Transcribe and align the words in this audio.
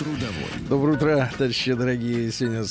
Трудовой. 0.00 0.66
Доброе 0.66 0.92
утро, 0.96 1.30
товарищи 1.36 1.74
дорогие. 1.74 2.32
Сегодня 2.32 2.64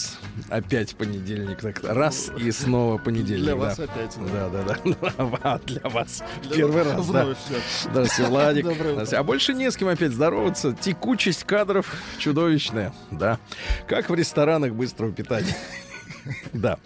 опять 0.50 0.96
понедельник. 0.96 1.60
Так, 1.62 1.84
раз 1.84 2.32
и 2.36 2.50
снова 2.50 2.98
понедельник. 2.98 3.44
Для 3.44 3.54
да. 3.54 3.60
вас 3.60 3.78
опять. 3.80 4.18
Да, 4.34 4.50
да, 4.50 4.64
да. 4.64 5.14
А, 5.44 5.60
Для 5.60 5.82
вас. 5.84 6.24
Для 6.42 6.56
Первый 6.56 6.84
вас 6.84 6.88
раз, 6.88 7.08
да. 7.08 7.24
вновь 7.26 7.38
всё. 7.38 7.90
Здравствуйте, 7.92 8.32
Владик. 8.32 8.66
Здравствуйте. 8.66 9.18
А 9.18 9.24
больше 9.24 9.54
не 9.54 9.70
с 9.70 9.78
кем 9.78 9.90
опять 9.90 10.12
здороваться. 10.12 10.74
Текучесть 10.74 11.44
кадров 11.44 11.94
чудовищная, 12.18 12.96
да. 13.12 13.38
Как 13.88 14.10
в 14.10 14.16
ресторанах 14.16 14.74
быстрого 14.74 15.12
питания. 15.12 15.56
Да. 16.54 16.78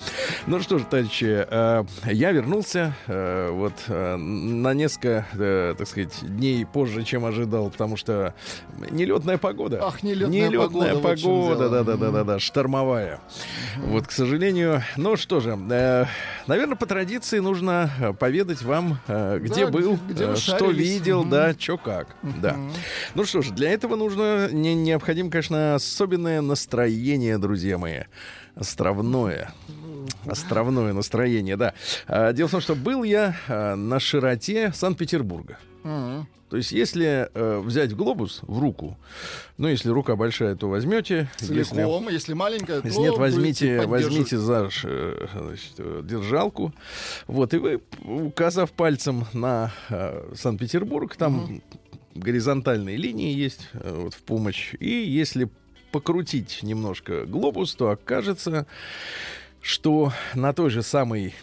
Ну 0.47 0.59
что 0.59 0.77
ж, 0.77 0.83
товарищи, 0.89 1.45
э, 1.49 1.83
я 2.05 2.31
вернулся 2.31 2.93
э, 3.07 3.49
вот 3.51 3.73
э, 3.87 4.15
на 4.15 4.73
несколько, 4.73 5.25
так 5.77 5.87
сказать, 5.87 6.13
дней 6.21 6.65
позже, 6.65 7.03
чем 7.03 7.25
ожидал, 7.25 7.69
потому 7.69 7.97
что 7.97 8.33
нелетная 8.91 9.37
погода. 9.37 9.79
Ах, 9.83 10.03
нелетная 10.03 10.49
Нелетная 10.49 10.95
погода, 10.95 11.21
погода, 11.21 11.69
да, 11.69 11.83
да, 11.83 11.97
да, 11.97 12.11
да, 12.11 12.23
да, 12.23 12.39
штормовая. 12.39 13.19
Вот, 13.77 14.07
к 14.07 14.11
сожалению. 14.11 14.83
Ну 14.97 15.15
что 15.15 15.39
же, 15.39 15.55
наверное, 15.55 16.75
по 16.75 16.85
традиции 16.85 17.39
нужно 17.39 18.15
поведать 18.19 18.61
вам, 18.61 18.99
где 19.07 19.67
был, 19.67 19.97
что 20.35 20.69
видел, 20.71 21.23
да, 21.23 21.53
что 21.57 21.77
как. 21.77 22.15
Да. 22.41 22.57
Ну 23.15 23.25
что 23.25 23.41
ж, 23.41 23.49
для 23.49 23.71
этого 23.71 23.95
нужно, 23.95 24.49
не, 24.51 24.75
необходимо, 24.75 25.29
конечно, 25.29 25.75
особенное 25.75 26.41
настроение, 26.41 27.37
друзья 27.37 27.77
мои. 27.77 28.03
Островное. 28.55 29.53
Островное 30.25 30.93
настроение, 30.93 31.57
да. 31.57 31.73
А, 32.07 32.33
Дело 32.33 32.47
в 32.47 32.51
том, 32.51 32.61
что 32.61 32.75
был 32.75 33.03
я 33.03 33.35
а, 33.47 33.75
на 33.75 33.99
широте 33.99 34.71
Санкт-Петербурга. 34.73 35.57
То 36.53 36.57
есть, 36.57 36.71
если 36.71 37.31
э, 37.33 37.59
взять 37.61 37.95
глобус 37.95 38.41
в 38.43 38.59
руку, 38.59 38.95
ну, 39.57 39.67
если 39.67 39.89
рука 39.89 40.15
большая, 40.15 40.55
то 40.55 40.69
возьмете. 40.69 41.27
Если, 41.39 41.63
Целиком, 41.63 42.09
если 42.09 42.33
маленькая, 42.33 42.79
то 42.79 42.87
если 42.87 43.01
нет, 43.01 43.17
возьмите, 43.17 43.87
возьмите 43.87 44.37
за 44.37 44.69
э, 44.83 45.27
значит, 45.33 45.73
э, 45.79 46.01
держалку. 46.03 46.71
Вот, 47.25 47.55
и 47.55 47.57
вы, 47.57 47.81
указав 48.03 48.71
пальцем 48.71 49.25
на 49.33 49.71
э, 49.89 50.33
Санкт-Петербург, 50.35 51.15
там 51.15 51.63
горизонтальные 52.13 52.97
линии 52.97 53.33
есть 53.33 53.69
э, 53.73 54.01
вот, 54.03 54.13
в 54.13 54.21
помощь. 54.21 54.75
И 54.79 54.91
если 54.91 55.49
покрутить 55.93 56.63
немножко 56.63 57.25
глобус, 57.27 57.75
то 57.75 57.91
окажется, 57.91 58.65
что 59.61 60.11
на 60.33 60.51
той 60.51 60.71
же 60.71 60.81
самой 60.81 61.35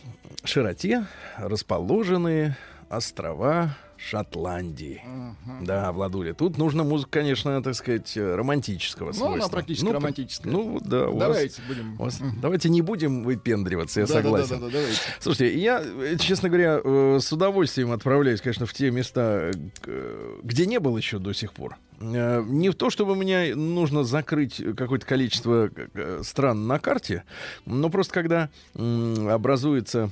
широте 0.43 1.07
расположены 1.39 2.57
острова 2.89 3.77
Шотландии. 4.03 5.03
Мгм. 5.05 5.65
Да, 5.65 5.93
Владуля. 5.93 6.33
Тут 6.35 6.57
нужна 6.59 6.85
музыка, 6.85 7.11
конечно, 7.21 7.63
так 7.63 7.75
сказать, 7.75 8.17
э, 8.17 8.35
романтического 8.35 9.09
Ну, 9.09 9.13
свойства. 9.13 9.35
она 9.45 9.49
практически 9.49 9.85
Ну, 9.85 9.93
романтическая. 9.93 10.53
Ну, 10.53 10.81
да, 10.83 11.09
у 11.09 11.17
вас- 11.19 11.29
Давайте 11.29 11.63
будем. 11.69 11.95
у 12.01 12.05
вас- 12.05 12.21
Мгм. 12.21 12.41
Давайте 12.41 12.69
не 12.71 12.83
будем 12.83 13.23
выпендриваться, 13.25 14.01
я 14.01 14.07
Да, 14.07 14.15
да, 14.15 14.21
да, 14.21 14.23
согласен. 14.25 14.61
да, 14.61 14.67
да, 14.67 14.73
давайте. 14.73 14.99
Слушайте, 15.21 15.59
я, 15.59 15.83
э, 15.85 16.17
честно 16.19 16.49
говоря, 16.49 16.81
э, 16.83 17.19
с 17.21 17.33
удовольствием 17.33 17.93
отправляюсь, 17.93 18.41
конечно, 18.41 18.67
в 18.67 18.73
те 18.73 18.91
места, 18.91 19.51
где 20.43 20.67
не 20.67 20.81
был 20.81 20.97
еще 20.97 21.19
до 21.19 21.33
сих 21.33 21.53
пор. 21.53 21.77
Не 22.01 22.71
в 22.71 22.75
то, 22.77 22.89
чтобы 22.89 23.15
мне 23.15 23.55
нужно 23.55 24.05
закрыть 24.05 24.57
какое-то 24.75 25.05
количество 25.05 25.71
стран 26.23 26.67
на 26.67 26.79
карте, 26.79 27.25
но 27.67 27.91
просто 27.91 28.15
когда 28.15 28.49
образуется 28.75 30.11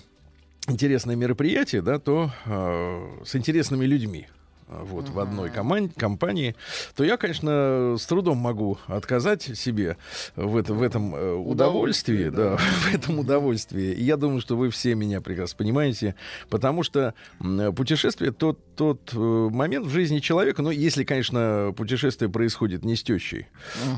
интересное 0.68 1.16
мероприятие, 1.16 1.82
да, 1.82 1.98
то 1.98 2.30
э, 2.44 3.24
с 3.24 3.34
интересными 3.36 3.84
людьми 3.84 4.26
э, 4.68 4.82
вот, 4.84 5.08
в 5.08 5.18
одной 5.18 5.50
команде, 5.50 5.92
компании, 5.96 6.54
то 6.94 7.04
я, 7.04 7.16
конечно, 7.16 7.96
с 7.98 8.06
трудом 8.06 8.38
могу 8.38 8.78
отказать 8.86 9.42
себе 9.42 9.96
в, 10.36 10.56
это, 10.56 10.74
в 10.74 10.82
этом 10.82 11.14
э, 11.14 11.34
удовольствии, 11.34 12.28
Удовольствие, 12.28 12.30
да, 12.30 12.56
в 12.90 12.94
этом 12.94 13.18
удовольствии. 13.18 13.92
И 13.92 14.02
я 14.04 14.16
думаю, 14.16 14.40
что 14.40 14.56
вы 14.56 14.70
все 14.70 14.94
меня 14.94 15.20
прекрасно 15.20 15.56
понимаете, 15.56 16.14
потому 16.50 16.82
что 16.82 17.14
м, 17.40 17.74
путешествие 17.74 18.32
тот, 18.32 18.58
тот 18.76 19.12
э, 19.14 19.18
момент 19.18 19.86
в 19.86 19.90
жизни 19.90 20.18
человека, 20.18 20.62
ну, 20.62 20.70
если, 20.70 21.04
конечно, 21.04 21.72
путешествие 21.76 22.30
происходит 22.30 22.84
не 22.84 22.94
с 22.96 23.02
тещей, 23.02 23.46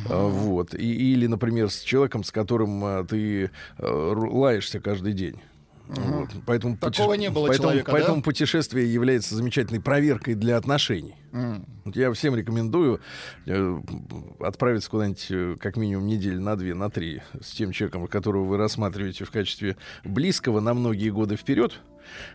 а, 0.09 0.27
вот, 0.29 0.75
и, 0.75 1.13
или, 1.13 1.27
например, 1.27 1.71
с 1.71 1.81
человеком, 1.81 2.23
с 2.25 2.31
которым 2.31 2.85
а, 2.85 3.05
ты 3.05 3.51
э, 3.79 3.87
лаешься 3.87 4.81
каждый 4.81 5.13
день. 5.15 5.37
Вот. 5.97 6.31
Поэтому, 6.47 6.77
Такого 6.77 7.15
не 7.15 7.31
было 7.31 7.49
поэтому, 7.49 7.69
человека, 7.69 7.91
да? 7.91 7.99
поэтому 7.99 8.23
путешествие 8.23 8.93
является 8.93 9.35
замечательной 9.35 9.81
проверкой 9.81 10.35
для 10.35 10.57
отношений. 10.57 11.17
М. 11.33 11.67
Вот 11.85 11.97
я 11.97 12.13
всем 12.13 12.35
рекомендую 12.37 13.01
э, 13.47 13.81
отправиться 14.41 14.91
куда-нибудь 14.91 15.27
э, 15.31 15.57
как 15.59 15.77
минимум 15.77 16.07
недели 16.07 16.39
на 16.39 16.57
две, 16.57 16.75
на 16.75 16.91
три 16.91 17.23
с 17.41 17.51
тем 17.51 17.73
человеком, 17.73 18.07
которого 18.07 18.45
вы 18.45 18.57
рассматриваете 18.57 19.25
в 19.25 19.31
качестве 19.31 19.77
близкого 20.05 20.61
на 20.61 20.75
многие 20.75 21.11
годы 21.11 21.37
вперед. 21.37 21.81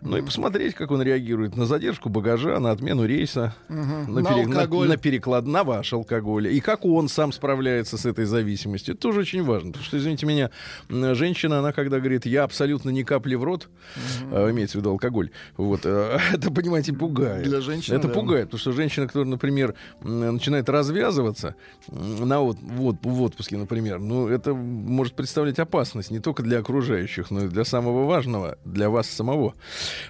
Ну 0.01 0.17
и 0.17 0.21
посмотреть, 0.21 0.75
как 0.75 0.91
он 0.91 1.01
реагирует 1.01 1.55
на 1.55 1.65
задержку 1.65 2.09
багажа, 2.09 2.59
на 2.59 2.71
отмену 2.71 3.05
рейса, 3.05 3.55
Мгм. 3.69 4.13
на, 4.13 4.21
На 4.21 4.29
пере- 4.29 4.47
на- 4.47 4.85
на 4.87 4.97
переклад, 4.97 5.45
на 5.45 5.63
ваш 5.63 5.93
алкоголь. 5.93 6.47
И 6.47 6.59
как 6.59 6.85
он 6.85 7.07
сам 7.09 7.31
справляется 7.31 7.97
с 7.97 8.05
этой 8.05 8.25
зависимостью. 8.25 8.93
Это 8.93 9.01
тоже 9.01 9.21
очень 9.21 9.43
важно. 9.43 9.69
Потому 9.71 9.85
что, 9.85 9.97
извините 9.97 10.25
меня, 10.25 10.49
женщина, 11.15 11.59
она 11.59 11.71
когда 11.71 11.99
говорит, 11.99 12.25
я 12.25 12.43
абсолютно 12.43 12.89
ни 12.89 13.03
капли 13.03 13.35
в 13.35 13.43
рот, 13.43 13.69
а, 14.31 14.49
имеется 14.51 14.77
в 14.77 14.81
виду 14.81 14.91
алкоголь, 14.91 15.29
вот, 15.57 15.81
э, 15.83 16.17
это, 16.33 16.51
понимаете, 16.51 16.93
пугает. 16.93 17.43
Для 17.43 17.61
женщины, 17.61 17.95
Это 17.95 18.07
да. 18.07 18.13
пугает, 18.13 18.45
потому 18.45 18.59
что 18.59 18.71
женщина, 18.71 19.07
которая, 19.07 19.29
например, 19.29 19.73
начинает 20.01 20.69
развязываться 20.69 21.55
на 21.91 22.41
от, 22.41 22.57
вот, 22.61 22.97
в 23.01 23.21
отпуске, 23.21 23.57
например, 23.57 23.99
ну, 23.99 24.27
это 24.27 24.53
может 24.53 25.13
представлять 25.15 25.59
опасность 25.59 26.11
не 26.11 26.19
только 26.19 26.43
для 26.43 26.59
окружающих, 26.59 27.31
но 27.31 27.45
и 27.45 27.47
для 27.47 27.65
самого 27.65 28.05
важного, 28.05 28.57
для 28.65 28.89
вас 28.89 29.07
самого. 29.09 29.53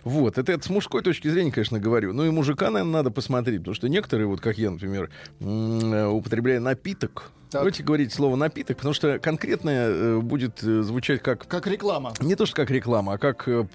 Вот, 0.04 0.38
это, 0.38 0.52
это 0.52 0.64
с 0.66 0.70
мужской 0.70 1.02
точки 1.02 1.28
зрения, 1.28 1.52
конечно, 1.52 1.80
говорю. 1.80 2.14
Ну 2.14 2.26
и 2.26 2.30
мужика, 2.30 2.70
наверное, 2.70 2.94
надо 2.94 3.12
посмотреть, 3.12 3.60
потому 3.60 3.76
что 3.76 3.88
некоторые, 3.90 4.28
вот 4.28 4.42
как 4.42 4.58
я, 4.58 4.72
например, 4.72 5.10
употребляя 5.40 6.60
напиток, 6.60 7.32
Так. 7.52 7.62
давайте 7.62 7.84
говорить 7.84 8.14
слово 8.14 8.36
напиток, 8.36 8.78
потому 8.78 8.94
что 8.94 9.20
конкретное 9.20 9.90
э, 9.90 10.20
будет 10.20 10.64
э, 10.64 10.82
звучать 10.82 11.22
как 11.22 11.48
Как 11.48 11.68
реклама. 11.68 12.14
не 12.20 12.36
то, 12.36 12.46
что 12.46 12.56
как 12.56 12.70
реклама, 12.72 13.14
а 13.14 13.18
как 13.18 13.48
э, 13.48 13.66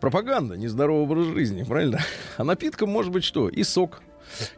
пропаганда 0.00 0.56
нездорового 0.56 1.02
образа 1.04 1.32
жизни, 1.32 1.62
правильно? 1.62 2.00
А 2.36 2.44
напитком 2.44 2.90
может 2.90 3.12
быть 3.12 3.24
что? 3.24 3.48
И 3.48 3.62
сок, 3.62 4.02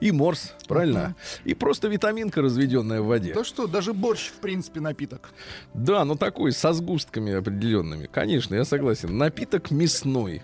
и 0.01 0.11
морс, 0.13 0.55
правильно? 0.69 1.15
И 1.45 1.53
просто 1.55 1.89
витаминка, 1.89 2.41
разведенная 2.41 3.03
в 3.03 3.07
воде. 3.07 3.35
То 3.35 3.45
что, 3.45 3.67
даже 3.67 3.93
борщ, 3.93 4.29
в 4.29 4.41
принципе, 4.41 4.81
напиток. 4.81 5.31
Да, 5.75 6.05
но 6.05 6.15
такой, 6.15 6.53
со 6.53 6.73
сгустками 6.73 7.35
определенными. 7.35 8.09
Конечно, 8.11 8.55
я 8.55 8.65
согласен. 8.65 9.17
Напиток 9.19 9.71
мясной. 9.71 10.43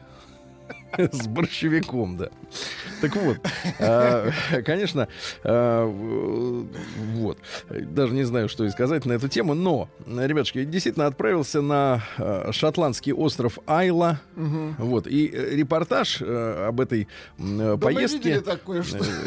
С 1.13 1.27
борщевиком, 1.27 2.17
да. 2.17 2.29
Так 3.01 3.17
вот, 3.17 3.39
а, 3.81 4.31
конечно, 4.65 5.09
а, 5.43 5.87
вот, 7.15 7.39
даже 7.71 8.15
не 8.15 8.25
знаю, 8.25 8.49
что 8.49 8.65
и 8.65 8.71
сказать 8.71 9.05
на 9.07 9.13
эту 9.15 9.29
тему, 9.29 9.55
но, 9.55 9.89
ребятушки, 10.07 10.65
действительно 10.65 11.07
отправился 11.07 11.63
на 11.63 12.03
а, 12.19 12.51
шотландский 12.53 13.13
остров 13.13 13.59
Айла, 13.67 14.21
вот, 14.37 15.07
и 15.07 15.29
э, 15.33 15.57
репортаж 15.57 16.21
э, 16.21 16.67
об 16.69 16.81
этой 16.81 17.09
э, 17.39 17.79
поездке 17.81 18.43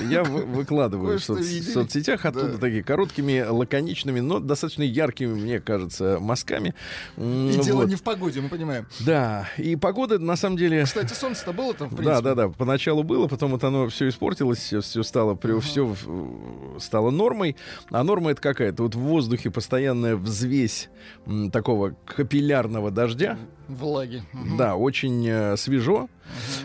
я 0.09 0.23
вы- 0.23 0.43
выкладываю 0.45 1.19
в 1.19 1.23
соцсетях 1.23 2.25
оттуда 2.25 2.53
Да. 2.53 2.57
такие 2.57 2.83
короткими, 2.83 3.41
лаконичными, 3.47 4.19
но 4.19 4.39
достаточно 4.39 4.83
яркими, 4.83 5.33
мне 5.33 5.59
кажется, 5.59 6.17
мазками. 6.19 6.73
И 7.17 7.59
дело 7.63 7.83
не 7.83 7.95
в 7.95 8.03
погоде, 8.03 8.41
мы 8.41 8.49
понимаем. 8.49 8.85
Да, 8.99 9.49
и 9.57 9.75
погода 9.75 10.19
на 10.19 10.35
самом 10.35 10.57
деле... 10.57 10.83
Кстати, 10.83 11.13
солнце-то 11.13 11.53
было 11.55 11.73
там, 11.73 11.87
в 11.89 11.91
Да, 11.91 11.97
принципе. 11.97 12.21
да, 12.23 12.35
да. 12.35 12.49
Поначалу 12.49 13.03
было, 13.03 13.27
потом 13.27 13.51
вот 13.51 13.63
оно 13.63 13.87
все 13.89 14.09
испортилось, 14.09 14.59
все, 14.59 14.81
стало, 15.03 15.37
все 15.61 15.95
стало 16.79 17.11
нормой. 17.11 17.55
А 17.89 18.03
норма 18.03 18.31
это 18.31 18.41
какая-то? 18.41 18.83
Вот 18.83 18.95
в 18.95 18.99
воздухе 18.99 19.49
постоянная 19.51 20.15
взвесь 20.15 20.89
м, 21.25 21.51
такого 21.51 21.95
капиллярного 22.05 22.91
дождя. 22.91 23.37
Влаги. 23.67 24.23
Да, 24.57 24.75
очень 24.75 25.27
э, 25.27 25.57
свежо. 25.57 26.07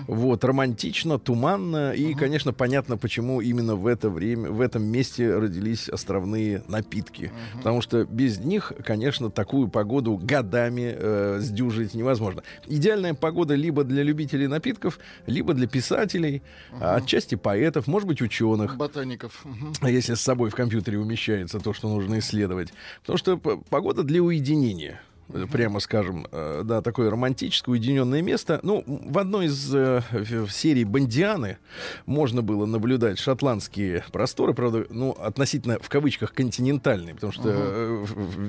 Вот, 0.07 0.45
романтично, 0.45 1.19
туманно. 1.19 1.93
И, 1.93 2.15
конечно, 2.15 2.53
понятно, 2.53 2.97
почему 2.97 3.41
именно 3.41 3.77
в 3.77 3.87
это 3.87 4.11
время, 4.11 4.51
в 4.51 4.61
этом 4.61 4.85
месте 4.85 5.35
родились 5.37 5.89
островные 5.89 6.63
напитки. 6.69 7.33
Потому 7.57 7.81
что 7.83 8.05
без 8.05 8.39
них, 8.39 8.73
конечно, 8.85 9.31
такую 9.31 9.69
погоду 9.69 10.19
годами 10.21 10.95
э, 10.97 11.39
сдюжить 11.41 11.95
невозможно. 11.95 12.43
Идеальная 12.67 13.15
погода 13.15 13.55
либо 13.55 13.85
для 13.85 14.03
любителей 14.03 14.47
напитков, 14.47 14.99
либо 15.27 15.55
для 15.55 15.67
писателей, 15.67 16.43
а 16.73 16.97
отчасти 16.97 17.35
поэтов, 17.35 17.87
может 17.87 18.09
быть, 18.09 18.21
ученых. 18.23 18.77
Ботаников. 18.77 19.45
А 19.81 19.91
если 19.91 20.15
с 20.15 20.21
собой 20.21 20.51
в 20.51 20.55
компьютере 20.55 20.99
умещается 20.99 21.61
то, 21.61 21.73
что 21.73 21.89
нужно 21.89 22.19
исследовать. 22.19 22.73
Потому 23.01 23.19
что 23.19 23.37
погода 23.37 24.03
для 24.03 24.23
уединения. 24.23 25.01
Э, 25.33 25.47
Прямо 25.51 25.81
скажем, 25.81 26.27
э, 26.31 26.63
да, 26.65 26.83
такое 26.83 27.11
романтическое 27.11 27.73
уединенное 27.73 28.23
место. 28.23 28.61
Ну, 28.63 28.85
в 28.87 29.19
одной 29.19 29.47
из 29.47 29.75
э, 29.75 30.03
серий 30.51 30.85
Бондианы 30.85 31.59
можно 32.07 32.43
было 32.43 32.67
наблюдать 32.67 33.19
шотландские 33.19 34.05
просторы, 34.13 34.55
правда, 34.55 34.87
ну, 34.91 35.13
относительно, 35.13 35.79
в 35.81 35.89
кавычках, 35.89 36.33
континентальные, 36.33 37.15
потому 37.15 37.33
что 37.33 37.51
э, 37.53 38.07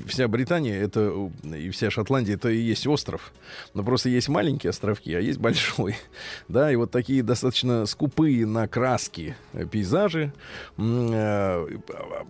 вся 0.08 0.28
Британия 0.28 0.82
это, 0.82 1.30
и 1.44 1.70
вся 1.70 1.90
Шотландия 1.90 2.36
это 2.36 2.50
и 2.50 2.58
есть 2.58 2.88
остров. 2.88 3.34
Но 3.74 3.84
просто 3.84 4.10
есть 4.10 4.30
маленькие 4.30 4.70
островки, 4.70 5.14
а 5.14 5.20
есть 5.20 5.40
большой. 5.40 5.96
Да, 6.48 6.72
и 6.72 6.76
вот 6.76 6.92
такие 6.92 7.24
достаточно 7.24 7.86
скупые 7.86 8.46
на 8.46 8.68
краски 8.68 9.36
пейзажи. 9.72 10.34
Э, 10.78 11.68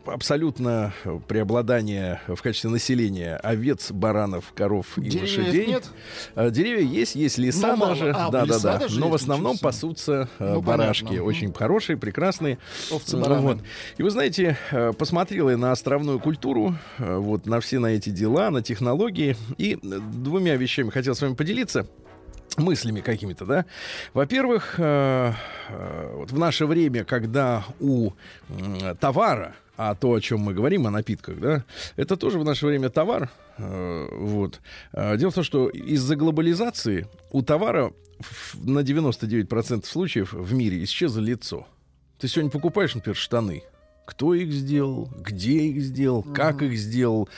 Абсолютно 0.05 0.93
преобладание 1.27 2.21
в 2.27 2.41
качестве 2.41 2.69
населения 2.69 3.37
овец, 3.37 3.91
баранов, 3.91 4.40
коров 4.55 4.97
и 4.97 5.01
Деревьев 5.01 5.37
лошадей. 5.39 5.67
нет? 5.67 5.89
Э, 6.35 6.49
Деревья 6.51 6.83
есть, 6.83 7.15
есть 7.15 7.37
леса 7.37 7.67
Но 7.67 7.75
мало. 7.75 7.89
даже. 7.95 8.11
А, 8.11 8.29
да, 8.29 8.39
да, 8.41 8.45
леса 8.45 8.59
да. 8.73 8.77
даже 8.79 8.99
Но 8.99 9.09
в 9.09 9.11
есть? 9.13 9.23
основном 9.23 9.57
пасутся 9.57 10.29
э, 10.39 10.53
Ну, 10.53 10.61
барашки. 10.61 11.05
понятно. 11.05 11.23
Очень 11.25 11.53
хорошие, 11.53 11.97
прекрасные. 11.97 12.57
Овцы, 12.91 13.17
Ну, 13.17 13.23
бараны. 13.23 13.41
вот. 13.41 13.57
И 13.97 14.03
вы 14.03 14.09
знаете, 14.09 14.57
э, 14.71 14.91
посмотрел 14.97 15.49
я 15.49 15.57
на 15.57 15.71
островную 15.71 16.19
культуру, 16.19 16.75
э, 16.97 17.17
вот 17.17 17.45
на 17.45 17.59
все 17.59 17.79
на 17.79 17.87
эти 17.87 18.09
дела, 18.09 18.49
на 18.49 18.61
технологии. 18.61 19.35
И 19.57 19.73
э, 19.73 19.77
двумя 20.13 20.55
вещами 20.55 20.89
хотел 20.89 21.15
с 21.15 21.21
вами 21.21 21.33
поделиться 21.35 21.85
мыслями 22.57 23.01
какими-то, 23.01 23.45
да. 23.45 23.65
Во-первых, 24.13 24.75
э, 24.77 25.33
э, 25.69 26.13
вот 26.15 26.31
в 26.31 26.37
наше 26.39 26.65
время, 26.65 27.03
когда 27.03 27.63
у 27.79 28.11
м, 28.49 28.95
товара, 28.97 29.55
а 29.77 29.95
то, 29.95 30.13
о 30.13 30.19
чем 30.21 30.41
мы 30.41 30.53
говорим, 30.53 30.85
о 30.85 30.91
напитках, 30.91 31.39
да, 31.39 31.63
это 31.95 32.17
тоже 32.17 32.39
в 32.39 32.43
наше 32.45 32.65
время 32.67 32.89
товар. 32.89 33.29
э, 33.57 34.07
вот. 34.11 34.59
Э, 34.93 35.17
Дело 35.17 35.31
в 35.31 35.35
том, 35.35 35.43
что 35.43 35.69
из-за 35.69 36.15
глобализации 36.15 37.07
у 37.31 37.41
товара 37.41 37.93
на 38.53 38.79
99% 38.79 39.85
случаев 39.85 40.33
в 40.33 40.53
мире 40.53 40.83
исчезло 40.83 41.19
лицо. 41.21 41.65
Ты 42.19 42.27
сегодня 42.27 42.51
покупаешь, 42.51 42.93
например, 42.93 43.15
штаны. 43.15 43.63
Кто 44.05 44.33
их 44.33 44.51
сделал, 44.51 45.09
где 45.19 45.61
их 45.67 45.81
сделал, 45.81 46.23
как 46.23 46.61
их 46.63 46.77
сделал, 46.77 47.29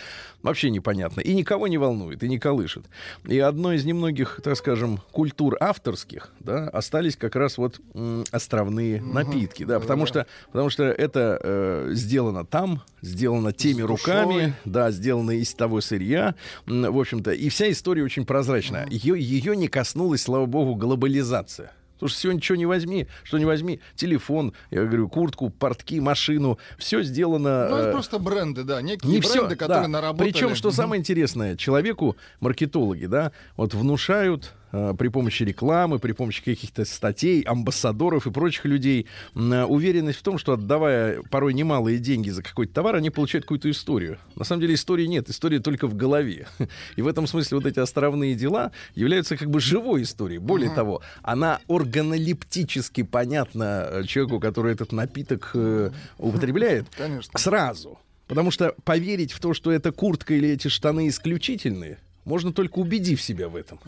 вообще 0.41 0.69
непонятно. 0.71 1.19
И 1.21 1.33
никого 1.35 1.67
не 1.67 1.77
волнует, 1.77 2.23
и 2.23 2.29
не 2.29 2.39
колышет. 2.39 2.85
И 3.27 3.37
одной 3.37 3.75
из 3.75 3.85
немногих, 3.85 4.39
так 4.43 4.57
скажем, 4.57 4.99
культур 5.11 5.55
авторских, 5.59 6.31
да, 6.39 6.67
остались 6.69 7.15
как 7.15 7.35
раз 7.35 7.57
вот 7.57 7.79
м, 7.93 8.23
островные 8.31 9.01
напитки, 9.01 9.63
да, 9.65 9.79
потому 9.79 10.05
что, 10.05 10.25
потому 10.51 10.69
что 10.69 10.83
это 10.85 11.39
э, 11.43 11.89
сделано 11.93 12.45
там, 12.45 12.81
сделано 13.01 13.51
теми 13.53 13.81
С 13.81 13.85
руками, 13.85 14.33
душой. 14.33 14.53
да, 14.65 14.91
сделано 14.91 15.31
из 15.31 15.53
того 15.53 15.79
сырья, 15.81 16.33
м, 16.65 16.91
в 16.91 16.99
общем-то, 16.99 17.31
и 17.31 17.49
вся 17.49 17.69
история 17.71 18.03
очень 18.03 18.25
прозрачная. 18.25 18.87
Ее, 18.89 19.19
ее 19.21 19.55
не 19.55 19.67
коснулась, 19.67 20.21
слава 20.23 20.45
богу, 20.47 20.75
глобализация. 20.75 21.71
Потому 22.03 22.11
что 22.11 22.19
сегодня 22.19 22.41
что 22.41 22.55
не 22.55 22.65
возьми, 22.65 23.07
что 23.23 23.37
не 23.37 23.45
возьми, 23.45 23.79
телефон, 23.95 24.51
я 24.71 24.83
говорю, 24.83 25.07
куртку, 25.07 25.49
портки, 25.49 26.01
машину, 26.01 26.59
все 26.77 27.01
сделано. 27.01 27.69
Ну, 27.69 27.75
это 27.77 27.89
э, 27.89 27.91
просто 27.93 28.19
бренды, 28.19 28.65
да, 28.65 28.81
некие 28.81 29.09
не 29.09 29.19
бренды, 29.19 29.29
все, 29.29 29.55
которые 29.55 29.83
да. 29.83 29.87
наработали. 29.87 30.29
Причем, 30.29 30.53
что 30.55 30.71
самое 30.71 30.99
интересное, 30.99 31.55
человеку, 31.55 32.17
маркетологи, 32.41 33.05
да, 33.05 33.31
вот 33.55 33.73
внушают 33.73 34.51
э, 34.73 34.93
при 34.97 35.07
помощи 35.07 35.43
рекламы, 35.43 35.99
при 35.99 36.11
помощи 36.11 36.43
каких-то 36.43 36.83
статей, 36.83 37.41
амбассадоров 37.41 38.27
и 38.27 38.31
прочих 38.31 38.65
людей 38.65 39.07
э, 39.35 39.63
уверенность 39.63 40.19
в 40.19 40.23
том, 40.23 40.37
что 40.37 40.53
отдавая 40.53 41.21
порой 41.29 41.53
немалые 41.53 41.99
деньги 41.99 42.29
за 42.29 42.43
какой-то 42.43 42.73
товар, 42.73 42.95
они 42.95 43.09
получают 43.09 43.45
какую-то 43.45 43.71
историю. 43.71 44.17
На 44.35 44.43
самом 44.43 44.61
деле 44.61 44.73
истории 44.73 45.05
нет, 45.05 45.29
история 45.29 45.59
только 45.59 45.87
в 45.87 45.95
голове. 45.95 46.47
И 46.97 47.01
в 47.01 47.07
этом 47.07 47.27
смысле 47.27 47.57
вот 47.57 47.65
эти 47.65 47.79
островные 47.79 48.35
дела 48.35 48.71
являются 48.95 49.37
как 49.37 49.49
бы 49.49 49.61
живой 49.61 50.03
историей. 50.03 50.39
Более 50.39 50.69
того, 50.69 51.01
она 51.21 51.59
органолептически 51.67 53.03
понятна 53.03 53.87
э, 53.89 54.03
человеку, 54.03 54.39
который 54.39 54.73
этот 54.73 54.91
напиток 54.91 55.51
э, 55.53 55.91
употребляет 56.17 56.87
Конечно. 56.97 57.39
сразу. 57.39 57.99
Потому 58.27 58.51
что 58.51 58.73
поверить 58.83 59.31
в 59.31 59.39
то, 59.39 59.53
что 59.53 59.71
эта 59.71 59.91
куртка 59.91 60.33
или 60.33 60.49
эти 60.49 60.67
штаны 60.67 61.07
исключительные, 61.09 61.99
можно 62.25 62.53
только 62.53 62.79
убедив 62.79 63.21
себя 63.21 63.49
в 63.49 63.55
этом. 63.55 63.79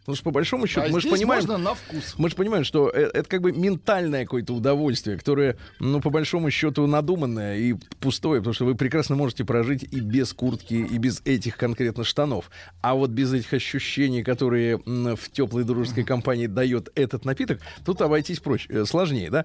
Потому 0.00 0.16
что 0.16 0.24
по 0.24 0.30
большому 0.30 0.66
счету 0.66 0.86
А 0.88 0.90
мы 0.90 1.00
же 1.00 1.08
понимаем, 1.10 1.44
на 1.62 1.74
вкус. 1.74 2.14
мы 2.16 2.30
же 2.30 2.34
понимаем, 2.36 2.64
что 2.64 2.88
э- 2.88 3.10
это 3.12 3.28
как 3.28 3.42
бы 3.42 3.52
ментальное 3.52 4.22
какое-то 4.24 4.54
удовольствие, 4.54 5.18
которое, 5.18 5.56
ну, 5.78 6.00
по 6.00 6.08
большому 6.08 6.50
счету, 6.50 6.86
надуманное 6.86 7.58
и 7.58 7.74
пустое, 8.00 8.40
потому 8.40 8.54
что 8.54 8.64
вы 8.64 8.74
прекрасно 8.74 9.14
можете 9.14 9.44
прожить 9.44 9.82
и 9.82 10.00
без 10.00 10.32
куртки, 10.32 10.72
и 10.74 10.96
без 10.96 11.20
этих 11.26 11.58
конкретно 11.58 12.02
штанов. 12.04 12.50
А 12.80 12.94
вот 12.94 13.10
без 13.10 13.32
этих 13.34 13.52
ощущений, 13.52 14.22
которые 14.24 14.78
в 14.78 15.30
теплой 15.30 15.64
дружеской 15.64 16.04
компании 16.04 16.46
дает 16.46 16.88
этот 16.94 17.26
напиток, 17.26 17.60
тут 17.84 18.00
обойтись 18.00 18.40
проще, 18.40 18.66
э, 18.70 18.84
сложнее, 18.86 19.28
да? 19.30 19.44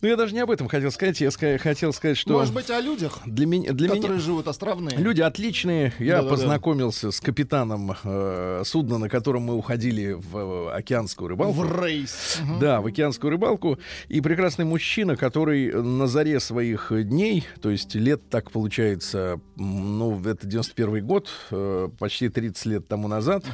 Но 0.00 0.08
я 0.08 0.16
даже 0.16 0.32
не 0.34 0.40
об 0.40 0.50
этом 0.50 0.68
хотел 0.68 0.90
сказать. 0.90 1.20
Я 1.20 1.28
ска- 1.28 1.58
хотел 1.58 1.92
сказать, 1.92 2.16
что 2.16 2.32
Может 2.32 2.54
быть, 2.54 2.70
о 2.70 2.80
людях, 2.80 3.20
для 3.26 3.44
меня, 3.46 3.72
для 3.72 3.88
которые 3.88 4.12
меня 4.14 4.20
живут 4.20 4.48
островные. 4.48 4.96
люди 4.96 5.20
отличные. 5.20 5.92
Я 5.98 6.16
Да-да-да. 6.16 6.30
познакомился 6.30 7.10
с 7.12 7.20
капитаном 7.20 7.94
э, 8.02 8.62
судна, 8.64 8.96
на 8.98 9.08
котором 9.10 9.42
мы 9.42 9.54
уходили 9.54 9.81
в 9.90 10.36
э, 10.36 10.70
океанскую 10.72 11.28
рыбалку. 11.28 11.62
В 11.62 11.84
рейс. 11.84 12.40
Да, 12.60 12.80
в 12.80 12.86
океанскую 12.86 13.30
рыбалку. 13.30 13.78
И 14.08 14.20
прекрасный 14.20 14.64
мужчина, 14.64 15.16
который 15.16 15.72
на 15.72 16.06
заре 16.06 16.40
своих 16.40 16.92
дней, 16.92 17.44
то 17.60 17.70
есть 17.70 17.94
лет 17.94 18.28
так 18.28 18.50
получается, 18.50 19.40
ну, 19.56 20.20
это 20.24 20.46
91 20.46 21.06
год, 21.06 21.28
э, 21.50 21.88
почти 21.98 22.28
30 22.28 22.66
лет 22.66 22.88
тому 22.88 23.08
назад, 23.08 23.44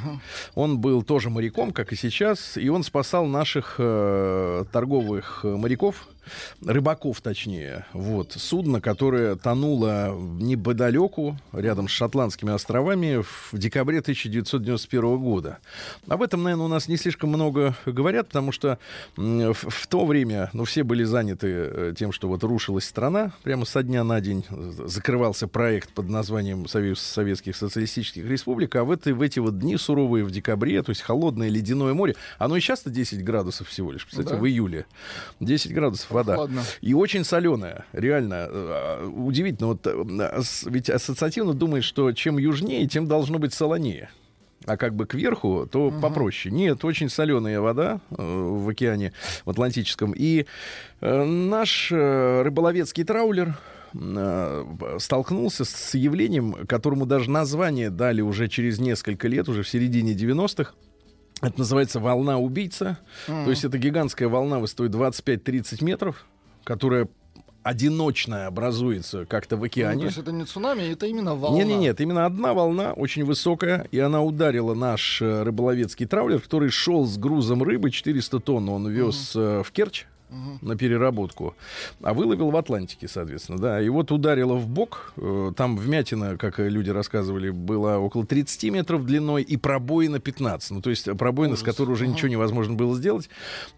он 0.54 0.78
был 0.78 1.02
тоже 1.02 1.30
моряком, 1.30 1.72
как 1.72 1.92
и 1.92 1.96
сейчас, 1.96 2.56
и 2.56 2.68
он 2.68 2.82
спасал 2.82 3.26
наших 3.26 3.76
э, 3.78 4.64
торговых 4.72 5.44
моряков, 5.44 6.08
рыбаков 6.64 7.20
точнее, 7.20 7.86
вот, 7.92 8.32
судно, 8.36 8.80
которое 8.80 9.36
тонуло 9.36 10.14
неподалеку, 10.18 11.36
рядом 11.52 11.88
с 11.88 11.92
Шотландскими 11.92 12.52
островами 12.52 13.22
в 13.22 13.50
декабре 13.58 13.98
1991 14.00 15.18
года. 15.18 15.58
Об 16.08 16.22
этом, 16.22 16.42
наверное, 16.42 16.66
у 16.66 16.68
нас 16.68 16.88
не 16.88 16.96
слишком 16.96 17.30
много 17.30 17.74
говорят, 17.86 18.28
потому 18.28 18.52
что 18.52 18.78
в, 19.16 19.54
в 19.54 19.86
то 19.86 20.06
время, 20.06 20.50
ну, 20.52 20.64
все 20.64 20.82
были 20.82 21.04
заняты 21.04 21.46
э, 21.48 21.94
тем, 21.96 22.12
что 22.12 22.28
вот 22.28 22.42
рушилась 22.44 22.84
страна, 22.84 23.32
прямо 23.42 23.64
со 23.64 23.82
дня 23.82 24.04
на 24.04 24.20
день 24.20 24.44
закрывался 24.86 25.48
проект 25.48 25.90
под 25.90 26.08
названием 26.08 26.68
Союз 26.68 27.00
Советских 27.00 27.56
Социалистических 27.56 28.24
Республик, 28.24 28.76
а 28.76 28.84
в, 28.84 28.90
эти 28.90 29.10
в 29.10 29.22
эти 29.22 29.38
вот 29.38 29.58
дни 29.58 29.76
суровые 29.76 30.24
в 30.24 30.30
декабре, 30.30 30.82
то 30.82 30.90
есть 30.90 31.02
холодное 31.02 31.48
ледяное 31.48 31.94
море, 31.94 32.14
оно 32.38 32.56
и 32.56 32.60
часто 32.60 32.90
10 32.90 33.24
градусов 33.24 33.68
всего 33.68 33.92
лишь, 33.92 34.04
кстати, 34.06 34.28
Да. 34.28 34.36
в 34.36 34.46
июле. 34.46 34.86
10 35.40 35.72
градусов 35.72 36.10
вода. 36.18 36.38
Ладно. 36.38 36.62
И 36.80 36.94
очень 36.94 37.24
соленая, 37.24 37.84
реально. 37.92 38.46
э, 38.50 39.06
Удивительно. 39.06 39.68
Вот, 39.68 39.86
э, 39.86 40.42
с- 40.42 40.64
ведь 40.64 40.90
ассоциативно 40.90 41.54
думаешь, 41.54 41.84
что 41.84 42.12
чем 42.12 42.38
южнее, 42.38 42.86
тем 42.86 43.06
должно 43.06 43.38
быть 43.38 43.52
солонее. 43.54 44.10
А 44.66 44.76
как 44.76 44.94
бы 44.94 45.06
кверху, 45.06 45.66
то 45.70 45.90
попроще. 45.90 46.54
Нет, 46.54 46.84
очень 46.84 47.08
соленая 47.08 47.60
вода 47.60 48.00
э, 48.10 48.14
в 48.18 48.68
океане, 48.68 49.12
в 49.44 49.50
Атлантическом. 49.50 50.12
И 50.14 50.44
э, 51.00 51.24
наш 51.24 51.90
э, 51.92 52.42
рыболовецкий 52.42 53.04
траулер 53.04 53.56
э, 53.94 54.64
столкнулся 54.98 55.64
с 55.64 55.94
явлением, 55.94 56.52
которому 56.66 57.06
даже 57.06 57.30
название 57.30 57.88
дали 57.90 58.20
уже 58.20 58.48
через 58.48 58.78
несколько 58.78 59.28
лет, 59.28 59.48
уже 59.48 59.62
в 59.62 59.68
середине 59.68 60.12
90-х. 60.14 60.72
Это 61.40 61.58
называется 61.58 62.00
волна 62.00 62.38
убийца. 62.38 62.98
То 63.26 63.50
есть 63.50 63.64
это 63.64 63.78
гигантская 63.78 64.28
волна 64.28 64.58
высотой 64.58 64.88
25-30 64.88 65.84
метров, 65.84 66.24
которая 66.64 67.08
одиночная 67.62 68.46
образуется 68.46 69.26
как-то 69.26 69.56
в 69.56 69.60
Ну, 69.60 69.62
то 69.64 69.66
океане. 69.66 70.04
есть 70.04 70.18
это 70.18 70.32
не 70.32 70.44
цунами, 70.44 70.82
это 70.90 71.06
именно 71.06 71.34
волна. 71.34 71.58
Нет, 71.58 71.66
нет, 71.68 71.80
нет, 71.80 72.00
именно 72.00 72.24
одна 72.24 72.54
волна, 72.54 72.92
очень 72.92 73.24
высокая, 73.24 73.86
и 73.90 73.98
она 73.98 74.22
ударила 74.22 74.74
наш 74.74 75.20
э, 75.20 75.42
рыболовецкий 75.42 76.06
траулер, 76.06 76.40
который 76.40 76.70
шел 76.70 77.04
с 77.04 77.18
грузом 77.18 77.62
рыбы 77.62 77.90
400 77.90 78.40
тонн, 78.40 78.68
он 78.70 78.88
вез 78.88 79.32
э, 79.36 79.62
в 79.64 79.70
Керчь. 79.72 80.06
На 80.60 80.76
переработку, 80.76 81.54
а 82.02 82.14
выловил 82.14 82.50
в 82.50 82.56
Атлантике, 82.56 83.08
соответственно, 83.08 83.58
да. 83.58 83.80
И 83.80 83.88
вот 83.88 84.10
ударило 84.10 84.54
в 84.54 84.68
бок, 84.68 85.12
э, 85.16 85.52
там 85.56 85.76
вмятина, 85.76 86.36
как 86.36 86.58
люди 86.58 86.90
рассказывали, 86.90 87.50
была 87.50 87.98
около 87.98 88.26
30 88.26 88.70
метров 88.70 89.04
длиной 89.06 89.42
и 89.42 89.56
пробоина 89.56 90.18
15. 90.20 90.70
Ну, 90.72 90.82
то 90.82 90.90
есть 90.90 91.08
пробоина, 91.16 91.56
с 91.56 91.62
которой 91.62 91.92
уже 91.92 92.06
ничего 92.06 92.28
невозможно 92.28 92.74
было 92.74 92.96
сделать. 92.96 93.28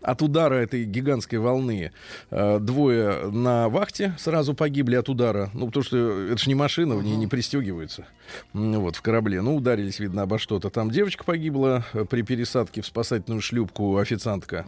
От 0.00 0.22
удара 0.22 0.54
этой 0.54 0.84
гигантской 0.84 1.38
волны 1.38 1.92
э, 2.30 2.58
двое 2.60 3.30
на 3.30 3.68
вахте 3.68 4.14
сразу 4.18 4.54
погибли 4.54 4.96
от 4.96 5.08
удара. 5.08 5.50
Ну, 5.54 5.66
потому 5.66 5.84
что 5.84 5.96
это 5.96 6.38
же 6.38 6.48
не 6.48 6.54
машина, 6.54 6.96
в 6.96 7.04
ней 7.04 7.16
не 7.16 7.26
пристегиваются. 7.26 8.06
Вот, 8.52 8.96
в 8.96 9.02
корабле. 9.02 9.40
Ну, 9.42 9.56
ударились, 9.56 9.98
видно, 9.98 10.22
обо 10.22 10.38
что-то. 10.38 10.70
Там 10.70 10.90
девочка 10.90 11.24
погибла 11.24 11.84
э, 11.92 12.04
при 12.04 12.22
пересадке 12.22 12.82
в 12.82 12.86
спасательную 12.86 13.40
шлюпку 13.40 13.98
официантка. 13.98 14.64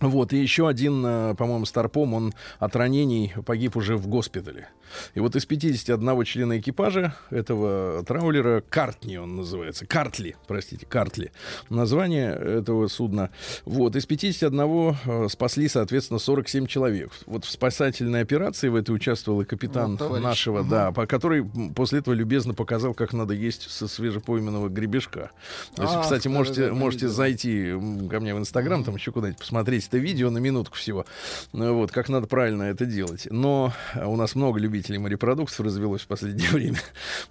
Вот, 0.00 0.32
и 0.32 0.38
еще 0.38 0.66
один, 0.68 1.04
э, 1.06 1.34
по-моему, 1.36 1.66
Старпом, 1.66 2.14
он 2.14 2.34
от 2.58 2.74
ранений 2.74 3.32
погиб 3.46 3.76
уже 3.76 3.96
в 3.96 4.08
госпитале. 4.08 4.68
И 5.14 5.20
вот 5.20 5.34
из 5.36 5.46
51 5.46 6.24
члена 6.24 6.58
экипажа 6.58 7.14
этого 7.30 8.04
траулера, 8.04 8.62
Картни 8.68 9.16
он 9.16 9.36
называется, 9.36 9.86
Картли, 9.86 10.36
простите, 10.46 10.84
Картли, 10.86 11.32
название 11.70 12.32
этого 12.32 12.88
судна. 12.88 13.30
Вот, 13.64 13.96
из 13.96 14.04
51 14.06 14.96
э, 15.04 15.28
спасли, 15.28 15.68
соответственно, 15.68 16.18
47 16.18 16.66
человек. 16.66 17.10
Вот 17.26 17.44
в 17.44 17.50
спасательной 17.50 18.20
операции 18.20 18.68
в 18.68 18.74
этой 18.76 18.94
участвовал 18.94 19.40
и 19.42 19.44
капитан 19.44 19.92
Вот 19.92 19.98
товарищ. 20.00 20.24
нашего, 20.24 20.60
Мгм. 20.60 20.68
да, 20.70 20.92
по 20.92 21.06
который 21.06 21.44
после 21.74 22.00
этого 22.00 22.14
любезно 22.14 22.52
показал, 22.52 22.94
как 22.94 23.12
надо 23.12 23.32
есть 23.34 23.70
со 23.70 23.88
свежепойменного 23.88 24.68
гребешка. 24.68 25.30
Если, 25.78 25.96
Ах, 25.96 26.02
кстати, 26.02 26.28
можете, 26.28 26.72
можете 26.72 27.08
зайти 27.08 27.70
ко 28.10 28.20
мне 28.20 28.34
в 28.34 28.38
Инстаграм, 28.38 28.82
там 28.84 28.96
еще 28.96 29.12
куда-нибудь 29.12 29.38
посмотреть 29.38 29.83
это 29.88 29.98
видео 29.98 30.30
на 30.30 30.38
минутку 30.38 30.76
всего. 30.76 31.06
Ну, 31.52 31.74
вот, 31.74 31.92
как 31.92 32.08
надо 32.08 32.26
правильно 32.26 32.64
это 32.64 32.86
делать. 32.86 33.26
Но 33.30 33.72
у 33.94 34.16
нас 34.16 34.34
много 34.34 34.58
любителей 34.58 34.98
морепродуктов 34.98 35.60
развелось 35.60 36.02
в 36.02 36.06
последнее 36.06 36.48
время. 36.52 36.80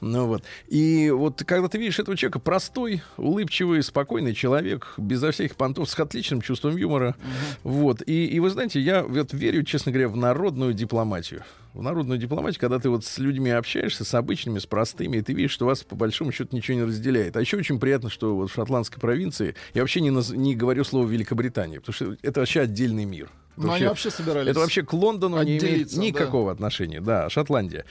Ну 0.01 0.27
вот. 0.27 0.43
И 0.67 1.09
вот 1.11 1.43
когда 1.45 1.67
ты 1.67 1.77
видишь 1.77 1.99
этого 1.99 2.17
человека, 2.17 2.39
простой, 2.39 3.01
улыбчивый, 3.17 3.83
спокойный 3.83 4.33
человек, 4.33 4.93
безо 4.97 5.31
всяких 5.31 5.55
понтов, 5.55 5.89
с 5.89 5.99
отличным 5.99 6.41
чувством 6.41 6.77
юмора. 6.77 7.15
Вот. 7.63 8.01
И, 8.05 8.25
и 8.25 8.39
вы 8.39 8.49
знаете, 8.49 8.79
я 8.79 9.03
вот 9.03 9.33
верю, 9.33 9.63
честно 9.63 9.91
говоря, 9.91 10.09
в 10.09 10.15
народную 10.15 10.73
дипломатию. 10.73 11.43
В 11.73 11.81
народную 11.81 12.19
дипломатию, 12.19 12.61
когда 12.61 12.77
ты 12.77 12.87
вот 12.89 13.03
с 13.03 13.17
людьми 13.17 13.49
общаешься, 13.49 14.05
с 14.05 14.13
обычными, 14.13 14.59
с 14.59 14.65
простыми, 14.67 15.17
и 15.17 15.21
ты 15.23 15.33
видишь, 15.33 15.51
что 15.51 15.65
вас 15.65 15.83
по 15.83 15.95
большому 15.95 16.31
счету 16.31 16.55
ничего 16.55 16.77
не 16.77 16.83
разделяет. 16.83 17.35
А 17.35 17.41
еще 17.41 17.57
очень 17.57 17.79
приятно, 17.79 18.11
что 18.11 18.35
вот 18.35 18.51
в 18.51 18.53
шотландской 18.53 19.01
провинции, 19.01 19.55
я 19.73 19.81
вообще 19.81 20.01
не, 20.01 20.09
наз- 20.09 20.35
не 20.35 20.55
говорю 20.55 20.83
слово 20.83 21.07
Великобритания, 21.07 21.79
потому 21.79 21.93
что 21.93 22.17
это 22.21 22.41
вообще 22.41 22.61
отдельный 22.61 23.05
мир. 23.05 23.29
Но 23.57 23.73
они 23.73 23.85
вообще 23.85 24.09
собирались. 24.09 24.49
Это 24.49 24.59
вообще 24.59 24.83
к 24.83 24.93
Лондону 24.93 25.41
не 25.43 25.51
имеет 25.51 25.63
отделиться, 25.63 25.97
да. 25.97 26.01
никакого 26.03 26.51
отношения. 26.51 27.01
Да, 27.01 27.29
Шотландия. 27.29 27.85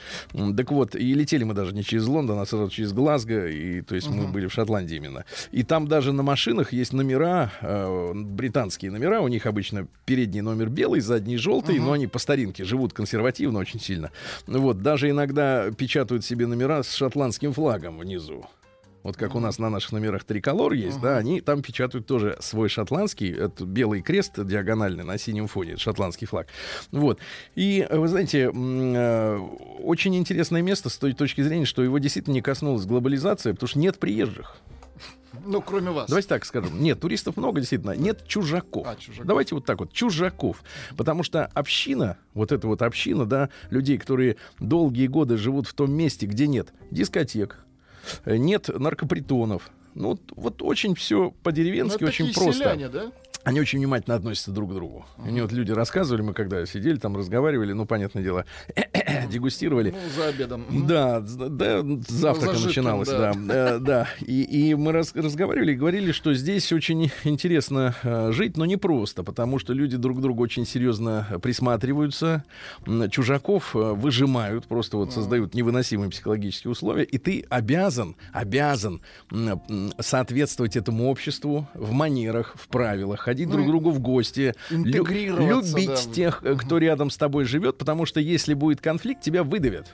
Так 0.57 0.71
вот, 0.71 0.95
и 0.95 1.13
летели 1.13 1.43
мы 1.43 1.53
даже 1.53 1.73
не 1.73 1.83
через 1.83 2.05
Лондон, 2.07 2.39
а 2.39 2.45
сразу 2.45 2.69
через 2.69 2.93
Глазго, 2.93 3.47
и 3.47 3.81
то 3.81 3.95
есть 3.95 4.09
мы 4.09 4.27
были 4.27 4.47
в 4.47 4.53
Шотландии 4.53 4.97
именно. 4.97 5.25
И 5.51 5.63
там 5.63 5.87
даже 5.87 6.11
на 6.11 6.23
машинах 6.23 6.73
есть 6.73 6.93
номера, 6.93 7.51
э, 7.61 8.11
британские 8.13 8.91
номера, 8.91 9.21
у 9.21 9.27
них 9.27 9.45
обычно 9.45 9.87
передний 10.05 10.41
номер 10.41 10.69
белый, 10.69 10.99
задний 11.01 11.37
желтый, 11.37 11.79
но 11.79 11.93
они 11.93 12.07
по 12.07 12.19
старинке 12.19 12.63
живут 12.63 12.93
консервативно 12.93 13.59
очень 13.59 13.79
сильно. 13.79 14.11
Вот, 14.47 14.81
даже 14.81 15.09
иногда 15.09 15.71
печатают 15.71 16.25
себе 16.25 16.47
номера 16.47 16.83
с 16.83 16.93
шотландским 16.93 17.53
флагом 17.53 17.99
внизу. 17.99 18.45
Вот 19.03 19.17
как 19.17 19.35
у 19.35 19.39
нас 19.39 19.59
на 19.59 19.69
наших 19.69 19.91
номерах 19.91 20.23
триколор 20.23 20.73
есть, 20.73 20.99
да, 21.01 21.17
они 21.17 21.41
там 21.41 21.61
печатают 21.61 22.07
тоже 22.07 22.37
свой 22.39 22.69
шотландский, 22.69 23.31
это 23.31 23.65
белый 23.65 24.01
крест 24.01 24.33
диагональный 24.43 25.03
на 25.03 25.17
синем 25.17 25.47
фоне, 25.47 25.77
шотландский 25.77 26.25
флаг. 26.25 26.47
Вот. 26.91 27.19
И, 27.55 27.85
вы 27.91 28.07
знаете, 28.07 28.49
э, 28.53 29.37
очень 29.83 30.15
интересное 30.15 30.61
место 30.61 30.89
с 30.89 30.97
той 30.97 31.13
точки 31.13 31.41
зрения, 31.41 31.65
что 31.65 31.83
его 31.83 31.97
действительно 31.97 32.33
не 32.33 32.41
коснулась 32.41 32.85
глобализация, 32.85 33.53
потому 33.53 33.67
что 33.67 33.79
нет 33.79 33.99
приезжих. 33.99 34.57
Ну, 35.45 35.61
кроме 35.61 35.91
вас. 35.91 36.07
Давайте 36.07 36.29
так 36.29 36.45
скажем. 36.45 36.81
Нет, 36.81 36.99
туристов 36.99 37.37
много, 37.37 37.59
действительно. 37.59 37.91
Нет 37.91 38.25
чужаков. 38.27 38.85
А, 38.87 38.95
чужаков. 38.95 39.25
Давайте 39.25 39.55
вот 39.55 39.65
так 39.65 39.79
вот. 39.79 39.91
Чужаков. 39.91 40.63
Потому 40.95 41.23
что 41.23 41.45
община, 41.47 42.17
вот 42.33 42.51
эта 42.51 42.67
вот 42.67 42.81
община, 42.81 43.25
да, 43.25 43.49
людей, 43.69 43.97
которые 43.97 44.37
долгие 44.59 45.07
годы 45.07 45.37
живут 45.37 45.67
в 45.67 45.73
том 45.73 45.91
месте, 45.91 46.27
где 46.27 46.47
нет 46.47 46.71
дискотек, 46.91 47.62
нет 48.25 48.67
наркопритонов. 48.67 49.71
Ну, 49.95 50.17
вот- 50.35 50.61
очень 50.61 50.95
все 50.95 51.15
Ну, 51.25 51.31
по-деревенски, 51.43 51.97
это 51.97 52.05
очень 52.07 52.33
просто. 52.33 52.63
селяне, 52.63 52.89
да? 52.89 53.11
Они 53.43 53.59
очень 53.59 53.79
внимательно 53.79 54.15
относятся 54.15 54.51
друг 54.51 54.71
к 54.71 54.73
другу. 54.73 55.05
И 55.25 55.29
Мне 55.29 55.41
вот 55.41 55.51
люди 55.51 55.71
рассказывали, 55.71 56.21
мы 56.21 56.33
когда 56.33 56.65
сидели 56.65 56.97
там, 56.97 57.17
разговаривали, 57.17 57.73
ну, 57.73 57.85
понятное 57.85 58.23
дело, 58.23 58.45
дегустировали. 59.29 59.91
Ну, 59.91 59.97
за 60.15 60.29
обедом. 60.29 60.65
Да, 60.87 61.19
да, 61.19 61.81
завтрака 62.07 62.53
зажитком, 62.57 62.67
начиналось, 62.67 63.09
да. 63.09 63.33
да. 63.33 63.79
Да. 63.79 64.07
И, 64.21 64.43
и 64.43 64.75
мы 64.75 64.91
раз- 64.91 65.13
разговаривали 65.15 65.73
и 65.73 65.75
говорили, 65.75 66.11
что 66.11 66.33
здесь 66.33 66.71
очень 66.71 67.11
интересно 67.23 67.95
э, 68.03 68.31
жить, 68.31 68.55
но 68.55 68.65
не 68.65 68.77
просто, 68.77 69.23
потому 69.23 69.59
что 69.59 69.73
люди 69.73 69.97
друг 69.97 70.19
к 70.19 70.21
другу 70.21 70.41
очень 70.43 70.65
серьезно 70.65 71.27
присматриваются, 71.41 72.43
чужаков 73.11 73.75
э, 73.75 73.79
выжимают, 73.79 74.67
просто 74.67 74.97
вот 74.97 75.11
создают 75.11 75.53
невыносимые 75.53 76.09
психологические 76.09 76.71
условия, 76.71 77.03
и 77.03 77.17
ты 77.17 77.45
обязан, 77.49 78.15
обязан 78.31 79.01
соответствовать 79.99 80.75
этому 80.75 81.09
обществу 81.09 81.67
в 81.73 81.91
манерах, 81.91 82.55
в 82.57 82.67
правилах, 82.67 83.27
ходить 83.33 83.49
друг 83.49 83.65
к 83.65 83.67
другу 83.67 83.89
в 83.89 83.99
гости, 83.99 84.53
лю- 84.69 85.05
любить 85.05 85.87
да. 85.87 86.13
тех, 86.13 86.41
э, 86.43 86.55
кто 86.55 86.77
рядом 86.77 87.09
с 87.09 87.17
тобой 87.17 87.45
живет, 87.45 87.77
потому 87.77 88.05
что 88.05 88.19
если 88.19 88.53
будет 88.53 88.79
конфликт, 88.79 89.21
тебя 89.21 89.43
выдавят. 89.43 89.87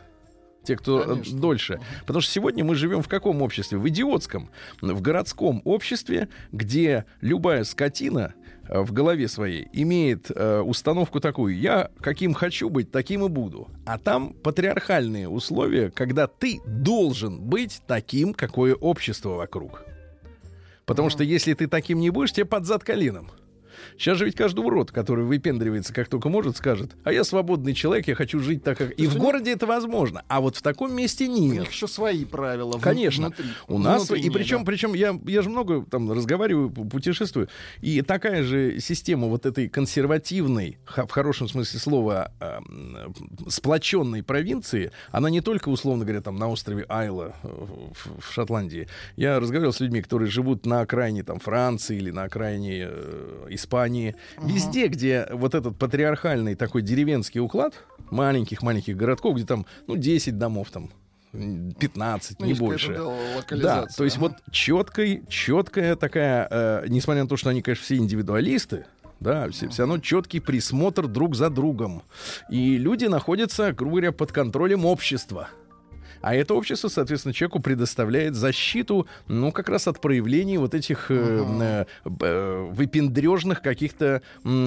Те, 0.63 0.75
кто 0.75 1.01
э, 1.01 1.07
Конечно. 1.07 1.39
дольше. 1.39 1.79
Потому 2.01 2.19
что 2.19 2.31
сегодня 2.33 2.65
мы 2.65 2.75
живем 2.75 3.01
в 3.01 3.07
каком 3.07 3.41
обществе? 3.41 3.77
В 3.77 3.87
идиотском, 3.87 4.49
в 4.81 5.01
городском 5.01 5.61
обществе, 5.63 6.27
где 6.51 7.05
любая 7.21 7.63
скотина 7.63 8.33
э, 8.67 8.81
в 8.81 8.91
голове 8.91 9.29
своей 9.29 9.69
имеет 9.71 10.29
э, 10.29 10.59
установку 10.59 11.21
такую: 11.21 11.57
я 11.57 11.91
каким 12.01 12.33
хочу 12.33 12.69
быть, 12.69 12.91
таким 12.91 13.23
и 13.23 13.29
буду. 13.29 13.69
А 13.85 13.97
там 13.97 14.33
патриархальные 14.33 15.29
условия, 15.29 15.91
когда 15.91 16.27
ты 16.27 16.59
должен 16.67 17.39
быть 17.39 17.81
таким, 17.87 18.33
какое 18.33 18.75
общество 18.75 19.35
вокруг. 19.35 19.85
Потому 20.89 21.11
что 21.11 21.23
если 21.23 21.53
ты 21.53 21.67
таким 21.67 21.99
не 21.99 22.09
будешь, 22.09 22.31
тебе 22.31 22.45
под 22.45 22.65
зад 22.65 22.83
коленом. 22.83 23.29
Сейчас 23.97 24.17
же 24.17 24.25
ведь 24.25 24.35
каждый 24.35 24.61
урод, 24.61 24.91
который 24.91 25.25
выпендривается 25.25 25.93
как 25.93 26.07
только 26.07 26.29
может, 26.29 26.57
скажет, 26.57 26.91
а 27.03 27.13
я 27.13 27.23
свободный 27.23 27.73
человек, 27.73 28.07
я 28.07 28.15
хочу 28.15 28.39
жить 28.39 28.63
так, 28.63 28.77
как... 28.77 28.91
И 28.91 29.07
в 29.07 29.15
у 29.15 29.19
городе 29.19 29.51
это 29.51 29.65
возможно, 29.65 30.23
а 30.27 30.41
вот 30.41 30.55
в 30.55 30.61
таком 30.61 30.95
месте 30.95 31.27
У 31.27 31.31
нет. 31.31 31.59
них 31.61 31.71
еще 31.71 31.87
свои 31.87 32.25
правила. 32.25 32.79
Конечно. 32.81 33.27
внутри. 33.27 33.45
У 33.67 33.77
нас, 33.77 34.09
и 34.11 34.29
причем, 34.29 34.59
да. 34.59 34.65
причем 34.65 34.93
я, 34.93 35.19
я 35.25 35.41
же 35.41 35.49
много 35.49 35.85
там 35.85 36.11
разговариваю, 36.11 36.69
пу- 36.69 36.89
путешествую, 36.89 37.49
и 37.81 38.01
такая 38.01 38.43
же 38.43 38.79
система 38.79 39.27
вот 39.27 39.45
этой 39.45 39.67
консервативной, 39.69 40.77
в 40.85 41.09
хорошем 41.11 41.47
смысле 41.47 41.79
слова, 41.79 42.31
а, 42.39 42.61
м, 42.67 43.13
сплоченной 43.47 44.23
провинции, 44.23 44.91
она 45.11 45.29
не 45.29 45.41
только, 45.41 45.69
условно 45.69 46.05
говоря, 46.05 46.21
там 46.21 46.37
на 46.37 46.49
острове 46.49 46.85
Айла 46.89 47.35
э, 47.43 47.47
в, 47.47 48.21
в 48.21 48.33
Шотландии. 48.33 48.87
Я 49.15 49.39
разговаривал 49.39 49.73
с 49.73 49.79
людьми, 49.79 50.01
которые 50.01 50.29
живут 50.29 50.65
на 50.65 50.81
окраине 50.81 51.23
там 51.23 51.39
Франции 51.39 51.97
или 51.97 52.11
на 52.11 52.23
окраине 52.23 52.87
э, 52.89 53.47
Испании. 53.49 53.68
Везде, 54.41 54.87
где 54.87 55.27
вот 55.31 55.55
этот 55.55 55.77
патриархальный 55.77 56.55
такой 56.55 56.81
деревенский 56.81 57.39
уклад, 57.39 57.73
маленьких-маленьких 58.11 58.95
городков, 58.97 59.35
где 59.35 59.45
там, 59.45 59.65
ну, 59.87 59.95
10 59.95 60.37
домов 60.37 60.69
там, 60.71 60.89
м, 61.33 61.71
15, 61.79 62.39
Ну, 62.39 62.45
не 62.47 62.53
больше. 62.53 62.87
да, 63.61 63.81
то 63.97 64.03
есть 64.03 64.17
вот 64.17 64.33
четкой, 64.51 65.23
четкая 65.29 65.95
такая, 65.95 66.47
э, 66.49 66.85
несмотря 66.87 67.23
на 67.23 67.29
то, 67.29 67.37
что 67.37 67.49
они, 67.49 67.61
конечно, 67.61 67.83
все 67.83 67.97
индивидуалисты, 67.97 68.85
да, 69.19 69.49
все, 69.49 69.67
все 69.69 69.83
равно 69.83 69.99
четкий 69.99 70.39
присмотр 70.39 71.07
друг 71.07 71.35
за 71.35 71.49
другом. 71.49 72.03
И 72.49 72.77
люди 72.77 73.05
находятся, 73.05 73.73
грубо 73.73 73.91
говоря, 73.97 74.11
под 74.11 74.31
контролем 74.31 74.85
общества. 74.85 75.49
А 76.21 76.35
это 76.35 76.53
общество, 76.53 76.87
соответственно, 76.87 77.33
человеку 77.33 77.59
предоставляет 77.59 78.35
защиту, 78.35 79.07
ну, 79.27 79.51
как 79.51 79.69
раз 79.69 79.87
от 79.87 80.01
проявлений 80.01 80.57
вот 80.57 80.73
этих 80.73 81.09
э, 81.09 81.15
э, 81.15 81.85
э, 82.05 82.67
выпендрежных 82.71 83.61
каких-то 83.61 84.21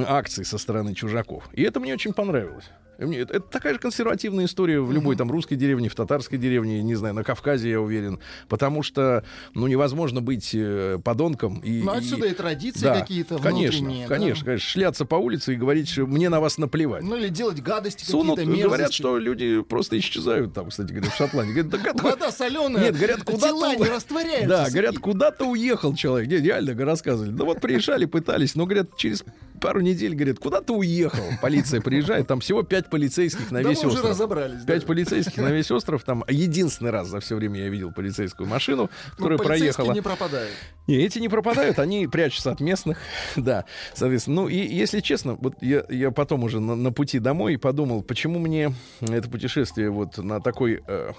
акций 0.06 0.44
со 0.44 0.58
стороны 0.58 0.94
чужаков. 0.94 1.48
И 1.52 1.62
это 1.62 1.80
мне 1.80 1.94
очень 1.94 2.12
понравилось. 2.12 2.64
И 3.02 3.04
мне- 3.06 3.18
Это, 3.20 3.40
такая 3.40 3.74
же 3.74 3.78
консервативная 3.78 4.46
история 4.46 4.80
в 4.80 4.92
любой 4.92 5.16
там 5.16 5.30
русской 5.30 5.56
деревне, 5.56 5.88
в 5.88 5.94
татарской 5.94 6.38
деревне, 6.38 6.82
не 6.82 6.94
знаю, 6.94 7.14
на 7.14 7.24
Кавказе, 7.24 7.70
я 7.70 7.80
уверен. 7.80 8.18
Потому 8.48 8.82
что, 8.82 9.24
ну, 9.54 9.66
невозможно 9.66 10.20
быть 10.22 10.50
э, 10.54 10.98
подонком. 11.02 11.58
И, 11.60 11.82
Ну, 11.82 11.94
и- 11.94 11.98
отсюда 11.98 12.26
и 12.26 12.34
традиции 12.34 12.82
Да, 12.84 13.00
какие-то 13.00 13.38
конечно, 13.38 13.88
да. 13.88 14.06
конечно, 14.08 14.44
конечно. 14.44 14.68
Шляться 14.68 15.04
по 15.04 15.16
улице 15.16 15.54
и 15.54 15.56
говорить, 15.56 15.88
что 15.88 16.06
мне 16.06 16.28
на 16.28 16.40
вас 16.40 16.58
наплевать. 16.58 17.02
Ну, 17.02 17.16
или 17.16 17.28
делать 17.28 17.60
гадости 17.62 18.04
Сунут, 18.04 18.36
какие-то, 18.36 18.50
мерзости. 18.50 18.66
говорят, 18.68 18.92
что 18.92 19.18
люди 19.18 19.62
просто 19.62 19.98
исчезают 19.98 20.54
там, 20.54 20.70
кстати 20.70 20.92
говоря, 20.92 21.10
в 21.10 21.16
Шотландии. 21.16 21.52
Говорят, 21.52 21.70
да 21.70 21.78
как- 21.78 22.02
Вода 22.02 22.30
соленая. 22.32 22.84
Нет, 22.84 22.96
говорят, 22.96 23.24
куда 23.24 23.48
Тела 23.48 23.74
не 23.76 23.84
растворяются. 23.84 24.48
Да, 24.48 24.70
говорят, 24.70 24.98
куда-то 24.98 25.44
уехал 25.44 25.94
человек. 25.94 26.28
Не, 26.28 26.38
реально 26.38 26.74
рассказывали. 26.84 27.30
Да 27.32 27.44
вот 27.44 27.60
приезжали, 27.60 28.04
пытались, 28.04 28.54
но, 28.54 28.64
говорят, 28.66 28.96
через 28.96 29.24
пару 29.60 29.80
недель, 29.80 30.14
говорит, 30.14 30.38
куда 30.38 30.60
ты 30.60 30.72
уехал? 30.72 31.22
Полиция 31.40 31.80
приезжает, 31.80 32.26
там 32.26 32.40
всего 32.40 32.62
пять 32.62 32.88
полицейских 32.92 33.50
на 33.50 33.62
Да 33.62 33.70
весь 33.70 33.82
мы 33.82 33.88
уже 33.88 33.96
остров. 33.96 34.10
разобрались. 34.10 34.64
Пять 34.64 34.82
да. 34.82 34.86
полицейских 34.86 35.36
на 35.38 35.48
весь 35.50 35.70
остров. 35.70 36.04
Там 36.04 36.24
единственный 36.28 36.90
раз 36.90 37.08
за 37.08 37.20
все 37.20 37.34
время 37.36 37.60
я 37.60 37.68
видел 37.70 37.90
полицейскую 37.90 38.46
машину, 38.48 38.90
Ну, 39.12 39.16
которая 39.16 39.38
проехала. 39.38 39.92
не 39.92 40.02
пропадают. 40.02 40.52
Не, 40.86 40.96
эти 40.96 41.18
не 41.18 41.28
пропадают, 41.28 41.78
они 41.78 42.06
прячутся 42.06 42.50
от 42.52 42.60
местных, 42.60 42.98
да, 43.36 43.64
соответственно. 43.94 44.42
Ну 44.42 44.48
и 44.48 44.56
если 44.56 45.00
честно, 45.00 45.34
вот 45.40 45.54
я, 45.62 45.84
я 45.88 46.10
потом 46.10 46.44
уже 46.44 46.60
на, 46.60 46.76
на 46.76 46.92
пути 46.92 47.18
домой 47.18 47.56
подумал, 47.58 48.02
почему 48.02 48.38
мне 48.38 48.74
это 49.00 49.28
путешествие 49.30 49.90
вот 49.90 50.18
на 50.18 50.40
такой 50.40 50.82
э, 50.86 51.12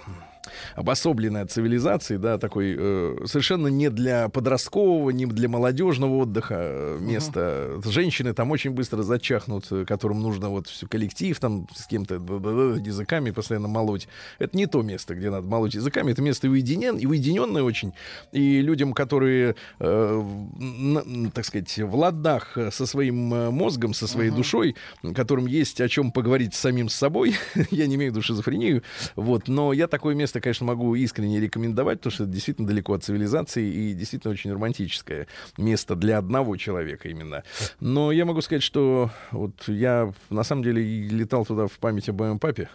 обособленной 0.76 1.42
от 1.42 1.50
цивилизации, 1.50 2.16
да, 2.16 2.38
такой 2.38 2.74
э, 2.78 3.16
совершенно 3.26 3.68
не 3.68 3.90
для 3.90 4.28
подросткового, 4.28 5.10
не 5.10 5.26
для 5.26 5.48
молодежного 5.48 6.16
отдыха 6.16 6.54
э, 6.58 6.98
место. 7.00 7.80
Женщины 7.84 8.32
там 8.34 8.50
очень 8.50 8.70
быстро 8.72 9.02
зачахнут, 9.02 9.66
э, 9.70 9.84
которым 9.84 10.20
нужно 10.20 10.48
вот 10.50 10.68
всё 10.68 10.86
коллектив 10.86 11.38
там 11.38 11.66
с 11.74 11.86
кем-то 11.86 12.14
языками 12.14 13.30
постоянно 13.30 13.68
молоть. 13.68 14.08
Это 14.38 14.56
не 14.56 14.66
то 14.66 14.82
место, 14.82 15.14
где 15.14 15.30
надо 15.30 15.46
молоть 15.48 15.74
языками, 15.74 16.12
это 16.12 16.22
место 16.22 16.48
уединен, 16.48 16.96
и 16.96 17.06
уединенное 17.06 17.62
очень. 17.62 17.92
И 18.32 18.60
людям, 18.60 18.92
которые, 18.92 19.56
э, 19.80 20.22
н- 20.60 21.30
так 21.32 21.44
сказать, 21.44 21.78
в 21.78 21.94
ладах 21.94 22.56
э, 22.56 22.70
со 22.70 22.86
своим 22.86 23.16
мозгом, 23.54 23.94
со 23.94 24.06
своей 24.06 24.30
душой, 24.30 24.76
которым 25.14 25.46
есть 25.46 25.80
о 25.80 25.88
чем 25.88 26.12
поговорить 26.12 26.54
с 26.54 26.58
самим 26.58 26.88
собой, 26.88 27.34
я 27.70 27.86
не 27.86 27.94
имею 27.96 28.12
в 28.12 28.14
виду 28.14 28.22
шизофрению, 28.22 28.82
вот, 29.16 29.48
но 29.48 29.72
я 29.72 29.86
такое 29.88 30.14
место, 30.14 30.33
конечно, 30.40 30.66
могу 30.66 30.94
искренне 30.94 31.40
рекомендовать, 31.40 31.98
потому 31.98 32.12
что 32.12 32.24
это 32.24 32.32
действительно 32.32 32.66
далеко 32.66 32.94
от 32.94 33.04
цивилизации 33.04 33.66
и 33.66 33.94
действительно 33.94 34.32
очень 34.32 34.52
романтическое 34.52 35.26
место 35.58 35.96
для 35.96 36.18
одного 36.18 36.56
человека 36.56 37.08
именно. 37.08 37.42
Но 37.80 38.12
я 38.12 38.24
могу 38.24 38.40
сказать, 38.40 38.62
что 38.62 39.10
вот 39.30 39.68
я 39.68 40.12
на 40.30 40.44
самом 40.44 40.64
деле 40.64 40.82
летал 40.82 41.44
туда 41.44 41.66
в 41.66 41.72
память 41.78 42.08
об 42.08 42.20
моем 42.20 42.38
папе, 42.38 42.68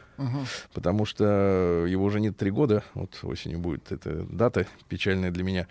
потому 0.73 1.05
что 1.05 1.85
его 1.87 2.05
уже 2.05 2.19
нет 2.19 2.37
три 2.37 2.51
года, 2.51 2.83
вот 2.93 3.17
осенью 3.23 3.59
будет 3.59 3.91
эта 3.91 4.23
дата 4.23 4.67
печальная 4.87 5.31
для 5.31 5.43
меня. 5.43 5.67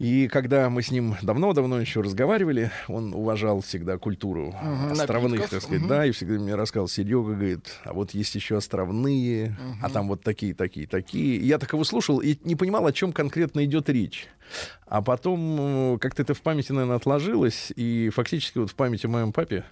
И 0.00 0.28
когда 0.28 0.70
мы 0.70 0.80
с 0.80 0.90
ним 0.90 1.14
давно-давно 1.20 1.78
еще 1.78 2.00
разговаривали, 2.00 2.70
он 2.88 3.12
уважал 3.12 3.60
всегда 3.60 3.98
культуру 3.98 4.54
Мгм, 4.62 4.92
островных, 4.92 5.32
напитков, 5.32 5.50
так 5.50 5.60
сказать, 5.62 5.80
мгм. 5.80 5.88
да, 5.88 6.06
и 6.06 6.10
всегда 6.12 6.34
мне 6.38 6.54
рассказал, 6.54 6.88
Серега, 6.88 7.34
говорит, 7.34 7.78
а 7.84 7.92
вот 7.92 8.12
есть 8.12 8.34
еще 8.34 8.56
островные, 8.56 9.58
а 9.82 9.90
там 9.90 10.08
вот 10.08 10.22
такие, 10.22 10.54
такие, 10.54 10.86
такие. 10.86 11.36
И 11.36 11.44
я 11.44 11.58
так 11.58 11.70
его 11.74 11.84
слушал 11.84 12.18
и 12.20 12.34
не 12.44 12.56
понимал, 12.56 12.86
о 12.86 12.92
чем 12.94 13.12
конкретно 13.12 13.62
идет 13.66 13.90
речь. 13.90 14.26
А 14.86 15.02
потом 15.02 15.94
э, 15.94 15.98
как-то 15.98 16.22
это 16.22 16.34
в 16.34 16.42
памяти, 16.42 16.72
наверное, 16.72 16.96
отложилось, 16.96 17.72
и 17.76 18.10
фактически 18.12 18.58
вот 18.58 18.70
в 18.70 18.74
памяти 18.74 19.06
о 19.06 19.08
моем 19.08 19.32
папе 19.32 19.64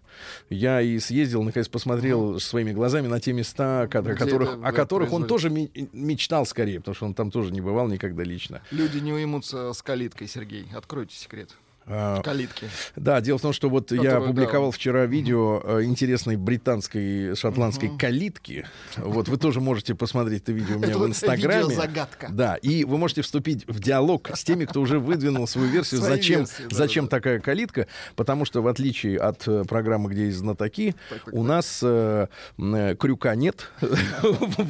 я 0.49 0.81
и 0.81 0.99
съездил, 0.99 1.43
наконец, 1.43 1.69
посмотрел 1.69 2.39
своими 2.41 2.73
глазами 2.73 3.09
на 3.09 3.21
те 3.21 3.33
места, 3.33 3.83
о 3.83 3.89
которых, 3.89 4.21
это, 4.21 4.67
о 4.69 4.73
которых 4.73 5.13
он 5.13 5.27
тоже 5.27 5.51
ме- 5.51 5.71
мечтал 5.93 6.47
скорее, 6.47 6.79
потому 6.79 6.95
что 6.95 7.07
он 7.07 7.15
там 7.15 7.31
тоже 7.31 7.53
не 7.53 7.61
бывал 7.61 7.89
никогда 7.89 8.23
лично. 8.23 8.63
Люди 8.71 8.99
не 8.99 9.13
уймутся 9.13 9.73
с 9.73 9.83
калиткой, 9.83 10.29
Сергей. 10.29 10.67
Откройте 10.75 11.17
секрет. 11.17 11.51
А, 11.91 12.21
Калитки. 12.23 12.69
Да, 12.97 13.21
дело 13.21 13.39
в 13.39 13.43
том, 13.43 13.53
что 13.53 13.69
вот 13.71 13.91
я 13.93 13.99
Которую, 13.99 14.25
опубликовал 14.25 14.71
да. 14.71 14.77
вчера 14.77 15.07
видео 15.07 15.61
э, 15.65 15.85
интересной 15.85 16.37
британской 16.37 17.35
шотландской 17.35 17.91
калитки. 17.97 18.67
Вот 18.97 19.29
вы 19.29 19.37
тоже 19.39 19.61
можете 19.61 19.95
посмотреть 19.95 20.43
это 20.43 20.53
видео 20.53 20.77
у 20.77 20.79
меня 20.79 20.89
Это 20.91 20.99
в 20.99 21.07
Инстаграме. 21.07 21.63
видеозагадка. 21.65 22.29
Да, 22.31 22.57
и 22.57 22.85
вы 22.85 22.99
можете 22.99 23.23
вступить 23.23 23.67
в 23.67 23.81
диалог 23.81 24.29
с 24.35 24.45
теми, 24.45 24.65
кто 24.65 24.81
уже 24.81 24.99
выдвинул 24.99 25.47
свою 25.47 25.69
версию, 25.69 26.01
Свои 26.01 26.11
зачем, 26.17 26.41
версии, 26.41 26.63
да, 26.69 26.77
зачем 26.77 27.05
да, 27.07 27.11
да. 27.11 27.17
такая 27.17 27.41
калитка, 27.41 27.87
потому 28.17 28.45
что 28.45 28.63
в 28.63 28.69
отличие 28.69 29.19
от 29.19 29.47
э, 29.49 29.65
программы, 29.67 30.11
где 30.11 30.27
есть 30.27 30.39
знатоки, 30.39 30.95
Так, 31.09 31.25
так, 31.25 31.35
у 31.35 31.39
так. 31.39 31.49
нас 31.49 31.81
э, 31.83 32.27
э, 32.59 32.97
крюка 32.99 33.35
нет. 33.35 33.71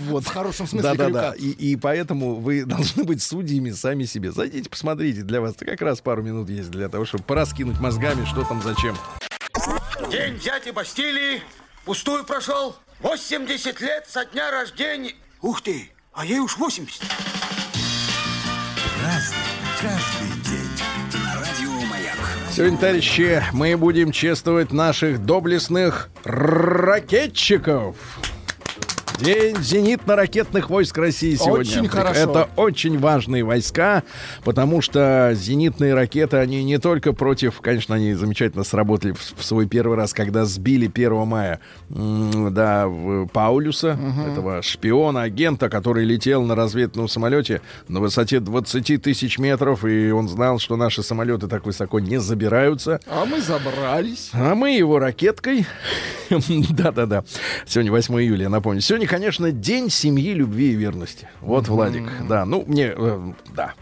Вот. 0.09 0.25
В 0.25 0.29
хорошем 0.29 0.67
смысле 0.67 0.91
Да-да-да. 0.91 1.33
крюка. 1.33 1.45
И, 1.45 1.73
и 1.73 1.77
поэтому 1.77 2.37
вы 2.37 2.65
должны 2.67 3.05
быть 3.05 3.23
судьями 3.23 3.71
сами 3.71 4.05
себе. 4.05 4.33
Зайдите, 4.33 4.69
посмотрите. 4.71 5.23
Для 5.23 5.41
вас 5.41 5.55
как 5.59 5.81
раз 5.83 6.01
пару 6.01 6.23
минут 6.23 6.49
есть 6.49 6.71
для 6.71 6.89
того, 6.89 7.05
чтобы 7.09 7.25
пораскинуть 7.25 7.81
мозгами, 7.81 8.25
что 8.27 8.45
там, 8.45 8.63
зачем. 8.63 8.97
День 10.11 10.35
взятия 10.35 10.73
Бастилии 10.73 11.43
пустую 11.85 12.25
прошел. 12.25 12.77
80 13.01 13.81
лет 13.81 14.07
со 14.09 14.25
дня 14.27 14.51
рождения. 14.51 15.15
Ух 15.41 15.63
ты, 15.63 15.91
а 16.13 16.25
ей 16.25 16.39
уж 16.41 16.57
80. 16.59 17.03
Разный, 19.03 19.39
каждый 19.81 20.29
день. 20.45 21.23
На 21.25 21.35
радио 21.41 21.87
Маяк. 21.87 22.19
Сегодня, 22.55 22.79
товарищи, 22.79 23.43
мы 23.53 23.77
будем 23.77 24.13
чествовать 24.13 24.73
наших 24.73 25.25
доблестных 25.25 26.11
ракетчиков. 26.25 27.97
День 29.21 29.57
зенитно-ракетных 29.57 30.69
войск 30.69 30.97
России 30.97 31.35
сегодня. 31.35 31.61
Очень 31.61 31.89
хорошо. 31.89 32.21
Это 32.21 32.49
очень 32.55 32.99
важные 32.99 33.43
войска, 33.43 34.05
потому 34.45 34.81
что 34.81 35.33
зенитные 35.35 35.95
ракеты, 35.95 36.37
они 36.37 36.63
не 36.63 36.79
только 36.79 37.13
против, 37.13 37.61
конечно, 37.61 37.97
они 37.97 38.15
замечательно 38.15 38.63
сработали 38.63 39.13
в, 39.13 39.35
в 39.37 39.45
свой 39.45 39.67
первый 39.67 39.97
раз, 39.97 40.15
когда 40.15 40.45
сбили 40.45 40.87
1 40.87 41.27
мая, 41.27 41.59
да, 41.89 42.89
Паулюса, 43.33 43.99
этого 44.31 44.63
шпиона, 44.63 45.23
агента, 45.23 45.69
который 45.69 46.05
летел 46.05 46.45
на 46.45 46.55
разведном 46.55 47.09
самолете 47.09 47.61
на 47.89 47.99
высоте 47.99 48.39
20 48.39 49.03
тысяч 49.03 49.39
метров, 49.39 49.85
и 49.85 50.13
он 50.13 50.29
знал, 50.29 50.61
что 50.61 50.77
наши 50.77 51.03
самолеты 51.03 51.49
так 51.49 51.67
высоко 51.67 51.99
не 51.99 52.21
забираются. 52.21 53.01
А 53.09 53.25
мы 53.25 53.41
забрались. 53.41 54.31
А 54.33 54.55
мы 54.55 54.77
его 54.77 55.01
ракеткой. 55.01 55.67
Да-да-да. 56.71 57.25
Сегодня 57.67 57.91
8 57.91 58.15
июля, 58.21 58.43
я 58.43 58.49
напомню. 58.49 58.81
Сегодня, 58.81 59.08
конечно, 59.09 59.51
день 59.51 59.91
семьи, 59.91 60.33
любви 60.33 60.73
и 60.73 60.75
верности. 60.75 61.29
Вот, 61.41 61.69
Владик. 61.69 62.05
Да, 62.29 62.45
ну, 62.45 62.65
мне, 62.67 62.93
э, 62.97 63.33
да. 63.55 63.75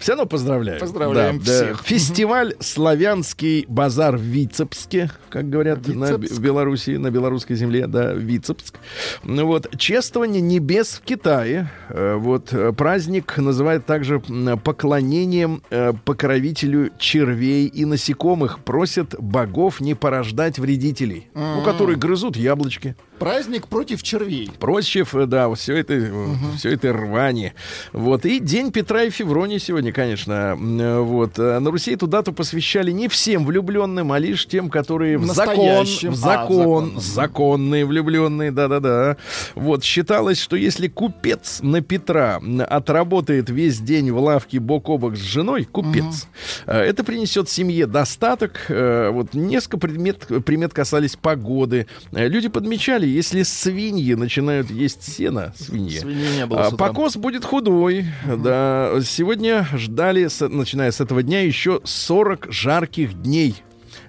Все 0.00 0.12
равно 0.12 0.26
поздравляю. 0.26 0.80
Поздравляем 0.80 1.38
Да, 1.38 1.44
да. 1.44 1.52
всех. 1.52 1.82
Фестиваль 1.84 2.54
«Славянский 2.60 3.64
базар» 3.68 4.16
в 4.16 4.20
Вицебске, 4.20 5.10
как 5.28 5.48
говорят 5.48 5.86
на 5.86 6.06
Вицебск. 6.16 6.32
в 6.34 6.40
Беларуси, 6.40 6.90
на 6.90 7.10
белорусской 7.10 7.56
земле, 7.56 7.86
да, 7.86 8.12
Вицебск. 8.12 8.76
Ну 9.22 9.46
вот, 9.46 9.68
чествование 9.78 10.40
небес 10.42 10.94
в 10.94 11.02
Китае. 11.02 11.70
Э, 11.88 12.16
Вот, 12.16 12.52
э, 12.52 12.72
праздник 12.72 13.36
называют 13.38 13.86
также 13.86 14.20
поклонением 14.20 15.62
э, 15.70 15.92
покровителю 16.04 16.90
червей 16.98 17.66
и 17.66 17.84
насекомых. 17.84 18.60
Просят 18.60 19.14
богов 19.18 19.80
не 19.80 19.94
порождать 19.94 20.58
вредителей, 20.58 21.28
ну, 21.34 21.62
которые 21.62 21.96
грызут 21.96 22.36
яблочки. 22.36 22.96
Праздник 23.22 23.68
против 23.68 24.02
червей. 24.02 24.50
Просчев, 24.58 25.14
э, 25.14 25.26
да, 25.26 25.52
все 25.54 25.76
это, 25.76 26.10
все 26.56 26.70
это 26.70 26.92
рвание. 26.92 27.54
Вот. 27.92 28.26
И 28.26 28.40
день 28.40 28.72
Петра 28.72 29.04
и 29.04 29.10
Февронии 29.10 29.58
сегодня, 29.58 29.92
конечно. 29.92 30.58
Э, 30.60 30.98
Вот. 30.98 31.38
Э, 31.38 31.60
На 31.60 31.70
Руси 31.70 31.92
эту 31.92 32.08
дату 32.08 32.32
посвящали 32.32 32.90
не 32.90 33.06
всем 33.06 33.46
влюбленным, 33.46 34.10
а 34.10 34.18
лишь 34.18 34.46
тем, 34.48 34.68
которые 34.68 35.18
в 35.18 35.26
закон, 35.26 35.54
в 35.56 35.60
А, 35.60 35.82
в 35.84 36.14
закон, 36.16 36.16
закон. 36.16 37.00
законные 37.00 37.86
влюбленные, 37.86 38.50
да-да-да. 38.50 39.16
Вот. 39.54 39.84
Считалось, 39.84 40.40
что 40.40 40.56
если 40.56 40.88
купец 40.88 41.60
на 41.62 41.80
Петра 41.80 42.40
отработает 42.68 43.50
весь 43.50 43.78
день 43.78 44.10
в 44.10 44.18
лавке 44.18 44.58
бок 44.58 44.88
о 44.88 44.98
бок 44.98 45.14
с 45.16 45.20
женой, 45.20 45.62
купец, 45.64 46.26
э, 46.66 46.76
это 46.76 47.04
принесет 47.04 47.48
семье 47.48 47.86
достаток. 47.86 48.66
Э, 48.68 49.10
Вот. 49.10 49.32
Несколько 49.34 49.78
предмет, 49.78 50.26
примет 50.44 50.74
касались 50.74 51.14
погоды. 51.14 51.86
Э, 52.10 52.26
Люди 52.26 52.48
подмечали, 52.48 53.11
если 53.12 53.42
свиньи 53.42 54.14
начинают 54.14 54.70
есть 54.70 55.02
сено, 55.02 55.52
свиньи, 55.56 55.98
Свиньи 55.98 56.36
не 56.36 56.46
было 56.46 56.66
а. 56.66 56.76
Покос 56.76 57.16
будет 57.16 57.44
худой. 57.44 58.06
Да. 58.26 58.92
Сегодня 59.04 59.66
ждали, 59.74 60.28
начиная 60.48 60.90
с 60.90 61.00
этого 61.00 61.22
дня, 61.22 61.42
еще 61.42 61.80
40 61.84 62.48
жарких 62.50 63.22
дней. 63.22 63.62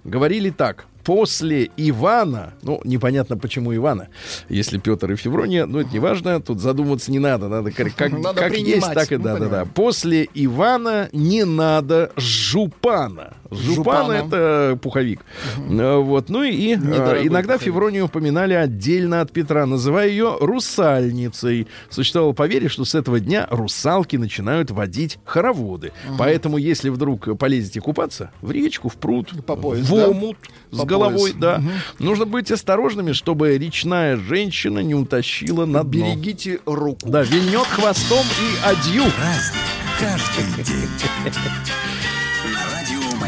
Говорили 0.03 0.49
так. 0.49 0.85
После 1.03 1.69
Ивана, 1.77 2.53
ну, 2.61 2.81
непонятно, 2.83 3.37
почему 3.37 3.75
Ивана, 3.75 4.07
если 4.49 4.77
Петр 4.77 5.11
и 5.11 5.15
Феврония, 5.15 5.65
ну, 5.65 5.79
это 5.79 5.89
не 5.91 5.99
важно, 5.99 6.41
тут 6.41 6.59
задумываться 6.59 7.11
не 7.11 7.19
надо, 7.19 7.49
надо 7.49 7.71
как, 7.71 7.93
как, 7.95 8.11
Надо 8.11 8.39
как 8.39 8.57
есть, 8.57 8.93
так 8.93 9.11
и 9.11 9.17
мы 9.17 9.23
да, 9.23 9.37
да, 9.37 9.47
да. 9.47 9.65
После 9.65 10.27
Ивана 10.33 11.09
не 11.11 11.43
надо 11.43 12.11
жупана. 12.15 13.33
Жупан 13.51 14.11
это 14.11 14.79
пуховик. 14.81 15.21
Э, 15.69 15.97
Вот, 15.97 16.29
ну 16.29 16.43
и 16.43 16.73
э, 16.73 16.75
Недорогой 16.75 17.27
иногда 17.27 17.53
пуховик. 17.53 17.73
Февронию 17.73 18.05
упоминали 18.05 18.53
отдельно 18.53 19.21
от 19.21 19.31
Петра, 19.31 19.65
называя 19.65 20.07
ее 20.07 20.37
русальницей. 20.39 21.67
Существовало 21.89 22.33
поверье, 22.33 22.69
что 22.69 22.85
с 22.85 22.95
этого 22.95 23.19
дня 23.19 23.47
русалки 23.51 24.15
начинают 24.15 24.71
водить 24.71 25.19
хороводы. 25.25 25.91
Поэтому, 26.17 26.57
если 26.57 26.89
вдруг 26.89 27.37
полезете 27.37 27.81
купаться, 27.81 28.31
в 28.41 28.51
речку, 28.51 28.89
в 28.89 28.95
пруд, 28.95 29.31
По 29.45 29.55
пояс, 29.55 29.87
в 29.87 29.95
да? 29.95 30.37
С 30.73 30.85
головой, 30.85 31.31
пояс. 31.31 31.35
да, 31.39 31.61
нужно 31.99 32.25
быть 32.25 32.51
осторожными, 32.51 33.13
чтобы 33.13 33.57
речная 33.57 34.17
женщина 34.17 34.79
не 34.79 34.95
утащила 34.95 35.65
на 35.65 35.83
дно. 35.83 35.91
Берегите 35.91 36.59
руку. 36.65 37.09
Да, 37.09 37.23
вильнет 37.23 37.67
хвостом 37.67 38.25
и 38.25 38.67
адью. 38.67 39.03
Праздник 39.11 39.83
каждый 39.99 40.63
день. 40.63 40.89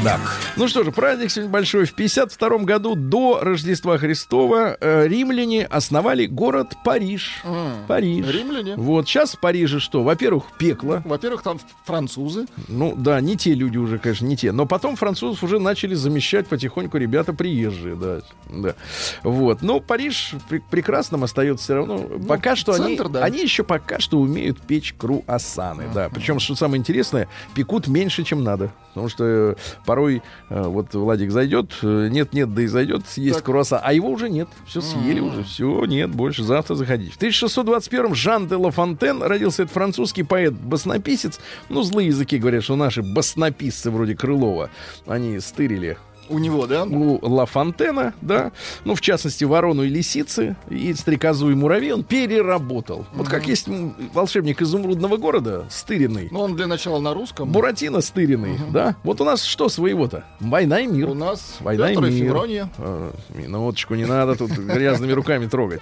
Маяк. 0.03 0.19
Ну 0.57 0.67
что 0.67 0.83
же, 0.83 0.91
праздник 0.91 1.31
сегодня 1.31 1.51
большой. 1.51 1.85
В 1.85 1.93
52 1.93 2.57
году 2.59 2.95
до 2.95 3.39
Рождества 3.41 3.97
Христова 3.97 4.77
э, 4.79 5.07
римляне 5.07 5.65
основали 5.65 6.25
город 6.25 6.73
Париж. 6.83 7.41
М, 7.43 7.85
Париж. 7.87 8.25
Римляне? 8.27 8.75
Вот 8.75 9.07
сейчас 9.07 9.33
в 9.33 9.39
Париже 9.39 9.79
что? 9.79 10.03
Во-первых, 10.03 10.45
пекло. 10.57 11.01
Во-первых, 11.05 11.41
там 11.43 11.59
французы. 11.85 12.45
Ну 12.67 12.93
да, 12.95 13.19
не 13.21 13.35
те 13.37 13.53
люди 13.53 13.77
уже, 13.77 13.97
конечно, 13.99 14.25
не 14.25 14.37
те. 14.37 14.51
Но 14.51 14.65
потом 14.65 14.95
французов 14.95 15.43
уже 15.43 15.59
начали 15.59 15.95
замещать 15.95 16.47
потихоньку 16.47 16.97
ребята 16.97 17.33
приезжие, 17.33 17.95
да. 17.95 18.19
да. 18.49 18.75
Вот. 19.23 19.61
Но 19.61 19.79
Париж 19.79 20.33
пр- 20.49 20.61
прекрасным 20.69 21.23
остается 21.23 21.63
все 21.65 21.75
равно. 21.75 21.97
пока 22.27 22.55
что 22.55 22.73
они, 22.73 22.81
Ну, 22.83 22.89
центр, 22.89 23.09
да. 23.09 23.23
они 23.23 23.41
еще 23.41 23.63
пока 23.63 23.99
что 23.99 24.19
умеют 24.19 24.61
печь 24.61 24.93
круассаны, 24.97 25.85
да. 25.93 26.09
Причем, 26.09 26.39
что 26.39 26.55
самое 26.55 26.79
интересное, 26.79 27.27
пекут 27.55 27.87
меньше, 27.87 28.23
чем 28.23 28.43
надо. 28.43 28.71
Потому 28.93 29.09
что 29.09 29.57
порой 29.85 30.21
э, 30.49 30.61
вот 30.63 30.93
Владик 30.93 31.31
зайдет, 31.31 31.71
э, 31.81 32.07
нет-нет, 32.11 32.53
да 32.53 32.61
и 32.63 32.67
зайдет 32.67 33.07
съесть 33.07 33.37
Так. 33.37 33.45
круассан, 33.45 33.79
а 33.83 33.93
его 33.93 34.09
уже 34.09 34.29
нет. 34.29 34.47
Все 34.67 34.81
съели 34.81 35.19
уже, 35.19 35.43
все, 35.43 35.85
нет, 35.85 36.09
больше 36.11 36.43
завтра 36.43 36.75
заходить. 36.75 37.13
В 37.13 37.19
1621-м 37.21 38.15
Жан 38.15 38.47
де 38.47 38.55
Ла 38.55 38.71
Фонтен 38.71 39.21
родился 39.23 39.63
этот 39.63 39.73
французский 39.73 40.23
поэт-баснописец. 40.23 41.39
Ну, 41.69 41.83
злые 41.83 42.07
языки 42.07 42.37
говорят, 42.37 42.63
что 42.63 42.75
наши 42.75 43.01
баснописцы 43.01 43.91
вроде 43.91 44.15
Крылова, 44.15 44.69
они 45.05 45.39
стырили 45.39 45.97
У 46.29 46.39
него, 46.39 46.67
да? 46.67 46.83
у 46.83 47.19
Ла 47.27 47.45
Фонтена, 47.45 48.13
да, 48.21 48.51
ну, 48.83 48.95
в 48.95 49.01
частности, 49.01 49.43
ворону 49.43 49.83
и 49.83 49.89
лисицы, 49.89 50.55
и 50.69 50.93
стрекозу 50.93 51.49
и 51.51 51.55
муравей 51.55 51.93
он 51.93 52.03
переработал. 52.03 53.05
Вот 53.13 53.27
как 53.27 53.47
есть 53.47 53.67
волшебник 54.13 54.61
изумрудного 54.61 55.17
города, 55.17 55.65
стыренный, 55.69 56.29
Ну, 56.31 56.39
он 56.41 56.55
для 56.55 56.67
начала 56.67 56.99
на 56.99 57.13
русском. 57.13 57.51
Буратино 57.51 58.01
стыренный, 58.01 58.57
да? 58.71 58.95
Вот 59.03 59.21
у 59.21 59.23
нас 59.23 59.43
что 59.43 59.69
своего-то? 59.69 60.23
Война 60.39 60.79
и 60.79 60.87
мир. 60.87 61.09
У 61.09 61.13
нас 61.13 61.57
Война 61.59 61.89
Петр 61.89 62.05
и 62.05 62.11
мир. 62.11 62.25
Февронья. 62.25 62.69
А, 62.77 63.11
Минуточку, 63.33 63.95
не 63.95 64.05
надо 64.05 64.35
тут 64.35 64.51
грязными 64.51 65.11
руками 65.11 65.47
трогать. 65.47 65.81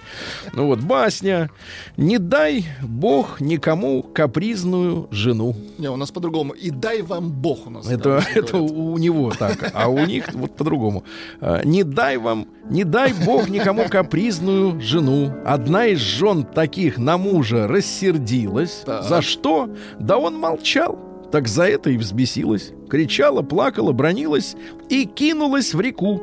Ну 0.52 0.66
вот, 0.66 0.80
басня. 0.80 1.50
«Не 1.96 2.18
дай 2.18 2.66
Бог 2.82 3.40
никому 3.40 4.02
капризную 4.02 5.08
жену». 5.10 5.56
Не, 5.78 5.90
у 5.90 5.96
нас 5.96 6.10
по-другому. 6.10 6.52
И 6.52 6.70
дай 6.70 7.02
вам 7.02 7.30
Бог 7.30 7.66
у 7.66 7.70
нас. 7.70 7.88
Это, 7.88 8.22
это 8.34 8.58
у 8.58 8.96
него 8.98 9.32
так, 9.32 9.70
а 9.74 9.88
у 9.88 10.04
них 10.04 10.33
вот 10.34 10.56
по-другому. 10.56 11.04
А, 11.40 11.62
Не 11.64 11.84
дай 11.84 12.16
вам, 12.16 12.46
не 12.68 12.84
дай 12.84 13.12
Бог 13.12 13.48
никому 13.48 13.88
капризную 13.88 14.80
жену. 14.80 15.32
Одна 15.44 15.86
из 15.86 15.98
жен 15.98 16.44
таких 16.44 16.98
на 16.98 17.18
мужа 17.18 17.66
рассердилась. 17.68 18.82
Так. 18.84 19.04
За 19.04 19.22
что? 19.22 19.70
Да 19.98 20.18
он 20.18 20.38
молчал. 20.38 20.98
Так 21.32 21.48
за 21.48 21.64
это 21.64 21.90
и 21.90 21.96
взбесилась. 21.96 22.72
Кричала, 22.88 23.42
плакала, 23.42 23.92
бронилась 23.92 24.56
и 24.88 25.04
кинулась 25.04 25.74
в 25.74 25.80
реку. 25.80 26.22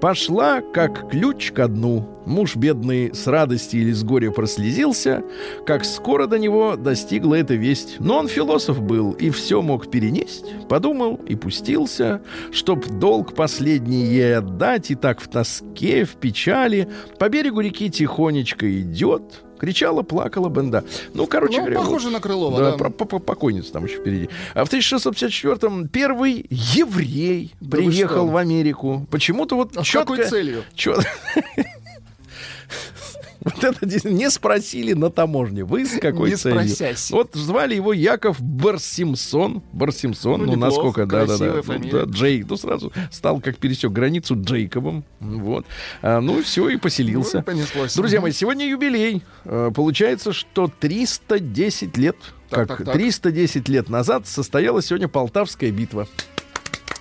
Пошла, 0.00 0.60
как 0.60 1.10
ключ 1.10 1.52
ко 1.52 1.68
дну. 1.68 2.08
Муж 2.26 2.56
бедный 2.56 3.14
с 3.14 3.26
радости 3.26 3.76
или 3.76 3.92
с 3.92 4.04
горя 4.04 4.30
прослезился, 4.30 5.24
как 5.66 5.84
скоро 5.84 6.26
до 6.26 6.38
него 6.38 6.76
достигла 6.76 7.36
эта 7.36 7.54
весть. 7.54 7.96
Но 7.98 8.18
он 8.18 8.28
философ 8.28 8.80
был 8.80 9.12
и 9.12 9.30
все 9.30 9.62
мог 9.62 9.90
перенесть. 9.90 10.44
Подумал 10.68 11.20
и 11.26 11.34
пустился, 11.34 12.22
чтоб 12.52 12.86
долг 12.86 13.34
последний 13.34 14.04
ей 14.04 14.36
отдать, 14.36 14.90
и 14.90 14.94
так 14.94 15.20
в 15.20 15.28
тоске, 15.28 16.04
в 16.04 16.16
печали 16.16 16.88
по 17.18 17.28
берегу 17.28 17.60
реки 17.60 17.90
тихонечко 17.90 18.80
идет. 18.80 19.42
Кричала, 19.62 20.02
плакала 20.02 20.48
бенда. 20.48 20.84
Ну, 21.14 21.24
короче 21.28 21.58
Ну, 21.58 21.60
говоря, 21.60 21.78
вот. 21.78 21.84
похоже 21.86 22.10
на 22.10 22.18
Крылова, 22.18 22.58
Да, 22.58 22.70
да. 22.72 22.76
про- 22.78 22.90
по- 22.90 23.04
по- 23.04 23.18
покойница 23.20 23.72
там 23.72 23.84
еще 23.84 23.98
впереди. 24.00 24.28
А 24.54 24.64
в 24.64 24.68
1654-м 24.68 25.86
первый 25.86 26.46
еврей 26.50 27.54
Да 27.60 27.76
приехал 27.76 28.26
в 28.26 28.36
Америку. 28.36 29.06
Почему-то 29.08 29.54
вот 29.54 29.76
А 29.76 29.84
с 29.84 29.86
четко... 29.86 30.14
какой 30.16 30.28
целью? 30.28 30.64
чё- 30.74 30.98
Вот 33.44 33.64
это 33.64 34.08
не 34.08 34.30
спросили 34.30 34.92
на 34.92 35.10
таможне. 35.10 35.64
Вы 35.64 35.84
с 35.84 35.98
какой 35.98 36.30
Не 36.30 36.36
целью? 36.36 36.60
спросясь. 36.68 37.10
Вот 37.10 37.34
звали 37.34 37.74
его 37.74 37.92
Яков 37.92 38.40
Барсимсон. 38.40 39.62
Барсимсон, 39.72 40.40
Ну, 40.40 40.46
ну, 40.46 40.52
неплохо, 40.52 40.66
насколько, 40.66 41.06
да, 41.06 41.26
да, 41.26 41.38
да. 41.38 41.52
Ну, 41.56 41.62
фамилия. 41.62 41.90
да, 41.92 42.02
Джейк. 42.04 42.46
Ну, 42.48 42.56
сразу 42.56 42.92
стал, 43.10 43.40
как 43.40 43.56
пересек 43.58 43.90
границу, 43.92 44.36
Джейкобом. 44.40 45.04
Вот. 45.20 45.66
А, 46.02 46.20
ну, 46.20 46.42
все, 46.42 46.68
и 46.68 46.76
поселился. 46.76 47.38
Ну, 47.38 47.42
понеслось. 47.42 47.94
Друзья 47.96 48.20
мои, 48.20 48.32
сегодня 48.32 48.68
юбилей. 48.68 49.22
Э, 49.44 49.70
Получается, 49.74 50.32
что 50.32 50.70
310 50.80 51.96
лет, 51.96 52.16
Так, 52.50 52.68
как 52.68 52.78
так, 52.78 52.86
так. 52.86 52.94
310 52.94 53.68
лет 53.68 53.88
назад 53.88 54.26
состоялась 54.26 54.86
сегодня 54.86 55.08
Полтавская 55.08 55.70
битва. 55.70 56.06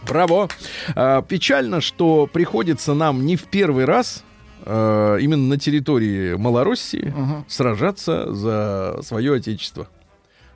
Браво! 0.08 0.50
А, 0.96 1.22
печально, 1.22 1.80
что 1.82 2.28
приходится 2.32 2.94
нам 2.96 3.26
не 3.26 3.36
в 3.36 3.44
первый 3.44 3.86
раз 3.86 4.24
э, 4.66 5.18
именно 5.22 5.48
на 5.48 5.58
территории 5.58 6.36
Малороссии 6.36 7.14
Мгм. 7.16 7.46
сражаться 7.48 8.34
за 8.34 9.00
свое 9.04 9.36
отечество 9.36 9.88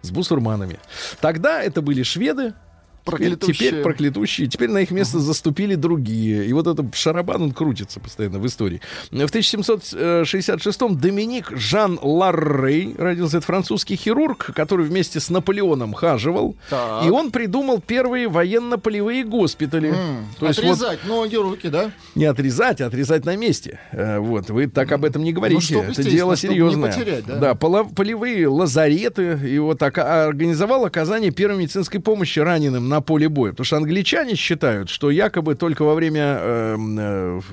с 0.01 0.11
бусурманами. 0.11 0.79
Тогда 1.21 1.61
это 1.63 1.81
были 1.81 2.03
шведы, 2.03 2.53
Проклятущие. 3.05 3.69
теперь 3.69 3.81
проклятущие, 3.83 4.47
теперь 4.47 4.69
на 4.69 4.79
их 4.79 4.91
место 4.91 5.19
заступили 5.19 5.75
другие. 5.75 6.45
И 6.47 6.53
вот 6.53 6.67
этот 6.67 6.95
шарабан, 6.95 7.41
он 7.43 7.51
крутится 7.51 7.99
постоянно 7.99 8.39
в 8.39 8.45
истории. 8.47 8.81
В 9.11 9.15
1766-м 9.15 10.97
Доминик 10.99 11.51
Жан 11.55 11.99
Ларрей 12.01 12.95
родился. 12.97 13.37
Это 13.37 13.45
французский 13.45 13.95
хирург, 13.95 14.51
который 14.55 14.85
вместе 14.85 15.19
с 15.19 15.29
Наполеоном 15.29 15.93
хаживал. 15.93 16.55
Так. 16.69 17.05
И 17.05 17.09
он 17.09 17.31
придумал 17.31 17.79
первые 17.81 18.27
военно-полевые 18.27 19.23
госпитали. 19.23 19.89
М, 19.89 20.25
То 20.39 20.47
есть 20.47 20.61
вот 20.63 20.71
Отрезать 20.73 21.05
ноги, 21.05 21.35
руки, 21.35 21.67
да? 21.69 21.91
не 22.15 22.25
отрезать, 22.25 22.81
а 22.81 22.87
отрезать 22.87 23.25
на 23.25 23.35
месте. 23.35 23.79
Э, 23.91 24.19
Вот, 24.19 24.49
вы 24.49 24.67
так 24.67 24.91
об 24.91 25.05
этом 25.05 25.23
не 25.23 25.33
говорите. 25.33 25.75
Ну, 25.75 25.83
Это 25.83 26.03
дело 26.03 26.35
серьезное. 26.37 26.91
потерять, 26.91 27.25
да. 27.25 27.53
пола- 27.55 27.83
полевые 27.83 28.47
лазареты. 28.47 29.39
И 29.45 29.59
вот 29.59 29.77
так 29.79 29.97
а, 29.97 30.25
организовал 30.25 30.85
оказание 30.85 31.31
первой 31.31 31.57
медицинской 31.57 31.99
помощи 31.99 32.39
раненым 32.39 32.89
на 32.89 32.94
поле 33.01 33.29
боя. 33.29 33.51
Потому 33.51 33.65
что 33.65 33.77
англичане 33.77 34.35
считают, 34.35 34.89
что 34.89 35.09
якобы 35.11 35.55
только 35.55 35.83
во 35.83 35.95
время 35.95 36.37
эм, 36.39 36.99
э, 36.99 37.39
в- 37.39 37.43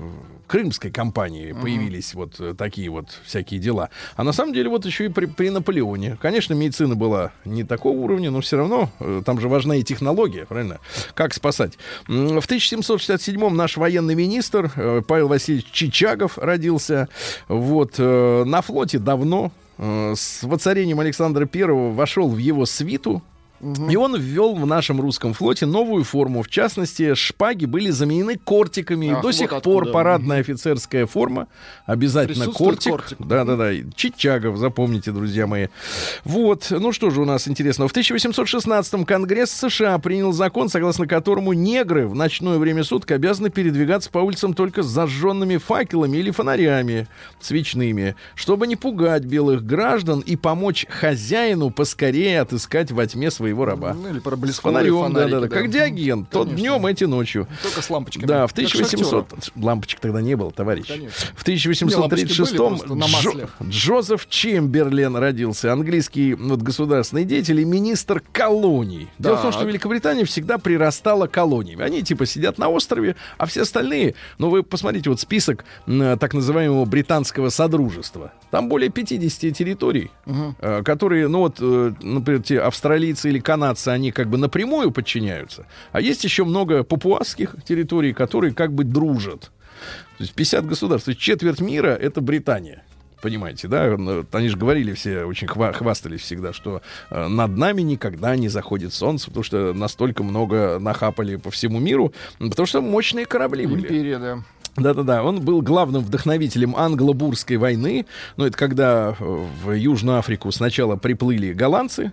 Крымской 0.49 0.91
кампании 0.91 1.53
появились 1.53 2.13
вот 2.13 2.39
э, 2.39 2.55
такие 2.57 2.91
вот 2.91 3.07
всякие 3.25 3.59
дела. 3.59 3.89
А 4.17 4.23
на 4.25 4.33
самом 4.33 4.53
деле 4.53 4.69
вот 4.69 4.85
еще 4.85 5.07
и 5.07 5.09
при, 5.09 5.25
при 5.25 5.49
Наполеоне. 5.49 6.19
Конечно, 6.21 6.53
медицина 6.53 6.95
была 6.95 7.33
не 7.47 7.65
такого 7.65 7.97
уровня, 7.97 8.31
но 8.31 8.43
все 8.43 8.59
равно 8.59 8.91
э, 9.01 9.23
там 9.25 9.41
же 9.41 9.49
важна 9.49 9.77
и 9.77 9.83
технология, 9.83 10.45
правильно? 10.45 10.79
Как 11.15 11.33
спасать? 11.33 11.79
В 12.07 12.11
1767-м 12.47 13.57
наш 13.57 13.79
военный 13.79 14.15
министр 14.15 14.71
э, 14.77 15.01
Павел 15.07 15.29
Васильевич 15.29 15.67
Чичагов 15.73 16.37
родился. 16.37 17.09
Вот 17.49 17.95
э, 17.99 18.45
на 18.45 18.61
флоте 18.61 18.99
давно 18.99 19.53
э, 19.79 20.13
с 20.15 20.43
воцарением 20.43 21.01
Александра 21.01 21.49
I 21.51 21.65
вошел 21.65 22.29
в 22.29 22.37
его 22.37 22.67
свиту. 22.67 23.23
И 23.63 23.97
он 23.97 24.17
ввел 24.17 24.55
в 24.55 24.67
нашем 24.67 25.01
русском 25.01 25.35
флоте 25.35 25.67
новую 25.67 26.03
форму. 26.03 26.43
В 26.43 26.49
частности, 26.49 27.15
шпаги 27.15 27.65
были 27.65 27.91
заменены 27.91 28.37
кортиками. 28.37 29.11
Ах, 29.11 29.21
до 29.21 29.29
вот 29.29 29.35
сих 29.35 29.53
откуда. 29.53 29.63
пор 29.63 29.91
парадная 29.93 30.41
офицерская 30.41 31.07
форма. 31.07 31.47
Обязательно 31.87 32.47
кортик. 32.47 32.93
кортик. 32.93 33.19
Да-да-да. 33.21 33.71
Чичагов, 33.95 34.57
запомните, 34.57 35.13
друзья 35.13 35.47
мои. 35.47 35.69
Вот. 36.25 36.67
Ну 36.71 36.93
что 36.93 37.11
же 37.11 37.21
у 37.21 37.25
нас 37.25 37.47
интересного. 37.47 37.89
В 37.89 37.95
1816-м 37.95 39.05
Конгресс 39.05 39.53
США 39.53 39.99
принял 39.99 40.33
закон, 40.33 40.69
согласно 40.69 41.07
которому 41.07 41.53
негры 41.53 42.09
в 42.09 42.15
ночное 42.15 42.59
время 42.59 42.83
суток 42.83 43.13
обязаны 43.13 43.51
передвигаться 43.51 44.11
по 44.11 44.19
улицам 44.19 44.55
только 44.55 44.83
с 44.83 44.87
зажженными 44.87 45.59
факелами 45.59 46.17
или 46.17 46.33
фонарями 46.33 47.07
свечными, 47.41 48.17
чтобы 48.35 48.67
не 48.67 48.77
пугать 48.77 49.25
белых 49.25 49.65
граждан 49.65 50.21
и 50.21 50.37
помочь 50.37 50.87
хозяину 50.89 51.71
поскорее 51.71 52.41
отыскать 52.41 52.91
во 52.91 53.07
тьме 53.07 53.31
своего 53.53 53.65
раба. 53.65 53.95
Ну, 53.95 54.09
или 54.09 54.19
проблесковые 54.19 54.91
фонарем, 54.91 55.03
фонарики, 55.03 55.31
да-да-да. 55.31 55.55
Как 55.55 55.71
диагент. 55.71 56.31
Тот 56.31 56.55
днем, 56.55 56.87
эти 56.87 57.05
ночью. 57.05 57.47
Только 57.63 57.83
с 57.83 57.91
лампочками. 57.91 58.27
Да, 58.27 58.47
в 58.47 58.55
Как 58.55 58.65
1800... 58.65 59.53
Лампочек 59.57 60.01
тогда 60.01 60.23
не 60.23 60.35
было, 60.35 60.51
товарищ. 60.51 60.87
В 61.35 61.45
Не, 61.93 61.97
лампочки 61.97 62.25
1836 62.25 62.53
были 62.53 62.59
просто 62.59 62.95
на 62.95 63.07
масле. 63.07 63.49
Джозеф 63.63 64.29
Чемберлен 64.29 65.17
родился. 65.17 65.73
Английский 65.73 66.35
вот, 66.35 66.63
государственный 66.63 67.25
деятель 67.25 67.61
и 67.61 67.65
министр 67.65 68.23
колоний. 68.33 69.09
Дело 69.19 69.37
в 69.37 69.43
том, 69.43 69.53
что 69.53 69.65
Великобритания 69.65 70.25
всегда 70.25 70.59
прирастала 70.59 71.27
колониями. 71.27 71.85
Они 71.85 72.03
типа 72.03 72.27
сидят 72.27 72.59
на 72.59 72.69
острове, 72.69 73.17
а 73.39 73.47
все 73.47 73.63
остальные... 73.63 74.15
Ну, 74.39 74.49
вы 74.49 74.63
посмотрите 74.63 75.11
вот 75.11 75.21
список 75.21 75.65
так 75.87 76.35
называемого 76.35 76.85
британского 76.85 77.51
содружества. 77.51 78.33
Там 78.51 78.69
более 78.69 78.91
50 78.91 79.55
территорий, 79.57 80.11
э, 80.27 80.83
которые, 80.85 81.29
ну 81.29 81.41
вот, 81.41 81.57
э, 81.61 81.93
например, 82.01 82.43
те 82.43 82.61
австралийцы 82.61 83.29
или 83.29 83.39
канадцы, 83.43 83.89
они 83.89 84.13
как 84.13 84.29
бы 84.29 84.39
напрямую 84.39 84.91
подчиняются. 84.91 85.67
А 85.93 86.01
есть 86.01 86.25
еще 86.25 86.45
много 86.45 86.83
папуасских 86.85 87.57
территорий, 87.67 88.13
которые 88.13 88.55
как 88.55 88.73
бы 88.73 88.85
дружат. 88.85 89.51
То 90.19 90.25
есть 90.25 90.35
50 90.35 90.67
государств. 90.67 91.07
То 91.07 91.11
есть 91.11 91.21
четверть 91.21 91.61
мира— 91.61 91.89
это 92.01 92.21
Британия. 92.21 92.85
Понимаете, 93.21 93.69
да? 93.69 93.97
Они 94.33 94.49
же 94.49 94.57
говорили 94.57 94.93
все, 94.95 95.25
очень 95.25 95.47
хва- 95.47 95.73
хвастались 95.73 96.23
всегда, 96.23 96.53
что 96.53 96.83
э, 97.09 97.29
над 97.29 97.57
нами 97.57 97.83
никогда 97.83 98.35
не 98.35 98.49
заходит 98.49 98.93
солнце, 98.93 99.29
потому 99.29 99.45
что 99.45 99.73
настолько 99.73 100.25
много 100.25 100.81
нахапали 100.81 101.37
по 101.37 101.53
всему 101.53 101.79
миру, 101.79 102.13
потому 102.41 102.67
что 102.67 102.81
мощные 102.83 103.27
корабли 103.27 103.65
были. 103.67 103.83
Империя, 103.83 104.19
да. 104.19 104.39
Да-да-да, 104.77 105.23
он 105.23 105.43
был 105.43 105.61
главным 105.61 106.03
вдохновителем 106.03 106.75
англо-бурской 106.75 107.59
войны. 107.59 108.07
Ну, 108.39 108.47
это 108.47 108.57
когда 108.57 109.15
э, 109.19 109.45
в 109.65 109.73
Южную 109.73 110.19
Африку 110.19 110.51
сначала 110.51 110.97
приплыли 110.97 111.53
голландцы, 111.53 112.13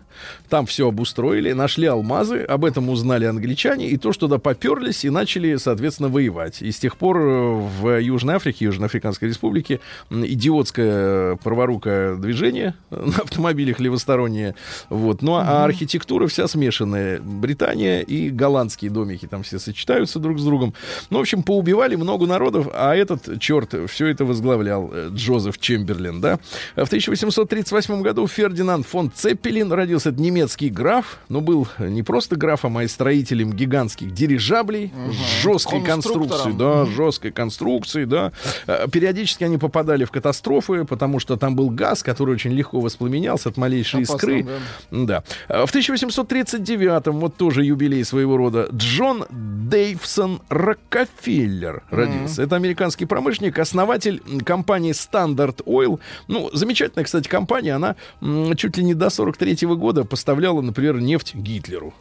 там 0.49 0.65
все 0.65 0.89
обустроили, 0.89 1.53
нашли 1.53 1.87
алмазы, 1.87 2.41
об 2.41 2.65
этом 2.65 2.89
узнали 2.89 3.25
англичане, 3.25 3.87
и 3.87 3.95
то, 3.95 4.11
что 4.11 4.27
туда 4.27 4.39
поперлись 4.39 5.05
и 5.05 5.09
начали, 5.09 5.55
соответственно, 5.55 6.09
воевать. 6.09 6.61
И 6.61 6.69
с 6.71 6.79
тех 6.79 6.97
пор 6.97 7.17
э, 7.19 7.53
в 7.81 7.97
Южной 8.01 8.35
Африке, 8.35 8.65
Южноафриканской 8.65 9.29
Республике, 9.29 9.79
идиотское 10.09 11.37
праворукое 11.37 12.17
движение 12.17 12.75
на 12.89 13.19
автомобилях 13.23 13.79
левостороннее. 13.79 14.55
Вот. 14.89 15.21
Ну, 15.21 15.35
а 15.35 15.63
архитектура 15.63 16.27
вся 16.27 16.49
смешанная. 16.49 17.21
Британия 17.21 18.01
и 18.01 18.29
голландские 18.29 18.91
домики 18.91 19.27
там 19.27 19.43
все 19.43 19.59
сочетаются 19.59 20.19
друг 20.19 20.39
с 20.39 20.43
другом. 20.43 20.73
Ну, 21.09 21.19
в 21.19 21.21
общем, 21.21 21.41
поубивали 21.41 21.95
много 21.95 22.27
народов, 22.49 22.73
а 22.73 22.95
этот 22.95 23.39
черт 23.39 23.73
все 23.89 24.07
это 24.07 24.25
возглавлял 24.25 24.89
э, 24.91 25.09
Джозеф 25.13 25.59
Чемберлин, 25.59 26.21
да. 26.21 26.39
В 26.75 26.83
1838 26.83 28.01
году 28.01 28.27
Фердинанд 28.27 28.85
фон 28.85 29.12
Цеппелин 29.13 29.71
родился. 29.71 30.09
Это 30.09 30.21
немецкий 30.21 30.69
граф, 30.69 31.19
но 31.29 31.41
был 31.41 31.67
не 31.77 32.03
просто 32.03 32.35
графом, 32.35 32.77
а 32.77 32.83
и 32.83 32.88
строителем 32.88 33.53
гигантских 33.53 34.13
дирижаблей 34.13 34.91
с 35.12 35.43
жесткой 35.43 35.83
Конструктором. 35.83 36.57
да, 36.57 36.85
жесткой 36.85 37.31
конструкцией, 37.31 38.05
да. 38.05 38.31
Э, 38.67 38.88
Периодически 38.91 39.43
они 39.43 39.57
попадали 39.57 40.05
в 40.05 40.12
катастрофы, 40.12 40.85
потому 40.85 41.19
что 41.19 41.38
там 41.38 41.55
был 41.55 41.69
газ, 41.69 42.03
который 42.03 42.33
очень 42.33 42.51
легко 42.51 42.79
воспламенялся 42.79 43.49
от 43.49 43.57
малейшей 43.57 44.03
Опасно, 44.03 44.15
искры. 44.15 44.47
Да. 44.91 45.23
А 45.47 45.65
В 45.65 45.73
1839-м, 45.75 47.19
вот 47.19 47.35
тоже 47.35 47.63
юбилей 47.63 48.03
своего 48.03 48.38
рода, 48.38 48.67
Джон 48.73 49.25
Дейвсон 49.29 50.41
Рокфеллер 50.49 51.83
родился. 51.89 52.38
Это 52.39 52.56
американский 52.56 53.06
промышленник, 53.06 53.60
основатель 53.60 54.21
компании 54.43 54.91
Standard 54.93 55.63
Oil. 55.65 55.99
Ну, 56.28 56.49
замечательная, 56.54 57.06
кстати, 57.06 57.28
компания. 57.28 57.73
Она 57.73 57.95
чуть 58.56 58.78
ли 58.78 58.84
не 58.84 58.93
до 58.93 59.10
43 59.10 59.67
года 59.75 60.04
поставляла, 60.06 60.62
например, 60.62 60.99
нефть 60.99 61.36
Гитлеру. 61.36 61.93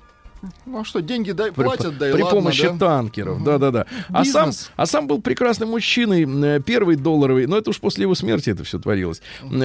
Ну 0.66 0.81
а 0.81 0.85
что, 0.85 1.01
деньги 1.01 1.33
дай, 1.33 1.53
платят, 1.53 1.98
да 1.98 2.11
и 2.11 2.12
при 2.12 2.22
ладно, 2.22 2.40
помощи 2.40 2.68
да? 2.68 2.79
танкеров, 2.79 3.42
да-да-да. 3.42 3.87
А 4.09 4.24
сам, 4.24 4.51
а 4.77 4.87
сам 4.87 5.07
был 5.07 5.20
прекрасным 5.20 5.70
мужчиной, 5.70 6.27
э, 6.27 6.61
первый 6.61 6.96
долларовый, 6.96 7.46
но 7.46 7.59
это 7.59 7.70
уж 7.70 7.81
после 7.81 8.03
его 8.03 8.14
смерти 8.14 8.51
это 8.51 8.64
все 8.64 8.79
творилось, 8.79 9.20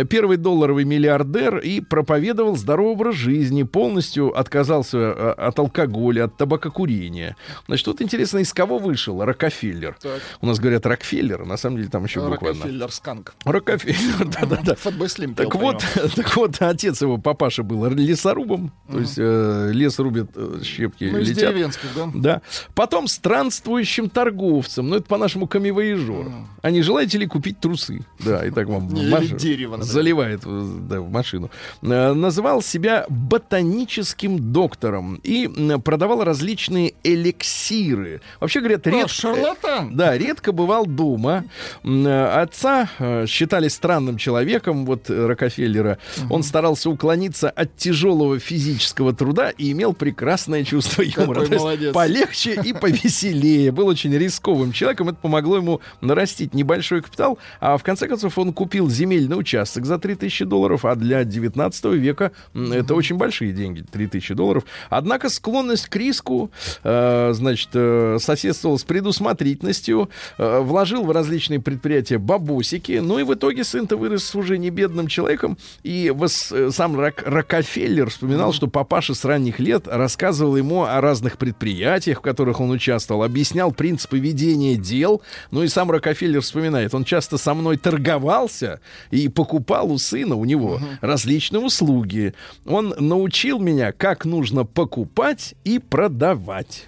первый 0.10 0.38
долларовый 0.38 0.86
миллиардер 0.86 1.58
и 1.58 1.82
проповедовал 1.82 2.56
здоровый 2.56 2.94
образ 2.94 3.16
жизни, 3.16 3.64
полностью 3.64 4.38
отказался 4.38 4.98
э, 4.98 5.32
от 5.32 5.60
алкоголя, 5.60 6.26
от 6.26 6.38
табакокурения. 6.38 7.36
Значит, 7.68 7.86
тут 7.86 8.02
интересно, 8.02 8.40
из 8.40 8.54
кого 8.54 8.78
вышел 8.78 9.24
Рокфеллер. 9.24 9.96
Так. 10.02 10.22
У 10.42 10.48
нас 10.48 10.60
говорят 10.60 10.86
Рокфеллер, 10.86 11.46
на 11.46 11.58
самом 11.58 11.78
деле 11.78 11.90
там 11.90 12.06
еще 12.06 12.20
буква 12.20 12.52
одна. 12.52 12.64
Рокфеллер 12.64 12.92
Сканк. 12.92 13.36
Рокфеллер, 13.46 14.26
да-да-да. 14.26 14.76
Фэтбой 14.76 15.10
Так 15.36 15.56
вот, 15.56 15.84
так 16.16 16.36
вот, 16.36 16.62
отец 16.62 17.02
его, 17.02 17.18
папаша, 17.18 17.64
был 17.64 17.86
лесорубом, 17.90 18.72
то 18.90 19.00
есть 19.00 19.16
э, 19.18 19.72
лес 19.74 20.00
рубит, 20.00 20.32
щепки 20.64 21.10
Ну, 21.12 21.20
из 21.20 21.30
летят. 21.30 21.52
деревенских, 21.54 21.90
да? 21.96 22.10
Да. 22.14 22.42
Потом 22.76 23.08
странствующим 23.08 24.10
торговцем. 24.10 24.90
Ну, 24.90 24.96
это 24.98 25.06
по-нашему 25.06 25.48
камевояжер. 25.48 26.28
А 26.62 26.72
не 26.72 26.82
желаете 26.82 27.18
ли 27.18 27.28
купить 27.28 27.60
трусы? 27.60 28.02
Да, 28.20 28.46
и 28.46 28.50
так 28.52 28.68
вам 28.68 28.90
маш- 28.90 29.36
дерево, 29.38 29.82
заливает 29.84 30.42
э, 30.46 30.78
да, 30.90 31.02
в 31.02 31.10
машину. 31.12 31.50
Э, 31.82 32.14
Называл 32.14 32.62
себя 32.62 33.06
ботаническим 33.10 34.52
доктором 34.54 35.16
и 35.24 35.48
продавал 35.84 36.24
различные 36.24 36.94
эликсиры. 37.04 38.22
Вообще, 38.40 38.60
говорят, 38.60 38.88
редко... 38.88 39.08
шарлатан. 39.10 39.96
Да, 39.96 40.18
редко 40.18 40.52
бывал 40.52 40.86
дома. 40.86 41.46
Э, 41.84 42.42
Отца 42.44 42.90
считали 43.28 43.68
странным 43.68 44.18
человеком, 44.18 44.86
вот 44.86 45.10
Рокфеллера. 45.10 45.98
Он 46.30 46.44
старался 46.44 46.90
уклониться 46.90 47.50
от 47.50 47.76
тяжелого 47.78 48.40
физического 48.40 49.14
труда 49.14 49.50
и 49.50 49.72
имел 49.72 49.94
прекрасное 50.54 50.64
чувство 50.64 51.02
юмора. 51.02 51.42
Какой 51.44 51.58
молодец. 51.58 51.94
полегче 51.94 52.62
и 52.64 52.74
повеселее. 52.74 53.72
Был 53.72 53.88
очень 53.88 54.14
рисковым 54.16 54.72
человеком. 54.72 55.10
Это 55.10 55.18
помогло 55.22 55.58
ему 55.58 55.82
нарастить 56.02 56.54
небольшой 56.54 57.02
капитал. 57.02 57.38
А 57.60 57.78
в 57.78 57.84
конце 57.84 58.08
концов 58.08 58.38
он 58.38 58.54
купил 58.54 58.90
земельный 58.90 59.38
участок 59.40 59.86
за 59.86 59.98
3000 59.98 60.46
долларов. 60.46 60.86
А 60.86 60.96
для 60.96 61.24
19 61.24 61.86
века 61.86 62.32
это 62.54 62.96
очень 62.96 63.18
большие 63.18 63.52
деньги, 63.54 63.84
3000 63.92 64.34
долларов. 64.34 64.64
Однако 64.90 65.30
склонность 65.30 65.88
к 65.88 65.96
риску, 65.96 66.52
э, 66.84 67.32
значит, 67.34 67.70
э, 67.74 68.18
соседствовала 68.20 68.78
с 68.78 68.84
предусмотрительностью, 68.84 70.10
э, 70.38 70.60
вложил 70.60 71.04
в 71.04 71.12
различные 71.12 71.60
предприятия 71.60 72.18
бабосики. 72.18 73.00
Ну 73.02 73.20
и 73.20 73.24
в 73.24 73.34
итоге 73.34 73.64
сын-то 73.64 73.98
вырос 73.98 74.34
уже 74.36 74.58
не 74.58 74.70
бедным 74.70 75.08
человеком. 75.08 75.58
И 75.84 76.12
вос- 76.14 76.54
э, 76.56 76.72
сам 76.72 77.00
Рок- 77.00 77.24
Рокфеллер 77.26 78.10
вспоминал, 78.10 78.54
что 78.54 78.68
папаша 78.68 79.14
с 79.14 79.26
ранних 79.26 79.60
лет 79.60 79.88
рассказывал 79.88 80.43
ему 80.56 80.84
о 80.84 81.00
разных 81.02 81.38
предприятиях, 81.38 82.20
в 82.20 82.22
которых 82.22 82.60
он 82.60 82.70
участвовал, 82.72 83.24
объяснял 83.24 83.72
принципы 83.72 84.20
ведения 84.20 84.76
дел. 84.76 85.22
Ну 85.52 85.64
и 85.64 85.68
сам 85.68 85.90
Рокфеллер 85.90 86.42
вспоминает, 86.42 86.94
он 86.94 87.04
часто 87.04 87.38
со 87.38 87.54
мной 87.54 87.78
торговался 87.78 88.80
и 89.12 89.28
покупал 89.30 89.92
у 89.92 89.98
сына, 89.98 90.36
у 90.36 90.46
него, 90.46 90.80
различные 91.02 91.62
услуги. 91.62 92.34
Он 92.66 92.94
научил 93.00 93.60
меня, 93.60 93.92
как 93.92 94.26
нужно 94.26 94.66
покупать 94.66 95.56
и 95.64 95.80
продавать. 95.80 96.88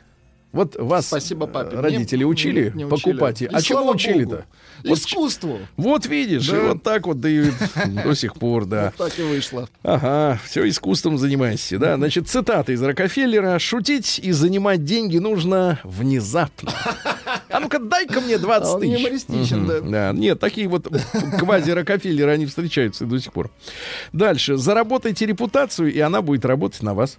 Вот 0.52 0.78
вас 0.78 1.08
Спасибо 1.08 1.48
папе. 1.48 1.76
э, 1.76 1.82
родители 1.82 2.20
Не- 2.20 2.26
учили 2.26 2.72
не- 2.74 2.84
не 2.84 2.86
учили. 2.86 3.12
покупать? 3.12 3.42
И 3.42 3.46
а 3.46 3.62
чему 3.62 3.90
учили-то? 3.90 4.46
Вот 4.84 4.98
Искусству. 5.00 5.60
Вот 5.78 6.06
видишь, 6.06 6.48
Да. 6.48 6.58
и 6.58 6.60
вот 6.68 6.84
так 6.84 7.08
вот 7.08 7.24
и 7.26 7.52
до 8.04 8.14
сих 8.16 8.36
пор, 8.36 8.66
да. 8.66 8.94
Вот 8.98 9.10
так 9.10 9.20
и 9.20 9.24
вышло. 9.24 9.68
Ага, 9.84 10.40
все 10.46 10.68
искусством 10.68 11.18
занимаешься, 11.18 11.78
да. 11.80 11.96
Значит, 11.96 12.28
цитата 12.28 12.72
из 12.72 12.82
Рокфеллера. 12.82 13.58
«Шутить 13.60 14.20
и 14.22 14.32
занимать 14.32 14.84
деньги 14.84 15.18
нужно 15.18 15.80
внезапно». 15.84 16.72
А 17.50 17.60
ну-ка, 17.60 17.80
дай-ка 17.80 18.20
мне 18.22 18.38
20 18.38 18.68
А 18.68 18.74
он 18.76 18.82
тысяч. 18.82 19.00
юмористичен, 19.00 19.64
Мгм, 19.64 19.92
да. 19.92 20.12
Нет, 20.14 20.40
такие 20.40 20.68
вот 20.68 20.88
квази-Рокфеллеры, 21.40 22.32
они 22.32 22.46
встречаются 22.46 23.06
до 23.06 23.20
сих 23.20 23.32
пор. 23.34 23.50
Дальше. 24.14 24.58
Заработайте 24.58 25.26
репутацию, 25.26 25.94
и 25.94 26.00
она 26.00 26.22
будет 26.22 26.44
работать 26.46 26.82
на 26.84 26.94
вас. 26.94 27.18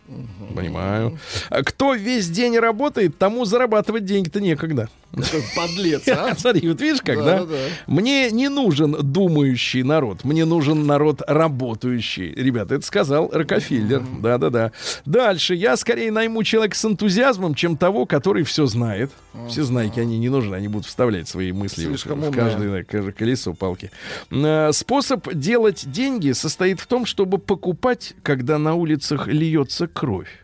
Понимаю. 0.54 1.18
А 1.48 1.62
Кто 1.62 1.94
весь 1.94 2.28
день 2.28 2.58
работает, 2.58 3.16
тому 3.18 3.44
зарабатывать 3.44 4.04
деньги-то 4.04 4.40
некогда. 4.40 4.88
Какой 5.12 5.42
подлец, 5.54 6.06
а? 6.08 6.34
Смотри, 6.38 6.68
вот 6.68 6.80
видишь, 6.80 7.00
как, 7.00 7.16
да? 7.18 7.38
Да, 7.40 7.46
да. 7.46 7.56
Мне 7.86 8.30
не 8.30 8.48
нужен 8.48 8.96
думающий 9.00 9.82
народ, 9.82 10.24
мне 10.24 10.44
нужен 10.44 10.86
народ 10.86 11.22
работающий. 11.26 12.32
Ребята, 12.34 12.74
это 12.74 12.86
сказал 12.86 13.30
Рокфеллер. 13.32 14.02
Да-да-да. 14.20 14.72
Дальше. 15.04 15.54
Я 15.54 15.76
скорее 15.76 16.10
найму 16.10 16.42
человека 16.42 16.76
с 16.76 16.84
энтузиазмом, 16.84 17.54
чем 17.54 17.76
того, 17.76 18.04
который 18.06 18.42
все 18.44 18.66
знает. 18.66 19.10
Все 19.48 19.62
знайки, 19.64 20.00
они 20.00 20.18
не 20.18 20.28
нужны, 20.28 20.54
они 20.54 20.68
будут 20.68 20.86
вставлять 20.86 21.28
свои 21.28 21.52
мысли 21.52 21.84
Слишком 21.84 22.20
в 22.20 22.28
умные. 22.28 22.32
каждое 22.32 22.84
каждое 22.84 23.12
колесо 23.12 23.52
палки. 23.52 23.90
Э, 24.30 24.70
Способ 24.72 25.32
делать 25.32 25.90
деньги 25.90 26.32
состоит 26.32 26.80
в 26.80 26.86
том, 26.86 27.06
чтобы 27.06 27.38
покупать, 27.38 28.14
когда 28.22 28.58
на 28.58 28.74
улицах 28.74 29.26
льется 29.26 29.86
кровь. 29.86 30.42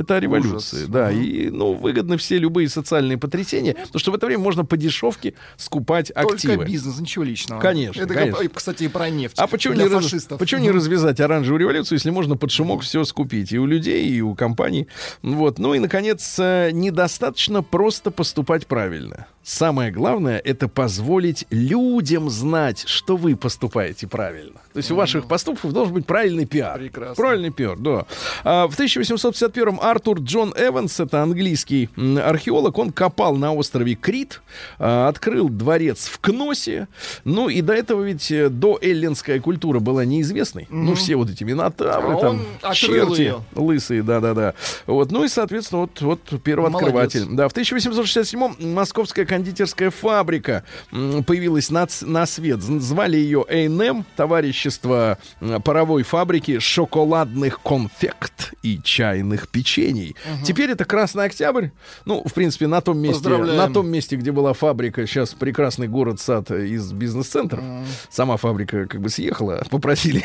Это 0.00 0.16
о 0.16 0.20
революции, 0.20 0.76
Ужас. 0.78 0.88
да. 0.88 1.10
И, 1.12 1.50
ну, 1.50 1.74
выгодны 1.74 2.16
все 2.16 2.38
любые 2.38 2.68
социальные 2.70 3.18
потрясения, 3.18 3.74
потому 3.74 3.98
что 3.98 4.12
в 4.12 4.14
это 4.14 4.26
время 4.26 4.42
можно 4.42 4.64
по 4.64 4.78
дешевке 4.78 5.34
скупать 5.58 6.10
активы. 6.14 6.54
Только 6.56 6.70
бизнес, 6.70 6.98
ничего 6.98 7.24
личного. 7.24 7.60
Конечно, 7.60 8.02
Это, 8.02 8.14
конечно. 8.14 8.42
как, 8.42 8.52
кстати, 8.54 8.84
и 8.84 8.88
про 8.88 9.10
нефть. 9.10 9.38
А 9.38 9.46
почему 9.46 9.74
не, 9.74 9.84
раз- 9.86 10.26
почему 10.38 10.62
не 10.62 10.70
развязать 10.70 11.20
оранжевую 11.20 11.60
революцию, 11.60 11.96
если 11.98 12.10
можно 12.10 12.36
под 12.38 12.50
шумок 12.50 12.80
все 12.82 13.04
скупить 13.04 13.52
и 13.52 13.58
у 13.58 13.66
людей, 13.66 14.08
и 14.08 14.22
у 14.22 14.34
компаний? 14.34 14.88
Вот. 15.22 15.58
Ну 15.58 15.74
и, 15.74 15.78
наконец, 15.78 16.36
э, 16.38 16.70
недостаточно 16.72 17.62
просто 17.62 18.10
поступать 18.10 18.66
правильно. 18.66 19.26
Самое 19.42 19.90
главное— 19.90 20.38
это 20.44 20.68
позволить 20.68 21.46
людям 21.50 22.28
знать, 22.30 22.84
что 22.86 23.16
вы 23.16 23.36
поступаете 23.36 24.06
правильно. 24.06 24.60
То 24.72 24.76
есть 24.76 24.90
у 24.90 24.94
ваших 24.94 25.26
поступков 25.26 25.72
должен 25.72 25.94
быть 25.94 26.06
правильный 26.06 26.44
пиар. 26.46 26.78
Прекрасно. 26.78 27.14
Правильный 27.14 27.50
пиар, 27.50 27.78
да. 27.78 28.06
А 28.44 28.68
в 28.68 28.78
1851-м 28.78 29.80
Артур 29.90 30.20
Джон 30.20 30.54
Эванс, 30.56 31.00
это 31.00 31.22
английский 31.22 31.88
археолог, 31.96 32.78
он 32.78 32.92
копал 32.92 33.34
на 33.36 33.52
острове 33.52 33.94
Крит, 33.94 34.40
а, 34.78 35.08
открыл 35.08 35.48
дворец 35.48 36.06
в 36.06 36.20
Кносе. 36.20 36.86
Ну 37.24 37.48
и 37.48 37.60
до 37.60 37.72
этого 37.72 38.02
ведь 38.02 38.30
э, 38.30 38.48
до 38.48 38.78
эллинская 38.80 39.40
культура 39.40 39.80
была 39.80 40.04
неизвестной. 40.04 40.66
Ну 40.70 40.94
все 40.94 41.16
вот 41.16 41.30
эти 41.30 41.42
минотавры, 41.44 42.14
А 42.14 42.20
там 42.20 42.40
черти, 42.72 43.20
её. 43.20 43.42
лысые, 43.54 44.02
да-да-да. 44.02 44.54
Вот, 44.86 45.10
ну 45.10 45.24
и, 45.24 45.28
соответственно, 45.28 45.82
вот, 45.82 46.00
вот 46.00 46.42
первооткрыватель. 46.42 47.26
Да, 47.30 47.48
в 47.48 47.54
1867-м 47.54 48.72
московская 48.74 49.26
кондитерская 49.26 49.90
фабрика 49.90 50.64
появилась 50.90 51.70
на, 51.70 51.86
на 52.02 52.26
свет. 52.26 52.60
Звали 52.62 53.16
ее 53.16 53.44
A&M, 53.48 54.04
товарищество 54.16 55.18
паровой 55.64 56.02
фабрики 56.04 56.58
шоколадных 56.58 57.60
конфект 57.60 58.54
и 58.62 58.80
чайных 58.82 59.48
печений. 59.70 60.16
Теперь 60.44 60.70
это 60.70 60.84
Красный 60.84 61.24
Октябрь. 61.24 61.68
Ну, 62.04 62.22
в 62.24 62.32
принципе, 62.32 62.66
на 62.66 62.80
том 62.80 62.98
месте, 62.98 63.28
на 63.28 63.68
том 63.72 63.88
месте, 63.88 64.16
где 64.16 64.32
была 64.32 64.52
фабрика, 64.52 65.06
сейчас 65.06 65.34
прекрасный 65.34 65.88
город-сад 65.88 66.50
из 66.50 66.92
бизнес-центров. 66.92 67.62
Сама 68.08 68.36
фабрика 68.36 68.86
как 68.86 69.00
бы 69.00 69.08
съехала, 69.08 69.62
попросили, 69.70 70.24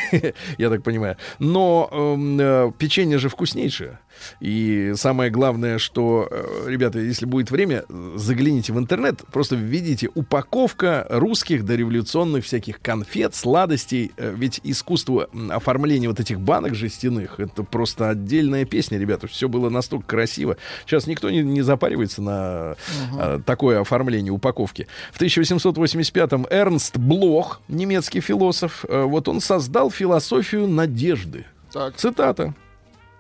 я 0.58 0.70
так 0.70 0.84
понимаю. 0.84 1.18
Но 1.40 1.90
эм, 1.92 2.40
э, 2.40 2.72
печенье 2.78 3.18
же 3.18 3.30
вкуснейшее. 3.30 4.00
И 4.40 4.94
самое 4.96 5.30
главное, 5.30 5.78
что, 5.78 6.28
э, 6.30 6.66
ребята, 6.68 7.00
если 7.00 7.26
будет 7.26 7.52
время, 7.52 7.84
загляните 8.16 8.74
в 8.74 8.80
интернет, 8.80 9.22
просто 9.32 9.56
введите 9.56 10.10
упаковка 10.14 11.06
русских 11.10 11.66
дореволюционных 11.66 12.46
всяких 12.46 12.82
конфет, 12.82 13.36
сладостей. 13.36 14.12
Э, 14.18 14.34
Ведь 14.36 14.60
искусство 14.64 15.30
оформления 15.50 16.10
вот 16.10 16.20
этих 16.20 16.40
банок 16.40 16.76
жестяных, 16.76 17.40
это 17.40 17.64
просто 17.64 18.10
отдельная 18.10 18.66
песня, 18.66 18.98
ребята. 18.98 19.28
Все 19.28 19.48
было 19.48 19.70
настолько 19.70 20.08
красиво. 20.08 20.58
Сейчас 20.86 21.08
никто 21.08 21.30
не, 21.30 21.42
не 21.42 21.62
запаривается 21.62 22.22
на 22.22 22.76
э, 23.18 23.40
такое 23.46 23.82
оформление 23.82 24.32
упаковки. 24.32 24.88
В 25.12 25.22
1885-м 25.22 26.48
Эрнст 26.50 26.98
Блох, 26.98 27.62
немецкий 27.68 28.22
философ, 28.22 28.86
вот 28.88 29.28
он 29.28 29.42
создал 29.42 29.92
философию 29.92 30.68
надежды. 30.68 31.46
Так. 31.72 31.96
Цитата. 31.96 32.54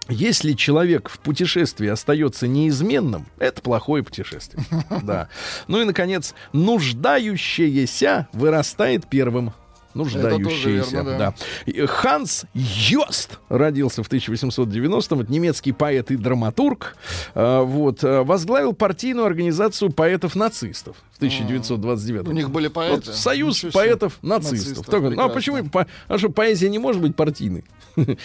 Если 0.07 0.53
человек 0.53 1.09
в 1.09 1.17
путешествии 1.19 1.87
остается 1.87 2.47
неизменным, 2.47 3.25
это 3.39 3.61
плохое 3.61 4.03
путешествие. 4.03 4.63
Да. 5.03 5.29
Ну 5.67 5.81
и, 5.81 5.85
наконец, 5.85 6.33
нуждающееся 6.53 8.27
вырастает 8.33 9.07
первым. 9.09 9.53
Нуждающееся. 9.95 10.91
верно, 10.97 11.17
да. 11.17 11.33
да. 11.65 11.87
Ханс 11.87 12.45
Йост 12.53 13.39
родился 13.49 14.03
в 14.03 14.09
1890-м. 14.11 15.21
Это 15.21 15.31
немецкий 15.31 15.71
поэт 15.71 16.11
и 16.11 16.15
драматург. 16.17 16.95
А, 17.33 17.63
вот. 17.63 18.03
а, 18.03 18.23
Возглавил 18.23 18.73
партийную 18.73 19.25
организацию 19.25 19.91
поэтов-нацистов 19.91 20.97
в 21.13 21.17
1929 21.17 22.27
У 22.27 22.31
них 22.31 22.49
были 22.49 22.67
поэты. 22.67 22.95
вот 22.95 23.15
союз 23.15 23.63
поэтов-нацистов. 23.73 24.85
Ну, 24.87 25.21
а 25.21 25.29
почему? 25.29 25.63
по- 25.69 25.87
а 26.07 26.17
что, 26.17 26.29
поэзия 26.29 26.69
не 26.69 26.79
может 26.79 27.01
быть 27.01 27.15
партийной? 27.15 27.63
Ну 27.95 28.15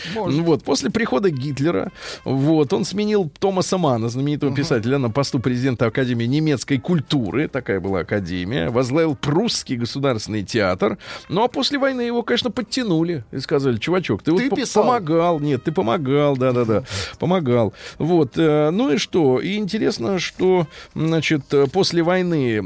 Вот. 0.42 0.64
После 0.64 0.90
прихода 0.90 1.30
Гитлера, 1.30 1.92
вот, 2.24 2.72
он 2.72 2.85
сменил 2.85 3.30
Томаса 3.38 3.78
Мана, 3.78 4.09
знаменитого 4.09 4.54
писателя, 4.54 4.98
на 4.98 5.11
посту 5.11 5.38
президента 5.38 5.87
Академии 5.87 6.24
немецкой 6.26 6.78
культуры. 6.78 7.46
Такая 7.48 7.78
была 7.80 8.00
академия. 8.00 8.70
Возглавил 8.70 9.14
прусский 9.14 9.76
государственный 9.76 10.42
театр. 10.42 10.98
Ну, 11.28 11.44
а 11.44 11.48
после 11.61 11.79
войны 11.79 12.01
его, 12.01 12.23
конечно, 12.23 12.51
подтянули. 12.51 13.23
И 13.33 13.38
сказали, 13.40 13.77
чувачок, 13.77 14.23
ты, 14.23 14.33
Ты 14.35 14.49
вот 14.49 14.57
писал. 14.59 14.83
помогал. 14.85 15.40
Нет, 15.40 15.62
ты 15.62 15.73
помогал, 15.73 16.35
да-да-да. 16.38 16.85
Помогал. 17.18 17.75
Вот. 17.99 18.33
э, 18.38 18.70
Ну 18.70 18.90
и 18.94 18.96
что? 18.96 19.40
И 19.40 19.57
интересно, 19.57 20.18
что, 20.18 20.66
значит, 20.94 21.42
после 21.70 22.03
войны, 22.03 22.62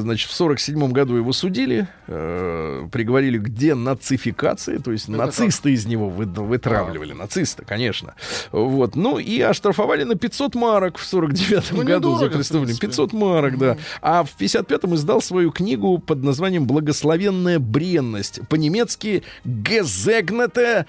значит, 0.00 0.30
в 0.30 0.32
47 0.34 0.92
году 0.92 1.16
его 1.16 1.32
судили, 1.32 1.88
э, 2.06 2.86
приговорили 2.92 3.38
к 3.38 3.48
денацификации, 3.48 4.76
то 4.78 4.92
есть 4.92 5.08
нацисты 5.08 5.72
из 5.72 5.86
него 5.86 6.08
вы- 6.08 6.26
вытравливали. 6.26 7.14
Нацисты, 7.14 7.64
конечно. 7.64 8.14
Вот. 8.52 8.94
Ну 8.94 9.18
и 9.18 9.40
оштрафовали 9.40 10.04
на 10.04 10.14
500 10.14 10.54
марок 10.54 10.98
в 10.98 11.04
49 11.04 11.72
Ну, 11.72 11.82
году 11.82 12.16
за 12.16 12.26
преступление. 12.26 12.78
принципе. 12.78 12.86
500 12.86 13.12
марок, 13.12 13.58
да. 13.58 13.76
А 14.02 14.22
в 14.22 14.36
55-м 14.38 14.94
издал 14.94 15.20
свою 15.20 15.50
книгу 15.50 15.98
под 15.98 16.22
названием 16.22 16.64
«Благословенная 16.66 17.58
бренность». 17.58 18.35
По-немецки 18.48 19.24
«Gesegnet 19.44 20.86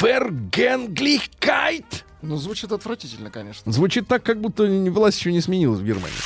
Vergänglichkeit». 0.00 1.84
Ну, 2.22 2.36
звучит 2.36 2.72
отвратительно, 2.72 3.30
конечно. 3.30 3.70
Звучит 3.70 4.08
так, 4.08 4.22
как 4.22 4.40
будто 4.40 4.64
власть 4.64 5.18
еще 5.18 5.32
не 5.32 5.42
сменилась 5.42 5.80
в 5.80 5.84
Германии. 5.84 6.16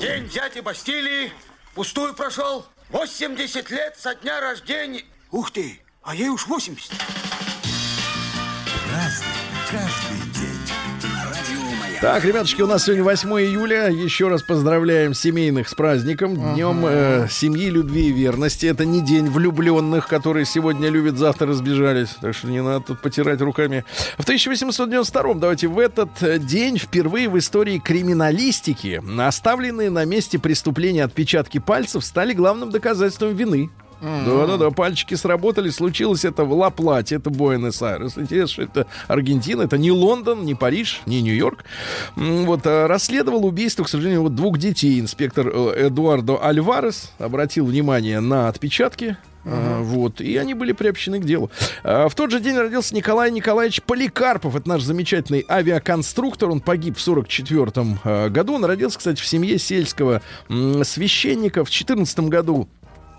День 0.00 0.26
взятия 0.26 0.62
Бастилии 0.62 1.32
пустую 1.74 2.14
прошел. 2.14 2.66
80 2.90 3.70
лет 3.70 3.96
со 3.98 4.14
дня 4.14 4.40
рождения. 4.40 5.04
Ух 5.30 5.50
ты, 5.50 5.80
а 6.02 6.14
ей 6.14 6.28
уж 6.28 6.46
80. 6.46 6.92
Разный, 8.92 9.26
каждый. 9.70 10.25
Так, 12.00 12.24
ребятушки, 12.24 12.60
у 12.60 12.66
нас 12.66 12.84
сегодня 12.84 13.04
8 13.04 13.30
июля. 13.40 13.88
Еще 13.88 14.28
раз 14.28 14.42
поздравляем 14.42 15.14
семейных 15.14 15.66
с 15.66 15.74
праздником. 15.74 16.34
Днем 16.54 16.84
э, 16.86 17.26
семьи, 17.30 17.70
любви 17.70 18.08
и 18.08 18.12
верности. 18.12 18.66
Это 18.66 18.84
не 18.84 19.00
день 19.00 19.30
влюбленных, 19.30 20.06
которые 20.06 20.44
сегодня 20.44 20.90
любят, 20.90 21.16
завтра 21.16 21.46
разбежались. 21.46 22.10
Так 22.20 22.34
что 22.34 22.48
не 22.48 22.62
надо 22.62 22.84
тут 22.84 23.00
потирать 23.00 23.40
руками. 23.40 23.84
В 24.18 24.24
1892 24.24 25.34
давайте 25.34 25.68
в 25.68 25.78
этот 25.78 26.10
э, 26.22 26.38
день 26.38 26.76
впервые 26.76 27.30
в 27.30 27.38
истории 27.38 27.78
криминалистики 27.78 29.02
оставленные 29.18 29.88
на 29.88 30.04
месте 30.04 30.38
преступления 30.38 31.04
отпечатки 31.04 31.58
пальцев 31.58 32.04
стали 32.04 32.34
главным 32.34 32.70
доказательством 32.70 33.34
вины. 33.34 33.70
Да-да-да, 34.00 34.70
пальчики 34.70 35.14
сработали. 35.14 35.70
Случилось 35.70 36.24
это 36.24 36.44
в 36.44 36.52
Ла-Плате, 36.52 37.16
это 37.16 37.30
Буэнос-Айрес. 37.30 38.18
Интересно, 38.18 38.48
что 38.48 38.62
это 38.62 38.86
Аргентина, 39.08 39.62
это 39.62 39.78
не 39.78 39.90
Лондон, 39.90 40.44
не 40.44 40.54
Париж, 40.54 41.02
не 41.06 41.22
Нью-Йорк. 41.22 41.64
Вот, 42.16 42.60
а, 42.64 42.86
расследовал 42.88 43.46
убийство, 43.46 43.84
к 43.84 43.88
сожалению, 43.88 44.22
вот 44.22 44.34
двух 44.34 44.58
детей. 44.58 45.00
Инспектор 45.00 45.48
э, 45.48 45.86
Эдуардо 45.88 46.42
Альварес 46.44 47.12
обратил 47.18 47.66
внимание 47.66 48.20
на 48.20 48.48
отпечатки. 48.48 49.16
А, 49.44 49.80
Вот, 49.80 50.20
и 50.20 50.36
они 50.36 50.54
были 50.54 50.72
приобщены 50.72 51.20
к 51.20 51.24
делу. 51.24 51.50
В 51.84 52.10
тот 52.16 52.30
же 52.32 52.40
день 52.40 52.56
родился 52.56 52.94
Николай 52.94 53.30
Николаевич 53.30 53.80
Поликарпов. 53.82 54.56
Это 54.56 54.68
наш 54.68 54.82
замечательный 54.82 55.44
авиаконструктор. 55.48 56.50
Он 56.50 56.60
погиб 56.60 56.96
в 56.96 57.00
44 57.00 58.28
году. 58.28 58.54
Он 58.54 58.64
родился, 58.64 58.98
кстати, 58.98 59.20
в 59.20 59.26
семье 59.26 59.58
сельского 59.58 60.20
священника. 60.82 61.64
В 61.64 61.70
14 61.70 62.18
году 62.20 62.68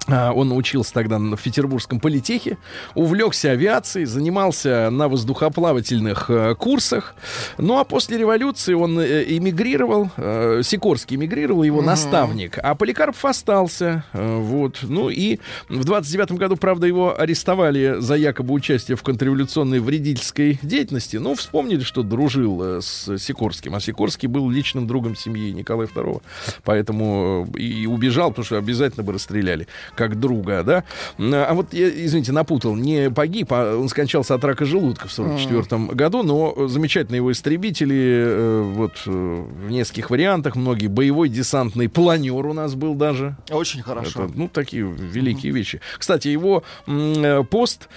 Он 0.08 0.54
учился 0.54 0.94
тогда 0.94 1.18
в 1.20 1.42
Петербургском 1.42 2.00
политехе, 2.00 2.58
увлекся 2.96 3.52
авиацией, 3.52 4.06
занимался 4.06 4.90
на 4.90 5.10
воздухоплавательных 5.10 6.30
э, 6.30 6.56
курсах. 6.56 7.14
Ну 7.58 7.78
а 7.78 7.84
после 7.84 8.18
революции 8.18 8.74
он 8.74 9.00
э, 9.00 9.26
эмигрировал, 9.28 10.10
э, 10.16 10.62
Сикорский 10.64 11.18
эмигрировал, 11.18 11.64
его 11.64 11.82
наставник, 11.82 12.58
а 12.58 12.76
Поликарпов 12.76 13.26
остался. 13.26 14.06
вот. 14.14 14.80
Ну 14.84 15.10
и 15.10 15.40
в 15.68 15.84
29 15.84 16.34
году, 16.34 16.56
правда, 16.56 16.88
его 16.88 17.20
арестовали 17.20 17.98
за 18.00 18.16
якобы 18.16 18.54
участие 18.54 18.96
в 18.96 19.04
контрреволюционной 19.04 19.80
вредительской 19.80 20.58
деятельности. 20.62 21.18
Ну, 21.18 21.36
вспомнили, 21.36 21.82
что 21.82 22.04
дружил 22.04 22.82
с 22.82 23.18
Сикорским, 23.18 23.76
а 23.76 23.82
Сикорский 23.82 24.28
был 24.28 24.50
личным 24.50 24.88
другом 24.88 25.18
семьи 25.18 25.52
Николая 25.52 25.88
II, 25.88 26.22
поэтому 26.64 27.48
и 27.58 27.86
убежал, 27.86 28.30
потому 28.30 28.46
что 28.46 28.58
обязательно 28.58 29.04
бы 29.04 29.14
расстреляли 29.14 29.68
как 29.98 30.20
друга, 30.20 30.64
да. 30.64 30.84
А 31.18 31.54
вот 31.54 31.74
я, 31.74 31.90
извините, 31.90 32.32
напутал, 32.32 32.76
не 32.76 33.10
погиб, 33.10 33.48
а 33.52 33.76
он 33.76 33.90
скончался 33.90 34.36
от 34.36 34.44
рака 34.44 34.64
желудка 34.64 35.08
в 35.08 35.12
44 35.12 35.88
году, 35.94 36.24
но 36.24 36.68
замечательные 36.68 37.18
его 37.18 37.32
истребители, 37.32 38.24
э, 38.26 38.62
вот 38.62 38.94
э, 39.06 39.10
в 39.10 39.72
нескольких 39.72 40.10
вариантах, 40.10 40.56
многие, 40.56 40.88
боевой 40.88 41.30
десантный 41.30 41.90
планер 41.90 42.46
у 42.46 42.54
нас 42.54 42.76
был 42.76 42.94
даже, 42.94 43.36
Очень 43.50 43.82
хорошо. 43.82 44.26
это, 44.26 44.34
ну, 44.36 44.48
такие 44.48 44.84
великие 44.84 45.52
вещи. 45.52 45.82
Кстати, 45.98 46.28
его 46.28 46.64
э, 46.86 47.44
пост 47.50 47.90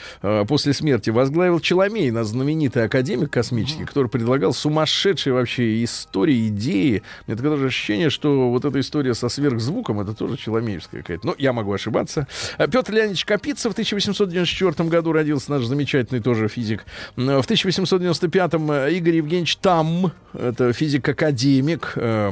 после 0.49 0.73
смерти 0.73 1.11
возглавил 1.11 1.61
Челомей, 1.61 2.11
наш 2.11 2.29
знаменитый 2.29 2.85
академик 2.85 3.31
космический, 3.31 3.85
который 3.85 4.09
предлагал 4.09 4.55
сумасшедшие 4.55 5.35
вообще 5.35 5.85
истории, 5.85 6.49
идеи. 6.49 7.03
Мне 7.27 7.37
такое 7.37 7.51
даже 7.53 7.67
ощущение, 7.67 8.09
что 8.09 8.51
вот 8.51 8.65
эта 8.65 8.81
история 8.81 9.15
со 9.15 9.29
сверхзвуком, 9.29 10.01
это 10.01 10.15
тоже 10.15 10.37
Челомеевская 10.37 11.03
какая-то. 11.03 11.27
Но 11.27 11.35
я 11.39 11.53
могу 11.53 11.73
ошибаться. 11.73 11.89
А 12.59 12.66
Петр 12.68 12.92
Леонидович 12.92 13.24
Капица 13.24 13.68
в 13.68 13.72
1894 13.72 14.88
году 14.88 15.12
родился, 15.12 15.50
наш 15.50 15.64
замечательный 15.64 16.20
тоже 16.20 16.48
физик. 16.48 16.85
М, 17.16 17.40
В 17.40 17.44
1895 17.44 18.55
Игорь 18.90 19.16
Евгеньевич 19.16 19.57
Там, 19.57 20.12
это 20.33 20.72
физик-академик, 20.72 21.92
э, 21.96 22.31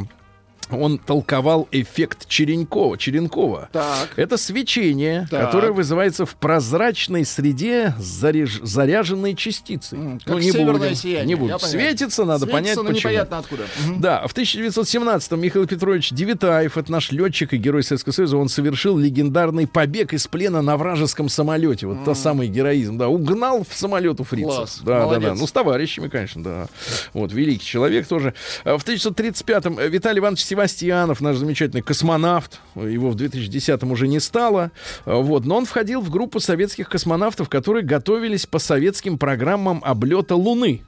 он 0.70 0.98
толковал 0.98 1.68
эффект 1.72 2.28
Черенкова. 2.28 2.96
Черенкова. 2.98 3.68
Так. 3.72 4.10
Это 4.16 4.36
свечение, 4.36 5.26
Так. 5.30 5.46
которое 5.46 5.72
вызывается 5.72 6.26
в 6.26 6.34
прозрачной 6.36 7.24
среде 7.24 7.94
заряж- 7.98 8.60
заряженной 8.64 9.34
частицей. 9.34 9.98
Ну, 9.98 10.18
как 10.24 10.36
не 10.36 10.50
северное 10.50 10.74
будем, 10.90 10.94
сияние, 10.94 11.26
не 11.26 11.34
будем. 11.34 11.58
Светится, 11.58 12.24
надо 12.24 12.40
Светится, 12.46 12.52
понять, 12.56 12.76
но 12.76 12.82
почему. 12.84 12.98
непонятно 12.98 13.38
откуда. 13.38 13.62
Да, 13.98 14.26
в 14.26 14.34
1917-м 14.34 15.40
Михаил 15.40 15.66
Петрович 15.66 16.10
Девитаев, 16.10 16.76
это 16.76 16.90
наш 16.92 17.10
летчик 17.12 17.52
и 17.54 17.56
герой 17.56 17.82
Советского 17.82 18.12
Союза, 18.12 18.36
он 18.36 18.48
совершил 18.48 18.96
легендарный 18.98 19.66
побег 19.66 20.12
из 20.12 20.26
плена 20.26 20.62
на 20.62 20.76
вражеском 20.76 21.28
самолете. 21.28 21.86
Вот 21.86 22.04
тот 22.04 22.16
самый 22.18 22.48
героизм, 22.48 22.98
да, 22.98 23.08
угнал 23.08 23.64
в 23.68 23.74
самолет 23.76 24.20
у 24.20 24.24
фрица. 24.24 24.48
Класс, 24.48 24.80
да, 24.82 24.84
да, 24.84 24.98
да. 25.00 25.04
молодец. 25.06 25.40
Ну, 25.40 25.46
с 25.46 25.52
товарищами, 25.52 26.08
конечно, 26.08 26.42
да. 26.42 26.66
Вот, 27.12 27.32
великий 27.32 27.64
человек 27.64 28.06
тоже. 28.06 28.34
А 28.64 28.78
В 28.78 28.84
1935-м 28.84 29.78
Виталий 29.90 30.20
Иванович 30.20 30.44
Севастьянов, 30.58 31.20
наш 31.20 31.36
замечательный 31.36 31.82
космонавт, 31.82 32.58
его 32.74 33.10
в 33.10 33.14
2010-м 33.16 33.92
уже 33.92 34.08
не 34.08 34.18
стало, 34.18 34.72
вот, 35.06 35.44
но 35.44 35.56
он 35.56 35.66
входил 35.66 36.00
в 36.00 36.10
группу 36.10 36.40
советских 36.40 36.88
космонавтов, 36.88 37.48
которые 37.48 37.84
готовились 37.84 38.44
по 38.44 38.58
советским 38.58 39.18
программам 39.18 39.80
облета 39.84 40.34
Луны. 40.34 40.82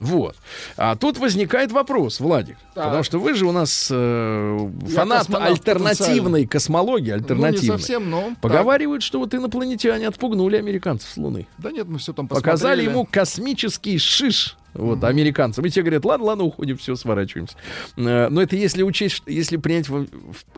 Вот. 0.00 0.34
А 0.78 0.96
тут 0.96 1.18
возникает 1.18 1.70
вопрос, 1.72 2.20
Владик. 2.20 2.56
Так. 2.74 2.84
Потому 2.86 3.02
что 3.04 3.18
вы 3.18 3.34
же 3.34 3.46
у 3.46 3.52
нас 3.52 3.88
э, 3.92 4.70
фанат 4.94 5.32
альтернативной 5.32 6.46
космологии, 6.46 7.10
Ну, 7.10 7.16
не 7.18 7.20
альтернативной. 7.22 7.78
совсем, 7.78 8.10
но... 8.10 8.22
так. 8.30 8.40
Поговаривают, 8.40 9.02
что 9.02 9.18
вот 9.20 9.34
инопланетяне 9.34 10.08
отпугнули 10.08 10.56
американцев 10.56 11.10
с 11.10 11.16
Луны. 11.18 11.46
Да 11.58 11.70
нет, 11.70 11.86
мы 11.86 11.98
все 11.98 12.12
там 12.12 12.26
Показали 12.28 12.80
посмотрели. 12.80 12.90
ему 12.90 13.08
космический 13.08 13.98
шиш. 13.98 14.56
Вот, 14.74 15.04
американцам. 15.04 15.64
И 15.66 15.70
те 15.70 15.82
говорят, 15.82 16.04
ладно, 16.04 16.26
ладно, 16.26 16.44
уходим, 16.44 16.76
все, 16.76 16.96
сворачиваемся. 16.96 17.56
Э, 17.96 18.28
Но 18.28 18.40
это 18.42 18.56
если 18.56 18.82
учесть, 18.82 19.22
если 19.26 19.56
принять 19.56 19.86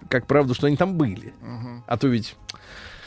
как 0.09 0.27
правду, 0.27 0.55
что 0.55 0.67
они 0.67 0.77
там 0.77 0.95
были. 0.97 1.33
А 1.87 1.97
то 1.97 2.09
ведь 2.09 2.37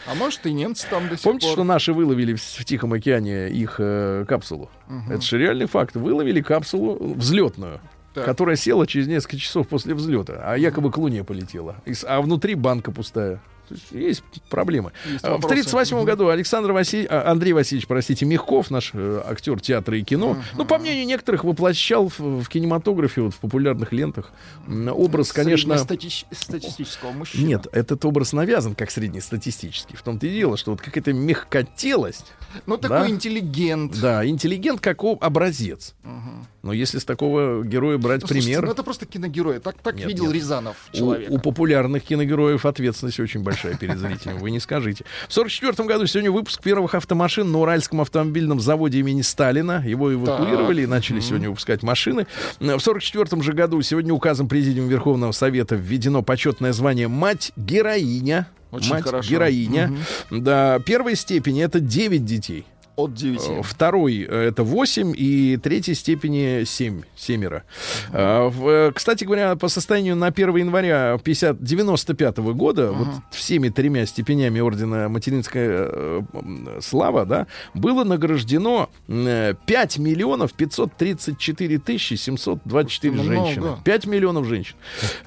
А 0.05 0.16
может 0.16 0.45
и 0.45 0.53
немцы 0.53 0.88
там 0.89 1.08
до 1.10 1.16
сих 1.16 1.24
Помните, 1.24 1.47
пор. 1.47 1.53
что 1.53 1.64
наши 1.64 1.93
выловили 1.93 2.34
в, 2.34 2.41
в 2.41 2.66
Тихом 2.66 2.93
океане 2.93 3.49
их 3.49 3.76
э, 3.80 4.26
капсулу? 4.28 4.70
Это 5.10 5.22
же 5.22 5.38
реальный 5.38 5.66
факт. 5.66 5.95
Выловили 5.95 6.41
капсулу 6.41 7.14
взлетную. 7.16 7.80
Так. 8.14 8.26
Которая 8.26 8.55
села 8.55 8.88
через 8.88 9.08
несколько 9.08 9.38
часов 9.38 9.68
после 9.68 9.93
взлета, 9.93 10.41
а 10.43 10.58
якобы 10.58 10.91
к 10.91 10.97
Луне 10.97 11.24
полетела. 11.24 11.76
А 12.08 12.20
внутри 12.22 12.55
банка 12.55 12.91
пустая. 12.91 13.39
То 13.68 13.76
есть 13.76 13.91
есть 13.91 14.24
проблемы. 14.49 14.91
Есть 15.05 15.24
А, 15.26 15.30
В 15.30 15.32
вопросы. 15.41 15.53
1938 15.53 16.05
году 16.05 16.30
Александр 16.30 16.72
Василь... 16.72 17.07
а, 17.09 17.30
Андрей 17.32 17.53
Васильевич, 17.53 17.88
простите, 17.88 18.26
Мягков, 18.26 18.72
наш 18.72 18.91
э, 18.93 19.22
актер 19.26 19.59
театра 19.59 19.97
и 19.97 20.03
кино, 20.03 20.38
ну, 20.55 20.65
по 20.65 20.78
мнению 20.78 21.05
некоторых, 21.05 21.43
воплощал 21.43 22.09
в, 22.09 22.20
в 22.20 22.47
кинематографе, 22.47 23.22
вот, 23.22 23.34
в 23.34 23.38
популярных 23.39 23.91
лентах 23.91 24.32
образ, 24.68 25.34
конечно... 25.34 25.76
Среднестатич- 25.76 26.26
статистического 26.32 27.11
мужчины. 27.11 27.45
Нет, 27.47 27.68
этот 27.72 28.03
образ 28.05 28.34
навязан 28.34 28.76
как 28.76 28.91
среднестатистический. 28.91 29.95
В 29.95 30.01
том-то 30.01 30.28
и 30.28 30.30
дело, 30.34 30.57
что 30.57 30.72
вот 30.72 30.82
какая-то 30.82 31.13
мягкотелость, 31.13 32.34
Ну, 32.66 32.78
Да. 32.78 32.89
такой 32.89 33.10
интеллигент. 33.12 34.00
да, 34.00 34.26
интеллигент 34.26 34.80
как 34.82 35.04
образец. 35.04 35.95
Но 36.64 36.74
если 36.74 37.00
с 37.00 37.06
такого 37.06 37.64
героя 37.64 37.98
брать 37.98 38.24
Ну, 38.24 38.28
слушайте, 38.28 38.48
пример, 38.50 38.66
ну, 38.66 38.72
это 38.74 38.84
просто 38.84 39.06
киногерой. 39.06 39.60
Так, 39.60 39.78
так 39.82 39.95
Нет, 39.95 40.08
видел 40.08 40.26
нет. 40.26 40.34
Рязанов 40.34 40.76
у, 41.00 41.36
у 41.36 41.39
популярных 41.39 42.04
киногероев 42.04 42.66
ответственность 42.66 43.22
очень 43.22 43.41
большая 43.41 43.76
перед 43.76 43.98
зрителем, 43.98 44.38
вы 44.39 44.52
не 44.52 44.60
скажите. 44.60 45.06
В 45.30 45.38
1944 45.38 45.88
году 45.88 46.06
сегодня 46.08 46.30
выпуск 46.30 46.62
первых 46.62 46.95
автомашин 46.95 47.50
на 47.50 47.60
Уральском 47.60 48.02
автомобильном 48.02 48.60
заводе 48.60 49.00
имени 49.00 49.22
Сталина. 49.22 49.82
Его 49.86 50.14
эвакуировали 50.14 50.82
и 50.82 50.88
начали 50.88 51.22
сегодня 51.22 51.50
выпускать 51.50 51.84
машины. 51.84 52.28
В 52.60 52.62
1944 52.62 53.41
же 53.43 53.54
году 53.54 53.82
сегодня 53.82 54.14
указом 54.14 54.50
Президиума 54.50 54.89
Верховного 54.89 55.32
Совета 55.32 55.76
введено 55.76 56.22
почетное 56.22 56.74
звание 56.74 57.08
«Мать-героиня». 57.08 58.48
Очень 58.72 58.91
Мать 58.91 59.03
хорошо. 59.03 59.30
героиня. 59.30 59.91
Да, 60.30 60.80
первой 60.80 61.15
степени 61.15 61.63
это 61.63 61.80
9 61.80 62.26
детей. 62.26 62.65
От 62.98 63.14
9. 63.14 63.39
Э, 63.48 63.62
Второй 63.64 64.26
э, 64.28 64.48
это 64.50 64.64
8 64.64 65.14
и 65.16 65.58
третьей 65.58 65.93
степени 65.93 66.64
7, 66.66 67.04
семеро. 67.16 67.64
Э, 68.12 68.91
Кстати 68.93 69.24
говоря, 69.24 69.56
по 69.56 69.68
состоянию 69.68 70.16
на 70.16 70.28
1 70.28 70.56
января 70.58 71.20
50, 71.24 71.64
95 71.64 72.38
года 72.39 72.91
вот 72.91 73.08
всеми 73.30 73.70
тремя 73.70 74.08
степенями 74.08 74.60
ордена 74.60 75.10
Материнская 75.10 75.89
э, 75.91 76.22
слава, 76.82 77.26
да, 77.26 77.45
было 77.76 78.04
награждено 78.04 78.89
э, 79.08 79.54
5 79.68 79.98
миллионов 80.00 80.54
534 80.54 81.78
тысячи 81.78 82.16
724 82.16 83.14
Слушайте, 83.14 83.36
женщины. 83.36 83.62
много. 83.66 83.82
5 83.84 84.06
миллионов 84.08 84.45
женщин 84.48 84.76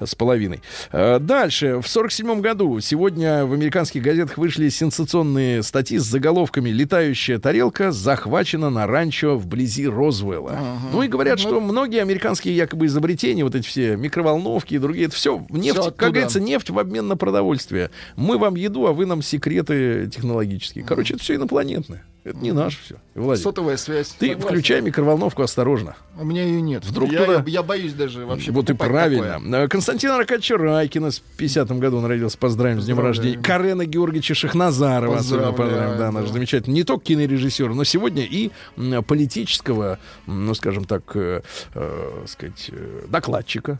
с 0.01 0.13
половиной. 0.13 0.61
Дальше, 0.91 1.77
в 1.81 1.87
47 1.87 2.41
году, 2.41 2.81
сегодня 2.81 3.45
в 3.45 3.53
американских 3.53 4.01
газетах 4.03 4.37
вышли 4.37 4.67
сенсационные 4.67 5.63
статьи 5.63 5.97
с 5.97 6.03
заголовками 6.03 6.69
«Летающая 6.69 7.39
тарелка 7.39 7.60
захвачена 7.91 8.69
на 8.69 8.87
ранчо 8.87 9.37
вблизи 9.37 9.87
Розвелла». 9.87 10.57
Ну 10.91 11.03
и 11.03 11.07
говорят, 11.07 11.39
что 11.39 11.59
многие 11.59 12.01
американские 12.01 12.55
якобы 12.55 12.87
изобретения, 12.87 13.43
вот 13.43 13.55
эти 13.55 13.67
все 13.67 13.95
микроволновки 13.95 14.75
и 14.75 14.77
другие, 14.77 15.05
это 15.07 15.15
все 15.15 15.45
нефть, 15.49 15.77
оттуда. 15.77 15.95
как 15.95 16.11
говорится, 16.11 16.39
нефть 16.39 16.69
в 16.69 16.79
обмен 16.79 17.07
на 17.07 17.17
продовольствие. 17.17 17.91
Мы 18.15 18.37
вам 18.37 18.55
еду, 18.55 18.87
а 18.87 18.93
вы 18.93 19.05
нам 19.05 19.21
секреты 19.21 20.09
технологические. 20.13 20.83
Короче, 20.83 21.15
это 21.15 21.23
все 21.23 21.35
инопланетное. 21.35 22.03
Это 22.23 22.37
не 22.37 22.51
наше 22.51 22.77
все. 22.83 22.95
Владик, 23.15 23.41
Сотовая 23.43 23.77
связь. 23.77 24.09
ты 24.09 24.27
Согласен. 24.29 24.47
включай 24.47 24.81
микроволновку 24.81 25.41
осторожно. 25.41 25.95
У 26.19 26.23
меня 26.23 26.43
ее 26.43 26.61
нет. 26.61 26.85
Вдруг 26.85 27.11
я, 27.11 27.25
туда- 27.25 27.43
я, 27.47 27.63
боюсь 27.63 27.93
даже 27.93 28.25
вообще 28.27 28.51
Вот 28.51 28.69
и 28.69 28.73
правильно. 28.73 29.33
такое. 29.39 29.65
Э, 29.65 29.67
Константин 29.67 30.11
Аркадьевич 30.11 30.51
Райкина 30.51 31.09
с 31.09 31.21
50-м 31.37 31.79
году 31.79 31.97
он 31.97 32.05
родился. 32.05 32.37
Поздравим 32.37 32.79
с 32.79 32.85
днем 32.85 32.99
рождения. 32.99 33.41
Карена 33.41 33.85
Георгиевича 33.85 34.35
Шахназарова. 34.35 35.17
особенно 35.17 35.51
поздравим. 35.51 35.97
Да, 35.97 36.11
наш 36.11 36.27
да. 36.27 36.33
замечательный. 36.33 36.73
Не 36.75 36.83
только 36.83 37.05
кинорежиссер, 37.05 37.73
но 37.73 37.83
сегодня 37.85 38.23
и 38.23 38.51
политического, 39.07 39.97
ну, 40.27 40.53
скажем 40.53 40.85
так, 40.85 41.03
э, 41.15 41.41
э, 41.73 42.23
сказать, 42.27 42.69
э, 42.71 43.05
докладчика. 43.09 43.79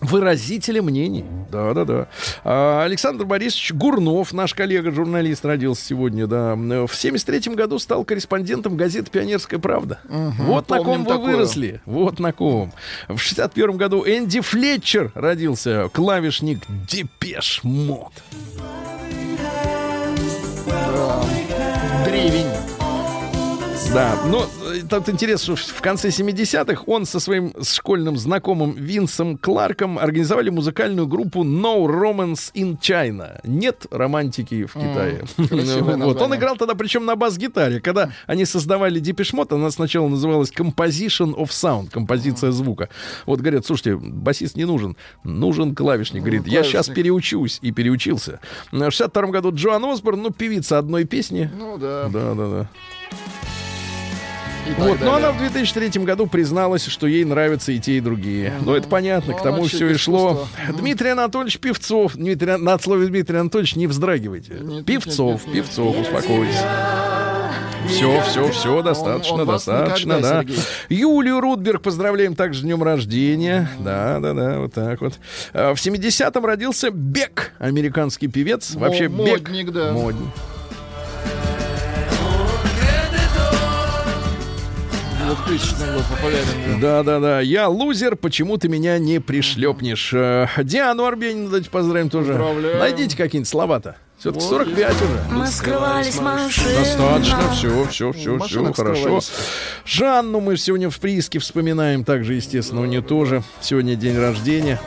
Выразителя 0.00 0.82
мнений. 0.82 1.24
Да-да-да. 1.50 2.08
А, 2.44 2.82
Александр 2.84 3.24
Борисович 3.24 3.72
Гурнов, 3.72 4.32
наш 4.32 4.52
коллега-журналист, 4.54 5.44
родился 5.44 5.84
сегодня, 5.84 6.26
да. 6.26 6.54
В 6.54 6.94
73 6.94 7.45
году 7.54 7.78
стал 7.78 8.04
корреспондентом 8.04 8.76
газеты 8.76 9.10
«Пионерская 9.10 9.60
правда». 9.60 10.00
Вот 10.04 10.68
на 10.68 10.78
ком 10.78 11.04
вы 11.04 11.10
такую. 11.10 11.32
выросли. 11.32 11.80
Вот 11.86 12.18
на 12.18 12.32
ком. 12.32 12.72
В 13.08 13.18
61 13.18 13.76
году 13.76 14.04
Энди 14.06 14.40
Флетчер 14.40 15.12
родился, 15.14 15.88
клавишник 15.92 16.60
Depeche 16.88 17.60
Mode. 17.62 18.12
Древень. 22.04 22.75
Да, 23.92 24.18
но 24.26 24.46
э, 24.72 24.80
тут 24.88 25.08
интересно, 25.08 25.56
что 25.56 25.74
в 25.74 25.80
конце 25.80 26.08
70-х 26.08 26.82
он 26.86 27.06
со 27.06 27.20
своим 27.20 27.54
школьным 27.62 28.16
знакомым 28.16 28.72
Винсом 28.72 29.38
Кларком 29.38 29.98
организовали 29.98 30.50
музыкальную 30.50 31.06
группу 31.06 31.44
No 31.44 31.86
Romance 31.86 32.52
in 32.54 32.78
China. 32.78 33.40
Нет 33.44 33.86
романтики 33.90 34.64
в 34.64 34.74
Китае. 34.74 35.24
Вот. 36.06 36.20
Он 36.20 36.34
играл 36.34 36.56
тогда, 36.56 36.74
причем 36.74 37.04
на 37.04 37.16
бас-гитаре. 37.16 37.80
Когда 37.80 38.10
они 38.26 38.44
создавали 38.44 39.00
Depeche 39.00 39.30
Mode, 39.30 39.52
она 39.52 39.70
сначала 39.70 40.08
называлась 40.08 40.50
Composition 40.50 41.34
of 41.34 41.48
Sound, 41.48 41.90
композиция 41.90 42.50
звука. 42.50 42.88
Вот 43.24 43.40
говорят, 43.40 43.66
слушайте, 43.66 43.96
басист 43.96 44.56
не 44.56 44.64
нужен, 44.64 44.96
нужен 45.24 45.74
клавишник. 45.74 46.22
Говорит, 46.22 46.46
я 46.46 46.62
сейчас 46.64 46.88
переучусь. 46.88 47.58
И 47.62 47.72
переучился. 47.72 48.40
В 48.72 48.90
62 48.90 49.26
году 49.28 49.52
Джоан 49.54 49.84
Осборн, 49.84 50.22
ну, 50.22 50.30
певица 50.30 50.78
одной 50.78 51.04
песни. 51.04 51.50
Ну 51.56 51.78
да. 51.78 52.08
Да, 52.08 52.34
да, 52.34 52.48
да. 52.48 52.70
Вот, 54.78 55.00
но 55.00 55.14
она 55.16 55.32
в 55.32 55.38
2003 55.38 56.02
году 56.02 56.26
призналась, 56.26 56.86
что 56.86 57.06
ей 57.06 57.24
нравятся 57.24 57.72
и 57.72 57.78
те, 57.78 57.98
и 57.98 58.00
другие. 58.00 58.52
Но 58.64 58.76
это 58.76 58.88
понятно, 58.88 59.32
Ну, 59.32 59.38
к 59.38 59.42
тому 59.42 59.58
она 59.58 59.68
все 59.68 59.90
и 59.90 59.94
шло. 59.96 60.46
Дмитрий 60.78 61.10
Анатольевич 61.10 61.58
Певцов. 61.58 62.14
Дмитрий, 62.14 62.56
на 62.56 62.78
слове 62.78 63.06
Дмитрий 63.06 63.38
Анатольевич 63.38 63.76
не 63.76 63.86
вздрагивайте. 63.86 64.54
нет, 64.60 64.84
Певцов, 64.84 65.46
нет, 65.46 65.54
нет. 65.54 65.64
Певцов, 65.64 65.96
успокойтесь. 66.00 66.56
Все, 67.88 68.20
все, 68.22 68.48
все, 68.50 68.82
достаточно, 68.82 69.34
он 69.36 69.44
вас 69.44 69.64
достаточно, 69.64 70.08
никогда, 70.16 70.30
да. 70.34 70.40
Сергей. 70.40 70.58
Юлию 70.88 71.40
Рудберг 71.40 71.82
поздравляем 71.82 72.34
также 72.34 72.60
с 72.60 72.62
днем 72.64 72.82
рождения. 72.82 73.70
Да, 73.78 74.18
да, 74.18 74.32
да, 74.34 74.58
вот 74.58 74.72
так 74.74 75.00
вот. 75.00 75.14
А, 75.52 75.72
В 75.72 75.78
70-м 75.78 76.44
родился 76.44 76.90
Бек, 76.90 77.52
американский 77.60 78.26
певец. 78.26 78.74
Вообще 78.74 79.06
Бек. 79.06 79.42
модник, 79.48 79.70
да. 79.70 79.92
Модник. 79.92 80.26
В 85.26 85.46
2000 85.46 85.74
был 85.92 86.02
популярен. 86.08 86.80
Да, 86.80 87.02
да. 87.02 87.02
да, 87.02 87.20
да. 87.20 87.40
Я 87.40 87.68
лузер, 87.68 88.14
почему 88.16 88.58
ты 88.58 88.68
меня 88.68 88.98
не 88.98 89.20
пришлепнешь? 89.20 90.12
Э, 90.12 90.46
Диану 90.62 91.04
Арбенину 91.04 91.46
давайте 91.46 91.68
поздравим 91.68 92.10
тоже. 92.10 92.34
Поздравляем. 92.34 92.78
Найдите 92.78 93.16
какие-нибудь 93.16 93.48
слова-то. 93.48 93.96
Все-таки 94.18 94.44
Вот 94.44 94.50
45 94.50 94.94
уже. 94.94 95.20
Мы 95.32 95.46
скрывались 95.48 96.20
машинно. 96.20 96.78
Достаточно, 96.78 97.50
все, 97.52 97.86
все, 97.86 98.12
все, 98.12 98.38
все, 98.38 98.72
хорошо. 98.72 99.20
Жанну 99.84 100.40
мы 100.40 100.56
сегодня 100.56 100.88
в 100.88 100.98
прииске 100.98 101.38
вспоминаем, 101.38 102.04
также, 102.04 102.34
естественно, 102.34 102.80
у 102.80 102.86
нее 102.86 103.02
тоже 103.02 103.42
сегодня 103.60 103.94
день 103.96 104.18
рождения. 104.18 104.80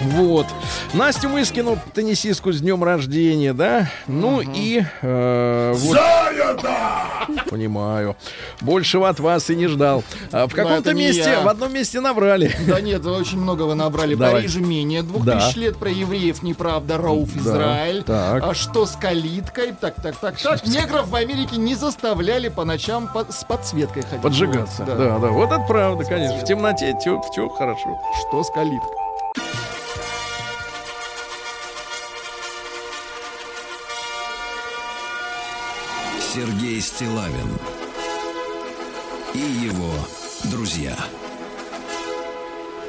Вот. 0.00 0.46
Настю 0.92 1.28
Мыскину, 1.28 1.78
теннисистку 1.94 2.52
с 2.52 2.60
днем 2.60 2.82
рождения, 2.82 3.52
да? 3.52 3.88
Ну 4.06 4.40
и... 4.40 4.82
э, 5.02 5.72
вот- 5.76 5.98
Понимаю. 7.50 8.16
Большего 8.60 9.08
от 9.08 9.20
вас 9.20 9.48
и 9.50 9.56
не 9.56 9.66
ждал. 9.68 10.02
А 10.32 10.46
в 10.46 10.54
каком-то 10.54 10.92
месте, 10.94 11.30
я. 11.30 11.40
в 11.42 11.48
одном 11.48 11.72
месте 11.72 12.00
наврали. 12.00 12.50
Да 12.66 12.80
нет, 12.80 13.06
очень 13.06 13.38
много 13.38 13.62
вы 13.62 13.74
набрали. 13.74 14.14
Давай. 14.14 14.34
Париж 14.42 14.56
менее 14.56 15.02
двух 15.02 15.24
Да. 15.24 15.38
тысяч 15.40 15.56
лет 15.56 15.76
про 15.76 15.90
евреев 15.90 16.42
неправда. 16.42 16.98
Рауф 16.98 17.32
Да, 17.34 17.40
Израиль. 17.40 18.02
так. 18.02 18.42
А 18.44 18.54
что 18.54 18.86
с 18.86 18.92
калиткой? 18.96 19.72
Так, 19.80 19.94
так, 20.02 20.16
так, 20.16 20.36
так. 20.38 20.66
Негров 20.66 21.08
в 21.08 21.14
Америке 21.14 21.56
не 21.56 21.74
заставляли 21.76 22.48
по 22.48 22.64
ночам 22.64 23.08
по- 23.08 23.30
с 23.30 23.44
подсветкой 23.44 24.02
ходить. 24.02 24.20
Поджигаться. 24.22 24.84
Вот, 24.84 24.98
Да, 24.98 25.18
да. 25.18 25.28
Вот 25.28 25.52
это 25.52 25.60
правда, 25.66 26.04
конечно. 26.04 26.38
В 26.38 26.44
темноте 26.44 26.94
все 27.00 27.48
хорошо. 27.48 28.00
Что 28.28 28.42
с 28.42 28.50
калиткой? 28.50 29.03
Стилавин 36.84 37.48
и 39.32 39.38
его 39.38 39.90
друзья. 40.44 40.94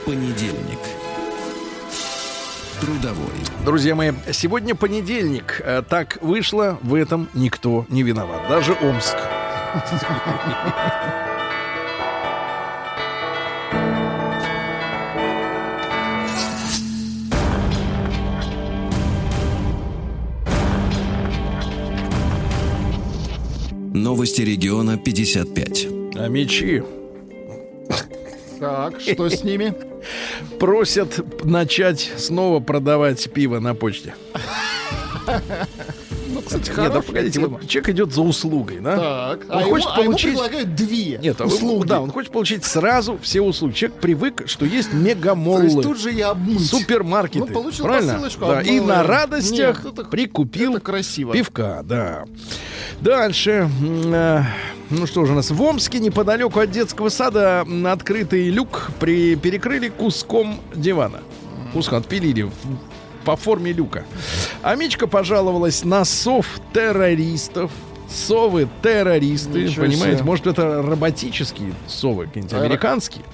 Понедельник. 0.06 0.80
Трудовой. 2.82 3.38
Друзья 3.64 3.96
мои, 3.96 4.12
сегодня 4.34 4.76
понедельник. 4.76 5.62
Э, 5.64 5.82
Так 5.82 6.18
вышло, 6.22 6.78
в 6.82 6.94
этом 6.94 7.30
никто 7.34 7.86
не 7.88 8.04
виноват. 8.04 8.50
Даже 8.50 8.74
Омск. 8.74 9.16
Новости 23.96 24.42
региона 24.42 24.98
55. 24.98 25.88
А 26.16 26.28
мечи 26.28 26.84
Так, 28.60 29.00
что 29.00 29.30
с 29.30 29.44
ними? 29.44 29.74
просят 30.60 31.46
начать 31.46 32.12
снова 32.18 32.60
продавать 32.60 33.32
пиво 33.32 33.60
на 33.60 33.74
почте. 33.74 34.16
Ну, 36.36 36.42
кстати, 36.42 36.70
Нет, 36.70 36.92
да 36.94 37.02
погодите, 37.02 37.40
тема. 37.40 37.48
вот 37.60 37.68
человек 37.68 37.90
идет 37.90 38.14
за 38.14 38.22
услугой, 38.22 38.80
да? 38.82 38.96
Так, 39.38 39.46
Он 39.50 39.58
а, 39.58 39.64
хочет 39.64 39.86
ему, 39.88 39.96
а 39.96 40.00
ему 40.02 40.12
получить- 40.12 40.30
предлагают 40.32 40.76
две 40.76 41.18
Нет, 41.18 41.42
а 41.42 41.46
услуги. 41.46 41.88
да, 41.88 42.02
он 42.02 42.12
хочет 42.12 42.32
получить 42.32 42.66
сразу 42.66 43.18
все 43.22 43.42
услуги. 43.42 43.74
Человек 43.74 44.00
привык, 44.00 44.44
что 44.48 44.66
есть 44.66 44.92
То 44.92 44.98
есть 44.98 45.08
мегамоллы, 45.08 45.82
тут 45.82 45.98
же 46.00 46.12
я 46.12 46.32
обмыть. 46.32 46.66
супермаркеты. 46.70 47.46
Ну, 47.48 47.54
получил 47.54 47.86
правильно? 47.86 48.14
посылочку, 48.14 48.46
Да, 48.46 48.62
и 48.62 48.80
на 48.80 49.02
радостях 49.04 49.84
Нет, 49.84 49.94
это- 49.94 50.04
прикупил 50.06 50.72
Это 50.76 50.82
красиво. 50.82 51.34
пивка, 51.34 51.82
да. 51.84 52.26
Дальше. 53.02 53.70
э, 53.82 54.42
Ну 54.92 55.08
что 55.08 55.26
же 55.26 55.32
у 55.32 55.36
нас? 55.36 55.50
В 55.50 55.62
Омске 55.62 56.00
неподалеку 56.00 56.60
от 56.60 56.70
детского 56.70 57.10
сада 57.10 57.66
открытый 57.86 58.50
люк 58.50 58.92
при... 59.00 59.36
перекрыли 59.36 59.90
куском 59.90 60.60
дивана. 60.76 61.22
Куском 61.74 62.00
отпилили 62.00 62.52
по 63.26 63.36
форме 63.36 63.74
люка. 63.74 64.06
Амичка 64.62 65.08
пожаловалась 65.08 65.84
на 65.84 66.06
сов 66.06 66.46
террористов. 66.74 67.72
Совы 68.08 68.70
террористы, 68.84 69.64
Ничего 69.64 69.86
понимаете? 69.86 70.18
себе. 70.18 70.24
Может, 70.26 70.48
это 70.48 70.82
роботические 70.84 71.74
совы, 71.88 72.28
какие-нибудь 72.28 72.54
Аэро- 72.54 72.62
американские? 72.66 73.26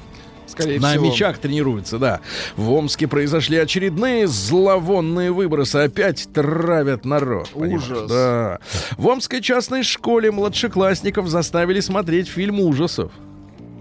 Скорее 0.48 0.80
На 0.80 0.92
всего. 0.92 1.06
мечах 1.06 1.38
тренируются, 1.38 1.98
да. 1.98 2.20
В 2.58 2.72
Омске 2.72 3.08
произошли 3.08 3.58
очередные 3.58 4.28
зловонные 4.28 5.32
выбросы. 5.32 5.78
Опять 5.78 6.28
травят 6.34 7.06
народ. 7.06 7.50
понимаешь? 7.50 7.84
Ужас. 7.84 8.10
Да. 8.10 8.60
В 8.98 9.08
Омской 9.08 9.42
частной 9.42 9.84
школе 9.84 10.30
младшеклассников 10.32 11.28
заставили 11.30 11.80
смотреть 11.80 12.28
фильм 12.28 12.60
ужасов. 12.60 13.12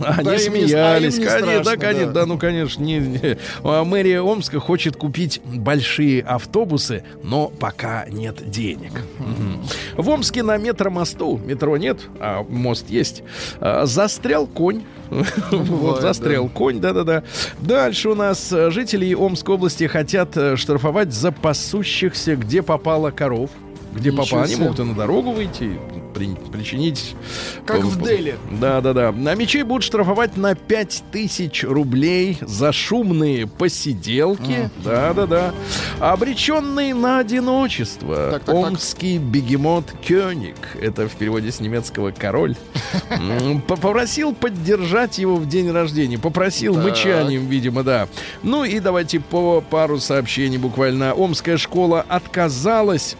Они 0.00 0.24
Да, 0.24 0.34
им 0.34 0.54
не- 0.54 0.66
смеялись, 0.66 1.14
а 1.18 1.18
им 1.18 1.22
не 1.22 1.24
да, 1.26 1.38
страшно, 1.64 1.76
конечно, 1.76 2.06
да. 2.06 2.20
да, 2.20 2.26
ну, 2.26 2.38
конечно, 2.38 2.82
не, 2.82 2.98
не. 2.98 3.38
А 3.62 3.84
Мэрия 3.84 4.22
Омска 4.22 4.60
хочет 4.60 4.96
купить 4.96 5.40
большие 5.44 6.22
автобусы, 6.22 7.02
но 7.22 7.48
пока 7.48 8.06
нет 8.08 8.48
денег. 8.50 8.92
В 9.96 10.08
Омске 10.08 10.42
на 10.42 10.56
метромосту, 10.56 11.40
метро 11.44 11.76
нет, 11.76 12.00
а 12.18 12.42
мост 12.48 12.88
есть, 12.90 13.22
а, 13.60 13.86
застрял 13.86 14.46
конь. 14.46 14.82
Вот, 15.50 16.02
застрял 16.02 16.44
да. 16.44 16.50
конь, 16.54 16.80
да-да-да. 16.80 17.24
Дальше 17.58 18.10
у 18.10 18.14
нас 18.14 18.52
э, 18.52 18.70
жители 18.70 19.12
Омской 19.12 19.56
области 19.56 19.88
хотят 19.88 20.36
э, 20.36 20.54
штрафовать 20.56 21.12
за 21.12 21.32
пасущихся, 21.32 22.36
где 22.36 22.62
попало 22.62 23.10
коров. 23.10 23.50
Где 23.92 24.10
Ничего 24.10 24.24
попало, 24.24 24.44
они 24.44 24.56
могут 24.56 24.78
и 24.78 24.82
на 24.84 24.94
дорогу 24.94 25.32
выйти, 25.32 25.78
при- 26.14 26.34
причинить... 26.52 27.14
Как 27.66 27.80
в 27.80 28.02
Дели. 28.02 28.36
да, 28.60 28.80
да, 28.80 28.92
да. 28.92 29.12
На 29.12 29.34
мечей 29.34 29.62
будут 29.64 29.82
штрафовать 29.84 30.36
на 30.36 30.54
5000 30.54 31.64
рублей 31.64 32.38
за 32.40 32.72
шумные 32.72 33.46
посиделки. 33.46 34.70
Да, 34.84 35.12
да, 35.12 35.26
да. 35.26 35.54
Обреченный 35.98 36.92
на 36.92 37.18
одиночество. 37.18 38.30
Так, 38.30 38.44
так, 38.44 38.44
так. 38.44 38.54
Омский 38.54 39.18
бегемот 39.18 39.84
Кёник. 40.06 40.56
Это 40.80 41.08
в 41.08 41.12
переводе 41.16 41.50
с 41.50 41.60
немецкого 41.60 42.10
король. 42.12 42.54
Попросил 43.66 44.34
поддержать 44.34 45.18
его 45.18 45.36
в 45.36 45.46
день 45.48 45.70
рождения. 45.70 46.18
Попросил 46.18 46.74
Так. 46.74 46.84
мычанием, 46.84 47.46
видимо, 47.46 47.82
да. 47.82 48.08
Ну 48.42 48.64
и 48.64 48.78
давайте 48.80 49.20
по 49.20 49.60
пару 49.60 49.98
сообщений 49.98 50.58
буквально. 50.58 51.12
Омская 51.12 51.56
школа 51.56 52.04
отказалась 52.08 53.16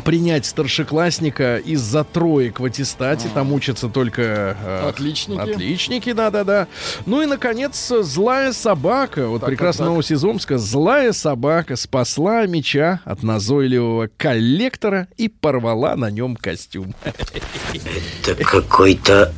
принять 0.00 0.46
старшеклассника 0.46 1.58
из-за 1.58 2.04
троек 2.04 2.60
в 2.60 2.64
аттестате. 2.64 3.28
Там 3.32 3.52
учатся 3.52 3.88
только 3.88 4.56
э, 4.62 4.88
Отличники. 4.88 5.38
Отличники, 5.40 6.12
да-да-да. 6.12 6.66
Ну 7.06 7.22
и, 7.22 7.26
наконец, 7.26 7.92
злая 8.00 8.52
собака. 8.52 9.28
Вот 9.28 9.40
Так, 9.40 9.48
прекрасная 9.50 9.78
так, 9.78 9.86
так. 9.86 9.92
новость 9.92 10.10
из 10.12 10.24
Омска. 10.24 10.58
Злая 10.58 11.12
собака 11.12 11.76
спасла 11.76 12.46
меча 12.46 13.00
от 13.04 13.22
назойливого 13.22 14.08
коллектора 14.16 15.08
и 15.16 15.28
порвала 15.28 15.96
на 15.96 16.10
нем 16.10 16.36
костюм. 16.36 16.94
Это 17.04 18.44
какой-то 18.44 19.32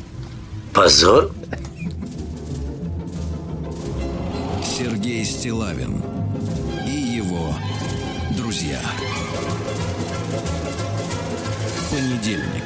позор? 0.72 1.32
Сергей 4.64 5.24
Стилавин 5.24 6.02
и 6.86 6.90
его 6.90 7.54
друзья. 8.36 8.80
Понедельник. 11.92 12.64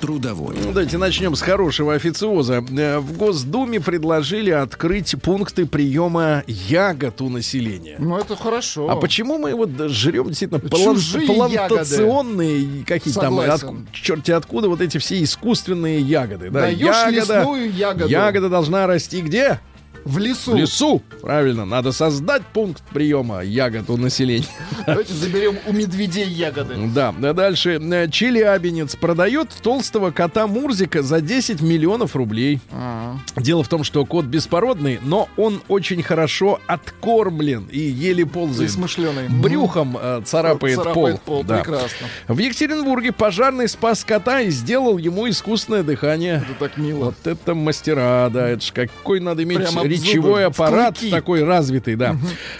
Трудовой. 0.00 0.54
Ну, 0.62 0.68
давайте 0.72 0.98
начнем 0.98 1.34
с 1.34 1.40
хорошего 1.40 1.94
официоза. 1.94 2.64
Э, 2.78 2.98
В 3.00 3.16
Госдуме 3.16 3.80
предложили 3.80 4.50
открыть 4.50 5.16
пункты 5.20 5.66
приема 5.66 6.44
ягод 6.46 7.20
у 7.20 7.28
населения. 7.28 7.96
Ну, 7.98 8.16
это 8.16 8.36
хорошо. 8.36 8.88
А 8.88 8.94
почему 8.94 9.38
мы 9.38 9.54
вот 9.56 9.70
жрем 9.90 10.28
действительно 10.28 10.60
план- 10.60 10.96
плантационные 11.26 12.84
какие-то 12.86 13.20
там, 13.20 13.40
от, 13.40 13.64
черти 13.92 14.30
откуда 14.30 14.68
вот 14.68 14.80
эти 14.80 14.98
все 14.98 15.20
искусственные 15.20 16.00
ягоды? 16.00 16.50
Да, 16.50 16.60
Даешь 16.60 16.78
ягода, 16.78 17.10
лесную 17.10 17.72
ягоду. 17.72 18.08
ягода 18.08 18.48
должна 18.48 18.86
расти 18.86 19.20
где? 19.22 19.58
В 20.06 20.18
лесу. 20.18 20.52
В 20.52 20.56
лесу. 20.56 21.02
Правильно, 21.20 21.64
надо 21.64 21.90
создать 21.90 22.42
пункт 22.46 22.80
приема 22.92 23.42
ягод 23.42 23.90
у 23.90 23.96
населения. 23.96 24.46
Давайте 24.86 25.12
заберем 25.12 25.56
у 25.66 25.72
медведей 25.72 26.28
ягоды. 26.28 26.76
Да, 26.94 27.12
да, 27.18 27.32
дальше. 27.32 27.80
Э, 27.82 28.08
Челябинец 28.08 28.94
продает 28.94 29.50
толстого 29.62 30.12
кота 30.12 30.46
Мурзика 30.46 31.02
за 31.02 31.20
10 31.20 31.60
миллионов 31.60 32.14
рублей. 32.14 32.60
А, 32.70 33.16
Дело 33.36 33.64
в 33.64 33.68
том, 33.68 33.82
что 33.82 34.06
кот 34.06 34.26
беспородный, 34.26 35.00
но 35.02 35.28
он 35.36 35.60
очень 35.66 36.02
хорошо 36.04 36.60
откормлен 36.68 37.66
и 37.72 37.80
еле 37.80 38.22
И 38.22 38.26
ползает. 38.26 38.70
смышленый. 38.70 39.28
Брюхом 39.28 39.98
э, 40.00 40.22
царапает, 40.24 40.76
Царапает 40.76 41.20
пол. 41.20 41.36
пол. 41.38 41.44
Да. 41.44 41.56
Прекрасно. 41.58 42.06
В 42.28 42.38
Екатеринбурге 42.38 43.10
пожарный 43.10 43.68
спас 43.68 44.04
кота 44.04 44.40
и 44.40 44.50
сделал 44.50 44.98
ему 44.98 45.28
искусственное 45.28 45.82
дыхание. 45.82 46.44
Это 46.48 46.58
так 46.60 46.76
мило. 46.76 47.06
Вот 47.06 47.26
это 47.26 47.54
мастера, 47.54 48.30
да, 48.32 48.48
это 48.48 48.64
ж 48.64 48.70
какой 48.72 49.18
надо 49.18 49.42
иметь 49.42 49.58
Прямо 49.58 49.82
речевой 49.96 50.42
зубы, 50.42 50.42
аппарат 50.42 50.98
клыки. 50.98 51.10
такой 51.10 51.44
развитый, 51.44 51.96
да. 51.96 52.16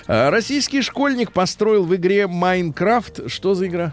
А, 0.07 0.31
Российский 0.31 0.83
школьник 0.83 1.33
построил 1.33 1.85
в 1.85 1.95
игре 1.95 2.27
Майнкрафт. 2.27 3.31
Что 3.31 3.55
за 3.55 3.67
игра? 3.67 3.93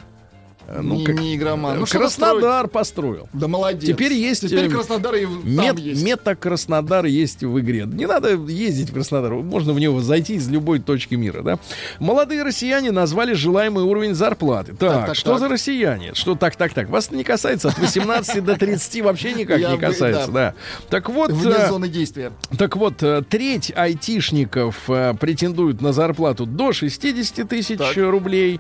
Э, 0.68 0.80
Ну, 0.82 0.95
не, 0.95 1.05
как- 1.05 1.20
не 1.20 1.36
игроман. 1.36 1.80
Ну, 1.80 1.86
что 1.86 1.99
Краснодар 1.99 2.68
построил. 2.68 3.28
Да 3.34 3.47
молодец. 3.47 3.84
Теперь 3.89 4.14
есть, 4.14 4.41
Теперь 4.47 4.66
э, 4.68 4.70
Краснодар 4.70 5.16
и 5.16 5.26
там 5.26 5.41
Мет, 5.43 5.80
есть. 5.80 6.03
мета 6.03 6.36
Краснодар 6.36 7.05
есть 7.05 7.43
в 7.43 7.59
игре. 7.59 7.86
Не 7.86 8.05
надо 8.05 8.34
ездить 8.34 8.89
в 8.89 8.93
Краснодар. 8.93 9.34
Можно 9.34 9.74
в 9.74 9.80
него 9.80 9.99
зайти 10.01 10.36
из 10.36 10.47
любой 10.49 10.80
точки 10.80 11.16
мира, 11.16 11.41
да? 11.41 11.59
Молодые 11.99 12.43
россияне 12.43 12.91
назвали 12.91 13.34
желаемый 13.34 13.84
уровень 13.84 14.14
зарплаты. 14.16 14.74
Так, 14.74 14.91
Так, 14.93 15.05
так, 15.07 15.16
что 15.16 15.32
так. 15.32 15.39
за 15.39 15.47
россияне? 15.49 16.14
Что 16.14 16.36
так, 16.36 16.55
так, 16.55 16.74
так? 16.74 16.89
Вас 16.89 17.11
не 17.11 17.24
касается 17.24 17.70
от 17.70 17.78
18 17.80 18.43
до 18.43 18.55
30 18.57 19.01
вообще 19.01 19.34
никак 19.34 19.59
не 19.59 19.78
касается, 19.78 20.32
да. 20.32 20.53
Так 20.89 21.09
вот, 21.09 21.32
Вне 21.32 21.53
э, 21.55 21.70
зоны 21.70 21.88
действия. 21.89 22.32
так 22.57 22.76
вот, 22.78 23.01
э, 23.03 23.22
треть 23.28 23.72
айтишников 23.76 24.89
э, 24.89 25.14
претендуют 25.20 25.82
на 25.82 25.93
зарплату 25.93 26.45
до 26.45 26.72
60 26.74 27.47
тысяч 27.47 27.80
рублей. 27.97 28.59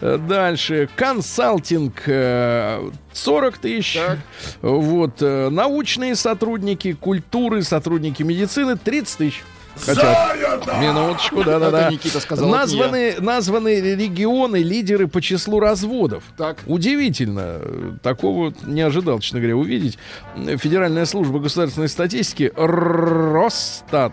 Э, 0.00 0.18
Дальше. 0.18 0.88
Консалтинг 1.42 2.02
э, 2.06 2.90
40 3.12 3.58
тысяч. 3.58 3.94
Так. 3.94 4.18
Вот. 4.62 5.16
э, 5.20 5.48
Научные 5.50 6.14
сотрудники, 6.14 6.92
культуры, 6.92 7.62
сотрудники 7.62 8.22
медицины 8.22 8.76
30 8.76 9.18
тысяч. 9.18 9.42
Хотят. 9.74 10.38
Минуточку, 10.80 11.42
да-да-да. 11.44 11.90
Никита 11.90 12.20
сказал, 12.20 12.46
Названы, 12.50 13.14
названы 13.20 13.80
регионы, 13.80 14.56
лидеры 14.56 15.08
по 15.08 15.22
числу 15.22 15.60
разводов. 15.60 16.24
Так. 16.36 16.58
Удивительно. 16.66 17.58
э, 17.60 17.92
Такого 18.02 18.52
не 18.66 18.82
ожидал, 18.82 19.18
честно 19.20 19.40
говоря, 19.40 19.56
увидеть. 19.56 19.98
Федеральная 20.36 21.06
служба 21.06 21.38
государственной 21.38 21.88
статистики 21.88 22.52
Росстат 22.54 24.12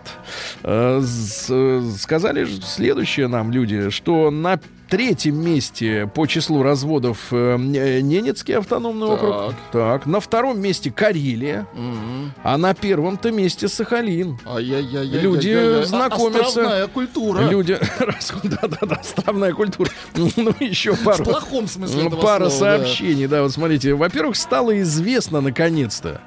э, 0.62 1.02
э, 1.02 1.90
сказали 1.98 2.46
следующее 2.46 3.28
нам 3.28 3.52
люди, 3.52 3.90
что 3.90 4.30
на 4.30 4.58
третьем 4.90 5.36
месте 5.42 6.10
по 6.12 6.26
числу 6.26 6.62
разводов 6.62 7.28
э, 7.32 7.54
Н- 7.54 7.70
Ненецкий 8.08 8.56
автономный 8.56 9.06
округ. 9.06 9.54
Так. 9.72 10.06
На 10.06 10.20
втором 10.20 10.60
месте 10.60 10.90
Карелия, 10.90 11.66
Мгм. 11.74 12.32
а 12.42 12.58
на 12.58 12.74
первом-то 12.74 13.30
месте 13.30 13.68
Сахалин. 13.68 14.38
Ай-яй-яй-яй-яй-яй. 14.46 15.22
Люди 15.22 15.50
А- 15.50 15.82
знакомятся. 15.84 16.46
Островная 16.48 16.86
культура. 16.88 17.40
Люди, 17.48 17.78
да-да-да, 18.42 18.96
островная 18.96 19.52
культура. 19.52 19.90
Ну, 20.14 20.28
еще 20.60 20.92
В 20.92 21.04
пару. 21.04 21.24
плохом 21.24 21.66
смысле 21.68 22.04
Ну, 22.04 22.10
Пара 22.10 22.50
слова, 22.50 22.78
да. 22.78 22.78
сообщений, 22.84 23.26
да. 23.26 23.42
вот 23.42 23.52
смотрите. 23.52 23.94
Во-первых, 23.94 24.36
стало 24.36 24.78
известно 24.80 25.40
наконец-то, 25.40 26.20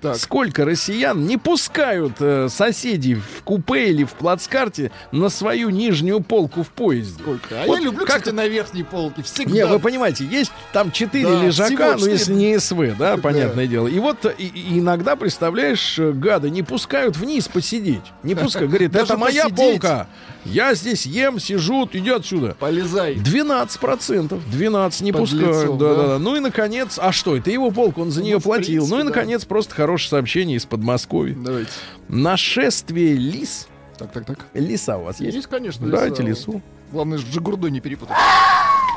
Так. 0.00 0.16
сколько 0.16 0.64
россиян 0.64 1.26
не 1.26 1.36
пускают 1.36 2.14
э, 2.20 2.48
соседей 2.48 3.14
в 3.16 3.42
купе 3.44 3.90
или 3.90 4.04
в 4.04 4.12
плацкарте 4.12 4.90
на 5.12 5.28
свою 5.28 5.68
нижнюю 5.70 6.20
полку 6.20 6.62
в 6.62 6.68
поезде. 6.70 7.20
Сколько? 7.22 7.62
А 7.62 7.66
Вот 7.66 7.78
я 7.78 7.84
люблю, 7.84 8.06
как- 8.06 8.18
кстати, 8.20 8.34
на 8.34 8.46
верхней 8.46 8.82
полке. 8.82 9.22
Всегда. 9.22 9.52
Не, 9.52 9.66
вы 9.66 9.78
понимаете, 9.78 10.24
есть 10.24 10.52
там 10.72 10.90
четыре 10.90 11.26
Да, 11.28 11.42
лежака, 11.44 11.96
всего 11.96 12.06
ну 12.06 12.06
если 12.12 12.32
не 12.32 12.58
СВ, 12.58 12.96
да, 12.98 13.16
понятное 13.18 13.66
дело. 13.66 13.88
И 13.88 13.98
вот 13.98 14.24
э, 14.24 14.34
и- 14.38 14.46
и 14.46 14.78
иногда, 14.78 15.16
представляешь, 15.16 15.98
э, 15.98 16.12
гады 16.12 16.50
не 16.50 16.62
пускают 16.62 17.16
вниз 17.16 17.48
посидеть. 17.48 18.00
Не 18.22 18.34
пускают. 18.34 18.70
Говорит, 18.70 18.94
это 18.96 19.16
моя 19.18 19.48
полка. 19.50 20.06
Я 20.44 20.74
здесь 20.74 21.04
ем, 21.06 21.38
сижу, 21.38 21.88
иди 21.92 22.10
отсюда. 22.10 22.56
Полезай. 22.58 23.14
12 23.16 23.78
процентов. 23.80 24.40
12 24.50 25.00
не 25.02 25.12
Подлецов, 25.12 25.38
пускают. 25.48 25.78
Да, 25.78 25.88
да. 25.94 25.94
да, 26.02 26.08
да. 26.08 26.18
Ну 26.18 26.36
и 26.36 26.40
наконец, 26.40 26.98
а 27.00 27.12
что, 27.12 27.36
это 27.36 27.50
его 27.50 27.70
полка, 27.70 28.00
он 28.00 28.10
за 28.10 28.20
Ну, 28.20 28.26
нее 28.26 28.40
платил. 28.40 28.66
принципе, 28.82 28.94
ну 28.94 29.00
и 29.00 29.02
да. 29.04 29.08
наконец, 29.10 29.44
просто 29.44 29.74
хорошее 29.74 30.10
сообщение 30.10 30.56
из 30.56 30.64
Подмосковья. 30.64 31.34
Давайте. 31.38 31.70
Нашествие 32.08 33.14
лис. 33.14 33.68
Так, 33.98 34.12
так, 34.12 34.24
так. 34.24 34.38
Лиса 34.54 34.96
у 34.96 35.04
вас 35.04 35.20
есть? 35.20 35.36
Есть, 35.36 35.46
конечно. 35.48 35.86
Дайте 35.88 36.22
лиса. 36.22 36.50
лису. 36.52 36.62
Главное, 36.90 37.18
с 37.18 37.22
Джигурдой 37.22 37.70
не 37.70 37.80
перепутать. 37.80 38.16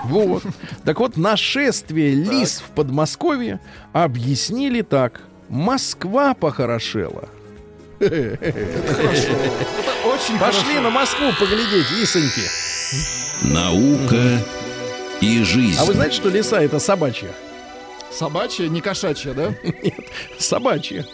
Вот. 0.05 0.43
Так 0.83 0.99
вот, 0.99 1.17
нашествие 1.17 2.13
лис 2.15 2.63
в 2.65 2.71
Подмосковье 2.71 3.59
объяснили 3.91 4.81
так. 4.81 5.21
Москва 5.49 6.33
похорошела. 6.33 7.27
Это 7.99 8.43
очень 10.05 10.37
Пошли 10.39 10.61
хорошо. 10.61 10.81
на 10.81 10.89
Москву 10.89 11.31
поглядеть, 11.39 11.89
лисоньки. 11.91 12.41
Наука 13.41 14.43
и 15.21 15.43
жизнь. 15.43 15.79
А 15.79 15.85
вы 15.85 15.93
знаете, 15.93 16.15
что 16.15 16.29
лиса 16.29 16.61
это 16.61 16.79
собачья? 16.79 17.31
Собачья, 18.11 18.67
не 18.67 18.81
кошачья, 18.81 19.33
да? 19.33 19.53
Собачья. 20.37 21.05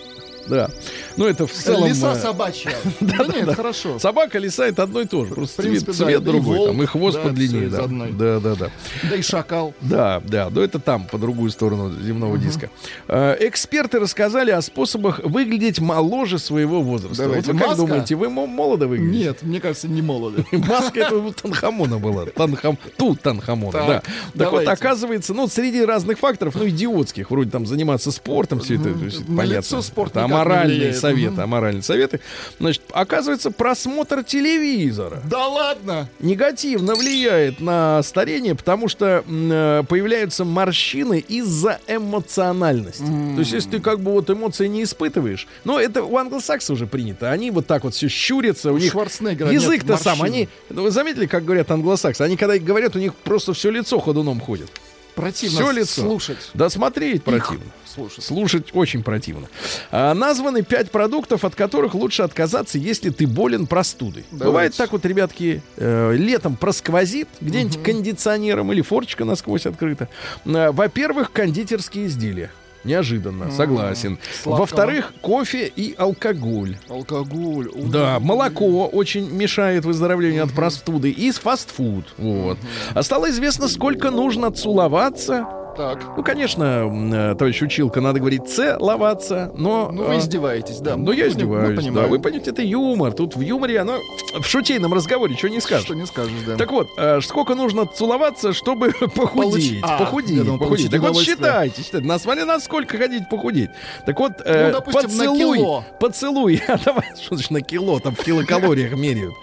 Да. 0.50 0.70
Ну, 1.18 1.26
это 1.26 1.48
в 1.48 1.52
целом... 1.52 1.88
Лиса 1.88 2.14
э, 2.14 2.16
собачья. 2.16 2.72
Да 3.00 3.26
нет, 3.28 3.54
хорошо. 3.56 4.00
Собака, 4.00 4.40
лиса 4.40 4.68
это 4.68 4.84
одно 4.84 5.02
и 5.02 5.06
то 5.06 5.26
же. 5.26 5.34
Просто 5.34 5.64
цвет, 5.92 6.24
другой. 6.24 6.68
там 6.68 6.82
и 6.84 6.86
хвост 6.86 7.22
подлиннее. 7.22 7.70
Да. 7.70 7.88
да, 7.88 8.40
да, 8.40 8.56
да. 8.56 8.70
Да 9.10 9.16
и 9.16 9.22
шакал. 9.22 9.74
Да, 9.82 10.22
да, 10.26 10.50
но 10.50 10.62
это 10.62 10.80
там, 10.80 11.06
по 11.06 11.18
другую 11.18 11.52
сторону 11.52 11.92
земного 12.02 12.38
диска. 12.38 12.70
Э, 13.08 13.36
эксперты 13.40 14.00
рассказали 14.00 14.52
о 14.52 14.62
способах 14.62 15.20
выглядеть 15.24 15.80
моложе 15.80 16.40
своего 16.40 16.82
возраста. 16.82 17.28
Вот 17.28 17.46
вы 17.46 17.58
как 17.58 17.78
думаете, 17.78 18.16
вы 18.16 18.30
мо- 18.30 18.48
молодо 18.48 18.88
выглядите? 18.88 19.26
Нет, 19.26 19.44
мне 19.44 19.60
кажется, 19.60 19.88
не 19.88 20.02
молодо. 20.02 20.44
Маска 20.52 21.02
это 21.02 21.16
у 21.16 21.32
Танхамона 21.32 22.00
была. 22.00 22.26
Танхам... 22.26 22.78
Тут 22.98 23.22
Танхамона, 23.22 23.72
Так, 23.72 23.88
да. 23.88 24.04
Так 24.38 24.52
вот, 24.52 24.68
оказывается, 24.68 25.34
ну, 25.34 25.48
среди 25.48 25.84
разных 25.84 26.20
факторов, 26.20 26.56
ну, 26.56 26.68
идиотских, 26.68 27.32
вроде 27.32 27.50
там 27.50 27.66
заниматься 27.66 28.12
спортом, 28.12 28.60
все 28.60 28.76
это, 28.76 28.90
понятно. 29.28 29.42
лицо 29.44 29.82
спорт 29.82 30.14
аморальные 30.42 30.78
влияет. 30.78 30.98
советы, 30.98 31.32
Мгм. 31.34 31.42
аморальные 31.42 31.84
советы. 31.84 32.20
Значит, 32.60 32.82
оказывается, 32.92 33.52
просмотр 33.52 34.24
телевизора 34.24 35.22
Да 35.30 35.48
ладно! 35.48 36.10
негативно 36.20 36.96
влияет 36.96 37.60
на 37.60 38.02
старение, 38.04 38.56
потому 38.56 38.88
что 38.88 39.24
э, 39.28 39.84
появляются 39.88 40.46
морщины 40.46 41.20
из-за 41.28 41.80
эмоциональности. 41.88 43.04
То 43.04 43.40
есть, 43.40 43.52
если 43.52 43.70
ты 43.72 43.80
как 43.80 44.00
бы 44.00 44.12
вот 44.12 44.30
эмоции 44.30 44.68
не 44.68 44.84
испытываешь, 44.84 45.48
но 45.64 45.80
это 45.80 46.04
у 46.04 46.18
англосаксов 46.18 46.76
уже 46.76 46.88
принято. 46.88 47.32
Они 47.32 47.52
вот 47.52 47.68
так 47.68 47.84
вот 47.84 47.94
все 47.94 48.08
щурятся, 48.08 48.72
у, 48.72 48.76
У 48.76 48.78
них 48.78 48.94
язык-то 48.94 49.98
сам. 49.98 50.22
Они, 50.22 50.50
вы 50.70 50.92
заметили, 50.92 51.26
как 51.26 51.46
говорят 51.46 51.72
англосаксы? 51.72 52.22
Они 52.22 52.38
когда 52.38 52.58
говорят, 52.58 52.96
у 52.96 53.00
них 53.00 53.14
просто 53.16 53.54
все 53.54 53.70
лицо 53.72 54.00
ходуном 54.00 54.40
ходит. 54.40 54.70
Противно 55.16 55.60
Всё 55.60 55.72
лицо. 55.72 56.02
слушать. 56.02 56.50
Да 56.54 56.70
смотреть 56.70 57.24
противно. 57.24 57.66
Слушать. 57.86 58.24
Слушать 58.24 58.68
очень 58.74 59.04
противно. 59.04 59.48
А, 59.92 60.14
названы 60.14 60.62
пять 60.62 60.92
продуктов, 60.92 61.44
от 61.44 61.56
которых 61.56 61.96
лучше 61.96 62.22
отказаться, 62.24 62.78
если 62.78 63.10
ты 63.10 63.28
болен 63.28 63.68
простудой. 63.68 64.26
Давайте. 64.32 64.46
Бывает 64.46 64.76
так 64.76 64.92
вот, 64.92 65.06
ребятки, 65.06 65.62
э, 65.78 66.14
летом 66.16 66.56
просквозит 66.56 67.28
где-нибудь 67.42 67.84
кондиционером 67.84 68.72
или 68.72 68.82
форчика 68.82 69.26
насквозь 69.26 69.66
открыта. 69.66 70.08
А, 70.46 70.72
во-первых, 70.72 71.32
кондитерские 71.32 72.06
изделия. 72.08 72.52
Неожиданно, 72.84 73.52
согласен. 73.52 74.18
сладкого. 74.42 74.60
Во-вторых, 74.62 75.14
кофе 75.22 75.72
и 75.76 75.96
алкоголь. 75.98 76.78
Алкоголь. 76.90 77.68
у- 77.68 77.88
Да, 77.88 78.20
молоко 78.20 78.88
очень 78.88 79.30
мешает 79.30 79.84
выздоровлению 79.86 80.44
от 80.46 80.52
простуды. 80.52 81.10
И 81.12 81.32
фастфуд. 81.32 82.06
Вот. 82.18 82.58
А 82.94 83.04
стало 83.04 83.30
известно, 83.30 83.68
сколько 83.68 84.12
нужно 84.12 84.52
целоваться. 84.52 85.46
Так. 85.80 86.04
Ну, 86.18 86.24
конечно, 86.24 86.92
э, 87.32 87.36
товарищ 87.36 87.62
училка, 87.62 88.02
надо 88.02 88.20
говорить 88.20 88.50
целоваться, 88.50 89.50
но... 89.56 89.90
Ну, 89.94 90.04
вы 90.04 90.16
а, 90.16 90.20
издеваетесь, 90.20 90.80
да. 90.80 90.98
ну, 90.98 91.14
я 91.14 91.24
Мы- 91.24 91.30
издеваюсь, 91.30 91.86
мы 91.86 91.92
да. 91.94 92.08
Вы 92.08 92.20
понимаете, 92.20 92.52
это 92.52 92.62
юмор. 92.62 93.14
Тут 93.14 93.38
в 93.38 93.40
юморе 93.40 93.80
оно... 93.80 93.98
В 94.38 94.44
шутейном 94.44 94.94
разговоре 94.94 95.38
что 95.38 95.48
не 95.48 95.62
скажешь. 95.62 95.86
Что 95.86 95.96
не 95.96 96.06
скажешь, 96.06 96.34
да. 96.46 96.58
Так 96.58 96.74
вот, 96.74 96.90
э, 96.98 97.22
сколько 97.22 97.56
нужно 97.56 97.86
целоваться, 97.86 98.52
чтобы 98.52 98.92
похудеть? 99.16 99.80
а, 99.82 100.00
похудеть, 100.00 100.44
думал, 100.44 100.60
похудеть. 100.60 100.92
Так 100.92 101.00
вот 101.00 101.16
считайте, 101.18 101.82
считайте. 101.82 102.06
Назвали 102.06 102.42
нас 102.42 102.66
сколько 102.66 102.98
ходить 102.98 103.30
похудеть. 103.30 103.70
Так 104.06 104.20
вот, 104.20 104.34
Ну, 104.46 104.72
допустим, 104.74 105.18
на 105.18 105.24
поцелуй, 105.28 105.58
кило. 105.60 105.86
поцелуй. 105.98 106.62
А 106.68 106.78
давай, 106.78 107.06
что 107.16 107.36
значит 107.36 107.52
на 107.52 107.62
кило? 107.62 108.02
Там 108.02 108.16
в 108.16 108.22
килокалориях 108.22 108.98
меряют. 108.98 109.34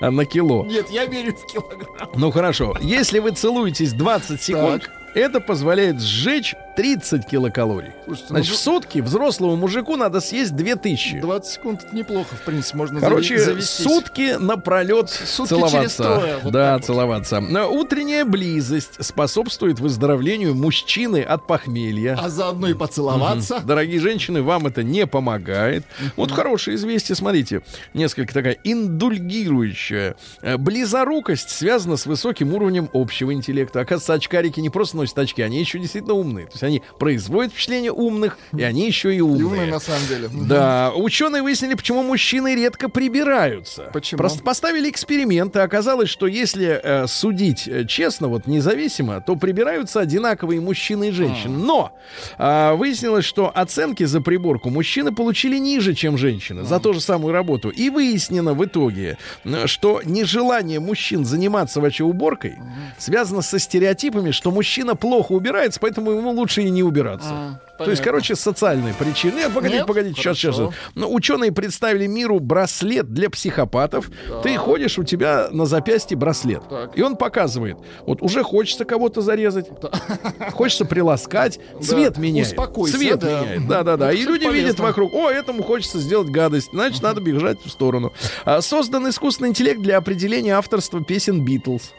А 0.00 0.10
на 0.10 0.24
кило. 0.24 0.64
Нет, 0.64 0.90
я 0.90 1.06
верю 1.06 1.36
в 1.36 1.46
килограмм. 1.46 2.10
Ну 2.16 2.32
хорошо, 2.32 2.74
если 2.80 3.20
вы 3.20 3.30
целуетесь 3.30 3.92
20 3.92 4.42
секунд. 4.42 4.90
Это 5.14 5.40
позволяет 5.40 6.00
сжечь 6.00 6.54
30 6.76 7.26
килокалорий. 7.26 7.92
Слушайте, 8.04 8.26
ну, 8.30 8.36
Значит, 8.36 8.48
в 8.54 8.56
вы- 8.56 8.62
сутки 8.64 8.98
взрослому 9.00 9.56
мужику 9.56 9.96
надо 9.96 10.20
съесть 10.20 10.54
2000. 10.56 11.20
20 11.20 11.52
секунд 11.52 11.84
это 11.84 11.94
неплохо, 11.94 12.34
в 12.34 12.42
принципе, 12.42 12.78
можно 12.78 13.00
Короче, 13.00 13.38
завестись. 13.38 13.84
сутки 13.84 14.36
напролет 14.38 15.10
Сутки 15.10 15.50
целоваться. 15.50 16.02
трое, 16.02 16.36
вот 16.42 16.52
да, 16.52 16.74
вот. 16.74 16.84
целоваться. 16.84 17.40
Но 17.40 17.70
Утренняя 17.72 18.24
близость 18.24 19.04
способствует 19.04 19.78
выздоровлению 19.78 20.54
мужчины 20.54 21.22
от 21.22 21.46
похмелья. 21.46 22.18
А 22.20 22.28
заодно 22.28 22.68
и 22.68 22.74
поцеловаться. 22.74 23.60
Дорогие 23.60 24.00
женщины, 24.00 24.42
вам 24.42 24.66
это 24.66 24.82
не 24.82 25.06
помогает. 25.06 25.84
Вот 26.16 26.32
хорошее 26.32 26.76
известие, 26.76 27.14
смотрите, 27.16 27.62
несколько 27.94 28.32
такая 28.34 28.56
индульгирующая. 28.64 30.16
Э, 30.42 30.56
Близорукость 30.56 31.50
связана 31.50 31.96
с 31.96 32.06
высоким 32.06 32.52
уровнем 32.54 32.88
общего 32.92 33.32
интеллекта. 33.32 33.80
Оказывается, 33.80 34.14
очкарики 34.14 34.60
не 34.60 34.70
просто 34.70 34.96
носят 34.96 35.18
очки, 35.18 35.42
они 35.42 35.60
еще 35.60 35.78
действительно 35.78 36.14
умные. 36.14 36.46
То 36.46 36.52
есть 36.54 36.63
есть 36.64 36.74
они 36.74 36.98
производят 36.98 37.52
впечатление 37.52 37.92
умных, 37.92 38.38
и 38.56 38.62
они 38.62 38.86
еще 38.86 39.14
и 39.14 39.20
умные. 39.20 39.40
И 39.40 39.44
умные 39.44 39.66
на 39.66 39.80
самом 39.80 40.06
деле. 40.08 40.28
Да, 40.44 40.92
ученые 40.94 41.42
выяснили, 41.42 41.74
почему 41.74 42.02
мужчины 42.02 42.54
редко 42.54 42.88
прибираются. 42.88 43.90
Почему? 43.92 44.18
Просто 44.18 44.42
поставили 44.42 44.90
эксперимент, 44.90 45.56
и 45.56 45.58
оказалось, 45.58 46.08
что 46.08 46.26
если 46.26 46.80
э, 46.82 47.06
судить 47.06 47.66
э, 47.66 47.86
честно, 47.86 48.28
вот 48.28 48.46
независимо, 48.46 49.20
то 49.20 49.36
прибираются 49.36 50.00
одинаковые 50.00 50.60
мужчины 50.60 51.08
и 51.08 51.12
женщины. 51.12 51.56
Но 51.56 51.92
а, 52.36 52.74
выяснилось, 52.74 53.24
что 53.24 53.50
оценки 53.54 54.04
за 54.04 54.20
приборку 54.20 54.70
мужчины 54.70 55.12
получили 55.12 55.58
ниже, 55.58 55.94
чем 55.94 56.18
женщины, 56.18 56.64
за 56.64 56.78
ту 56.78 56.92
же 56.92 57.00
самую 57.00 57.32
работу. 57.32 57.70
И 57.70 57.90
выяснено 57.90 58.54
в 58.54 58.64
итоге, 58.64 59.16
э, 59.44 59.66
что 59.66 60.02
нежелание 60.04 60.80
мужчин 60.80 61.24
заниматься 61.24 61.80
вообще 61.80 62.04
уборкой 62.04 62.56
связано 62.98 63.42
со 63.42 63.58
стереотипами, 63.58 64.30
что 64.30 64.50
мужчина 64.50 64.94
плохо 64.94 65.32
убирается, 65.32 65.80
поэтому 65.80 66.12
ему 66.12 66.30
лучше 66.30 66.53
и 66.62 66.70
не 66.70 66.82
убираться. 66.82 67.28
А, 67.30 67.84
То 67.84 67.90
есть, 67.90 68.02
короче, 68.02 68.36
социальные 68.36 68.94
причины. 68.94 69.34
Нет, 69.36 69.52
погодите, 69.52 69.78
Нет? 69.78 69.86
погодите, 69.86 70.20
сейчас, 70.20 70.36
сейчас. 70.36 70.56
Хорошо. 70.56 70.74
Но 70.94 71.12
ученые 71.12 71.50
представили 71.52 72.06
миру 72.06 72.38
браслет 72.40 73.12
для 73.12 73.30
психопатов. 73.30 74.10
Ты 74.42 74.56
ходишь, 74.56 74.98
у 74.98 75.04
тебя 75.04 75.48
на 75.50 75.66
запястье 75.66 76.16
браслет. 76.16 76.62
Так. 76.68 76.96
И 76.96 77.02
он 77.02 77.16
показывает, 77.16 77.76
вот 78.06 78.22
уже 78.22 78.42
хочется 78.42 78.84
кого-то 78.84 79.20
зарезать, 79.22 79.66
хочется 80.52 80.84
приласкать, 80.84 81.58
цвет 81.80 82.18
меняет. 82.18 82.48
Успокойся, 82.48 82.96
Цвет 82.96 83.18
да. 83.18 83.40
меняет. 83.42 83.66
Да-да-да. 83.68 84.12
И 84.12 84.18
Кстати, 84.18 84.32
люди 84.32 84.44
видят 84.44 84.76
полезно. 84.76 84.84
вокруг, 84.84 85.14
о, 85.14 85.30
этому 85.30 85.62
хочется 85.62 85.98
сделать 85.98 86.28
гадость, 86.28 86.70
значит, 86.72 87.02
надо 87.02 87.20
бежать 87.20 87.58
в 87.64 87.70
сторону. 87.70 88.12
А, 88.44 88.60
Создан 88.60 89.08
искусственный 89.08 89.48
интеллект 89.50 89.80
для 89.80 89.96
определения 89.96 90.52
авторства 90.56 91.02
песен 91.02 91.44
Битлз. 91.44 91.92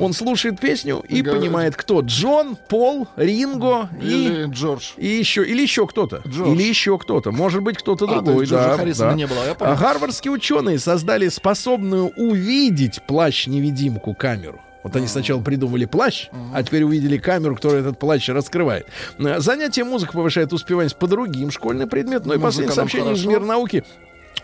Он 0.00 0.12
слушает 0.12 0.58
песню 0.58 1.02
и 1.08 1.20
Говорит. 1.22 1.40
понимает, 1.42 1.76
кто 1.76 2.00
Джон, 2.00 2.56
Пол, 2.68 3.06
Ринго 3.16 3.88
и 4.00 4.06
Или 4.06 4.44
Джордж. 4.50 4.92
и 4.96 5.06
еще, 5.06 5.44
или 5.46 5.60
еще 5.62 5.86
кто-то. 5.86 6.22
Джордж. 6.26 6.52
Или 6.54 6.62
еще 6.62 6.96
кто-то. 6.98 7.30
Может 7.30 7.62
быть, 7.62 7.76
кто-то 7.78 8.06
А, 8.06 8.22
другой. 8.22 8.46
да, 8.46 8.76
да. 8.76 9.12
не 9.14 9.26
было, 9.26 9.44
я 9.46 9.54
понял. 9.54 9.72
А 9.72 9.76
гарвардские 9.76 10.32
ученые 10.32 10.78
создали 10.78 11.28
способную 11.28 12.08
увидеть 12.16 13.02
плащ-невидимку 13.06 14.14
камеру. 14.14 14.60
Вот 14.82 14.96
они 14.96 15.06
сначала 15.06 15.42
придумали 15.42 15.84
плащ, 15.84 16.28
а 16.54 16.62
теперь 16.62 16.84
увидели 16.84 17.18
камеру, 17.18 17.54
которая 17.54 17.80
этот 17.80 17.98
плащ 17.98 18.26
раскрывает. 18.30 18.86
Э, 19.18 19.38
Занятие 19.40 19.84
музыка 19.84 20.12
повышает 20.14 20.54
успеваемость 20.54 20.96
по 20.96 21.06
другим 21.06 21.50
школьным 21.50 21.86
предметам. 21.88 22.28
Ну 22.28 22.34
и 22.34 22.38
последнее 22.38 22.74
сообщение 22.74 23.12
из 23.12 23.18
хорошо. 23.20 23.30
мира 23.30 23.44
науки. 23.46 23.84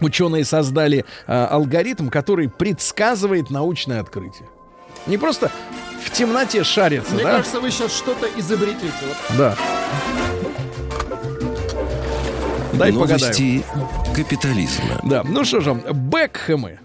Ученые 0.00 0.44
создали 0.44 1.06
а, 1.26 1.46
алгоритм, 1.46 2.08
который 2.10 2.50
предсказывает 2.50 3.48
научное 3.48 4.00
открытие. 4.00 4.46
Не 5.06 5.18
просто 5.18 5.50
в 6.04 6.10
темноте 6.10 6.64
шарится, 6.64 7.14
Мне 7.14 7.24
да? 7.24 7.32
кажется, 7.32 7.60
вы 7.60 7.70
сейчас 7.70 7.92
что-то 7.92 8.28
изобретете. 8.36 8.92
Вот 9.02 9.36
Да. 9.38 9.56
Дай 12.72 12.92
погадаю. 12.92 13.20
Новости 13.20 13.64
капитализма. 14.14 15.00
Да, 15.02 15.22
ну 15.24 15.44
что 15.44 15.60
же, 15.60 15.74
Бекхэмы. 15.92 16.78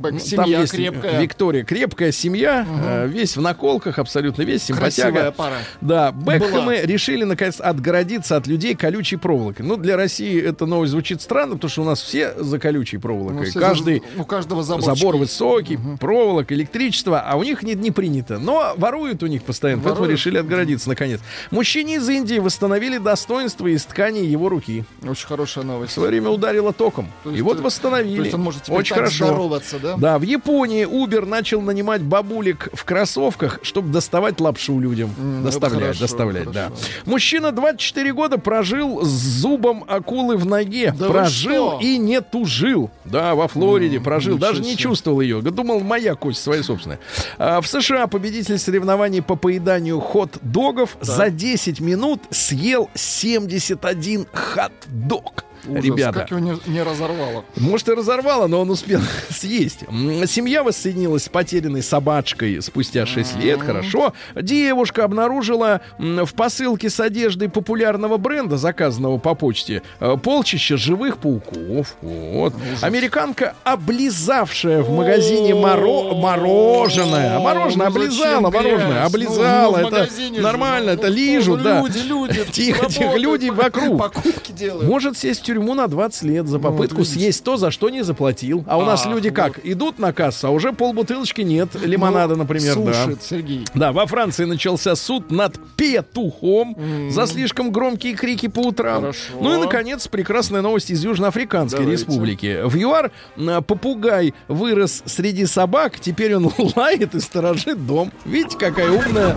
Ну, 0.00 0.18
семья 0.18 0.36
Там 0.44 0.60
есть 0.62 0.72
крепкая. 0.72 1.20
Виктория, 1.20 1.64
крепкая 1.64 2.12
семья, 2.12 2.66
э, 2.84 3.06
весь 3.08 3.36
в 3.36 3.40
наколках, 3.40 3.98
абсолютно 3.98 4.42
весь, 4.42 4.64
симпатяга. 4.64 5.10
Красивая 5.12 5.30
пара. 5.32 5.56
Да, 5.80 6.12
Бекхэмы 6.12 6.62
Была. 6.76 6.82
решили, 6.82 7.24
наконец, 7.24 7.60
отгородиться 7.60 8.36
от 8.36 8.46
людей 8.46 8.74
колючей 8.74 9.16
проволокой. 9.16 9.64
Ну, 9.66 9.76
для 9.76 9.96
России 9.96 10.40
эта 10.40 10.66
новость 10.66 10.92
звучит 10.92 11.20
странно, 11.22 11.54
потому 11.54 11.70
что 11.70 11.82
у 11.82 11.84
нас 11.84 12.00
все 12.00 12.34
за 12.36 12.58
колючей 12.58 12.98
проволокой. 12.98 13.50
Ну, 13.54 13.60
Каждый 13.60 14.02
за- 14.16 14.22
у 14.22 14.24
каждого 14.24 14.62
заборчик 14.62 14.96
забор 14.98 15.16
высокий, 15.16 15.78
проволока, 16.00 16.54
электричество, 16.54 17.20
а 17.20 17.36
у 17.36 17.42
них 17.42 17.62
не, 17.62 17.74
не 17.74 17.90
принято. 17.90 18.38
Но 18.38 18.74
воруют 18.76 19.22
у 19.22 19.26
них 19.26 19.42
постоянно, 19.42 19.82
поэтому 19.82 20.02
Воруют. 20.02 20.18
решили 20.18 20.38
отгородиться, 20.38 20.88
наконец. 20.88 21.20
Мужчине 21.50 21.96
из 21.96 22.08
Индии 22.08 22.38
восстановили 22.38 22.98
достоинство 22.98 23.66
из 23.66 23.84
ткани 23.84 24.20
его 24.20 24.48
руки. 24.48 24.84
Очень 25.06 25.26
хорошая 25.26 25.64
новость. 25.64 25.92
В 25.92 25.94
свое 25.94 26.10
время 26.10 26.30
ударило 26.30 26.72
током. 26.72 27.10
То 27.24 27.30
И 27.30 27.32
есть, 27.34 27.44
вот 27.44 27.58
э, 27.58 27.62
восстановили. 27.62 28.16
То 28.18 28.22
есть 28.22 28.34
он 28.34 28.40
может 28.42 28.62
Очень 28.68 28.94
хорошо. 28.94 29.26
здороваться, 29.26 29.78
да? 29.78 29.87
Да, 29.96 30.18
в 30.18 30.22
Японии 30.22 30.86
Uber 30.86 31.24
начал 31.24 31.60
нанимать 31.60 32.02
бабулек 32.02 32.68
в 32.72 32.84
кроссовках, 32.84 33.60
чтобы 33.62 33.90
доставать 33.92 34.40
лапшу 34.40 34.78
людям. 34.78 35.14
М, 35.18 35.44
доставлять, 35.44 35.80
хорошо, 35.80 36.00
доставлять, 36.00 36.50
да. 36.50 36.64
хорошо. 36.64 36.82
Мужчина 37.06 37.52
24 37.52 38.12
года 38.12 38.38
прожил 38.38 39.02
с 39.04 39.08
зубом 39.08 39.84
акулы 39.88 40.36
в 40.36 40.46
ноге. 40.46 40.94
Да 40.98 41.08
прожил 41.08 41.78
и 41.80 41.98
не 41.98 42.20
тужил. 42.20 42.90
Да, 43.04 43.34
во 43.34 43.48
Флориде 43.48 44.00
прожил. 44.00 44.34
ничего 44.34 44.46
Даже 44.48 44.62
не 44.62 44.76
чувствовал 44.76 45.20
ее. 45.20 45.40
Думал, 45.40 45.80
моя 45.80 46.14
кость 46.14 46.42
своя 46.42 46.62
собственная. 46.62 46.98
А, 47.38 47.60
в 47.60 47.66
США 47.66 48.06
победитель 48.06 48.58
соревнований 48.58 49.22
по 49.22 49.36
поеданию 49.36 50.00
хот-догов 50.00 50.96
за 51.00 51.30
10 51.30 51.80
минут 51.80 52.22
съел 52.30 52.90
71 52.94 54.26
хот-дог. 54.32 55.44
Ужас, 55.68 55.84
Ребята. 55.84 56.20
Как 56.20 56.30
его 56.30 56.40
не, 56.40 56.58
не 56.66 56.82
разорвало. 56.82 57.44
Может, 57.56 57.88
и 57.88 57.92
разорвало, 57.92 58.46
но 58.46 58.60
он 58.60 58.70
успел 58.70 59.00
съесть. 59.30 59.80
Семья 60.26 60.62
воссоединилась 60.62 61.24
с 61.24 61.28
потерянной 61.28 61.82
собачкой 61.82 62.60
спустя 62.62 63.06
6 63.06 63.36
лет. 63.36 63.60
Хорошо. 63.60 64.12
Девушка 64.34 65.04
обнаружила 65.04 65.80
в 65.98 66.32
посылке 66.34 66.90
с 66.90 67.00
одеждой 67.00 67.48
популярного 67.48 68.16
бренда, 68.16 68.56
заказанного 68.56 69.18
по 69.18 69.34
почте, 69.34 69.82
э, 70.00 70.16
полчища 70.22 70.76
живых 70.76 71.18
пауков. 71.18 71.96
Вот. 72.02 72.54
Американка, 72.82 73.54
облизавшая 73.64 74.82
в 74.82 74.90
магазине 74.90 75.52
моро- 75.52 76.14
мороженое. 76.14 77.38
Мороженое 77.38 77.90
Ну, 77.90 77.92
зачем 78.00 78.46
облизала, 78.46 78.50
мороженое. 78.50 79.04
Облизала. 79.04 79.76
Ну, 79.78 79.88
в 79.90 79.92
это 79.92 80.40
нормально, 80.40 80.92
ну, 80.94 80.98
это 80.98 81.08
ну, 81.08 81.56
да. 81.56 81.80
Люди, 81.80 81.98
люди. 81.98 82.44
Тихо, 82.52 82.86
тихо, 82.86 83.16
люди 83.16 83.48
вокруг. 83.50 83.98
Покупки 83.98 84.52
делают. 84.52 84.88
Может 84.88 85.18
сесть 85.18 85.40
в 85.40 85.44
тюрьму 85.58 85.74
на 85.74 85.88
20 85.88 86.22
лет 86.22 86.46
за 86.46 86.58
Ну, 86.58 86.62
попытку 86.62 86.98
вот 86.98 87.06
видите. 87.06 87.20
съесть 87.20 87.44
то, 87.44 87.56
за 87.56 87.70
что 87.70 87.90
не 87.90 88.02
заплатил. 88.02 88.64
А 88.68 88.78
у 88.78 88.82
нас 88.84 89.04
Ах, 89.06 89.12
люди 89.12 89.30
как? 89.30 89.56
вот. 89.56 89.66
Идут 89.66 89.98
на 89.98 90.12
кассу, 90.12 90.46
а 90.48 90.50
уже 90.50 90.72
полбутылочки 90.72 91.40
нет. 91.42 91.70
Лимонада, 91.82 92.34
Ну, 92.34 92.40
например, 92.42 92.76
да. 92.76 93.04
Сушит, 93.04 93.22
Сергей. 93.22 93.66
Да, 93.74 93.92
во 93.92 94.06
Франции 94.06 94.44
начался 94.44 94.94
суд 94.94 95.30
над 95.30 95.58
петухом 95.76 96.76
за 97.10 97.26
слишком 97.26 97.72
громкие 97.72 98.14
крики 98.14 98.46
по 98.48 98.60
утрам. 98.60 99.00
Хорошо. 99.00 99.20
Ну 99.40 99.56
и, 99.56 99.60
наконец, 99.60 100.06
прекрасная 100.08 100.62
новость 100.62 100.90
из 100.90 101.02
Южноафриканской 101.04 101.80
Давайте. 101.80 102.02
республики. 102.04 102.60
В 102.64 102.76
ЮАР 102.76 103.10
м, 103.36 103.64
попугай 103.64 104.34
вырос 104.46 105.02
среди 105.06 105.46
собак, 105.46 105.98
теперь 106.00 106.36
он 106.36 106.50
лает 106.76 107.14
и 107.14 107.20
сторожит 107.20 107.84
дом. 107.86 108.12
Видите, 108.24 108.56
какая 108.58 108.90
умная. 108.90 109.34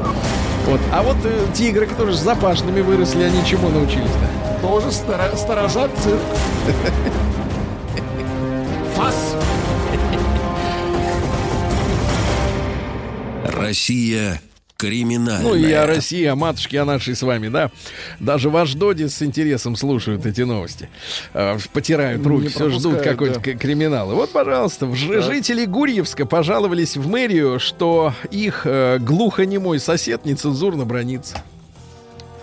Вот. 0.67 0.79
А 0.93 1.01
вот 1.01 1.17
э, 1.23 1.45
тигры, 1.55 1.87
которые 1.87 2.15
с 2.15 2.19
запашными 2.19 2.81
выросли, 2.81 3.23
они 3.23 3.43
чему 3.45 3.69
научились-то? 3.69 4.50
Тоже 4.61 4.87
стора- 4.91 5.35
сторожат 5.35 5.91
цирк. 6.03 6.21
Фас. 8.95 9.35
Россия 13.45 14.41
криминальная. 14.77 15.41
Ну 15.47 15.53
и 15.53 15.71
о 15.71 15.85
России, 15.85 16.25
о 16.25 16.35
матушке, 16.35 16.79
о 16.79 16.85
нашей 16.85 17.15
с 17.15 17.21
вами, 17.21 17.49
да. 17.49 17.69
Даже 18.19 18.49
ваш 18.49 18.73
Доди 18.73 19.07
с 19.07 19.21
интересом 19.21 19.75
слушают 19.75 20.25
эти 20.25 20.41
новости. 20.41 20.89
Э, 21.33 21.57
потирают 21.71 22.25
руки, 22.25 22.47
все 22.47 22.69
ждут 22.71 23.01
какой-то 23.01 23.39
да. 23.39 23.53
криминал. 23.53 24.11
И 24.11 24.15
вот, 24.15 24.31
пожалуйста, 24.31 24.93
ж- 24.95 25.21
жители 25.21 25.65
Гурьевска 25.65 26.25
пожаловались 26.25 26.97
в 26.97 27.07
мэрию, 27.07 27.59
что 27.59 28.13
их 28.31 28.61
э, 28.65 28.97
глухонемой 28.99 29.79
сосед 29.79 30.25
нецензурно 30.25 30.85
бронится. 30.85 31.43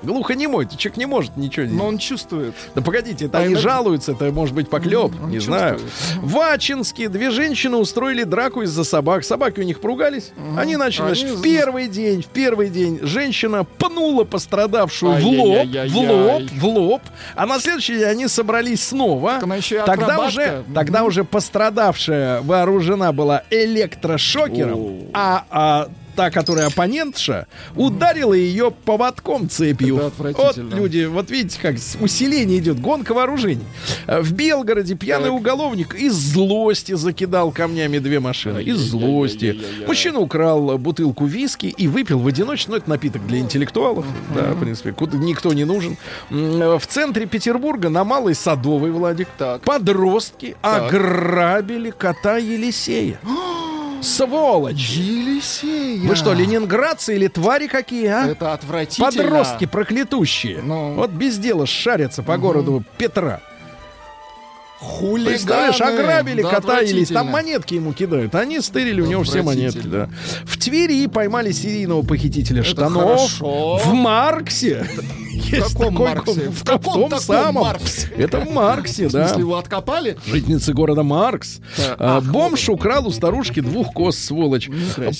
Глухонемой, 0.03 0.66
то 0.66 0.76
человек 0.76 0.96
не 0.99 1.07
может 1.07 1.36
ничего 1.36 1.66
Но 1.66 1.70
делать. 1.72 1.88
он 1.88 1.99
чувствует. 1.99 2.55
Да 2.74 2.82
погодите, 2.82 3.26
это 3.26 3.38
А 3.38 3.40
они 3.42 3.55
иногда- 3.55 3.68
жалуются, 3.70 4.12
это 4.12 4.32
может 4.32 4.55
быть 4.55 4.68
поклеп, 4.70 5.12
Он 5.22 5.30
не 5.30 5.38
знаю. 5.38 5.78
чувствует. 5.80 6.22
В 6.32 6.38
Ачинске 6.40 7.09
две 7.09 7.30
женщины 7.30 7.76
устроили 7.76 8.24
драку 8.24 8.62
из-за 8.62 8.84
собак. 8.84 9.24
Собаки 9.24 9.61
у 9.61 9.64
них 9.64 9.80
поругались. 9.80 10.30
Они 10.57 10.76
начали, 10.76 11.07
Они 11.07 11.14
значит, 11.14 11.36
в 11.38 11.42
первый 11.42 11.88
день, 11.88 12.22
в 12.22 12.26
первый 12.26 12.68
день 12.68 13.01
женщина 13.03 13.64
пнула 13.64 14.24
пострадавшую 14.24 15.12
в 15.20 15.26
лоб, 15.26 15.66
в 15.66 15.96
лоб, 15.96 16.42
в 16.53 16.64
лоб. 16.66 17.03
А 17.34 17.46
на 17.46 17.59
следующий 17.61 17.94
день 17.96 18.05
они 18.05 18.28
собрались 18.28 18.84
снова. 18.88 19.40
Тогда 19.86 20.20
уже, 20.26 20.64
тогда 20.74 21.05
уже 21.05 21.24
пострадавшая 21.24 22.40
вооружена 22.42 23.12
была 23.12 23.42
электрошокером, 23.51 25.09
а, 25.12 25.44
а 25.51 25.88
та, 26.18 26.30
которая 26.32 26.66
оппонентша, 26.66 27.46
ударила 27.76 28.34
ее 28.34 28.72
поводком 28.72 29.48
цепью. 29.48 30.10
Вот 30.18 30.56
люди, 30.56 31.04
вот 31.04 31.30
видите, 31.30 31.60
как 31.62 31.76
усиление 32.00 32.58
идет, 32.58 32.80
гонка 32.80 33.14
вооружений. 33.14 33.62
Э, 34.08 34.20
В 34.20 34.32
Белгороде 34.32 34.96
пьяный 34.96 35.26
Так. 35.26 35.34
уголовник 35.34 35.94
из 35.94 36.14
злости 36.14 36.94
закидал 36.94 37.52
камнями 37.52 37.98
две 37.98 38.18
машины. 38.18 38.60
Из 38.64 38.78
злости. 38.78 39.60
Мужчина 39.86 40.18
украл 40.18 40.76
бутылку 40.76 41.24
виски 41.24 41.66
и 41.66 41.86
выпил 41.86 42.18
в 42.18 42.26
одиночку. 42.26 42.72
Ну, 42.72 42.78
это 42.78 42.90
напиток 42.90 43.24
для 43.28 43.38
интеллектуалов. 43.38 44.04
Да, 44.34 44.54
в 44.54 44.58
принципе, 44.58 44.90
куда 44.90 45.16
никто 45.18 45.52
не 45.52 45.64
нужен. 45.64 45.96
Э, 46.30 46.78
В 46.80 46.86
центре 46.88 47.26
Петербурга 47.26 47.90
на 47.90 48.02
Малой 48.02 48.34
Садовой, 48.34 48.90
Владик, 48.90 49.28
Так. 49.38 49.62
подростки 49.62 50.56
Так. 50.62 50.92
ограбили 50.92 51.90
кота 51.96 52.38
Елисея. 52.38 53.20
Сволочь! 54.03 54.90
Елисея. 54.90 56.01
Вы 56.09 56.14
что, 56.16 56.32
ленинградцы 56.32 57.16
или 57.16 57.28
твари 57.28 57.66
какие, 57.66 58.07
а? 58.07 58.26
Это 58.28 58.53
отвратительно. 58.53 59.11
Подростки 59.11 59.66
проклятущие. 59.66 60.61
Ну. 60.62 60.94
Вот 60.94 61.11
без 61.11 61.38
дела 61.38 61.66
шарятся 61.66 62.22
по 62.22 62.36
городу 62.38 62.84
Петра. 62.96 63.40
Хулиганы. 64.80 65.30
Представляешь, 65.30 65.80
ограбили 65.80 66.42
Да, 66.42 66.51
кота 66.51 66.80
или 66.82 67.05
там 67.05 67.26
монетки 67.28 67.74
ему 67.74 67.92
кидают. 67.92 68.36
Они 68.36 68.61
стырили 68.61 69.01
у 69.01 69.07
него 69.07 69.24
все 69.24 69.42
монетки, 69.42 69.86
да. 69.86 70.09
В 70.44 70.57
Твери 70.57 71.05
поймали 71.09 71.51
серийного 71.51 72.03
похитителя 72.03 72.61
Это 72.61 72.70
штанов. 72.70 73.18
хорошо. 73.18 73.78
В 73.78 73.92
Марксе. 73.92 74.86
Есть 75.39 75.72
каком 75.74 75.95
такой 75.95 76.07
Марксе? 76.09 76.32
В 76.51 76.53
В 76.53 76.64
каком 76.64 76.95
том 76.95 77.11
таком 77.11 77.20
самом. 77.24 77.62
Марксе? 77.62 78.09
Это 78.16 78.41
в 78.41 78.51
Марксе, 78.51 79.09
В 79.09 79.12
да. 79.12 79.26
смысле, 79.28 79.43
его 79.43 79.57
откопали? 79.57 80.16
Житницы 80.26 80.72
города 80.72 81.03
Маркс. 81.03 81.61
А, 81.99 82.20
Бомж 82.20 82.68
украл 82.68 83.07
у 83.07 83.11
старушки 83.11 83.61
двух 83.61 83.93
коз, 83.93 84.18
сволочь. 84.18 84.68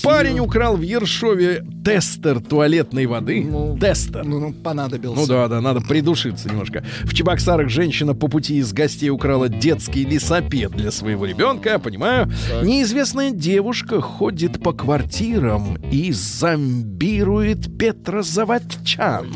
Парень 0.03 0.41
украл 0.41 0.77
в 0.77 0.83
Ершове 0.83 1.65
тестер 1.85 2.41
туалетной 2.41 3.07
воды. 3.07 3.45
Ну, 3.49 3.77
Тестер. 3.79 4.25
Ну, 4.25 4.39
ну, 4.41 4.53
понадобился. 4.53 5.21
Ну 5.21 5.27
да, 5.27 5.49
да, 5.49 5.61
надо 5.61 5.81
придушиться 5.81 6.49
немножко. 6.49 6.85
В 7.05 7.15
Чебоксарах 7.15 7.69
женщина 7.69 8.15
по 8.15 8.29
пути 8.29 8.57
из 8.59 8.73
гостей 8.73 9.11
украла 9.11 9.49
детский 9.49 10.05
лесопед 10.05 10.73
для 10.73 10.91
своего 10.91 11.25
ребенка, 11.27 11.79
понимаю. 11.79 12.31
Неизвестная 12.63 13.31
девушка 13.31 14.01
ходит 14.01 14.63
по 14.63 14.73
квартирам 14.73 15.77
и 15.91 16.13
зомбирует 16.13 17.79
Петра 17.79 18.23
Заводчан. 18.23 19.29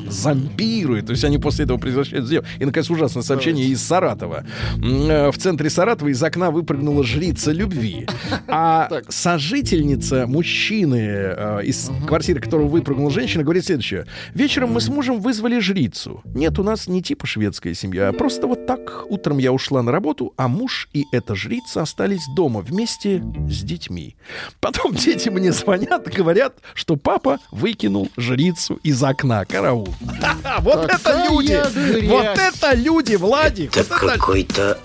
Зомбирует. 0.72 1.06
То 1.06 1.12
есть 1.12 1.24
они 1.24 1.38
после 1.38 1.64
этого 1.64 1.78
превращаются 1.78 2.26
в 2.28 2.30
дев- 2.30 2.44
И, 2.58 2.64
наконец, 2.64 2.90
ужасное 2.90 3.22
сообщение 3.22 3.66
из 3.66 3.82
Саратова. 3.82 4.44
Э, 4.82 5.30
В 5.30 5.38
центре 5.38 5.70
Саратова 5.70 6.08
из 6.08 6.22
окна 6.22 6.50
выпрыгнула 6.50 7.04
жрица 7.04 7.52
любви. 7.52 8.06
А 8.48 8.88
сожительница 9.08 10.26
мужчины 10.26 10.96
э, 10.96 11.60
из 11.64 11.90
квартиры, 12.06 12.40
которого 12.40 12.68
выпрыгнула 12.68 13.10
женщина, 13.10 13.42
говорит 13.42 13.64
следующее. 13.64 14.06
Вечером 14.34 14.72
мы 14.72 14.80
с 14.80 14.88
мужем 14.88 15.20
вызвали 15.20 15.58
жрицу. 15.58 16.22
Нет, 16.34 16.58
у 16.58 16.62
нас 16.62 16.88
не 16.88 17.02
типа 17.02 17.26
шведская 17.26 17.74
семья, 17.74 18.08
а 18.08 18.12
просто 18.12 18.46
вот 18.46 18.66
так. 18.66 19.04
Утром 19.08 19.38
я 19.38 19.52
ушла 19.52 19.82
на 19.82 19.92
работу, 19.92 20.32
а 20.36 20.48
муж 20.48 20.88
и 20.92 21.04
эта 21.12 21.34
жрица 21.34 21.82
остались 21.82 22.22
дома 22.36 22.60
вместе 22.60 23.22
с 23.50 23.62
детьми. 23.62 24.16
Потом 24.60 24.94
дети 24.94 25.28
мне 25.28 25.52
звонят 25.52 26.08
и 26.08 26.10
говорят, 26.16 26.54
что 26.74 26.96
папа 26.96 27.38
выкинул 27.50 28.08
жрицу 28.16 28.74
из 28.82 29.02
окна. 29.02 29.44
Караул. 29.44 29.88
Вот 30.62 30.88
это 30.88 31.24
люди! 31.28 31.60
грязь! 31.74 32.08
Вот 32.08 32.38
это 32.38 32.74
люди, 32.74 33.14
Владик! 33.16 33.76
Это 33.76 33.94
Вот 33.94 34.02
это 34.02 34.08
какой-то 34.18 34.78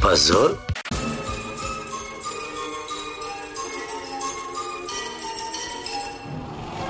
позор? 0.00 0.56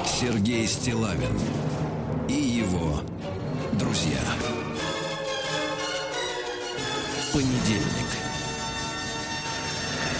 Сергей 0.04 0.68
Стилавин 0.68 1.40
и 2.28 2.34
его 2.34 3.00
друзья. 3.72 4.20
Понедельник. 7.32 8.10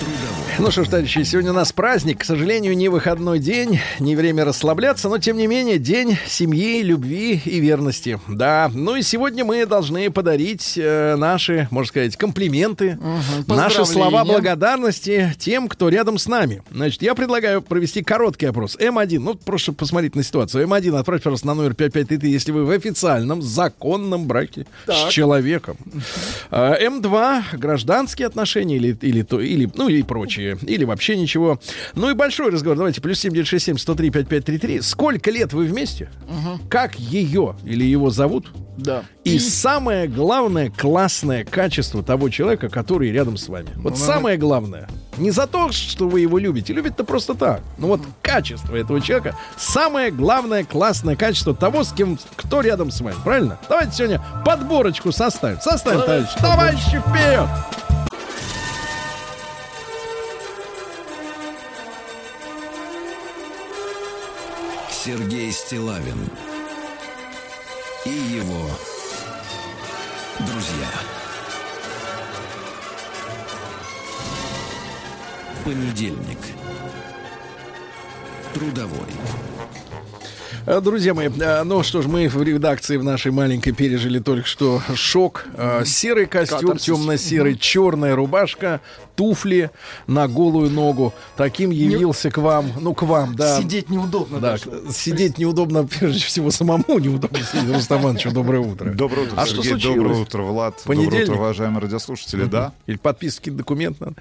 Трудовой. 0.01 0.32
Ну 0.59 0.71
что 0.71 0.85
ж, 0.85 0.89
товарищи, 0.89 1.23
сегодня 1.23 1.51
у 1.51 1.55
нас 1.55 1.73
праздник. 1.73 2.21
К 2.21 2.25
сожалению, 2.25 2.77
не 2.77 2.89
выходной 2.89 3.39
день, 3.39 3.81
не 3.99 4.15
время 4.15 4.45
расслабляться, 4.45 5.09
но 5.09 5.19
тем 5.19 5.37
не 5.37 5.47
менее 5.47 5.79
день 5.79 6.19
семьи, 6.27 6.83
любви 6.83 7.41
и 7.45 7.59
верности. 7.59 8.21
Да, 8.29 8.71
ну 8.73 8.95
и 8.95 9.03
сегодня 9.03 9.45
мы 9.45 9.65
должны 9.67 10.11
подарить 10.11 10.75
э, 10.77 11.17
наши, 11.17 11.69
можно 11.71 11.89
сказать, 11.89 12.17
комплименты, 12.17 12.99
наши 13.01 13.79
поздравления. 13.79 13.85
слова 13.85 14.25
благодарности 14.25 15.35
тем, 15.39 15.69
кто 15.69 15.89
рядом 15.89 16.19
с 16.19 16.29
нами. 16.29 16.63
Значит, 16.71 17.03
я 17.03 17.15
предлагаю 17.15 17.63
провести 17.63 18.03
короткий 18.03 18.47
опрос. 18.47 18.77
М1, 18.77 19.19
ну 19.21 19.35
просто 19.35 19.73
посмотреть 19.73 20.15
на 20.15 20.23
ситуацию. 20.23 20.67
М1, 20.67 20.97
отправьте, 20.99 21.25
пожалуйста, 21.25 21.47
на 21.47 21.55
номер 21.55 21.75
5533, 21.75 22.31
если 22.31 22.53
вы 22.53 22.67
в 22.67 22.71
официальном, 22.71 23.43
законном 23.43 24.27
браке 24.27 24.67
с 24.87 25.09
человеком. 25.09 25.77
А, 26.51 26.79
М2 26.79 27.57
гражданские 27.57 28.27
отношения 28.27 28.77
или, 28.77 28.97
или, 29.01 29.23
то, 29.23 29.41
или, 29.41 29.69
ну, 29.75 29.89
или 29.89 30.03
прочие, 30.43 30.75
или 30.75 30.85
вообще 30.85 31.17
ничего. 31.17 31.59
Ну 31.95 32.11
и 32.11 32.15
большой 32.15 32.51
разговор. 32.51 32.77
Давайте, 32.77 33.01
плюс 33.01 33.19
7967 33.21 33.79
103 33.79 34.11
5533. 34.11 34.81
Сколько 34.81 35.31
лет 35.31 35.53
вы 35.53 35.65
вместе? 35.65 36.11
Как 36.69 36.99
ее 36.99 37.57
или 37.65 37.85
его 37.85 38.11
зовут? 38.11 38.51
Да. 38.77 39.05
И 39.25 39.39
самое 39.39 40.09
главное, 40.09 40.71
классное 40.71 41.45
качество 41.45 42.03
того 42.03 42.31
человека, 42.31 42.69
который 42.69 43.11
рядом 43.13 43.37
с 43.37 43.49
вами. 43.49 43.69
Вот 43.77 43.99
самое 43.99 44.39
главное. 44.39 44.89
Не 45.19 45.31
за 45.31 45.47
то, 45.47 45.71
что 45.73 46.09
вы 46.09 46.21
его 46.21 46.39
любите. 46.39 46.73
Любите-то 46.73 47.05
просто 47.05 47.35
так. 47.35 47.61
Но 47.77 47.89
вот 47.89 48.01
качество 48.23 48.75
этого 48.75 49.01
человека 49.03 49.37
самое 49.59 50.11
главное, 50.11 50.65
классное 50.65 51.17
качество 51.17 51.55
того, 51.55 51.85
с 51.85 51.93
кем, 51.93 52.19
кто 52.35 52.63
рядом 52.63 52.91
с 52.91 53.01
вами. 53.03 53.17
Правильно? 53.23 53.59
Давайте 53.69 53.93
сегодня 53.93 54.23
подборочку 54.45 55.13
составим. 55.13 55.61
Составим, 55.61 56.01
товарищи. 56.01 56.39
Товарищи, 56.41 57.03
вперед! 57.07 57.92
Сергей 65.05 65.51
Стилавин 65.51 66.31
и 68.05 68.11
его 68.11 68.71
друзья. 70.39 70.91
Понедельник. 75.65 76.39
Трудовой. 78.55 79.09
Э, 80.67 80.81
Друзья 80.81 81.15
мои, 81.15 81.29
э, 81.29 81.63
ну 81.65 81.83
что 81.83 82.03
ж, 82.03 82.07
мы 82.07 82.29
в 82.29 82.41
редакции 82.41 82.97
в 82.97 83.03
нашей 83.03 83.33
маленькой 83.33 83.73
пережили 83.73 84.21
только 84.21 84.47
что 84.47 84.81
шок. 84.95 85.47
Э, 85.57 85.83
Серый 85.85 86.27
костюм, 86.27 86.77
темно-серый, 86.77 87.57
черная 87.59 88.15
рубашка, 88.15 88.81
туфли 89.15 89.71
на 90.07 90.29
голую 90.29 90.71
ногу. 90.71 91.13
Таким 91.37 91.71
явился 91.71 92.31
к 92.31 92.39
вам, 92.39 92.71
ну 92.81 92.95
к 92.95 93.03
вам, 93.03 93.35
да. 93.37 93.59
Сидеть 93.59 93.91
неудобно 93.91 94.41
Да, 94.41 94.53
даже. 94.53 94.65
сидеть 94.93 95.39
неудобно, 95.39 95.85
прежде 95.87 96.21
всего, 96.25 96.51
самому 96.51 96.99
неудобно 96.99 97.39
сидеть. 97.41 97.75
Рустам 97.75 98.03
Иванович, 98.03 98.33
доброе 98.33 98.61
утро. 98.61 98.91
Доброе 98.93 99.27
утро, 99.27 99.41
А 99.41 99.47
что 99.47 99.57
Сергей. 99.57 99.71
случилось? 99.71 99.97
Доброе 99.99 100.21
утро, 100.23 100.43
Влад. 100.43 100.83
Понедельник? 100.85 101.11
Доброе 101.13 101.25
утро, 101.25 101.35
уважаемые 101.37 101.81
радиослушатели. 101.83 102.45
Да, 102.45 102.73
Или 102.87 102.97
подписки 102.97 103.51
документ 103.51 104.01
надо. 104.01 104.15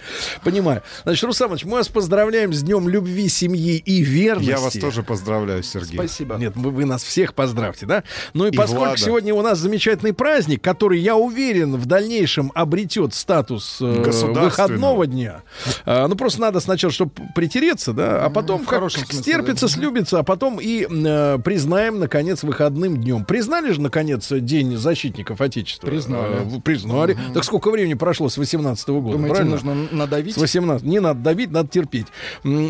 Понимаю. 0.44 0.82
Значит, 1.04 1.24
Рустам 1.24 1.48
Иванович, 1.48 1.66
мы 1.66 1.72
вас 1.78 1.88
поздравляем 1.88 2.54
с 2.54 2.62
Днем 2.62 2.88
любви, 2.90 3.28
семьи 3.30 3.78
и 3.78 4.02
верности. 4.02 4.50
я 4.50 4.60
вас 4.60 4.74
тоже 4.74 5.04
поздравляю, 5.04 5.64
Сергей. 5.64 5.96
Спасибо. 5.96 6.36
Нет, 6.36 6.54
вы, 6.56 6.72
вы 6.72 6.86
нас 6.86 7.04
всех 7.04 7.34
поздравьте, 7.34 7.86
да? 7.86 8.04
Ну 8.34 8.46
и, 8.46 8.52
И 8.52 8.56
поскольку 8.58 8.84
Влада. 8.86 8.98
сегодня 8.98 9.34
у 9.34 9.42
нас 9.42 9.58
замечательный 9.60 10.14
праздник, 10.14 10.62
который, 10.62 11.00
я 11.00 11.16
уверен, 11.16 11.76
в 11.76 11.86
дальнейшем 11.86 12.52
обретет 12.56 13.14
статус 13.14 13.78
э, 13.82 14.02
Государственного. 14.04 14.81
Выходного 14.82 15.08
дня. 15.08 15.42
э, 15.86 16.08
ну, 16.08 16.16
просто 16.16 16.42
надо 16.42 16.60
сначала, 16.60 16.92
чтобы 16.92 17.12
притереться, 17.36 17.94
да, 17.94 18.26
а 18.26 18.30
потом 18.30 18.64
в 18.64 18.68
как 18.68 18.90
смысле, 18.92 19.06
стерпится, 19.22 19.68
да. 19.68 19.74
слюбится, 19.74 20.20
а 20.20 20.24
потом 20.24 20.60
и 20.62 20.88
э, 20.90 21.40
признаем, 21.44 22.00
наконец, 22.00 22.44
выходным 22.44 22.98
днем. 22.98 23.26
Признали 23.26 23.72
же, 23.72 23.82
наконец, 23.82 24.28
День 24.32 24.78
защитников 24.78 25.42
Отечества? 25.42 25.88
Признали. 25.88 26.44
Вы 26.44 26.62
признали. 26.62 27.18
Так 27.34 27.44
сколько 27.44 27.72
времени 27.72 27.94
прошло 27.94 28.30
с 28.30 28.38
18 28.38 28.88
года, 28.90 29.12
Думаете, 29.14 29.36
правильно? 29.36 29.52
нужно 29.52 29.76
надавить? 29.92 30.36
С 30.36 30.38
18. 30.38 30.86
Не 30.86 31.00
надо 31.00 31.20
давить, 31.20 31.52
надо 31.52 31.70
терпеть. 31.70 32.08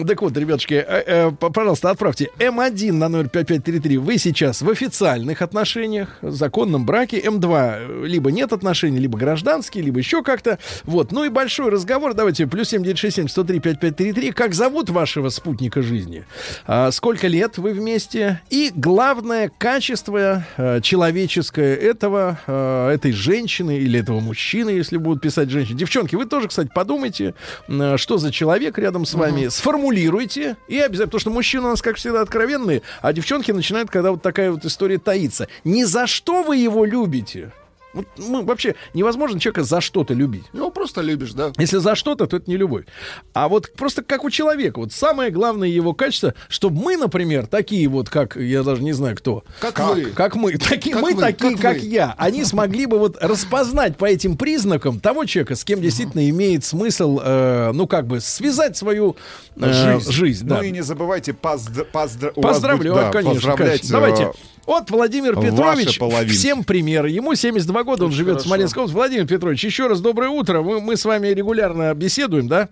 Так 0.07 0.22
вот, 0.22 0.36
ребятушки, 0.36 0.74
э, 0.74 1.03
э, 1.05 1.32
пожалуйста, 1.32 1.89
отправьте 1.89 2.30
М1 2.39 2.91
на 2.93 3.09
номер 3.09 3.30
5533. 3.30 3.97
Вы 3.97 4.18
сейчас 4.18 4.62
в 4.62 4.70
официальных 4.70 5.41
отношениях, 5.41 6.18
в 6.22 6.32
законном 6.32 6.86
браке. 6.86 7.20
М2 7.20 8.03
э, 8.03 8.05
либо 8.05 8.32
нет 8.32 8.53
отношений, 8.53 8.99
либо 8.99 9.18
гражданские, 9.18 9.84
либо 9.84 9.99
еще 9.99 10.24
как-то. 10.24 10.59
Вот. 10.84 11.12
Ну 11.12 11.24
и 11.24 11.30
большой 11.30 11.70
разговор. 11.70 12.01
Давайте, 12.02 12.47
плюс 12.47 12.70
7967 12.70 13.28
103 13.28 13.60
5533. 13.60 14.32
Как 14.32 14.54
зовут 14.54 14.89
вашего 14.89 15.30
спутника 15.30 15.82
жизни? 15.82 16.26
А, 16.66 16.91
сколько 16.91 17.28
лет 17.28 17.58
вы 17.58 17.74
вместе? 17.74 18.41
И 18.49 18.72
главное 18.76 19.52
качество 19.56 20.43
э, 20.58 20.82
человеческое 20.82 21.76
этого, 21.76 22.39
э, 22.47 22.89
этой 22.93 23.12
женщины 23.12 23.78
или 23.78 23.99
этого 23.99 24.20
мужчины, 24.20 24.72
если 24.72 24.97
будут 24.97 25.22
писать 25.22 25.49
женщины. 25.49 25.78
Девчонки, 25.78 26.16
вы 26.16 26.26
тоже, 26.26 26.47
кстати, 26.47 26.70
подумайте, 26.74 27.36
э, 27.68 27.97
что 27.97 28.18
за 28.18 28.32
человек 28.32 28.78
рядом 28.78 29.06
с 29.06 29.14
вами, 29.14 29.47
сформулируйте 29.49 30.58
и 30.68 30.80
обязательно, 30.80 31.08
потому 31.08 31.20
что 31.20 31.30
мужчины 31.30 31.68
у 31.68 31.70
нас, 31.70 31.82
как 31.82 31.97
всегда, 31.97 32.22
откровенные, 32.22 32.82
а 33.02 33.14
девчонки 33.14 33.52
начинают, 33.52 33.89
когда 33.89 34.12
вот 34.12 34.22
такая 34.22 34.52
вот 34.52 34.66
история 34.66 34.97
таится. 34.97 35.47
Ни 35.64 35.84
за 35.84 36.08
что 36.08 36.43
вы 36.43 36.58
его 36.58 36.84
любите, 36.86 37.52
Вот, 37.94 38.06
ну, 38.18 38.44
вообще 38.46 38.76
невозможно 38.94 39.39
человека 39.39 39.64
за 39.64 39.82
что-то 39.82 40.14
любить. 40.14 40.46
Его 40.54 40.72
просто 40.72 41.02
любишь, 41.02 41.34
да? 41.34 41.52
Если 41.58 41.78
за 41.78 41.96
что-то, 41.96 42.26
то 42.26 42.38
это 42.38 42.50
не 42.50 42.56
любовь. 42.58 42.86
А 43.34 43.50
вот 43.50 43.72
просто 43.74 44.02
как 44.02 44.24
у 44.24 44.30
человека. 44.30 44.80
Вот 44.80 44.94
самое 44.94 45.30
главное 45.30 45.68
его 45.68 45.94
качество, 45.94 46.34
чтобы 46.48 46.82
мы, 46.82 46.96
например, 46.98 47.48
такие 47.48 47.88
вот, 47.89 48.10
как, 48.10 48.36
я 48.38 48.64
даже 48.64 48.82
не 48.82 48.94
знаю 48.94 49.18
кто, 49.18 49.44
Как 49.60 49.78
вы. 49.80 50.06
как 50.06 50.36
мы, 50.36 50.54
такие, 50.58 50.94
Как 50.96 51.04
мы 51.04 51.14
вы, 51.14 51.22
такие, 51.22 51.52
как 51.54 51.62
как, 51.62 51.82
вы. 51.82 51.88
я, 51.88 52.16
они 52.18 52.46
смогли 52.46 52.86
бы 52.86 52.98
вот 52.98 53.18
распознать 53.20 53.98
по 53.98 54.06
этим 54.06 54.38
признакам 54.38 55.00
того 55.00 55.26
человека, 55.26 55.56
с 55.56 55.64
кем 55.66 55.82
действительно 55.82 56.30
имеет 56.30 56.64
смысл, 56.64 57.20
э, 57.24 57.72
ну 57.74 57.88
как 57.88 58.08
бы 58.08 58.22
связать 58.22 58.78
свою 58.78 59.18
э, 59.58 60.00
жизнь. 60.00 60.48
да. 60.48 60.58
Ну 60.58 60.64
и 60.64 60.72
не 60.72 60.82
забывайте 60.82 61.34
поздр... 61.34 61.86
поздр- 61.92 62.32
да, 62.36 63.12
конечно, 63.12 63.56
конечно. 63.56 63.89
Давайте. 63.89 64.24
э, 64.24 64.32
Вот 64.66 64.89
Владимир 64.92 65.36
Петрович, 65.39 66.00
всем 66.32 66.64
пример. 66.64 67.06
Ему 67.06 67.36
72 67.36 67.81
года, 67.84 68.06
он 68.06 68.12
живет 68.12 68.42
в 68.42 68.48
Смоленской 68.48 68.82
области. 68.82 68.96
Владимир 68.96 69.28
Петрович, 69.28 69.64
еще 69.64 69.88
раз 69.88 70.02
доброе 70.02 70.30
утро. 70.30 70.62
Мы, 70.62 70.82
мы 70.82 70.96
с 70.98 71.06
вами 71.06 71.28
регулярно 71.28 71.94
беседуем, 71.94 72.48
да? 72.48 72.70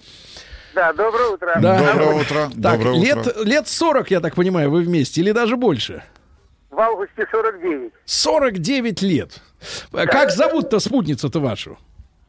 Да, 0.76 0.94
доброе 0.94 1.30
утро. 1.30 1.54
Да. 1.62 1.94
Доброе 1.94 2.22
утро. 2.22 2.50
Так, 2.62 2.78
доброе 2.80 3.00
лет, 3.00 3.18
утро. 3.18 3.44
лет 3.44 3.68
40, 3.68 4.12
я 4.12 4.20
так 4.20 4.36
понимаю, 4.36 4.70
вы 4.70 4.82
вместе, 4.82 5.22
или 5.22 5.32
даже 5.32 5.58
больше? 5.58 6.04
В 6.70 6.80
августе 6.80 7.28
49. 7.32 7.92
49 8.06 9.02
лет. 9.02 9.42
А 9.92 10.06
Как 10.06 10.32
зовут-то 10.32 10.80
спутницу-то 10.80 11.40
вашу? 11.40 11.78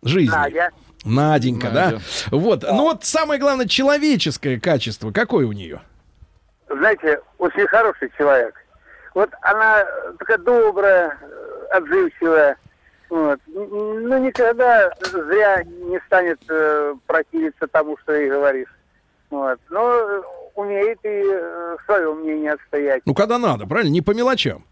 Жизнь. 0.03 0.33
Надя. 0.33 0.71
Наденька, 1.05 1.69
Надя. 1.69 1.97
да? 2.31 2.37
Вот. 2.37 2.63
Ну 2.63 2.83
вот 2.83 3.05
самое 3.05 3.39
главное, 3.39 3.67
человеческое 3.67 4.59
качество. 4.59 5.13
Какое 5.13 5.47
у 5.47 5.53
нее? 5.53 5.81
Знаете, 6.69 7.21
очень 7.39 7.67
хороший 7.67 8.11
человек. 8.17 8.55
Вот 9.15 9.31
она 9.43 9.85
такая 10.19 10.39
добрая, 10.39 11.19
отзывчивая. 11.71 12.57
Вот. 13.11 13.41
Ну, 13.49 14.19
никогда 14.19 14.93
зря 15.01 15.65
не 15.65 16.01
станет 16.07 16.41
э, 16.49 16.95
противиться 17.07 17.67
тому, 17.67 17.99
что 17.99 18.15
ей 18.15 18.31
говоришь. 18.31 18.73
Вот. 19.31 19.59
Но 19.69 20.23
умеет 20.55 20.99
и 21.03 21.25
э, 21.27 21.77
свое 21.87 22.15
мнение 22.15 22.53
отстоять. 22.53 23.03
Ну, 23.05 23.15
когда 23.15 23.39
надо, 23.39 23.67
правильно? 23.67 23.91
Не 23.91 24.01
по 24.01 24.13
мелочам. 24.13 24.65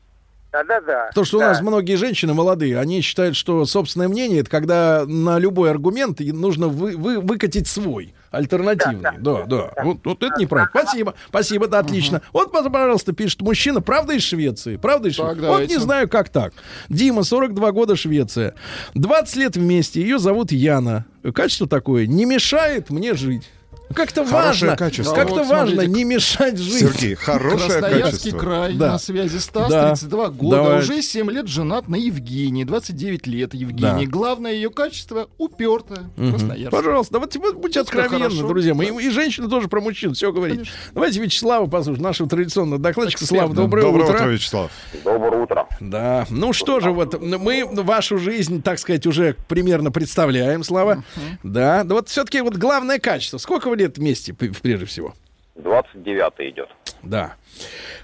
Да-да-да. 0.51 1.11
То, 1.15 1.25
что 1.25 1.37
у 1.37 1.41
Да. 1.41 1.49
нас 1.49 1.61
многие 1.61 1.97
женщины 1.97 2.33
молодые, 2.33 2.79
они 2.79 3.03
считают, 3.03 3.37
что 3.37 3.67
собственное 3.67 4.09
мнение 4.09 4.41
это 4.41 4.51
когда 4.51 5.05
на 5.07 5.39
любой 5.39 5.71
аргумент 5.71 6.21
нужно 6.21 6.69
вы, 6.69 6.97
вы- 6.97 7.21
выкатить 7.21 7.69
свой, 7.69 8.15
альтернативный. 8.31 9.11
Да, 9.21 9.45
да. 9.45 9.73
Вот, 9.85 9.99
вот 10.05 10.23
это 10.23 10.41
неправильно. 10.41 10.71
Спасибо, 10.75 11.15
спасибо, 11.29 11.69
да, 11.69 11.81
отлично. 11.81 12.23
Вот, 12.33 12.51
пожалуйста, 12.51 13.13
пишет 13.13 13.43
мужчина, 13.43 13.83
правда 13.83 14.15
из 14.15 14.23
Швеции? 14.23 14.77
Правда 14.77 15.09
из 15.11 15.17
Так, 15.17 15.27
Швеции? 15.27 15.41
Вот 15.41 15.47
давайте. 15.53 15.75
не 15.75 15.81
знаю, 15.81 16.09
как 16.09 16.31
так. 16.31 16.55
Дима, 16.89 17.25
42 17.25 17.71
года, 17.73 17.95
Швеция. 17.95 18.55
20 18.95 19.37
лет 19.37 19.57
вместе, 19.57 20.01
ее 20.01 20.19
зовут 20.19 20.51
Яна. 20.51 21.05
Качество 21.35 21.69
такое, 21.69 22.07
не 22.07 22.25
мешает 22.25 22.89
мне 22.89 23.13
жить. 23.15 23.51
Как-то 23.95 24.23
важно, 24.23 24.77
качество. 24.77 25.15
как-то 25.15 25.37
Да 25.37 25.43
вот 25.43 25.51
важно 25.51 25.73
смотрите, 25.75 25.93
не 25.95 26.05
мешать 26.05 26.59
жить. 26.59 26.79
Сергей, 26.81 27.15
хорошее 27.15 27.71
Красноярский 27.81 28.03
качество. 28.33 28.39
край, 28.39 28.75
Да. 28.75 28.93
на 28.93 28.99
связи 28.99 29.39
Стас, 29.39 29.71
Да. 29.71 29.89
32 29.89 30.29
года, 30.29 30.57
Давай. 30.57 30.79
уже 30.81 31.03
7 31.03 31.31
лет 31.31 31.49
женат 31.49 31.89
на 31.89 31.97
Евгении, 31.97 32.65
29 32.65 33.27
лет 33.27 33.55
Евгении. 33.55 34.05
Да. 34.07 34.11
Главное 34.11 34.53
ее 34.53 34.71
качество 34.71 35.29
упертое, 35.39 36.11
Красноярск. 36.17 36.71
Пожалуйста, 36.77 37.19
вот 37.19 37.35
вот 37.37 37.57
будьте 37.57 37.81
откровенны, 37.81 38.19
хорошо. 38.19 38.47
друзья 38.49 38.75
мои. 38.75 38.89
И, 38.89 39.07
и 39.07 39.11
женщины 39.11 39.49
тоже 39.49 39.69
про 39.69 39.81
мужчин 39.81 40.15
все 40.15 40.33
говорить. 40.33 40.71
Давайте 40.93 41.21
Вячеслава 41.21 41.67
послушаем, 41.67 42.03
нашего 42.05 42.29
традиционного 42.29 42.81
докладчика. 42.81 43.23
Эксперт. 43.25 43.41
Слава, 43.41 43.55
доброе, 43.55 43.83
Доброе 43.83 44.05
утро. 44.05 44.15
утро, 44.17 44.25
Вячеслав. 44.27 44.71
Доброе 45.05 45.43
утро. 45.43 45.67
Да. 45.81 46.27
Ну 46.31 46.53
что 46.53 46.81
же, 46.81 46.91
вот 46.91 47.21
мы 47.23 47.65
вашу 47.67 48.19
жизнь, 48.19 48.61
так 48.63 48.79
сказать, 48.79 49.07
уже 49.07 49.35
примерно 49.49 49.91
представляем, 49.91 50.63
Слава. 50.63 51.05
Да. 51.43 51.85
Да 51.85 51.95
вот 51.95 52.09
все-таки 52.09 52.41
вот 52.43 52.57
главное 52.57 52.99
качество. 52.99 53.39
Сколько 53.39 53.69
вы 53.71 53.78
лет 53.79 53.99
вместе, 53.99 54.35
прежде 54.35 54.87
всего? 54.87 55.15
29 55.57 56.53
идет. 56.53 56.69
Да. 57.03 57.35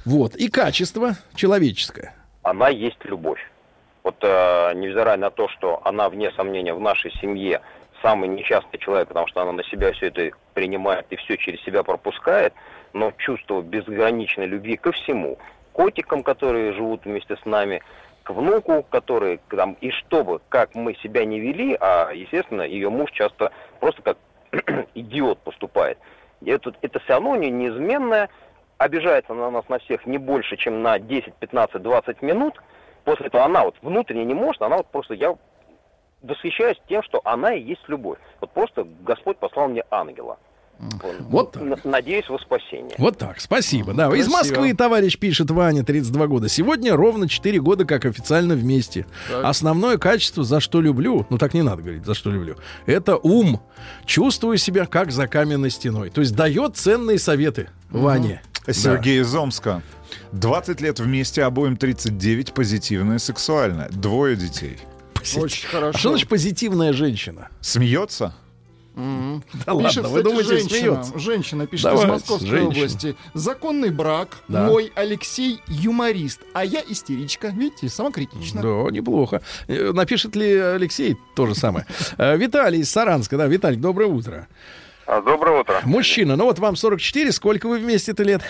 Вот. 0.05 0.35
И 0.37 0.49
качество 0.49 1.13
человеческое. 1.35 2.15
Она 2.43 2.69
есть 2.69 3.05
любовь. 3.05 3.41
Вот 4.03 4.17
э, 4.23 4.73
невзирая 4.75 5.17
на 5.17 5.31
то, 5.31 5.49
что 5.49 5.81
она, 5.85 6.09
вне 6.09 6.31
сомнения, 6.33 6.75
в 6.75 6.81
нашей 6.81 7.11
семье 7.21 7.61
самый 8.03 8.29
несчастный 8.29 8.79
человек, 8.79 9.09
потому 9.09 9.27
что 9.29 9.41
она 9.43 9.53
на 9.53 9.65
себя 9.65 9.93
все 9.93 10.09
это 10.09 10.31
принимает 10.53 11.07
и 11.11 11.17
все 11.17 11.39
через 11.39 11.63
себя 11.63 11.83
пропускает, 11.83 12.53
но 12.93 13.13
чувство 13.17 13.63
безграничной 13.63 14.47
любви 14.47 14.77
ко 14.77 14.93
всему, 14.93 15.39
котикам, 15.73 16.23
которые 16.23 16.75
живут 16.75 17.07
вместе 17.07 17.37
с 17.37 17.45
нами, 17.47 17.83
к 18.23 18.31
внуку, 18.31 18.85
который 18.91 19.41
там, 19.49 19.77
и 19.81 19.91
чтобы, 19.91 20.41
как 20.49 20.75
мы 20.75 20.95
себя 20.97 21.25
не 21.25 21.41
вели, 21.41 21.77
а, 21.81 22.11
естественно, 22.13 22.63
ее 22.63 22.91
муж 22.91 23.11
часто 23.13 23.53
просто 23.81 24.03
как 24.03 24.19
идиот 24.95 25.39
поступает. 25.41 25.99
Это, 26.45 26.75
это 26.83 26.99
все 27.01 27.15
равно 27.15 27.37
не 27.37 27.51
неизменное, 27.51 28.29
обижается 28.79 29.35
на 29.35 29.51
нас 29.51 29.69
на 29.69 29.79
всех 29.79 30.07
не 30.07 30.19
больше, 30.19 30.57
чем 30.57 30.83
на 30.83 30.99
10, 30.99 31.35
15, 31.35 31.83
20 31.83 32.23
минут. 32.23 32.61
После 33.05 33.27
этого 33.27 33.45
она 33.45 33.65
вот 33.65 33.77
внутренне 33.83 34.25
не 34.25 34.35
может, 34.35 34.63
она 34.63 34.79
вот 34.79 34.87
просто, 34.89 35.15
я 35.15 35.37
восхищаюсь 36.23 36.81
тем, 36.89 37.03
что 37.03 37.21
она 37.25 37.55
и 37.55 37.61
есть 37.61 37.87
любовь. 37.89 38.19
Вот 38.41 38.51
просто 38.51 38.87
Господь 39.03 39.39
послал 39.39 39.69
мне 39.69 39.85
ангела. 39.91 40.39
Вот 41.21 41.53
так. 41.53 41.85
Надеюсь 41.85 42.29
во 42.29 42.39
спасение. 42.39 42.95
Вот 42.99 43.17
так, 43.19 43.41
спасибо. 43.41 43.95
Да, 43.95 44.07
из 44.09 44.27
Красиво. 44.27 44.33
Москвы 44.33 44.75
товарищ 44.75 45.17
пишет 45.19 45.51
Ваня, 45.51 45.85
32 45.85 46.27
года. 46.27 46.49
Сегодня 46.49 46.95
ровно 46.97 47.29
4 47.29 47.61
года, 47.61 47.85
как 47.85 48.05
официально 48.05 48.55
вместе. 48.55 49.07
Так. 49.31 49.45
Основное 49.45 49.97
качество, 49.99 50.45
за 50.45 50.61
что 50.61 50.81
люблю, 50.81 51.27
ну 51.31 51.39
так 51.39 51.55
не 51.55 51.63
надо 51.63 51.83
говорить, 51.83 52.05
за 52.05 52.15
что 52.15 52.31
люблю, 52.31 52.57
это 52.87 53.17
ум. 53.17 53.61
Чувствую 54.05 54.59
себя 54.59 54.87
как 54.87 55.11
за 55.13 55.27
каменной 55.27 55.71
стеной. 55.71 56.11
То 56.11 56.21
есть 56.21 56.35
дает 56.35 56.77
ценные 56.77 57.19
советы 57.19 57.71
Ване. 57.91 58.43
Сергей 58.69 59.21
из 59.21 59.35
Омска. 59.35 59.83
20 60.33 60.81
лет 60.81 60.99
вместе, 61.01 61.43
обоим 61.45 61.77
39, 61.77 62.53
позитивное, 62.55 63.19
сексуальное. 63.19 63.89
Двое 63.91 64.37
детей. 64.37 64.79
Очень 65.37 65.67
А 65.69 65.73
хорошо. 65.73 65.99
что 65.99 66.09
значит 66.11 66.29
позитивная 66.29 66.93
женщина? 66.93 67.49
Смеется? 67.61 68.35
Да 69.67 69.75
Пишет, 69.77 70.05
ладно, 70.05 70.09
вы 70.09 70.23
думаете, 70.23 70.49
женщина, 70.51 70.95
смеется? 71.03 71.19
женщина 71.19 71.67
пишет 71.67 71.85
Давайте, 71.85 72.07
из 72.07 72.11
Московской 72.13 72.49
женщина. 72.49 72.69
области. 72.69 73.17
Законный 73.35 73.91
брак. 73.91 74.29
Да. 74.49 74.67
Мой 74.67 74.93
Алексей 74.95 75.61
юморист, 75.67 76.41
а 76.53 76.65
я 76.65 76.81
истеричка. 76.87 77.49
Видите, 77.49 77.89
самокритично. 77.89 78.63
Да, 78.63 78.91
неплохо. 78.91 79.43
Э, 79.67 79.91
Напишет 79.93 80.37
ли 80.37 80.57
Алексей 80.57 81.17
то 81.35 81.47
же 81.47 81.55
самое? 81.55 81.87
Э, 82.19 82.37
Виталий 82.37 82.81
из 82.81 82.91
Саранска. 82.91 83.37
Да, 83.37 83.47
Виталий, 83.47 83.77
доброе 83.79 84.07
утро. 84.07 84.47
А, 85.07 85.21
Доброе 85.21 85.61
утро. 85.61 85.81
Мужчина, 85.85 86.35
ну 86.37 86.45
вот 86.45 86.59
вам 86.61 86.77
44, 86.77 87.31
сколько 87.33 87.69
вы 87.69 87.79
вместе-то 87.79 88.23
лет? 88.23 88.41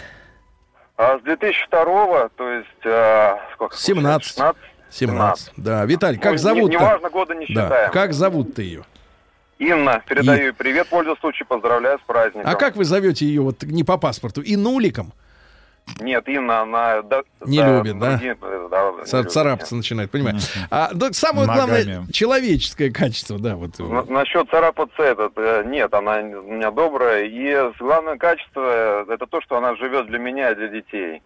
А 0.97 1.19
с 1.19 1.23
2002 1.23 2.29
то 2.37 2.49
есть 2.51 2.69
а, 2.87 3.39
сколько? 3.55 3.77
17. 3.77 4.29
16? 4.29 4.57
17. 4.91 5.53
Да, 5.57 5.85
Виталий, 5.87 6.19
как 6.19 6.33
Ну, 6.33 6.39
зовут-то? 6.39 6.69
Не, 6.69 6.75
неважно, 6.77 7.11
года 7.11 7.35
не 7.35 7.47
Да, 7.47 7.63
считаем. 7.65 7.91
как 7.93 8.13
зовут-то 8.13 8.63
ее? 8.63 8.85
Инна, 9.59 10.03
передаю 10.07 10.43
ей 10.45 10.53
привет, 10.53 10.89
пользуясь 10.89 11.19
случаем, 11.21 11.47
поздравляю 11.47 11.99
с 11.99 12.03
праздником. 12.03 12.51
А 12.51 12.55
как 12.57 12.77
вы 12.77 12.85
зовете 12.85 13.25
ее 13.27 13.41
вот 13.43 13.63
не 13.63 13.85
по 13.85 13.97
паспорту? 13.99 14.41
И 14.43 14.57
нуликом? 14.57 15.13
Нет, 16.01 16.27
Инна, 16.29 16.63
она... 16.63 17.03
да- 17.03 17.23
Не 17.45 17.59
да, 17.59 17.77
любит, 17.77 17.99
да? 17.99 18.11
другие, 18.13 18.37
э, 18.41 18.69
да, 18.71 18.93
не 19.01 19.05
Ца- 19.05 19.19
любит, 19.19 19.33
Царапаться 19.33 19.77
начинает, 19.77 20.11
понимаю. 20.11 20.37
А, 20.71 20.91
да, 20.95 21.13
самое 21.13 21.45
главное, 21.47 21.85
Ногами. 21.85 22.11
человеческое 22.11 22.91
качество, 22.91 23.39
да, 23.39 23.55
вот. 23.55 23.79
На- 23.79 24.03
Насчет 24.05 24.49
царапаться 24.51 25.03
этот, 25.03 25.35
э, 25.37 25.63
нет, 25.67 25.93
она 25.93 26.17
у 26.21 26.53
меня 26.53 26.71
добрая. 26.71 27.25
И 27.27 27.71
главное 27.79 28.17
качество, 28.17 29.05
э, 29.07 29.13
это 29.13 29.27
то, 29.27 29.43
что 29.43 29.59
она 29.59 29.77
живет 29.77 30.07
для 30.07 30.19
меня 30.19 30.53
и 30.53 30.55
для 30.55 30.69
детей. 30.69 31.23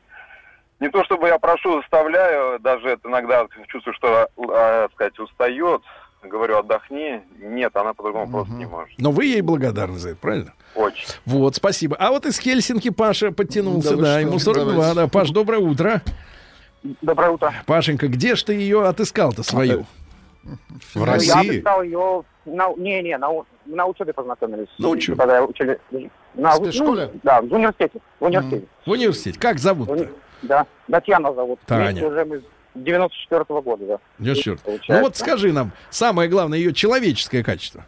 Не 0.80 0.90
то 0.90 1.04
чтобы 1.04 1.28
я 1.28 1.38
прошу, 1.38 1.80
заставляю, 1.80 2.58
даже 2.58 2.88
это 2.90 3.08
иногда 3.08 3.46
чувствую, 3.68 3.94
что, 3.94 4.28
так 4.36 4.92
сказать, 4.92 5.18
устает. 5.20 5.82
Говорю, 6.22 6.58
отдохни. 6.58 7.22
Нет, 7.38 7.76
она 7.76 7.94
по-другому 7.94 8.30
просто 8.30 8.52
не 8.54 8.66
может. 8.66 8.98
Но 8.98 9.12
вы 9.12 9.26
ей 9.26 9.40
благодарны 9.40 9.98
за 9.98 10.10
это, 10.10 10.18
правильно? 10.18 10.52
Очень. 10.74 11.06
Вот, 11.26 11.54
спасибо. 11.54 11.96
А 11.98 12.10
вот 12.10 12.26
из 12.26 12.38
Хельсинки 12.38 12.90
Паша 12.90 13.30
подтянулся, 13.30 13.96
Да 13.96 14.02
да, 14.02 14.20
ему 14.20 14.38
42, 14.38 14.72
давайте. 14.72 14.94
да. 14.94 15.08
Паш, 15.08 15.30
доброе 15.30 15.60
утро. 15.60 16.02
Доброе 17.02 17.30
утро. 17.30 17.52
Пашенька, 17.66 18.08
где 18.08 18.34
ж 18.34 18.42
ты 18.42 18.54
ее 18.54 18.86
отыскал-то 18.86 19.42
свою? 19.42 19.86
В 20.94 20.96
Я 21.00 21.04
России? 21.04 21.50
отыскал 21.50 21.82
ее... 21.82 22.24
На, 22.46 22.72
не, 22.76 23.02
не, 23.02 23.18
на, 23.18 23.28
на 23.66 23.86
учебе 23.86 24.12
познакомились. 24.14 24.68
На 24.78 24.88
учебе? 24.88 25.18
Когда 25.18 25.42
учили... 25.44 25.78
На, 26.34 26.52
В 26.56 26.60
ну, 26.62 27.10
да, 27.22 27.42
в 27.42 27.52
университете. 27.52 28.00
В 28.20 28.24
университете. 28.24 28.66
В 28.86 28.90
университете. 28.90 29.38
Как 29.38 29.58
зовут-то? 29.58 30.08
Да, 30.42 30.66
Татьяна 30.90 31.34
зовут. 31.34 31.58
Таня. 31.66 31.90
Вместе 31.90 32.06
уже 32.06 32.24
мы 32.24 32.42
94 32.74 33.42
-го 33.42 33.62
года, 33.62 33.86
да. 33.86 33.98
Я 34.18 34.34
черт. 34.34 34.60
Получается. 34.62 34.92
Ну 34.92 35.00
вот 35.02 35.16
скажи 35.16 35.52
нам, 35.52 35.72
самое 35.90 36.28
главное, 36.28 36.58
ее 36.58 36.72
человеческое 36.72 37.42
качество. 37.42 37.84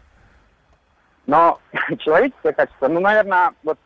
Но 1.27 1.59
человеческое 1.99 2.53
качество, 2.53 2.87
ну, 2.87 2.99
наверное, 2.99 3.51
вот 3.63 3.77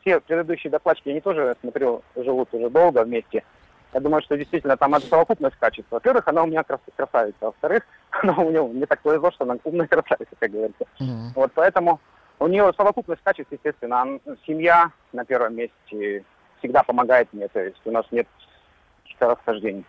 все 0.00 0.20
предыдущие 0.20 0.70
докладчики, 0.70 1.08
они 1.08 1.20
тоже, 1.20 1.56
смотрю, 1.60 2.02
живут 2.16 2.48
уже 2.52 2.70
долго 2.70 3.04
вместе. 3.04 3.42
Я 3.92 4.00
думаю, 4.00 4.22
что 4.22 4.36
действительно 4.36 4.76
там 4.76 4.94
это 4.94 5.06
совокупность 5.06 5.56
качеств. 5.56 5.90
Во-первых, 5.90 6.26
она 6.26 6.42
у 6.42 6.46
меня 6.46 6.64
крас- 6.64 6.80
красавица. 6.96 7.36
а 7.42 7.46
Во-вторых, 7.46 7.84
она 8.10 8.34
у 8.38 8.50
нее 8.50 8.68
не 8.68 8.86
так 8.86 9.00
повезло, 9.00 9.30
что 9.30 9.44
она 9.44 9.56
умная 9.64 9.86
красавица, 9.88 10.34
как 10.38 10.50
говорится. 10.50 10.84
Вот 11.34 11.52
поэтому 11.54 12.00
у 12.40 12.48
нее 12.48 12.72
совокупность 12.76 13.22
качеств, 13.22 13.52
естественно. 13.52 14.18
Семья 14.46 14.90
на 15.12 15.24
первом 15.24 15.54
месте 15.56 16.24
всегда 16.58 16.82
помогает 16.82 17.32
мне. 17.32 17.48
То 17.48 17.60
есть 17.60 17.80
у 17.84 17.92
нас 17.92 18.04
нет 18.10 18.26
каких-то 19.18 19.26
расхождений. 19.28 19.84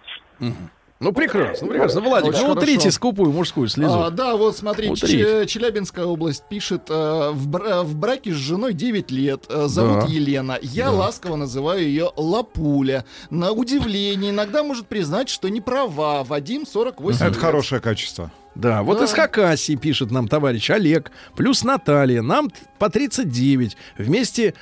Ну, 1.01 1.11
прекрасно, 1.11 1.67
прекрасно. 1.67 1.99
Владик, 2.01 2.29
Очень 2.29 2.47
ну, 2.47 2.53
утрите 2.53 2.79
хорошо. 2.79 2.91
скупую 2.91 3.31
мужскую 3.33 3.67
слезу. 3.67 3.99
А, 3.99 4.09
да, 4.11 4.37
вот 4.37 4.55
смотри. 4.57 4.95
Че- 4.95 5.45
Челябинская 5.45 6.05
область 6.05 6.45
пишет, 6.47 6.83
э, 6.89 7.31
в, 7.33 7.49
бра- 7.49 7.83
в 7.83 7.95
браке 7.97 8.31
с 8.31 8.35
женой 8.37 8.73
9 8.73 9.11
лет, 9.11 9.43
э, 9.49 9.65
зовут 9.67 10.05
Да. 10.05 10.07
Елена. 10.07 10.57
Я 10.61 10.85
Да. 10.85 10.91
ласково 10.91 11.35
называю 11.35 11.81
ее 11.81 12.11
Лапуля. 12.15 13.03
На 13.29 13.51
удивление, 13.51 14.31
иногда 14.31 14.63
может 14.63 14.87
признать, 14.87 15.27
что 15.27 15.49
не 15.49 15.59
права. 15.59 16.23
Вадим 16.23 16.65
48 16.65 17.17
Это 17.17 17.25
лет. 17.35 17.37
хорошее 17.37 17.81
качество. 17.81 18.31
Да, 18.55 18.81
вот 18.83 18.99
Да. 18.99 19.03
из 19.03 19.11
Хакасии 19.11 19.75
пишет 19.75 20.11
нам 20.11 20.29
товарищ 20.29 20.69
Олег, 20.69 21.11
плюс 21.35 21.65
Наталья. 21.65 22.21
Нам 22.21 22.49
по 22.79 22.89
39. 22.89 23.75
Вместе 23.97 24.53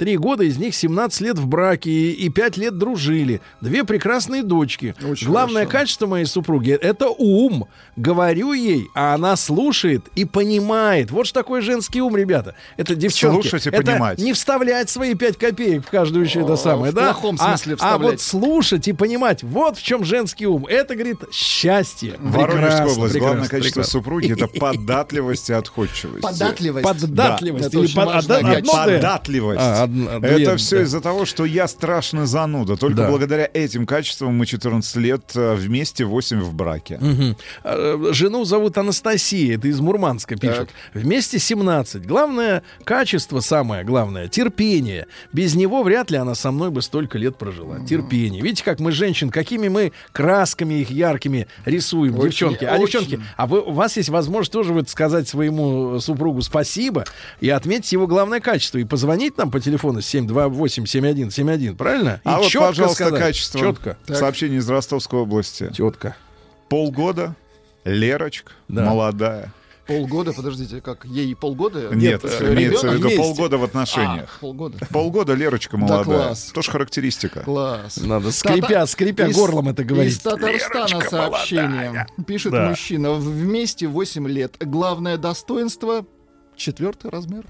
23 0.00 0.16
года, 0.16 0.44
из 0.44 0.56
них 0.56 0.74
17 0.74 1.20
лет 1.20 1.38
в 1.38 1.46
браке 1.46 1.90
и, 1.90 2.12
и 2.12 2.28
5 2.30 2.56
лет 2.56 2.78
дружили. 2.78 3.40
Две 3.60 3.84
прекрасные 3.84 4.42
дочки. 4.42 4.94
Очень 5.06 5.26
Главное 5.26 5.66
хорошо. 5.66 5.78
качество 5.78 6.06
моей 6.06 6.24
супруги— 6.24 6.70
это 6.80 7.08
ум. 7.10 7.66
Говорю 7.96 8.52
ей, 8.54 8.86
а 8.94 9.14
она 9.14 9.36
слушает 9.36 10.06
и 10.14 10.24
понимает. 10.24 11.10
Вот 11.10 11.26
что 11.26 11.40
такое 11.40 11.60
женский 11.60 12.00
ум, 12.00 12.16
ребята. 12.16 12.54
Это 12.78 12.94
девчонки. 12.94 13.42
Слушать 13.48 13.66
и 13.66 13.70
это 13.70 13.82
понимать. 13.92 14.18
не 14.18 14.32
вставлять 14.32 14.88
свои 14.88 15.14
5 15.14 15.36
копеек 15.36 15.86
в 15.86 15.90
каждую 15.90 16.24
еще 16.24 16.40
это 16.40 16.56
самое, 16.56 16.92
в 16.92 16.94
да? 16.94 17.12
плохом 17.12 17.36
А- 17.38 17.48
смысле 17.58 17.76
а, 17.80 17.98
вот 17.98 18.18
вставлять. 18.18 18.20
слушать 18.22 18.88
и 18.88 18.92
понимать, 18.94 19.42
вот 19.42 19.76
в 19.76 19.82
чем 19.82 20.04
женский 20.04 20.46
ум. 20.46 20.64
Это, 20.66 20.94
говорит, 20.94 21.18
счастье. 21.30 22.14
Воронежская 22.18 22.60
Прекрасно, 22.86 22.92
область. 22.94 23.18
Главное 23.18 23.40
прекрасно, 23.42 23.48
качество 23.58 23.80
прекрасно. 23.80 23.92
супруги 24.00 24.32
это 24.32 24.46
податливость 24.46 25.50
и 25.50 25.52
отходчивость. 25.52 26.22
Податливость. 26.22 26.84
Податливость. 26.86 27.66
Это 27.66 27.78
или 27.78 27.94
под- 27.94 28.08
одно- 28.08 28.40
качество. 28.40 28.84
Податливость. 28.84 29.60
А, 29.60 29.89
одно- 29.90 30.20
две, 30.20 30.42
Это 30.42 30.56
все 30.56 30.76
да. 30.78 30.82
из-за 30.82 31.00
того, 31.00 31.24
что 31.24 31.44
я 31.44 31.68
страшно 31.68 32.26
зануда. 32.26 32.76
Только 32.76 32.96
Да. 32.98 33.08
благодаря 33.08 33.48
этим 33.52 33.86
качествам 33.86 34.34
мы 34.34 34.46
14 34.46 34.96
лет 34.96 35.22
э, 35.34 35.54
вместе, 35.54 36.04
8 36.04 36.40
в 36.40 36.54
браке. 36.54 36.98
А, 37.64 38.12
Жену 38.12 38.44
зовут 38.44 38.78
Анастасия, 38.78 39.56
это 39.56 39.68
из 39.68 39.80
Мурманска 39.80 40.36
пишет. 40.36 40.70
Вместе 40.94 41.38
17. 41.38 42.06
Главное 42.06 42.62
качество, 42.84 43.40
самое 43.40 43.84
главное, 43.84 44.28
терпение. 44.28 45.06
Без 45.32 45.54
него 45.54 45.82
вряд 45.82 46.10
ли 46.10 46.16
она 46.16 46.34
со 46.34 46.50
мной 46.50 46.70
бы 46.70 46.82
столько 46.82 47.18
лет 47.18 47.36
прожила. 47.36 47.80
Терпение. 47.80 48.42
Видите, 48.42 48.64
как 48.64 48.80
мы 48.80 48.92
женщин, 48.92 49.30
какими 49.30 49.68
мы 49.68 49.92
красками 50.12 50.74
их 50.74 50.90
яркими 50.90 51.46
рисуем, 51.64 52.14
Очень, 52.18 52.28
девчонки. 52.30 52.64
А, 52.64 52.76
очень. 52.76 53.00
девчонки, 53.00 53.24
а 53.36 53.46
вы, 53.46 53.60
у 53.60 53.72
вас 53.72 53.96
есть 53.96 54.08
возможность 54.08 54.52
тоже 54.52 54.72
вот 54.72 54.88
сказать 54.88 55.28
своему 55.28 55.98
супругу 56.00 56.42
спасибо 56.42 57.04
и 57.40 57.48
отметить 57.50 57.92
его 57.92 58.06
главное 58.06 58.40
качество. 58.40 58.78
И 58.78 58.84
позвонить 58.84 59.36
нам 59.38 59.50
по 59.50 59.60
телефону 59.60 59.79
728-7171, 59.88 61.76
правильно? 61.76 62.20
И 62.24 62.28
А 62.28 62.38
вот, 62.38 62.48
чётко 62.48 62.68
пожалуйста, 62.68 63.04
сказать. 63.04 63.20
качество. 63.20 63.60
Четко. 63.60 63.96
Сообщение 64.08 64.58
из 64.58 64.68
Ростовской 64.68 65.20
области. 65.20 65.70
Тетка. 65.74 66.16
Полгода, 66.68 67.34
Лерочка, 67.84 68.52
Да. 68.68 68.84
молодая. 68.84 69.52
Полгода, 69.86 70.32
подождите, 70.32 70.80
как? 70.80 71.04
Ей 71.04 71.34
полгода? 71.34 71.88
Нет, 71.92 72.22
э, 72.24 72.52
имеется 72.54 72.88
в 72.90 72.94
виду 72.94 73.10
полгода 73.16 73.58
в 73.58 73.62
А, 73.62 73.64
отношениях. 73.66 74.38
полгода. 74.40 74.78
Полгода 74.90 75.34
Лерочка 75.34 75.76
Да, 75.76 75.82
молодая. 75.82 76.04
класс. 76.04 76.52
Тоже 76.54 76.70
характеристика. 76.70 77.40
Класс. 77.40 77.96
Надо 77.96 78.30
скрипя, 78.30 78.86
скрипя 78.86 79.26
Из- 79.26 79.34
горлом 79.34 79.68
это 79.68 79.82
говорить. 79.82 80.12
Из 80.12 80.18
Татарстана 80.20 81.00
сообщение. 81.00 82.06
Пишет 82.24 82.52
Да. 82.52 82.68
мужчина. 82.68 83.14
Вместе 83.14 83.88
8 83.88 84.28
лет. 84.28 84.54
Главное 84.60 85.16
достоинство— 85.16 86.06
четвертый 86.56 87.10
размер. 87.10 87.44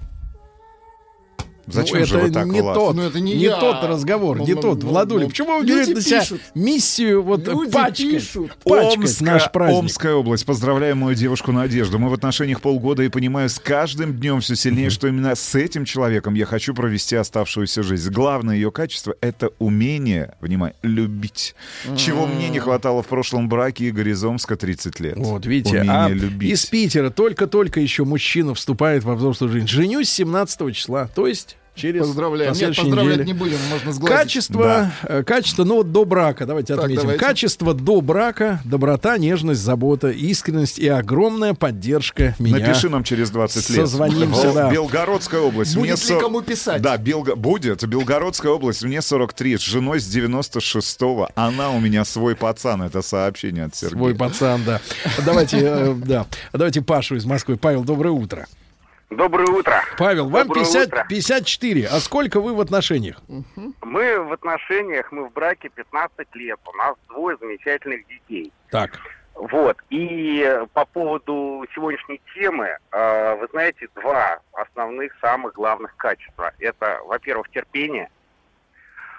Зачем 1.67 1.99
ну, 1.99 2.05
же 2.05 2.17
это 2.17 2.25
вы 2.27 2.31
так, 2.33 2.45
не 2.47 2.61
Влад? 2.61 2.75
тот, 2.75 2.95
Ну, 2.95 3.01
это 3.03 3.19
не 3.19 3.33
не 3.33 3.43
я. 3.43 3.59
тот 3.59 3.83
разговор, 3.83 4.37
Ну, 4.37 4.45
не 4.47 4.53
ну, 4.55 4.61
тот, 4.61 4.83
ну, 4.83 4.89
Владуля. 4.89 5.23
ну, 5.23 5.29
Почему 5.29 5.59
вы 5.59 5.65
берете 5.65 5.93
на 5.93 6.01
себя 6.01 6.19
пишут. 6.21 6.41
миссию 6.55 7.21
вот 7.23 7.47
Люди 7.47 7.71
пачкать, 7.71 7.97
пишут. 7.97 8.51
пачкать 8.63 8.97
Омска- 8.97 9.23
наш 9.23 9.51
праздник? 9.51 9.79
Омская 9.79 10.13
область. 10.15 10.45
Поздравляю 10.45 10.95
мою 10.95 11.15
девушку 11.15 11.51
Надежду. 11.51 11.99
Мы 11.99 12.09
в 12.09 12.13
отношениях 12.13 12.61
полгода 12.61 13.03
и 13.03 13.09
понимаю 13.09 13.49
с 13.49 13.59
каждым 13.59 14.13
днем 14.13 14.41
все 14.41 14.55
сильнее, 14.55 14.89
что 14.89 15.07
именно 15.07 15.35
с 15.35 15.55
этим 15.55 15.85
человеком 15.85 16.33
я 16.33 16.45
хочу 16.45 16.73
провести 16.73 17.15
оставшуюся 17.15 17.83
жизнь. 17.83 18.11
Главное 18.11 18.55
ее 18.55 18.71
качество— 18.71 19.15
это 19.21 19.51
умение, 19.59 20.35
внимание, 20.41 20.75
любить. 20.81 21.55
Чего 21.95 22.25
мне 22.25 22.49
не 22.49 22.59
хватало 22.59 23.03
в 23.03 23.07
прошлом 23.07 23.49
браке 23.49 23.89
Игоря 23.89 24.11
из 24.11 24.23
Омска 24.23 24.55
30 24.55 24.99
лет. 24.99 25.15
Вот, 25.17 25.45
видите, 25.45 25.77
Умение 25.77 25.93
а 25.95 26.09
любить. 26.09 26.51
из 26.51 26.65
Питера 26.65 27.09
только-только 27.09 27.79
еще 27.79 28.03
мужчина 28.05 28.53
вступает 28.53 29.03
во 29.03 29.15
взрослую 29.15 29.51
жизнь. 29.51 29.67
Женюсь 29.67 30.09
17 30.09 30.71
числа, 30.73 31.09
то 31.13 31.27
есть 31.27 31.57
через 31.81 32.01
Поздравляем. 32.07 32.53
Нет, 32.53 32.75
поздравлять 32.75 33.19
неделе. 33.19 33.25
не 33.25 33.33
будем, 33.33 33.57
можно 33.69 33.91
сглазить. 33.91 34.17
Качество, 34.17 34.91
э, 35.03 35.23
качество, 35.23 35.63
ну 35.63 35.77
вот 35.77 35.91
до 35.91 36.05
брака, 36.05 36.45
давайте 36.45 36.75
Так, 36.75 36.83
отметим. 36.85 37.01
давайте. 37.01 37.25
Качество 37.25 37.73
до 37.73 38.01
брака, 38.01 38.61
доброта, 38.65 39.17
нежность, 39.17 39.61
забота, 39.61 40.09
искренность 40.11 40.79
и 40.79 40.87
огромная 40.87 41.53
поддержка 41.53 42.35
меня. 42.39 42.59
Напиши 42.59 42.89
нам 42.89 43.03
через 43.03 43.29
20 43.31 43.69
лет. 43.69 43.79
Созвонимся, 43.79 44.53
да. 44.53 44.71
Белгородская 44.71 45.41
область. 45.41 45.75
Будет 45.75 45.81
Мне 45.81 45.91
ли 45.91 45.97
со- 45.97 46.19
кому 46.19 46.41
писать? 46.41 46.81
Да, 46.81 46.97
Белго- 46.97 47.35
будет. 47.35 47.83
Белгородская 47.85 48.51
область. 48.51 48.83
Мне 48.83 49.01
43. 49.01 49.57
С 49.57 49.61
женой 49.61 49.99
с 49.99 50.07
96-го. 50.07 51.29
Она 51.35 51.71
у 51.71 51.79
меня 51.79 52.05
свой 52.05 52.35
пацан. 52.35 52.81
Это 52.83 53.01
сообщение 53.01 53.65
от 53.65 53.75
Сергея. 53.75 53.97
Свой 53.97 54.15
пацан, 54.15 54.61
да. 54.65 54.79
Давайте, 55.25 55.57
э, 55.61 55.95
да. 56.05 56.25
Давайте 56.53 56.81
Пашу 56.81 57.15
из 57.15 57.25
Москвы. 57.25 57.57
Павел, 57.57 57.83
доброе 57.83 58.11
утро. 58.11 58.47
Доброе 59.11 59.47
утро. 59.47 59.83
Павел, 59.97 60.29
вам 60.29 60.47
Доброе 60.47 60.63
50, 60.63 60.87
утро. 60.87 61.05
54. 61.09 61.87
А 61.87 61.99
сколько 61.99 62.39
вы 62.39 62.55
в 62.55 62.61
отношениях? 62.61 63.17
Мы 63.81 64.19
в 64.23 64.31
отношениях, 64.31 65.11
мы 65.11 65.27
в 65.27 65.33
браке 65.33 65.67
15 65.67 66.33
лет. 66.35 66.57
У 66.65 66.77
нас 66.77 66.95
двое 67.09 67.35
замечательных 67.37 68.07
детей. 68.07 68.53
Так. 68.69 68.97
Вот. 69.35 69.77
И 69.89 70.49
по 70.73 70.85
поводу 70.85 71.65
сегодняшней 71.75 72.21
темы, 72.33 72.77
э, 72.91 73.35
вы 73.35 73.47
знаете, 73.51 73.89
два 73.95 74.39
основных, 74.53 75.11
самых 75.19 75.55
главных 75.55 75.93
качества. 75.97 76.53
Это, 76.59 77.01
во-первых, 77.05 77.49
терпение, 77.49 78.09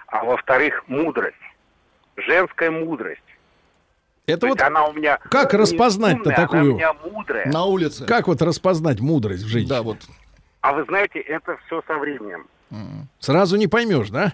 а 0.07 0.23
во-вторых, 0.23 0.83
мудрость. 0.87 1.35
Женская 2.17 2.71
мудрость. 2.71 3.21
Это 4.25 4.41
То 4.41 4.47
вот 4.47 4.61
она 4.61 4.85
у 4.85 4.93
меня 4.93 5.17
как 5.29 5.53
распознать-то 5.53 6.21
умная, 6.29 6.35
такую? 6.35 6.61
Она 6.61 6.71
у 6.71 6.75
меня 6.75 6.93
мудрая. 7.11 7.45
На 7.51 7.65
улице. 7.65 8.05
Как 8.05 8.27
вот 8.27 8.41
распознать 8.41 9.01
мудрость 9.01 9.43
в 9.43 9.47
женщине? 9.47 9.69
Да, 9.69 9.81
вот. 9.81 9.97
А 10.61 10.71
вы 10.73 10.85
знаете, 10.85 11.19
это 11.19 11.57
все 11.65 11.81
со 11.87 11.97
временем. 11.97 12.47
Сразу 13.19 13.57
не 13.57 13.67
поймешь, 13.67 14.09
да? 14.09 14.33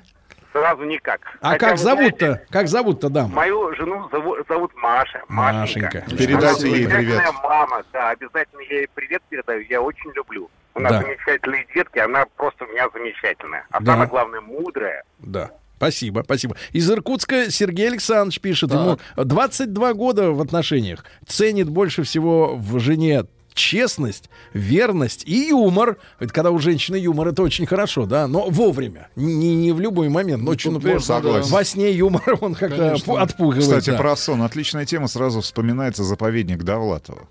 Сразу 0.54 0.84
никак. 0.84 1.22
А 1.42 1.50
Хотя, 1.52 1.68
как 1.70 1.78
зовут-то? 1.78 2.26
знаете, 2.26 2.46
Как 2.50 2.68
зовут-то 2.68 3.10
даму? 3.10 3.30
Мою 3.36 3.74
жену 3.76 4.08
зовут, 4.12 4.40
зовут 4.48 4.72
Маша. 4.76 5.22
Машенька. 5.28 6.04
Передайте 6.18 6.68
Она 6.68 6.76
ей 6.78 6.88
привет. 6.88 7.22
мама, 7.44 7.84
да, 7.94 8.10
обязательно 8.12 8.62
я 8.62 8.78
ей 8.80 8.88
привет 8.94 9.22
передаю, 9.30 9.62
я 9.70 9.82
очень 9.82 10.12
люблю. 10.16 10.50
У 10.76 10.80
нас 10.80 10.92
Да. 10.92 11.02
замечательные 11.02 11.68
детки, 11.74 12.00
она 12.00 12.26
просто 12.38 12.66
у 12.66 12.68
меня 12.68 12.88
замечательная. 12.94 13.66
А 13.70 13.80
Да. 13.80 13.92
самое 13.94 14.10
главное, 14.10 14.42
мудрая. 14.42 15.04
Да. 15.20 15.52
Спасибо, 15.80 16.24
спасибо. 16.26 16.58
Из 16.74 16.92
Иркутска 16.92 17.50
Сергей 17.50 17.88
Александрович 17.88 18.42
пишет, 18.42 18.74
ему 18.74 19.00
22 19.16 19.94
года 19.94 20.32
в 20.32 20.42
отношениях. 20.42 21.06
Ценит 21.26 21.70
больше 21.70 22.04
всего 22.04 22.58
в 22.58 22.80
жене 22.80 23.24
честность, 23.54 24.30
верность 24.54 25.24
и 25.26 25.48
юмор. 25.48 25.96
Это 26.20 26.34
когда 26.34 26.52
у 26.52 26.60
женщины 26.60 26.98
юмор, 26.98 27.30
это 27.30 27.44
очень 27.44 27.66
хорошо, 27.66 28.06
да, 28.06 28.28
но 28.28 28.50
вовремя. 28.50 29.08
Не, 29.16 29.56
не 29.56 29.72
в 29.72 29.80
любой 29.80 30.10
момент. 30.10 30.44
Ночью, 30.44 30.74
например, 30.74 30.96
можно, 30.98 31.16
Согласен. 31.16 31.50
во 31.50 31.64
сне 31.64 31.94
юмор, 31.94 32.38
он 32.42 32.56
как-то 32.56 32.92
отпугивает. 32.92 33.64
Кстати, 33.64 33.92
да. 33.92 33.98
про 33.98 34.18
сон. 34.18 34.42
Отличная 34.42 34.86
тема. 34.86 35.08
Сразу 35.08 35.40
вспоминается 35.40 36.04
заповедник 36.04 36.64
Довлатова. 36.64 37.30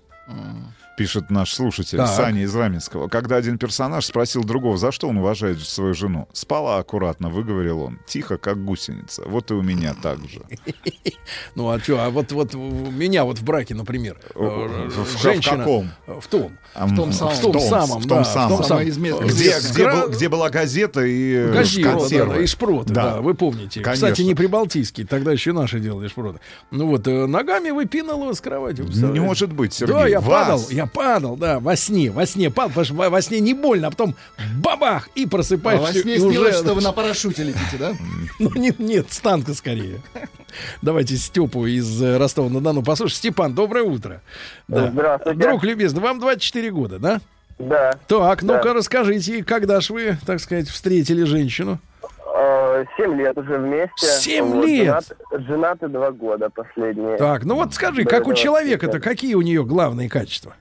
Пишет 0.99 1.31
наш 1.31 1.53
слушатель 1.53 1.97
Так. 1.97 2.09
Саня 2.09 2.43
из 2.43 2.53
Раменского. 2.53 3.07
Когда 3.07 3.37
один 3.37 3.57
персонаж 3.57 4.05
спросил 4.05 4.43
другого, 4.43 4.77
за 4.77 4.91
что 4.91 5.07
он 5.07 5.17
уважает 5.17 5.61
свою 5.61 5.93
жену. 5.93 6.27
Спала 6.33 6.77
аккуратно, 6.77 7.29
выговорил 7.29 7.81
он. 7.83 7.99
Тихо, 8.05 8.37
как 8.37 8.65
гусеница. 8.65 9.23
Вот 9.25 9.49
и 9.49 9.53
у 9.53 9.61
меня 9.61 9.95
так 10.03 10.19
же. 10.27 10.41
Ну 11.55 11.69
а 11.69 11.79
что, 11.79 12.03
а 12.03 12.09
вот, 12.09 12.31
вот 12.31 12.55
у 12.55 12.59
меня 12.59 13.23
вот 13.23 13.37
в 13.37 13.43
браке, 13.43 13.75
например, 13.75 14.17
В- 14.33 14.41
э, 14.41 14.87
в- 14.89 15.05
в 15.05 15.21
каком? 15.21 15.91
В 16.07 16.27
том. 16.27 16.57
В 16.75 16.95
том 16.95 17.13
самом. 17.13 17.35
В 17.35 18.07
том 18.07 18.25
самом, 18.25 18.57
в 18.57 18.67
том. 18.67 18.79
Где- 20.07 20.29
была 20.29 20.49
газета 20.49 21.01
и 21.01 21.33
э, 21.35 21.53
консервы. 21.83 22.43
и 22.43 22.47
шпроты, 22.47 22.93
да. 22.93 23.21
Вы 23.21 23.33
помните. 23.35 23.81
Кстати, 23.81 24.21
не 24.23 24.33
прибалтийские, 24.35 25.05
тогда 25.05 25.31
еще 25.31 25.53
наши 25.53 25.79
делали 25.79 26.07
шпроты. 26.07 26.39
Ну 26.71 26.87
вот, 26.87 27.07
э, 27.07 27.25
ногами 27.27 27.69
выпинывала 27.69 28.33
с 28.33 28.41
кровати. 28.41 28.81
Не 28.81 29.19
может 29.19 29.53
быть, 29.53 29.73
Сергей. 29.73 29.93
Да, 29.95 30.07
я 30.07 30.21
падал, 30.21 30.65
я 30.69 30.85
падал, 30.89 31.37
да, 31.37 31.59
во 31.59 31.75
сне, 31.75 32.11
во 32.11 32.25
сне 32.25 32.49
падал, 32.49 32.69
потому 32.69 32.85
что 32.85 32.93
во 33.09 33.21
сне 33.21 33.39
не 33.39 33.53
больно, 33.53 33.87
а 33.87 33.91
потом 33.91 34.15
бабах, 34.57 35.09
и 35.15 35.25
А 35.25 35.29
просыпаешься. 35.29 35.85
во 35.85 35.93
сне 35.93 36.15
и 36.15 36.19
уже- 36.19 36.29
снилось, 36.29 36.55
что 36.63 36.73
вы 36.73 36.81
на 36.81 36.91
парашюте 36.91 37.43
летите, 37.43 37.77
да? 37.79 37.93
Ну, 38.39 38.51
нет, 38.55 38.79
нет, 38.79 39.11
с 39.11 39.19
танка 39.19 39.53
скорее. 39.53 40.01
Давайте 40.81 41.15
Степу 41.17 41.65
из 41.67 42.01
э, 42.01 42.17
Ростова-на-Дону 42.17 42.83
послушаем. 42.83 43.17
Степан, 43.17 43.53
доброе 43.53 43.83
утро. 43.83 44.21
Да. 44.67 44.89
Здравствуйте. 44.91 45.39
Друг 45.39 45.63
любезный, 45.63 46.01
вам 46.01 46.19
24 46.19 46.71
года, 46.71 46.99
да? 46.99 47.21
Да. 47.59 47.93
Так, 48.07 48.41
ну-ка 48.41 48.63
Да. 48.69 48.73
расскажите, 48.73 49.43
когда 49.43 49.79
ж 49.81 49.89
вы, 49.91 50.17
так 50.25 50.39
сказать, 50.39 50.67
встретили 50.69 51.23
женщину? 51.23 51.77
Э, 52.35 52.85
Семь 52.97 53.17
лет 53.17 53.37
уже 53.37 53.57
вместе. 53.57 54.07
Семь 54.21 54.63
лет? 54.63 54.87
женат- 54.87 55.45
женаты 55.47 55.87
два 55.89 56.11
года 56.11 56.49
последние. 56.49 57.17
Так, 57.17 57.43
ну 57.43 57.55
вот 57.55 57.73
скажи, 57.73 58.05
как 58.05 58.27
у 58.27 58.33
человека-то, 58.33 58.99
какие 59.01 59.33
у 59.35 59.41
нее 59.41 59.63
главные 59.65 60.07
качества? 60.09 60.55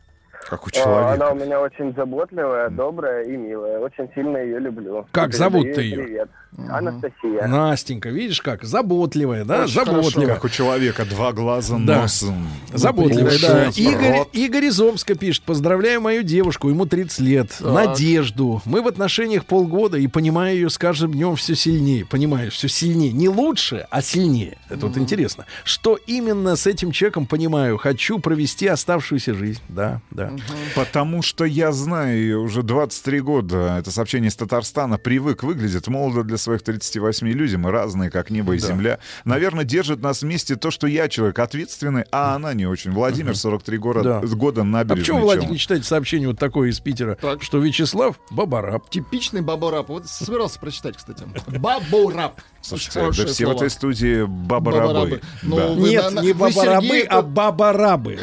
Как 0.49 0.67
у 0.67 0.71
Э, 0.75 1.13
Она 1.15 1.31
у 1.31 1.35
меня 1.35 1.61
очень 1.61 1.95
заботливая, 1.95 2.71
добрая 2.71 3.25
и 3.25 3.37
милая. 3.37 3.79
Очень 3.81 4.09
сильно 4.15 4.39
ее 4.39 4.59
люблю. 4.59 5.07
Как 5.13 5.35
зовут-то 5.35 5.81
ей 5.81 5.91
ее? 5.91 5.97
Привет. 6.05 6.31
Анастасия. 6.71 7.47
Настенька, 7.47 8.09
видишь 8.09 8.41
как? 8.41 8.65
Заботливая, 8.65 9.45
да? 9.45 9.65
Очень 9.65 9.75
хорошо. 9.75 9.93
Заботливая. 10.03 10.35
Как 10.35 10.45
у 10.45 10.49
человека 10.49 11.05
два 11.05 11.33
глаза, 11.33 11.77
Да. 11.79 12.03
нос. 12.03 12.25
Заботливая, 12.73 13.27
уши, 13.35 13.47
да. 13.47 13.69
Игорь, 13.77 14.17
Игорь 14.33 14.65
из 14.65 14.81
Омска 14.81 15.15
пишет. 15.15 15.43
Поздравляю 15.45 16.01
мою 16.01 16.23
девушку, 16.23 16.69
ему 16.71 16.87
30 16.87 17.21
лет. 17.21 17.51
Так. 17.59 17.71
Надежду. 17.71 18.63
Мы 18.65 18.81
в 18.83 18.89
отношениях 18.89 19.45
полгода 19.45 19.99
и 19.99 20.07
понимаю 20.07 20.55
ее 20.57 20.71
с 20.71 20.79
каждым 20.79 21.13
днем 21.13 21.37
все 21.37 21.55
сильнее. 21.55 22.07
Понимаешь, 22.07 22.55
все 22.55 22.69
сильнее. 22.69 23.13
Не 23.13 23.29
лучше, 23.29 23.87
а 23.91 24.01
сильнее. 24.01 24.57
Это 24.71 24.87
вот 24.87 24.97
интересно. 24.97 25.45
Что 25.65 25.97
именно 26.07 26.57
с 26.57 26.67
этим 26.67 26.93
человеком 26.93 27.27
понимаю? 27.27 27.77
Хочу 27.77 28.19
провести 28.19 28.67
оставшуюся 28.67 29.35
жизнь. 29.35 29.61
Да, 29.69 30.01
да. 30.11 30.33
Потому 30.75 31.23
что 31.23 31.45
я 31.45 31.73
знаю 31.73 32.17
ее 32.19 32.39
уже 32.39 32.63
23 32.63 33.21
года. 33.21 33.77
Это 33.79 33.91
сообщение 33.91 34.29
из 34.29 34.37
Татарстана. 34.37 34.99
Привык, 34.99 35.43
выглядит 35.43 35.89
молодо 35.89 36.23
для 36.23 36.37
своих 36.39 36.63
38 36.63 37.29
люди. 37.29 37.57
Мы 37.57 37.71
разные, 37.71 38.11
как 38.11 38.31
небо 38.31 38.55
и 38.55 38.59
земля. 38.59 38.99
Наверное, 39.25 39.65
держит 39.65 40.01
нас 40.03 40.23
вместе 40.23 40.57
то, 40.57 40.71
что 40.71 40.87
я 40.87 41.09
человек 41.09 41.39
ответственный, 41.39 42.05
а 42.13 42.35
она 42.35 42.55
не 42.55 42.67
очень. 42.67 42.91
Владимир, 42.93 43.37
43 43.37 43.79
года, 43.79 44.03
Да. 44.03 44.21
года 44.21 44.61
А 44.63 44.65
набережный 44.65 45.01
почему, 45.03 45.21
Владик, 45.21 45.43
Челн. 45.43 45.53
не 45.53 45.59
читаете 45.59 45.85
сообщение 45.87 46.29
вот 46.29 46.39
такое 46.39 46.71
из 46.71 46.81
Питера, 46.81 47.17
что 47.41 47.59
Вячеслав 47.59 48.19
Бабараб. 48.31 48.89
Типичный 48.91 49.41
баборап. 49.41 49.89
Вот 49.89 50.07
собирался 50.07 50.59
прочитать, 50.61 50.97
кстати. 50.97 51.25
Баборап. 51.47 52.41
Слушайте, 52.61 53.01
да 53.01 53.11
все 53.13 53.25
в 53.25 53.31
слово. 53.37 53.53
этой 53.57 53.71
студии 53.71 54.25
баба-рабы. 54.27 54.87
Баба-рабы. 54.89 55.21
Ну, 55.43 55.57
Да. 55.57 55.67
вы 55.69 55.89
Нет, 55.89 56.11
на- 56.13 56.21
не 56.21 56.33
бабарабы, 56.33 56.87
Сергей, 56.87 57.03
а 57.05 57.23
бабарабы. 57.23 58.19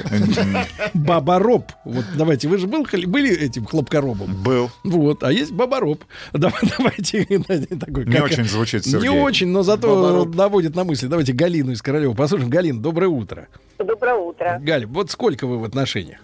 Бабароб. 0.94 1.72
Вот 1.86 2.05
давайте, 2.15 2.48
вы 2.48 2.57
же 2.57 2.68
был, 2.68 2.86
были 3.07 3.36
этим 3.38 3.65
хлопкоробом? 3.65 4.34
Был. 4.44 4.69
Вот, 4.84 5.23
а 5.23 5.32
есть. 5.32 5.52
Давай- 6.34 6.61
Давайте 6.77 7.26
такой. 7.80 8.06
Не 8.06 8.22
очень 8.22 8.45
звучит, 8.45 8.86
Сергей. 8.86 9.10
Не 9.10 9.19
очень, 9.19 9.48
но 9.48 9.64
зато 9.64 10.26
наводит 10.26 10.76
на 10.76 10.84
мысли. 10.84 11.07
Давайте 11.07 11.34
Галину 11.34 11.72
из 11.72 11.82
Королева 11.82 12.14
послушаем. 12.14 12.49
Галин, 12.49 12.82
доброе 12.82 13.07
утро. 13.07 13.48
Доброе 13.77 14.15
утро. 14.15 14.60
Галя, 14.61 14.88
вот 14.88 15.11
сколько 15.11 15.48
вы 15.48 15.60
в 15.60 15.64
отношениях? 15.64 16.19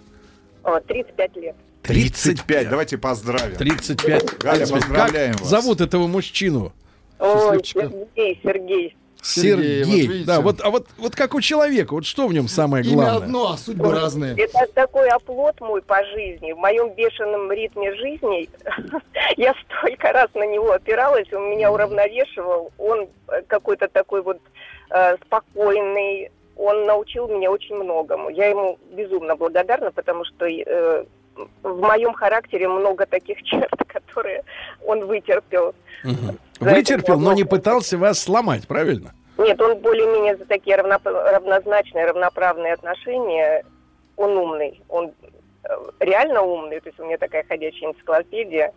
О, 0.62 0.80
35 0.80 1.36
лет. 1.36 1.56
35. 1.82 2.68
Давайте 2.68 2.98
поздравим. 2.98 3.56
35. 3.56 4.38
Галя, 4.38 4.66
поздравляем 4.66 5.32
как 5.32 5.40
вас. 5.40 5.50
зовут 5.50 5.80
этого 5.80 6.06
мужчину? 6.06 6.72
Ой. 7.18 7.60
Сергей, 7.64 8.40
Сергей. 8.42 8.96
Сергей. 9.22 9.84
Сергей, 9.84 9.84
вот 9.84 10.12
видите. 10.12 10.26
да, 10.26 10.40
вот, 10.40 10.60
а 10.62 10.70
вот, 10.70 10.86
вот 10.98 11.14
как 11.14 11.34
у 11.34 11.40
человека, 11.40 11.94
вот 11.94 12.04
что 12.04 12.26
в 12.26 12.34
нем 12.34 12.48
самое 12.48 12.84
Имя 12.84 12.94
главное? 12.94 13.16
одно, 13.18 13.52
а 13.52 13.56
судьбы 13.56 13.92
разные. 13.92 14.34
Это 14.36 14.66
такой 14.74 15.08
оплот 15.08 15.60
мой 15.60 15.80
по 15.80 16.04
жизни. 16.06 16.52
В 16.52 16.58
моем 16.58 16.92
бешеном 16.94 17.50
ритме 17.52 17.94
жизни 17.94 18.48
я 19.36 19.54
столько 19.64 20.12
раз 20.12 20.28
на 20.34 20.44
него 20.44 20.72
опиралась, 20.72 21.32
он 21.32 21.50
меня 21.50 21.70
уравновешивал. 21.70 22.72
Он 22.78 23.08
э, 23.28 23.42
какой-то 23.46 23.86
такой 23.88 24.22
вот 24.22 24.40
э, 24.90 25.16
спокойный. 25.24 26.32
Он 26.56 26.84
научил 26.86 27.28
меня 27.28 27.50
очень 27.50 27.76
многому. 27.76 28.28
Я 28.28 28.48
ему 28.48 28.76
безумно 28.90 29.36
благодарна, 29.36 29.92
потому 29.92 30.24
что 30.24 30.46
э, 30.46 31.04
в 31.62 31.80
моем 31.80 32.12
характере 32.12 32.66
много 32.68 33.06
таких 33.06 33.40
черт, 33.44 33.70
которые 33.86 34.42
он 34.84 35.06
вытерпел. 35.06 35.74
Вытерпел, 36.62 37.18
но 37.20 37.32
не 37.32 37.44
пытался 37.44 37.98
вас 37.98 38.18
сломать, 38.20 38.66
правильно? 38.66 39.12
Нет, 39.38 39.60
он 39.60 39.78
более-менее 39.80 40.36
за 40.36 40.44
такие 40.44 40.76
равноп- 40.76 41.02
равнозначные, 41.04 42.06
равноправные 42.06 42.74
отношения. 42.74 43.64
Он 44.16 44.36
умный. 44.36 44.80
Он 44.88 45.10
э, 45.64 45.68
реально 46.00 46.42
умный. 46.42 46.80
То 46.80 46.88
есть 46.90 47.00
у 47.00 47.04
меня 47.06 47.18
такая 47.18 47.44
ходячая 47.48 47.90
энциклопедия. 47.90 48.72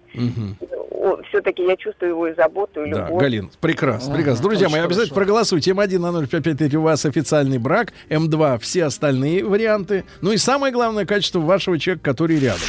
Все-таки 1.29 1.63
я 1.63 1.75
чувствую 1.75 2.11
его 2.11 2.27
и 2.27 2.33
заботу, 2.33 2.83
и 2.83 2.89
Да, 2.91 3.05
любовь. 3.05 3.21
Галин, 3.21 3.51
прекрасно, 3.61 4.15
прекрасно. 4.15 4.41
Друзья 4.43 4.67
очень 4.67 4.75
мои, 4.77 4.85
обязательно 4.85 5.13
хорошо. 5.13 5.15
проголосуйте. 5.15 5.71
М1 5.71 5.99
на 5.99 6.25
055 6.25 6.75
у 6.75 6.81
вас 6.81 7.05
официальный 7.05 7.59
брак, 7.59 7.93
М2 8.09 8.57
все 8.59 8.85
остальные 8.85 9.43
варианты. 9.43 10.05
Ну 10.21 10.31
и 10.31 10.37
самое 10.37 10.73
главное 10.73 11.05
качество 11.05 11.39
вашего 11.39 11.77
человека, 11.77 12.03
который 12.05 12.39
рядом. 12.39 12.61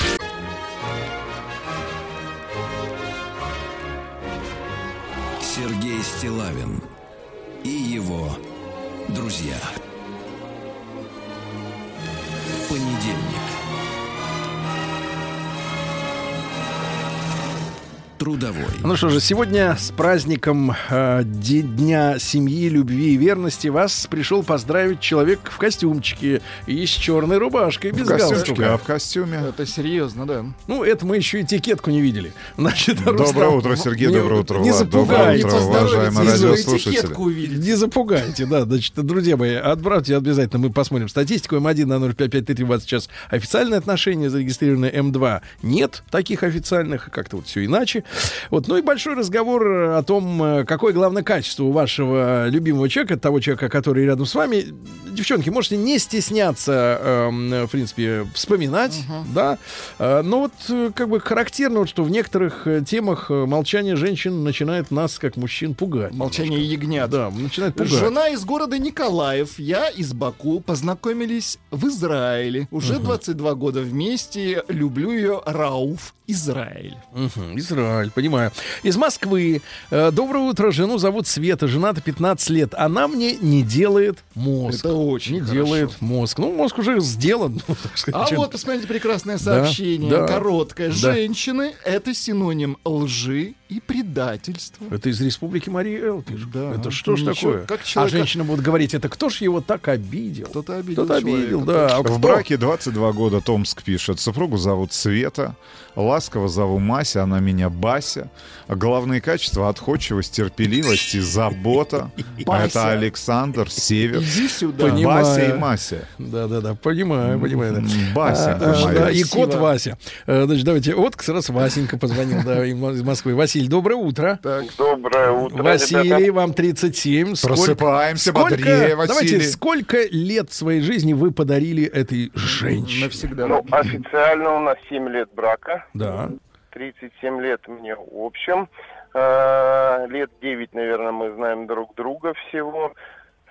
Ну 18.96 18.98
что 18.98 19.08
же, 19.10 19.20
сегодня 19.20 19.76
с 19.78 19.90
праздником 19.90 20.72
э, 20.88 21.22
Дня 21.22 22.18
семьи, 22.18 22.66
любви 22.70 23.12
и 23.12 23.16
верности 23.18 23.68
вас 23.68 24.06
пришел 24.10 24.42
поздравить 24.42 25.00
человек 25.00 25.50
в 25.52 25.58
костюмчике 25.58 26.40
и 26.66 26.86
с 26.86 26.88
черной 26.88 27.36
рубашкой, 27.36 27.90
без 27.90 28.06
В 28.06 28.16
галстука. 28.16 28.72
а 28.72 28.78
в 28.78 28.84
костюме. 28.84 29.38
Это 29.50 29.66
серьезно, 29.66 30.24
да. 30.26 30.46
Ну, 30.66 30.82
это 30.82 31.04
мы 31.04 31.18
еще 31.18 31.42
этикетку 31.42 31.90
не 31.90 32.00
видели. 32.00 32.32
Значит, 32.56 33.04
Доброе 33.04 33.18
Рустам, 33.18 33.54
утро, 33.56 33.76
Сергей, 33.76 34.08
не- 34.08 34.14
доброе 34.14 34.40
утро, 34.40 34.60
Не 34.60 34.70
Влад, 34.70 34.88
доброе 34.88 35.16
запугайте. 35.42 35.46
утро, 35.46 35.56
уважаемые 35.58 36.30
радиослушатели. 36.30 37.56
Не 37.58 37.74
запугайте, 37.74 38.46
да. 38.46 38.64
Значит, 38.64 38.94
друзья 38.94 39.36
мои, 39.36 39.56
отправьте 39.56 40.16
обязательно, 40.16 40.58
мы 40.58 40.72
посмотрим 40.72 41.10
статистику. 41.10 41.56
М1 41.56 41.84
на 41.84 41.98
05533 42.14 42.64
у 42.64 42.68
вас 42.68 42.80
сейчас 42.84 43.10
официальные 43.28 43.76
отношения 43.76 44.30
зарегистрированы, 44.30 44.86
М2 44.86 45.42
нет 45.62 46.02
таких 46.10 46.42
официальных, 46.44 47.10
как-то 47.12 47.36
вот 47.36 47.46
все 47.46 47.62
иначе. 47.62 48.02
Вот, 48.48 48.68
ну 48.68 48.78
и 48.78 48.85
большой 48.86 49.14
разговор 49.14 49.66
о 49.68 50.02
том, 50.02 50.42
э, 50.42 50.64
какое 50.64 50.94
главное 50.94 51.22
качество 51.22 51.64
у 51.64 51.72
вашего 51.72 52.48
любимого 52.48 52.88
человека, 52.88 53.18
того 53.18 53.40
человека, 53.40 53.68
который 53.68 54.06
рядом 54.06 54.24
с 54.24 54.34
вами. 54.34 54.64
Девчонки, 55.10 55.50
можете 55.50 55.76
не 55.76 55.98
стесняться, 55.98 57.00
эм, 57.02 57.66
в 57.66 57.70
принципе, 57.70 58.26
вспоминать, 58.34 58.98
да. 59.34 59.58
Э, 59.98 60.22
Но 60.22 60.40
вот 60.40 60.52
э, 60.70 60.90
как 60.94 61.08
бы 61.10 61.20
характерно, 61.20 61.80
вот, 61.80 61.88
что 61.90 62.02
в 62.04 62.10
некоторых 62.10 62.66
темах 62.86 63.28
молчание 63.28 63.96
женщин 63.96 64.44
начинает 64.44 64.90
нас, 64.90 65.18
как 65.18 65.36
мужчин, 65.36 65.74
пугать. 65.74 66.14
Молчание 66.14 66.62
ягнят. 66.62 67.10
Да, 67.10 67.30
начинает 67.30 67.74
пугать. 67.74 67.92
Жена 67.92 68.28
из 68.28 68.44
города 68.44 68.78
Николаев, 68.78 69.58
я 69.58 69.88
из 69.88 70.12
Баку, 70.12 70.60
познакомились 70.60 71.58
в 71.70 71.88
Израиле. 71.88 72.68
Уже 72.70 72.94
Мгм. 72.94 73.04
22 73.04 73.54
года 73.54 73.80
вместе. 73.80 74.62
Люблю 74.68 75.10
ее 75.10 75.42
Рауф 75.44 76.14
Израиль. 76.28 76.96
Мгм, 77.12 77.58
Израиль, 77.58 78.10
понимаю. 78.10 78.50
Из 78.82 78.96
Москвы. 78.96 79.62
Э, 79.90 80.10
Доброе 80.10 80.44
утро. 80.44 80.70
Жену 80.70 80.98
зовут 80.98 81.26
Света. 81.26 81.66
Жена-то 81.68 82.00
15 82.00 82.50
лет. 82.50 82.74
Она 82.74 83.08
мне 83.08 83.36
не 83.36 83.62
делает 83.62 84.18
мозг. 84.34 84.80
Это 84.84 84.94
очень 84.94 85.34
Не 85.34 85.40
хорошо. 85.40 85.54
делает 85.54 86.00
мозг. 86.00 86.38
Ну, 86.38 86.52
мозг 86.52 86.78
уже 86.78 87.00
сделан. 87.00 87.60
ну, 87.68 87.74
сказать, 87.94 88.20
А 88.22 88.28
чем- 88.28 88.38
вот, 88.38 88.52
посмотрите, 88.52 88.86
прекрасное 88.86 89.38
Да, 89.38 89.42
сообщение, 89.64 90.10
да, 90.10 90.26
короткое. 90.26 90.88
да. 90.88 90.94
Женщины— 90.94 91.72
это 91.84 92.14
синоним 92.14 92.76
лжи 92.84 93.54
и 93.68 93.80
предательства. 93.80 94.86
Это 94.90 95.08
из 95.08 95.20
Республики 95.20 95.68
Марии 95.68 95.98
Эл 96.00 96.22
пишут. 96.22 96.50
Да. 96.52 96.72
Это 96.72 96.90
что 96.90 97.16
ж 97.16 97.20
Ничего, 97.22 97.34
такое? 97.34 97.66
как 97.66 97.80
А 97.80 97.84
человека- 97.84 98.16
женщина 98.18 98.44
будет 98.44 98.60
говорить, 98.62 98.94
это 98.94 99.08
кто 99.08 99.28
ж 99.28 99.38
его 99.42 99.60
так 99.60 99.88
обидел? 99.88 100.46
Кто-то 100.46 100.76
обидел 100.76 101.04
Кто-то 101.04 101.18
обидел, 101.18 101.60
да. 101.62 101.96
А 101.96 102.00
В 102.00 102.04
кто? 102.04 102.18
браке 102.18 102.56
22 102.56 103.12
года 103.12 103.40
Томск 103.40 103.82
пишет. 103.82 104.20
Супругу 104.20 104.56
зовут 104.56 104.92
Света. 104.92 105.56
Ласково 105.96 106.48
зову 106.48 106.78
Мася, 106.78 107.22
она 107.22 107.40
меня 107.40 107.70
Бася. 107.70 108.30
А 108.68 108.74
Главные 108.74 109.20
качества— 109.22 109.68
отходчивость, 109.70 110.32
терпеливость 110.34 111.14
и 111.14 111.20
забота. 111.20 112.10
Бася. 112.44 112.66
Это 112.66 112.90
Александр, 112.90 113.70
Север. 113.70 114.20
Иди 114.22 114.48
сюда. 114.48 114.88
Понимаю. 114.88 115.24
Бася 115.24 115.54
и 115.54 115.58
Мася. 115.58 116.08
Да-да-да, 116.18 116.74
понимаю, 116.74 117.40
понимаю. 117.40 117.82
Басенька 118.14 118.72
А, 118.72 119.06
а, 119.06 119.10
и 119.10 119.22
кот 119.22 119.54
Вася. 119.54 119.96
Э, 120.26 120.44
Значит, 120.44 120.64
давайте, 120.64 120.94
вот 120.94 121.16
как 121.16 121.28
раз 121.30 121.48
Васенька 121.48 121.96
позвонил, 121.96 122.42
да, 122.44 122.64
им- 122.66 122.90
из 122.90 123.02
Москвы. 123.02 123.34
Василий 123.34 123.55
Василий, 123.56 123.68
доброе 123.68 123.96
утро. 123.96 124.38
Доброе 124.76 125.30
утро, 125.30 125.62
Василий, 125.62 126.10
ребята. 126.10 126.32
вам 126.32 126.52
37. 126.52 127.34
Сколько- 127.34 127.54
Просыпаемся 127.56 128.30
сколько- 128.30 128.50
бодрее, 128.50 128.96
Василий. 128.96 129.08
Давайте, 129.08 129.40
сколько 129.40 129.96
лет 130.10 130.52
своей 130.52 130.82
жизни 130.82 131.14
вы 131.14 131.30
подарили 131.32 131.84
этой 131.84 132.30
женщине? 132.34 133.06
Навсегда. 133.06 133.46
Ну, 133.46 133.64
официально 133.70 134.54
у 134.56 134.60
нас 134.60 134.76
7 134.90 135.08
лет 135.08 135.30
брака. 135.34 135.86
Да. 135.94 136.30
37 136.72 137.40
лет 137.40 137.66
мне 137.68 137.94
в 137.96 138.06
общем. 138.24 138.68
Э, 139.14 140.06
Лет 140.10 140.30
9, 140.42 140.74
наверное, 140.74 141.12
мы 141.12 141.32
знаем 141.34 141.66
друг 141.66 141.94
друга 141.94 142.34
всего. 142.34 142.92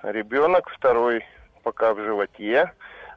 Ребенок, 0.03 0.69
второй 0.77 1.23
пока 1.63 1.95
в 1.95 1.99
животе. 2.03 2.71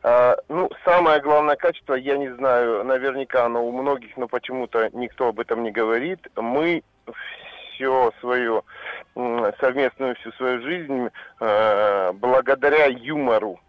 Э, 0.09 0.37
Ну, 0.49 0.71
самое 0.85 1.21
главное 1.21 1.57
качество, 1.57 1.95
я 1.95 2.17
не 2.17 2.35
знаю, 2.37 2.85
наверняка 2.85 3.45
оно 3.45 3.65
у 3.65 3.73
многих, 3.73 4.17
но 4.17 4.27
почему-то 4.27 4.89
никто 4.93 5.29
об 5.29 5.41
этом 5.41 5.63
не 5.63 5.71
говорит. 5.71 6.21
Мы 6.37 6.83
все 7.75 8.13
свою 8.21 8.65
совместную 9.61 10.15
всю 10.17 10.33
свою 10.33 10.63
жизнь 10.63 11.09
э, 11.41 12.13
благодаря 12.15 12.87
юмору 12.87 13.61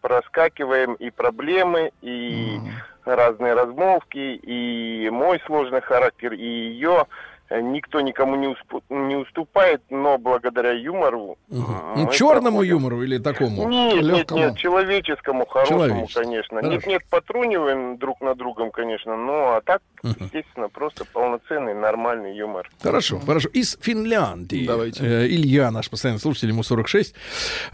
проскакиваем 0.00 0.94
и 0.94 1.10
проблемы, 1.10 1.90
и 2.00 2.58
разные 3.04 3.54
размолвки, 3.54 4.40
и 4.42 5.10
мой 5.10 5.40
сложный 5.46 5.80
характер, 5.80 6.32
и 6.32 6.44
ее. 6.44 7.06
Э, 7.50 7.60
Никто 7.60 8.00
никому 8.00 8.36
не, 8.36 8.46
успу- 8.46 8.82
не 8.88 9.16
уступает, 9.16 9.82
но 9.90 10.18
благодаря 10.18 10.70
юмору... 10.72 11.36
Ну, 11.48 11.66
мы 11.96 12.12
черному 12.12 12.58
проходим. 12.58 12.70
юмору 12.76 13.02
или 13.02 13.18
такому? 13.18 13.68
Нет, 13.68 13.94
нет, 13.94 14.04
Легкому? 14.04 14.40
нет, 14.40 14.56
человеческому, 14.56 15.46
хорошему, 15.46 15.78
Человеческому. 15.86 16.24
конечно. 16.24 16.56
Хорошо. 16.58 16.72
Нет, 16.74 16.86
нет, 16.86 17.02
потруниваем 17.10 17.98
друг 17.98 18.20
на 18.20 18.34
другом, 18.36 18.70
конечно, 18.70 19.16
ну, 19.16 19.32
а 19.56 19.60
так, 19.64 19.82
естественно, 20.04 20.68
просто 20.68 21.04
полноценный, 21.04 21.74
нормальный 21.74 22.36
юмор. 22.36 22.70
Хорошо, 22.82 23.18
хорошо. 23.18 23.48
Из 23.52 23.76
Финляндии. 23.80 24.66
Давайте. 24.66 25.04
Э, 25.04 25.26
Илья, 25.26 25.70
наш 25.72 25.90
постоянный 25.90 26.20
слушатель, 26.20 26.48
ему 26.50 26.62
46. 26.62 27.14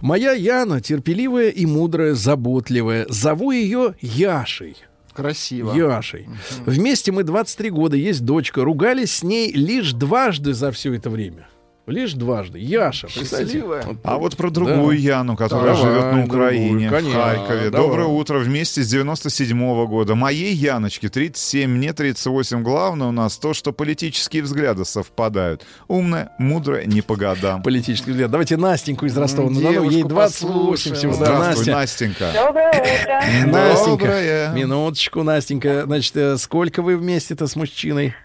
Моя 0.01 0.33
Яна 0.33 0.81
терпеливая 0.81 1.51
и 1.51 1.67
мудрая, 1.67 2.15
заботливая. 2.15 3.05
Зову 3.11 3.51
ее 3.51 3.95
Яшей. 4.01 4.77
Красиво. 5.17 5.75
Яшей. 5.75 6.29
Вместе 6.67 7.11
мы 7.11 7.23
23 7.23 7.71
года, 7.71 7.97
есть 7.97 8.25
дочка. 8.25 8.63
Ругались 8.63 9.15
с 9.17 9.23
ней 9.23 9.51
лишь 9.53 9.93
дважды 9.93 10.53
за 10.53 10.71
все 10.71 10.93
это 10.95 11.11
время. 11.11 11.49
Лишь 11.87 12.15
дважды. 12.15 12.59
Яша. 12.59 13.09
Счастливая. 13.09 13.85
А 14.03 14.19
вот 14.19 14.37
про 14.37 14.51
другую 14.51 14.99
Яну, 15.01 15.37
которая 15.37 15.77
Давай, 15.77 15.83
живет 15.83 16.13
на 16.13 16.25
Украине, 16.25 16.89
другую, 16.89 17.13
в. 17.13 17.15
Харькове. 17.15 17.71
Давай. 17.71 17.87
Доброе 17.87 18.09
утро. 18.09 18.39
Вместе 18.41 18.83
с 18.83 18.89
97 18.89 19.87
года. 19.87 20.17
Моей 20.17 20.53
Яночке 20.53 21.09
37, 21.09 21.71
мне 21.71 21.93
38. 21.93 22.63
Главное 22.65 23.07
у 23.07 23.13
нас 23.13 23.39
то, 23.39 23.55
что 23.55 23.73
политические 23.73 24.43
взгляды 24.43 24.85
совпадают. 24.85 25.65
Умная, 25.87 26.31
мудрая, 26.39 26.87
не 26.87 27.03
по 27.03 27.15
годам. 27.15 27.63
Политический 27.63 28.11
взгляд. 28.11 28.33
Давайте 28.33 28.57
Настеньку 28.57 29.07
из 29.07 29.17
Ростова-на-Дону. 29.17 29.85
Ей 29.89 30.03
Девушку 30.03 30.09
28 30.09 30.95
всего. 30.95 31.13
Да, 31.13 31.19
Здравствуй, 31.19 31.73
Настя. 31.73 31.73
Настенька. 31.73 32.33
Доброе 32.35 32.69
утро. 32.71 33.47
Настенька, 33.47 34.07
Доброе. 34.07 34.53
минуточку, 34.55 35.23
Настенька. 35.23 35.83
Значит, 35.87 36.17
э, 36.17 36.37
сколько 36.37 36.83
вы 36.83 36.97
вместе-то 36.97 37.47
с 37.47 37.55
мужчиной? 37.55 38.17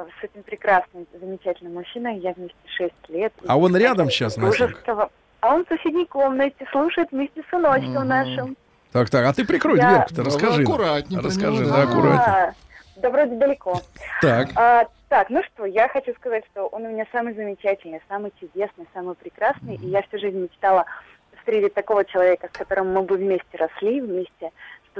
Э, 0.00 0.06
С 0.20 0.24
этим 0.24 0.42
прекрасным, 0.42 1.06
замечательным 1.18 1.74
мужчиной 1.74 2.18
я 2.18 2.32
вместе 2.32 2.56
6 2.76 2.94
лет. 3.08 3.32
А 3.46 3.58
он 3.58 3.76
рядом 3.76 4.10
сейчас, 4.10 4.36
Настенька? 4.36 4.66
дружеского- 4.66 5.10
А 5.40 5.54
он 5.54 5.64
в 5.64 5.68
соседней 5.68 6.06
комнате 6.06 6.66
слушает 6.70 7.08
вместе 7.12 7.42
с 7.42 7.50
сыночком 7.50 8.06
нашим. 8.06 8.56
Так, 8.92 9.08
так, 9.08 9.24
а 9.26 9.32
ты 9.32 9.44
прикрой 9.46 9.78
Я- 9.78 9.88
дверку-то, 9.90 10.20
Ну, 10.22 10.26
расскажи. 10.26 10.62
нам. 10.62 10.72
аккуратней 10.72 11.18
про 11.18 11.26
Расскажи, 11.26 11.64
да, 11.64 11.82
аккуратнее. 11.82 12.54
Да 12.96 13.10
вроде 13.10 13.36
далеко. 13.36 13.80
Так. 14.20 14.48
А, 14.56 14.86
так, 15.08 15.30
ну 15.30 15.42
что, 15.44 15.64
я 15.64 15.88
хочу 15.88 16.12
сказать, 16.14 16.44
что 16.52 16.66
он 16.66 16.84
у 16.84 16.90
меня 16.90 17.06
самый 17.12 17.32
замечательный, 17.34 18.00
самый 18.08 18.32
чудесный, 18.38 18.86
самый 18.92 19.14
прекрасный. 19.14 19.76
И 19.76 19.86
я 19.86 20.02
всю 20.02 20.18
жизнь 20.18 20.36
мечтала 20.38 20.84
встретить 21.38 21.72
такого 21.72 22.04
человека, 22.04 22.50
с 22.52 22.58
которым 22.58 22.92
мы 22.92 23.02
бы 23.02 23.16
вместе 23.16 23.56
росли, 23.56 24.00
вместе 24.02 24.50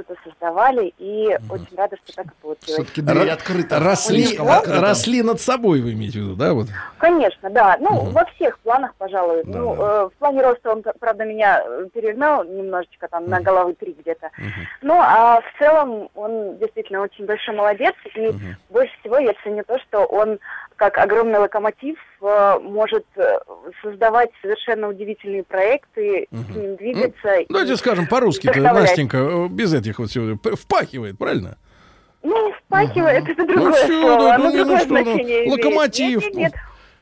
что-то 0.03 0.19
создавали. 0.23 0.93
И 0.97 1.27
очень 1.49 1.75
рада, 1.75 1.97
что 2.03 2.15
так 2.15 2.27
и 2.27 2.41
получилось. 2.41 2.73
Все-таки 2.73 3.01
дверь 3.01 3.27
Р- 3.27 3.33
открыта. 3.33 3.79
Росли, 3.79 4.35
открыта. 4.37 4.81
росли 4.81 5.21
над 5.23 5.41
собой, 5.41 5.81
вы 5.81 5.93
имеете 5.93 6.19
в 6.19 6.21
виду, 6.23 6.35
да? 6.35 6.53
Вот. 6.53 6.67
Конечно, 6.97 7.49
да. 7.49 7.77
Ну, 7.79 8.09
во 8.11 8.25
всех 8.25 8.59
планах, 8.59 8.93
пожалуй. 8.97 9.43
ну, 9.45 9.73
э, 9.75 10.09
в 10.09 10.13
плане 10.19 10.41
роста 10.41 10.71
он, 10.71 10.83
правда, 10.99 11.25
меня 11.25 11.61
э, 11.65 11.87
перегнал 11.93 12.43
немножечко, 12.43 13.07
там, 13.07 13.29
на 13.29 13.41
головы 13.41 13.73
три 13.75 13.93
где-то. 13.93 14.29
Ну, 14.81 14.95
а 14.99 15.41
в 15.41 15.59
целом 15.59 16.09
он 16.15 16.57
действительно 16.57 17.01
очень 17.01 17.25
большой 17.25 17.55
молодец. 17.55 17.93
И 18.15 18.31
больше 18.69 18.93
всего 18.99 19.17
я 19.17 19.33
ценю 19.43 19.63
то, 19.65 19.79
что 19.79 20.05
он, 20.05 20.39
как 20.81 20.97
огромный 20.97 21.37
локомотив, 21.37 21.95
э, 22.23 22.59
может 22.59 23.05
э, 23.15 23.37
создавать 23.83 24.31
совершенно 24.41 24.87
удивительные 24.89 25.43
проекты, 25.43 26.27
с 26.31 26.55
ним 26.55 26.75
двигаться. 26.75 27.35
и 27.35 27.45
Давайте 27.49 27.77
скажем 27.77 28.07
по-русски. 28.07 28.47
Настенька, 28.57 29.17
э, 29.17 29.47
без 29.47 29.75
этих 29.75 29.99
вот 29.99 30.09
всего. 30.09 30.35
п- 30.37 30.55
Впахивает, 30.55 31.19
правильно? 31.19 31.59
Ну, 32.23 32.47
не 32.47 32.53
вспахивает, 32.53 33.29
это 33.29 33.45
другое 33.45 33.73
всё, 33.73 34.01
слово, 34.01 34.23
да, 34.23 34.37
ну, 34.39 34.43
ну 34.45 34.51
другое 34.57 34.79
что, 34.79 34.89
ну, 34.89 35.03
значение 35.03 35.45
имеет. 35.45 35.51
локомотив. 35.65 36.21
Нет, 36.23 36.33
нет, 36.33 36.35
нет. 36.35 36.53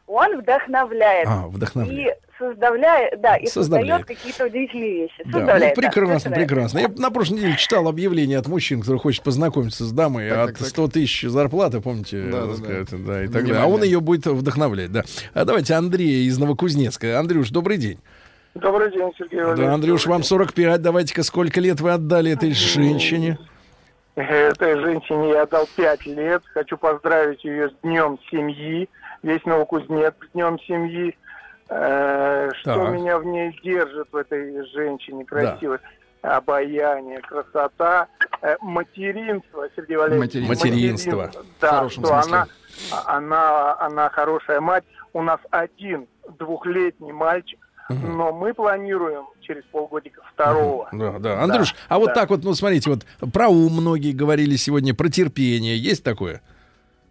Он 0.09 0.41
вдохновляет. 0.41 1.27
А, 1.27 1.45
вдохновляет. 1.47 2.17
И 2.17 2.39
создавляет, 2.39 3.21
да, 3.21 3.35
и 3.35 3.45
Создавляет. 3.45 4.01
создает 4.01 4.17
какие-то 4.17 4.45
удивительные 4.47 4.93
вещи. 5.03 5.13
Да, 5.19 5.23
ну, 5.25 5.37
Создавляет, 5.37 5.75
да, 5.75 5.81
прекрасно, 5.81 6.31
прекрасно. 6.31 6.79
Я 6.79 6.87
на 6.97 7.11
прошлой 7.11 7.35
неделе 7.35 7.55
читал 7.57 7.87
объявление 7.87 8.39
от 8.39 8.47
мужчин, 8.47 8.79
который 8.81 8.97
хочет 8.97 9.23
познакомиться 9.23 9.83
с 9.83 9.91
дамой 9.91 10.31
от 10.31 10.59
100 10.59 10.87
тысяч 10.87 11.29
зарплаты, 11.29 11.79
помните? 11.79 12.23
Да, 12.23 12.41
так 12.41 12.49
да, 12.49 12.55
сказать, 12.55 13.05
да, 13.05 13.23
и 13.23 13.27
так 13.27 13.45
далее. 13.45 13.61
А 13.61 13.67
он 13.67 13.83
ее 13.83 13.99
будет 13.99 14.25
вдохновлять, 14.25 14.91
да. 14.91 15.03
А 15.35 15.45
давайте 15.45 15.75
Андрея 15.75 16.27
из 16.27 16.39
Новокузнецка. 16.39 17.19
Андрюш, 17.19 17.51
добрый 17.51 17.77
день. 17.77 17.99
Добрый 18.55 18.91
день, 18.91 19.11
Сергей 19.15 19.41
Валерьевич. 19.41 19.67
Да, 19.67 19.73
Андрюш, 19.75 20.07
вам 20.07 20.23
45. 20.23 20.81
Давайте-ка 20.81 21.21
сколько 21.21 21.61
лет 21.61 21.81
вы 21.81 21.91
отдали 21.91 22.31
этой 22.31 22.51
женщине? 22.53 23.37
Этой 24.15 24.79
женщине 24.79 25.29
я 25.29 25.45
дал 25.45 25.69
пять 25.75 26.05
лет. 26.07 26.41
Хочу 26.53 26.77
поздравить 26.77 27.43
ее 27.43 27.69
с 27.69 27.73
Днем 27.83 28.17
семьи. 28.31 28.89
Весь 29.23 29.43
Новокузнец 29.45 30.13
Днем 30.33 30.59
семьи. 30.59 31.17
Э, 31.69 32.49
Что 32.61 32.73
Так. 32.85 32.93
меня 32.93 33.17
в 33.19 33.25
ней 33.25 33.57
держит 33.63 34.07
в 34.11 34.15
этой 34.15 34.65
женщине 34.73 35.25
красивой? 35.25 35.77
Обаяние, 36.21 37.21
красота, 37.21 38.07
э, 38.41 38.55
материнство, 38.59 39.67
Сергей 39.75 39.95
Валерьевич. 39.97 40.47
Материнство. 40.49 41.27
В 41.31 41.61
Да, 41.61 41.69
хорошем 41.77 42.03
что 42.03 42.21
смысле. 42.21 42.37
она, 42.37 42.47
она, 43.05 43.79
она 43.79 44.09
хорошая 44.09 44.59
мать. 44.59 44.83
У 45.13 45.21
нас 45.21 45.39
один 45.49 46.07
двухлетний 46.37 47.11
мальчик, 47.13 47.59
но 47.89 48.33
мы 48.33 48.53
планируем 48.53 49.27
через 49.41 49.63
полгодика 49.71 50.21
второго. 50.33 50.89
Да, 50.91 51.19
да. 51.19 51.41
Андрюш, 51.41 51.73
а 51.87 51.97
вот 51.99 52.07
да. 52.07 52.13
так 52.15 52.29
вот, 52.31 52.43
ну, 52.43 52.53
смотрите, 52.53 52.89
вот 52.89 53.05
про 53.33 53.47
ум 53.47 53.73
многие 53.73 54.11
говорили 54.11 54.55
сегодня, 54.57 54.93
про 54.93 55.07
терпение. 55.09 55.77
Есть 55.77 56.03
такое? 56.03 56.41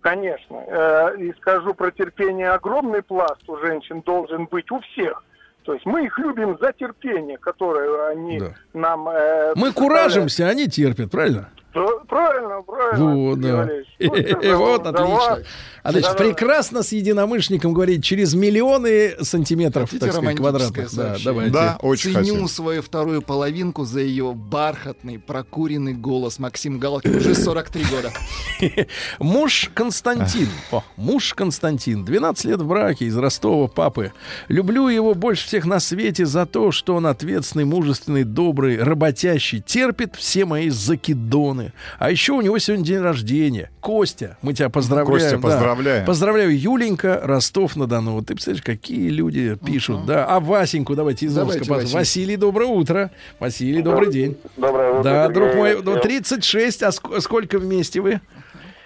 Конечно. 0.00 0.56
Э, 0.66 1.16
И 1.18 1.32
скажу 1.40 1.74
про 1.74 1.90
терпение. 1.90 2.50
Огромный 2.50 3.02
пласт 3.02 3.42
у 3.48 3.56
женщин 3.58 4.00
должен 4.02 4.46
быть 4.46 4.70
у 4.70 4.80
всех. 4.80 5.24
То 5.64 5.74
есть 5.74 5.84
мы 5.84 6.06
их 6.06 6.18
любим 6.18 6.56
за 6.60 6.72
терпение, 6.72 7.36
которое 7.36 8.08
они 8.10 8.38
нам... 8.72 9.08
э, 9.08 9.52
Мы 9.54 9.72
куражимся, 9.72 10.48
они 10.48 10.66
терпят, 10.68 11.10
правильно? 11.10 11.50
Да, 11.74 11.86
Правильно, 12.08 12.62
правильно. 12.62 13.14
Вот, 13.14 13.40
да. 13.40 13.56
Валерьевич. 13.56 13.88
Вот 14.58 14.86
отлично. 14.86 15.42
А 15.82 15.92
Да-да-да. 15.92 16.14
прекрасно 16.14 16.82
с 16.82 16.92
единомышленником 16.92 17.72
говорить 17.72 18.04
через 18.04 18.34
миллионы 18.34 19.14
сантиметров, 19.22 19.90
Хотите 19.90 20.06
так 20.06 20.14
сказать, 20.14 20.36
квадратных. 20.36 20.94
Да, 20.94 21.16
давайте. 21.24 21.76
Ценю 21.96 22.48
свою 22.48 22.82
вторую 22.82 23.22
половинку 23.22 23.84
за 23.84 24.00
ее 24.00 24.34
бархатный, 24.34 25.18
прокуренный 25.18 25.94
голос. 25.94 26.38
Максим 26.38 26.78
Галкин 26.78 27.16
уже 27.16 27.34
43 27.34 27.84
года. 27.84 28.12
Муж 29.18 29.70
Константин. 29.74 30.48
О, 30.72 30.82
муж 30.96 31.34
Константин. 31.34 32.04
12 32.04 32.44
лет 32.44 32.60
в 32.60 32.66
браке 32.66 33.06
из 33.06 33.16
Ростова 33.16 33.68
папы. 33.68 34.12
Люблю 34.48 34.88
его 34.88 35.14
больше 35.14 35.46
всех 35.46 35.64
на 35.64 35.80
свете 35.80 36.26
за 36.26 36.46
то, 36.46 36.72
что 36.72 36.96
он 36.96 37.06
ответственный, 37.06 37.64
мужественный, 37.64 38.24
добрый, 38.24 38.82
работящий, 38.82 39.60
терпит 39.60 40.16
все 40.16 40.44
мои 40.44 40.70
закидоны. 40.70 41.57
А 41.98 42.10
еще 42.10 42.32
у 42.32 42.40
него 42.40 42.58
сегодня 42.58 42.84
день 42.84 43.00
рождения. 43.00 43.70
Костя, 43.80 44.36
мы 44.42 44.52
тебя 44.52 44.68
поздравляем. 44.68 45.12
Костя, 45.20 45.36
да. 45.36 45.42
поздравляем. 45.42 46.06
Поздравляю, 46.06 46.58
Юленька, 46.58 47.20
Ростов-на-Дону. 47.22 48.12
Вот 48.14 48.26
Ты 48.26 48.34
представляешь, 48.34 48.62
какие 48.64 49.08
люди 49.10 49.56
пишут, 49.64 50.06
да. 50.06 50.26
А 50.26 50.40
Васеньку 50.40 50.94
давайте 50.94 51.26
из 51.26 51.34
Давайте, 51.34 51.60
Омска. 51.60 51.74
Васенька. 51.74 51.94
Василий, 51.96 52.36
доброе 52.36 52.66
утро. 52.66 53.10
Василий, 53.40 53.82
добрый 53.82 54.10
день. 54.10 54.36
Доброе 54.56 54.90
утро, 54.92 55.02
Да, 55.02 55.28
друг 55.28 55.54
мой, 55.54 55.82
ну, 55.82 55.98
36, 55.98 56.82
а 56.82 56.88
ск- 56.88 57.20
сколько 57.20 57.58
вместе 57.58 58.00
вы? 58.00 58.20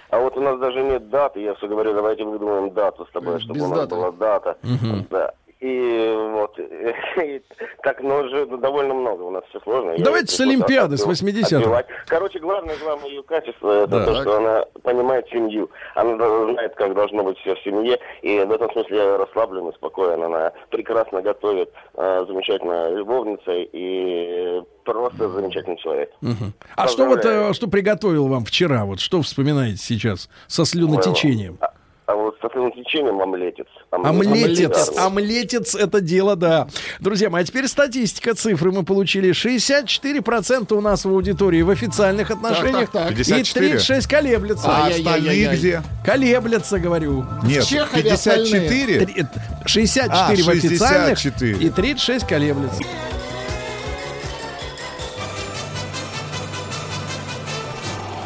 А 0.09 0.19
вот 0.19 0.37
у 0.37 0.41
нас 0.41 0.59
даже 0.59 0.81
нет 0.83 1.09
даты. 1.09 1.41
Я 1.41 1.55
все 1.55 1.67
говорю, 1.67 1.93
давайте 1.95 2.23
выдумаем 2.23 2.71
дату 2.71 3.05
с 3.09 3.11
тобой, 3.11 3.39
чтобы 3.39 3.55
Без 3.55 3.63
у 3.63 3.67
нас 3.69 3.79
даты. 3.79 3.95
была 3.95 4.11
дата. 4.11 4.57
Мгм. 4.61 5.07
Да. 5.09 5.31
И 5.63 6.13
вот, 6.33 6.59
и 7.23 7.41
так, 7.83 8.01
но 8.01 8.19
уже 8.19 8.45
довольно 8.57 8.93
много, 8.93 9.21
у 9.21 9.31
нас 9.31 9.43
все 9.49 9.61
сложно. 9.61 9.93
Давайте 9.97 10.35
с 10.35 10.39
Олимпиады, 10.41 10.97
с 10.97 11.07
отбивать. 11.07 11.51
80-х. 11.53 11.83
Короче, 12.07 12.39
главное, 12.39 12.75
главное 12.83 13.09
ее 13.09 13.23
качество, 13.23 13.83
это 13.83 14.05
то, 14.05 14.13
Так. 14.13 14.21
что 14.23 14.37
она 14.37 14.65
понимает 14.83 15.25
семью. 15.29 15.69
Она 15.95 16.17
да- 16.17 16.51
знает, 16.51 16.75
как 16.75 16.93
должно 16.95 17.23
быть 17.23 17.37
все 17.37 17.55
в 17.55 17.59
семье, 17.63 17.97
и 18.21 18.39
в 18.39 18.51
этом 18.51 18.69
смысле 18.73 18.97
я 18.97 19.17
расслаблен 19.17 19.69
и 19.69 19.73
спокоен. 19.75 20.21
Она 20.21 20.51
прекрасно 20.69 21.21
готовит, 21.21 21.71
э, 21.95 22.25
замечательная 22.27 22.89
любовница 22.89 23.51
и 23.53 24.61
просто 24.83 25.29
замечательный 25.29 25.77
человек. 25.77 26.11
Мгм. 26.19 26.53
А 26.75 26.89
что 26.89 27.05
вот, 27.05 27.23
э, 27.23 27.53
что 27.53 27.67
приготовил 27.69 28.27
вам 28.27 28.43
вчера? 28.43 28.83
Вот 28.83 28.99
что 28.99 29.21
вспоминаете 29.21 29.77
сейчас 29.77 30.29
со 30.47 30.65
слюнотечением? 30.65 31.57
А, 31.61 31.71
а 32.05 32.15
вот 32.15 32.35
с 32.37 32.75
течением 32.75 33.21
омлетец. 33.21 33.67
Омлетец, 33.91 34.91
да. 34.93 35.05
омлетец 35.05 35.73
это 35.73 36.01
дело, 36.01 36.35
да. 36.35 36.67
Друзья 36.99 37.29
мои, 37.29 37.43
а 37.43 37.45
теперь 37.45 37.67
статистика, 37.67 38.33
цифры 38.35 38.71
мы 38.71 38.83
получили. 38.83 39.31
64% 39.31 40.73
у 40.73 40.81
нас 40.81 41.05
в 41.05 41.09
аудитории 41.09 41.61
в 41.61 41.69
официальных 41.69 42.29
отношениях. 42.31 42.89
так, 42.91 43.09
так. 43.09 43.11
И 43.13 43.15
54. 43.23 43.69
36 43.69 44.07
колеблется. 44.07 44.67
А 44.67 44.87
остальные 44.87 45.55
где? 45.55 45.81
Колеблется, 46.05 46.79
говорю. 46.79 47.25
Нет, 47.43 47.63
В 47.63 47.69
Чехове 47.69 48.03
54? 48.03 48.13
остальные. 48.13 49.05
Три- 49.05 49.25
64 49.65 50.11
А, 50.11 50.45
в 50.45 50.49
официальных 50.49 51.17
64. 51.17 51.65
и 51.65 51.69
36 51.69 52.27
колеблется. 52.27 52.81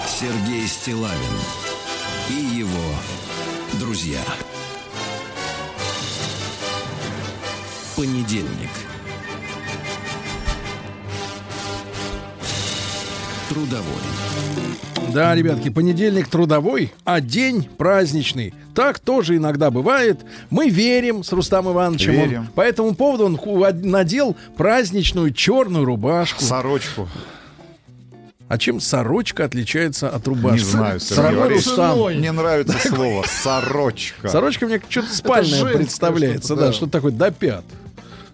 Сергей 0.08 0.68
Стилавин 0.68 1.14
и 1.14 1.57
друзья. 4.08 4.24
Понедельник. 7.96 8.70
Трудовой. 13.50 13.84
Да, 15.14 15.34
ребятки, 15.36 15.70
понедельник 15.70 16.28
трудовой, 16.28 16.94
а 17.06 17.22
день 17.22 17.68
праздничный. 17.78 18.54
Так 18.76 19.00
тоже 19.00 19.38
иногда 19.38 19.72
бывает. 19.72 20.20
Мы 20.50 20.70
верим 20.70 21.24
с 21.24 21.32
Рустам 21.32 21.72
Ивановичем. 21.72 22.12
Он 22.12 22.30
Верим. 22.30 22.48
по 22.54 22.62
этому 22.62 22.94
поводу 22.94 23.26
он 23.26 23.40
надел 23.90 24.36
праздничную 24.58 25.34
черную 25.34 25.86
рубашку. 25.86 26.44
Сорочку. 26.44 27.08
А 28.48 28.58
чем 28.58 28.80
сорочка 28.80 29.44
отличается 29.44 30.10
от 30.10 30.26
рубашки? 30.28 30.64
Не 30.64 30.70
знаю, 30.70 31.00
Валерьевич. 31.18 31.66
Рустам. 31.66 32.00
Мне 32.00 32.32
нравится 32.32 32.78
слово 32.88 33.26
«сорочка». 33.28 34.30
Сорочка 34.30 34.66
мне 34.66 34.82
что-то 34.88 35.14
спальное 35.14 35.66
представляется, 35.74 36.56
да. 36.56 36.72
что-то 36.72 36.94
такое 36.94 37.12
до 37.12 37.32
пят. 37.32 37.66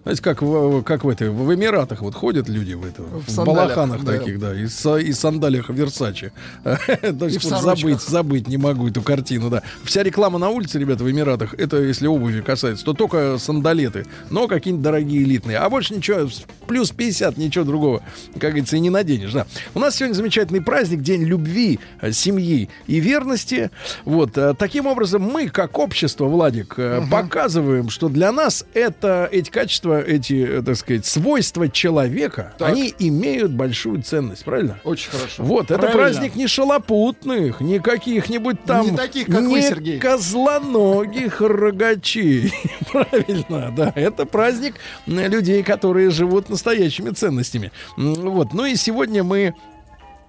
Знаете, 0.04 0.22
как 0.22 0.42
в, 0.42 0.82
как 0.82 1.04
в 1.04 1.08
этой 1.08 1.30
в 1.30 1.54
Эмиратах 1.54 2.02
вот 2.02 2.14
ходят 2.14 2.46
люди 2.46 2.74
в, 2.74 2.84
это, 2.84 3.02
в, 3.02 3.30
сандалиях, 3.30 3.68
балаханах 3.68 4.04
да. 4.04 4.12
таких, 4.18 4.38
да, 4.38 4.54
и, 4.54 4.64
са- 4.64 5.02
и 5.02 5.12
сандалиях 5.14 5.70
Версачи. 5.70 6.30
В 6.64 7.40
сорочках. 7.40 7.62
забыть, 7.62 8.00
забыть 8.02 8.48
не 8.48 8.58
могу 8.58 8.88
эту 8.88 9.00
картину, 9.00 9.48
да. 9.48 9.62
Вся 9.82 10.02
реклама 10.02 10.38
на 10.38 10.50
улице, 10.50 10.78
ребята, 10.78 11.04
в 11.04 11.10
Эмиратах, 11.10 11.54
это 11.54 11.80
если 11.80 12.06
обуви 12.06 12.42
касается, 12.42 12.84
то 12.84 12.92
только 12.92 13.38
сандалеты, 13.38 14.04
но 14.28 14.46
какие-нибудь 14.46 14.84
дорогие 14.84 15.22
элитные. 15.22 15.56
А 15.56 15.70
больше 15.70 15.94
ничего, 15.94 16.28
плюс 16.66 16.90
50, 16.90 17.38
ничего 17.38 17.64
другого, 17.64 18.02
как 18.34 18.50
говорится, 18.50 18.76
и 18.76 18.80
не 18.80 18.90
наденешь, 18.90 19.32
да. 19.32 19.46
У 19.74 19.78
нас 19.78 19.96
сегодня 19.96 20.14
замечательный 20.14 20.60
праздник, 20.60 21.00
День 21.00 21.24
любви, 21.24 21.80
э, 22.02 22.12
семьи 22.12 22.68
и 22.86 23.00
верности. 23.00 23.70
Вот, 24.04 24.36
э, 24.36 24.54
таким 24.58 24.86
образом, 24.86 25.22
мы, 25.22 25.48
как 25.48 25.78
общество, 25.78 26.26
Владик, 26.26 26.74
э, 26.76 27.02
показываем, 27.10 27.88
что 27.88 28.10
для 28.10 28.32
нас 28.32 28.66
это, 28.74 29.28
эти 29.32 29.50
качества, 29.50 29.93
эти, 30.00 30.58
э, 30.58 30.62
так 30.62 30.76
сказать, 30.76 31.06
свойства 31.06 31.68
человека, 31.68 32.54
они 32.60 32.94
имеют 32.98 33.52
большую 33.52 34.02
ценность, 34.02 34.44
правильно? 34.44 34.78
Очень 34.84 35.10
хорошо. 35.10 35.42
Вот, 35.42 35.70
это 35.70 35.78
Правильно. 35.78 35.98
праздник 36.02 36.34
не 36.36 36.46
шалопутных, 36.46 37.60
не 37.60 37.78
каких-нибудь 37.78 38.62
там... 38.64 38.86
Не 38.90 38.96
таких, 38.96 39.26
как 39.26 39.40
вы, 39.42 39.60
не 39.60 39.62
Сергей. 39.62 39.98
козлоногих 39.98 41.40
рогачей. 41.40 42.52
Правильно, 42.92 43.72
да. 43.76 43.92
Это 43.94 44.26
праздник 44.26 44.74
м, 45.06 45.18
людей, 45.30 45.62
которые 45.62 46.10
живут 46.10 46.48
настоящими 46.48 47.10
ценностями. 47.10 47.72
Вот. 47.96 48.52
Ну 48.52 48.64
и 48.64 48.76
сегодня 48.76 49.22
мы 49.24 49.54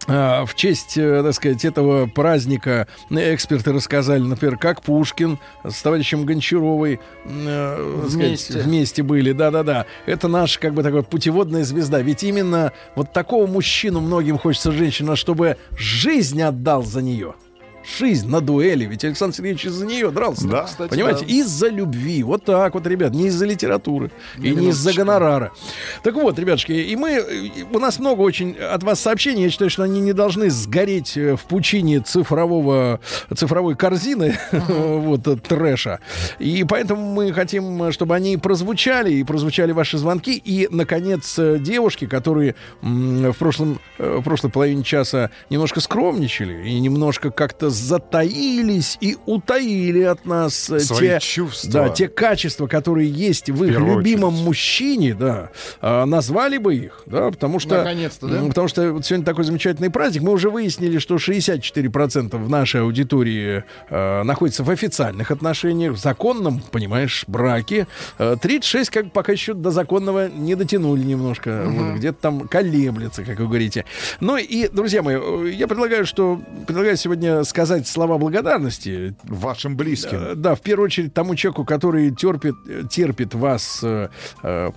в 0.08 0.50
честь, 0.56 0.98
э, 0.98 1.24
так 1.24 1.34
сказать, 1.34 1.66
этого 1.66 2.06
праздника 2.08 2.88
эксперты 3.10 3.74
рассказали, 3.74 4.22
например, 4.22 4.58
как 4.58 4.82
Пушкин 4.82 5.40
с 5.64 5.82
товарищем 5.82 6.26
Гончаровой 6.26 7.00
э, 7.26 8.00
так 8.02 8.10
сказать, 8.10 8.28
Вместе. 8.28 8.60
вместе 8.60 9.04
были. 9.04 9.32
Да-да-да. 9.32 9.86
Это 10.06 10.28
наша, 10.28 10.60
как 10.60 10.74
бы, 10.74 10.84
такая 10.84 11.02
путеводная 11.02 11.64
звезда. 11.64 12.02
Ведь 12.02 12.24
именно 12.24 12.72
вот 12.96 13.14
такого 13.14 13.48
мужчину 13.48 14.00
многим 14.00 14.38
хочется 14.38 14.72
женщина, 14.72 15.16
чтобы 15.16 15.58
жизнь 15.78 16.42
отдал 16.42 16.84
за 16.84 17.02
нее. 17.02 17.34
Жизнь 17.98 18.28
на 18.30 18.42
дуэли. 18.42 18.86
Ведь 18.86 19.04
Александр 19.04 19.36
Сергеевич 19.36 19.66
из-за 19.66 19.86
нее 19.86 20.10
дрался. 20.10 20.48
Да. 20.48 20.64
Кстати, 20.64 20.90
Понимаете? 20.90 21.26
да. 21.26 21.34
Из-за 21.34 21.68
любви. 21.70 22.24
Вот 22.24 22.44
так 22.44 22.74
вот, 22.74 22.88
ребят. 22.88 23.14
Не 23.14 23.28
из-за 23.28 23.46
литературы. 23.46 24.12
И 24.42 24.52
не 24.52 24.70
из-за 24.70 24.94
гонорара. 24.94 25.52
Так 26.04 26.16
вот, 26.16 26.40
ребятушки, 26.40 26.72
и 26.72 26.96
мы... 26.96 27.18
и 27.18 27.66
У 27.72 27.80
нас 27.80 28.00
много 28.00 28.22
очень 28.22 28.56
от 28.56 28.84
вас 28.84 29.00
сообщений. 29.00 29.44
Я 29.44 29.50
считаю, 29.50 29.70
что 29.70 29.84
они 29.84 30.00
не 30.00 30.14
должны 30.14 30.50
сгореть 30.50 31.16
э, 31.18 31.36
в 31.36 31.44
пучине 31.44 32.00
цифрового, 32.00 33.00
цифровой 33.36 33.76
корзины 33.76 34.38
вот, 34.52 35.28
э, 35.28 35.36
трэша. 35.36 36.00
И 36.40 36.66
поэтому 36.68 37.14
мы 37.14 37.32
хотим, 37.34 37.92
чтобы 37.92 38.16
они 38.16 38.38
прозвучали, 38.38 39.14
и 39.14 39.24
прозвучали 39.24 39.72
ваши 39.72 39.98
звонки. 39.98 40.42
И, 40.44 40.68
наконец, 40.72 41.38
э, 41.38 41.58
девушки, 41.60 42.08
которые 42.08 42.56
в, 42.82 43.34
прошлом, 43.34 43.80
в 43.98 44.22
прошлой 44.24 44.50
половине 44.50 44.84
часа 44.84 45.30
немножко 45.50 45.82
скромничали 45.82 46.68
и 46.68 46.80
немножко 46.80 47.30
как-то 47.32 47.70
затаились 47.78 48.98
и 49.02 49.18
утаили 49.26 50.02
от 50.02 50.26
нас 50.26 50.70
э, 50.70 50.80
Свои 50.80 51.10
те, 51.10 51.20
чувства. 51.20 51.72
да, 51.72 51.90
те 51.90 52.08
качества, 52.08 52.68
которые 52.68 53.10
есть 53.10 53.50
в 53.50 53.64
их 53.64 53.72
первую 53.72 53.98
любимом 54.00 54.34
очередь. 54.34 54.46
мужчине, 54.46 55.14
да, 55.14 55.50
а, 55.82 56.06
назвали 56.06 56.58
бы 56.58 56.76
их, 56.76 57.04
да, 57.06 57.32
потому 57.32 57.60
что... 57.60 57.78
Наконец-то, 57.78 58.28
да? 58.28 58.44
Потому 58.48 58.68
что 58.68 58.94
вот 58.94 59.06
сегодня 59.06 59.26
такой 59.26 59.44
замечательный 59.44 59.90
праздник. 59.90 60.22
Мы 60.24 60.32
уже 60.32 60.50
выяснили, 60.50 60.98
что 60.98 61.16
64% 61.16 62.38
в 62.38 62.50
нашей 62.50 62.82
аудитории 62.82 63.64
э, 63.90 64.24
находится 64.24 64.64
в 64.64 64.70
официальных 64.70 65.32
отношениях, 65.32 65.94
в 65.94 65.98
законном, 65.98 66.62
понимаешь, 66.72 67.26
браке. 67.28 67.88
Э, 68.18 68.36
36 68.42 68.90
как 68.90 69.12
пока 69.12 69.32
еще 69.32 69.54
до 69.54 69.72
законного 69.72 70.30
не 70.30 70.56
дотянули 70.56 71.04
немножко. 71.04 71.64
Вот, 71.66 71.98
где-то 71.98 72.18
там 72.22 72.48
колеблется, 72.48 73.24
как 73.24 73.40
вы 73.40 73.46
говорите. 73.48 73.86
Ну 74.20 74.38
и, 74.38 74.68
друзья 74.68 75.02
мои, 75.02 75.18
э, 75.20 75.52
я 75.54 75.68
предлагаю, 75.68 76.06
что 76.06 76.40
предлагаю 76.68 76.98
сегодня 76.98 77.44
сказать 77.44 77.65
слова 77.88 78.18
благодарности 78.18 79.16
Вашим 79.24 79.76
близким. 79.78 80.18
Э, 80.18 80.36
Да, 80.36 80.56
в 80.56 80.62
первую 80.62 80.86
очередь 80.86 81.14
тому 81.14 81.36
человеку, 81.36 81.66
который 81.66 82.12
терпит, 82.12 82.56
терпит 82.90 83.34
вас, 83.34 83.80
э, 83.84 84.10
э, 84.44 84.72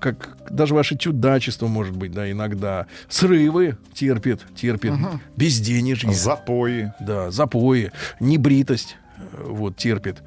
как 0.00 0.36
даже 0.50 0.74
ваше 0.74 0.96
чудачество, 0.96 1.66
может 1.66 1.96
быть, 1.96 2.12
да, 2.12 2.30
иногда. 2.30 2.86
Срывы 3.08 3.76
терпит, 3.94 4.40
терпит. 4.54 4.92
Безденежье. 5.36 6.12
Запои. 6.12 6.92
Да, 7.00 7.30
запои. 7.30 7.92
Небритость. 8.20 8.96
э, 9.18 9.44
Вот, 9.44 9.76
терпит. 9.76 10.22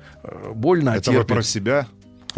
Больно, 0.54 0.94
а 0.94 0.98
Это 0.98 1.12
вы 1.12 1.18
терпит 1.18 1.36
про 1.36 1.44
себя? 1.44 1.88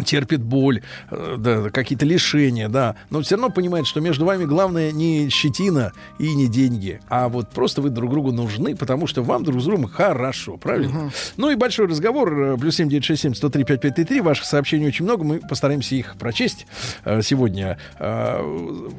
Терпит 0.04 0.42
боль, 0.42 0.82
э, 1.10 1.36
да, 1.38 1.70
какие-то 1.70 2.06
лишения, 2.06 2.68
да, 2.68 2.96
но 3.10 3.20
все 3.22 3.36
равно 3.36 3.50
понимает, 3.50 3.86
что 3.86 4.00
между 4.00 4.24
вами 4.24 4.44
главное 4.44 4.92
не 4.92 5.28
щетина 5.28 5.92
и 6.18 6.34
не 6.34 6.48
деньги, 6.48 7.00
а 7.08 7.28
вот 7.28 7.50
просто 7.50 7.82
вы 7.82 7.90
друг 7.90 8.10
другу 8.10 8.32
нужны, 8.32 8.76
потому 8.76 9.06
что 9.06 9.22
вам 9.22 9.44
друг 9.44 9.60
с 9.60 9.64
другом 9.64 9.88
хорошо, 9.88 10.56
правильно? 10.56 11.10
Ну 11.36 11.50
и 11.50 11.56
большой 11.56 11.86
разговор, 11.86 12.40
э, 12.40 12.56
плюс 12.58 12.76
семь 12.76 12.88
девять 12.88 13.04
шесть 13.04 13.22
семь 13.22 13.34
сто 13.34 13.48
три 13.48 13.64
пять 13.64 13.80
пять 13.80 13.94
три 13.94 14.04
три, 14.04 14.20
ваших 14.20 14.44
сообщений 14.44 14.86
очень 14.86 15.04
много, 15.04 15.24
мы 15.24 15.40
постараемся 15.40 15.94
их 15.94 16.16
прочесть 16.18 16.66
э, 17.04 17.22
сегодня. 17.22 17.78
Э, 17.98 18.38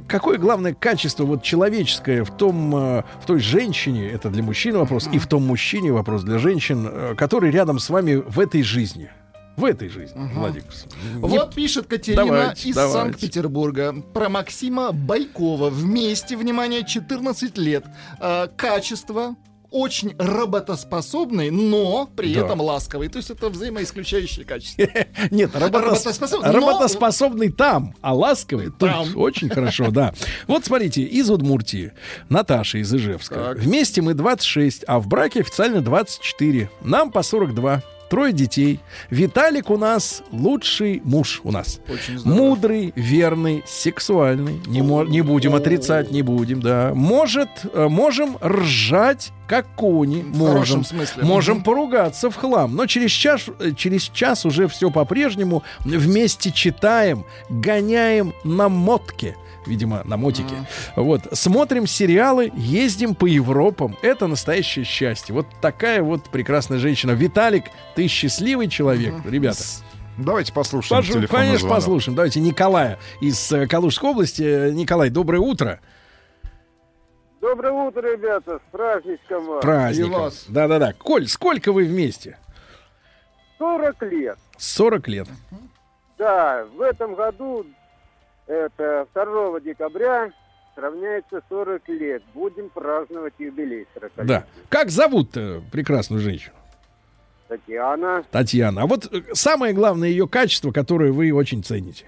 Какое 0.08 0.38
главное 0.38 0.74
качество 0.74 1.24
вот 1.24 1.44
человеческое 1.44 2.24
в 2.24 2.32
том, 2.36 2.76
э, 2.76 3.04
в 3.22 3.26
той 3.26 3.40
женщине, 3.40 4.10
это 4.10 4.30
для 4.30 4.44
мужчин 4.44 4.78
вопрос, 4.78 5.10
и 5.12 5.20
в 5.20 5.28
том 5.28 5.46
мужчине 5.46 5.92
вопрос 5.92 6.24
для 6.24 6.38
женщин, 6.40 6.88
э, 6.90 7.16
который 7.16 7.52
рядом 7.52 7.80
с 7.80 7.90
вами 7.90 8.16
в 8.16 8.40
этой 8.40 8.64
жизни? 8.64 9.10
В 9.60 9.66
этой 9.66 9.90
жизни, 9.90 10.30
Владик. 10.34 10.64
Не- 11.14 11.20
Вот 11.20 11.54
пишет 11.56 11.88
Катерина 11.88 12.26
Давайте, 12.26 12.70
из. 12.70 12.76
Санкт-Петербурга 12.76 13.94
про 14.14 14.30
Максима 14.30 14.92
Байкова. 14.92 15.70
Вместе, 15.70 16.38
внимание, 16.38 16.84
14 16.86 17.58
лет. 17.58 17.86
А, 18.20 18.48
качество 18.48 19.36
очень 19.72 20.16
работоспособный, 20.18 21.52
но 21.52 22.10
при 22.16 22.34
Да. 22.34 22.46
этом 22.46 22.60
ласковый. 22.62 23.08
То 23.08 23.18
есть 23.18 23.30
это 23.30 23.50
взаимоисключающие 23.50 24.46
качества. 24.46 24.82
Нет, 25.32 25.52
работос- 25.54 25.82
Работоспособный, 25.82 26.52
но- 26.52 26.60
работоспособный 26.60 27.52
там, 27.52 27.94
а 28.02 28.16
ласковый 28.16 28.68
тут. 28.68 28.80
Там. 28.80 29.08
Очень 29.18 29.50
хорошо, 29.50 29.92
да. 29.92 30.14
Вот 30.48 30.66
смотрите, 30.66 31.04
из 31.04 31.30
Удмуртии, 31.30 31.92
Наташа 32.30 32.80
из 32.80 32.94
Ижевска. 32.94 33.36
Так. 33.36 33.60
Вместе 33.60 34.02
мы 34.02 34.14
26, 34.16 34.84
а 34.88 35.00
в 35.00 35.08
браке 35.08 35.42
официально 35.42 35.82
24. 35.82 36.70
Нам 36.82 37.12
по 37.12 37.22
42. 37.22 37.84
Трое 38.10 38.34
детей. 38.34 38.80
Виталик 39.10 39.70
у 39.70 39.78
нас 39.78 40.24
лучший 40.32 41.02
муж 41.04 41.42
у 41.44 41.52
нас. 41.52 41.80
Очень 41.88 42.20
здорово. 42.20 42.38
Мудрый, 42.38 42.94
верный, 42.96 43.64
сексуальный. 43.66 44.60
Не, 44.68 44.82
мо- 44.82 45.04
не 45.06 45.22
будем 45.22 45.56
отрицать, 45.56 46.12
не 46.12 46.22
будем, 46.22 46.62
да. 46.62 46.92
Может, 46.94 47.50
э, 47.74 47.88
можем 47.88 48.38
ржать, 48.44 49.32
как 49.48 49.66
кони. 49.76 50.22
В 50.22 50.38
Можем. 50.38 50.84
смысле. 50.84 51.24
Можем 51.24 51.64
поругаться 51.64 52.30
в 52.30 52.36
хлам. 52.36 52.76
Но 52.76 52.86
через 52.86 53.12
час, 53.12 53.46
э, 53.60 53.72
через 53.76 54.04
час 54.04 54.46
уже 54.46 54.68
все 54.68 54.92
по-прежнему. 54.92 55.64
Вместе 55.80 56.52
читаем, 56.52 57.26
гоняем 57.50 58.34
на 58.44 58.70
мотке. 58.70 59.36
Видимо, 59.70 60.02
на 60.04 60.18
мотике. 60.18 60.56
Вот. 60.96 61.22
Смотрим 61.32 61.86
сериалы, 61.86 62.52
ездим 62.56 63.14
по 63.14 63.28
Европам. 63.28 63.96
Это 64.02 64.26
настоящее 64.26 64.84
счастье. 64.84 65.34
Вот 65.36 65.46
такая 65.62 66.02
вот 66.02 66.30
прекрасная 66.30 66.80
женщина. 66.80 67.12
Виталик, 67.12 67.66
ты 67.96 68.08
счастливый 68.08 68.68
человек, 68.68 69.14
ребята. 69.26 69.60
Давайте 70.18 70.52
послушаем 70.52 71.02
Пожу- 71.04 71.14
телефонный 71.14 71.28
Конечно, 71.44 71.60
звонок. 71.60 71.76
послушаем. 71.78 72.16
Давайте 72.16 72.40
Николая 72.42 72.98
из 73.22 73.52
э, 73.54 73.68
Калужской 73.68 74.10
области. 74.10 74.42
Э, 74.42 74.72
Николай, 74.72 75.10
доброе 75.12 75.40
утро. 75.40 75.80
Доброе 77.40 77.72
утро, 77.72 78.02
ребята, 78.02 78.58
с 78.60 78.72
праздничком 78.72 79.46
вас. 79.46 79.62
Праздником. 79.62 80.32
Да-да-да. 80.50 80.94
Коль, 80.94 81.28
сколько 81.28 81.72
вы 81.72 81.86
вместе? 81.86 82.38
40 83.60 84.02
лет. 84.12 84.38
40 84.58 85.08
лет. 85.08 85.28
Да, 86.18 86.66
в 86.76 86.82
этом 86.82 87.16
году, 87.16 87.66
это 88.50 89.08
2 89.14 89.60
декабря, 89.62 90.32
равняется 90.76 91.42
40 91.50 91.88
лет. 91.90 92.24
Будем 92.34 92.70
праздновать 92.70 93.34
юбилей 93.38 93.88
40 93.94 94.18
лет. 94.18 94.26
Да. 94.26 94.46
Как 94.70 94.90
зовут 94.90 95.38
э, 95.38 95.62
прекрасную 95.72 96.22
женщину? 96.22 96.56
Татьяна. 97.48 98.24
Татьяна. 98.32 98.84
А 98.84 98.88
вот 98.88 99.06
э, 99.14 99.22
самое 99.34 99.74
главное 99.74 100.10
ее 100.10 100.28
качество, 100.28 100.72
которое 100.72 101.12
вы 101.12 101.32
очень 101.32 101.64
цените. 101.64 102.06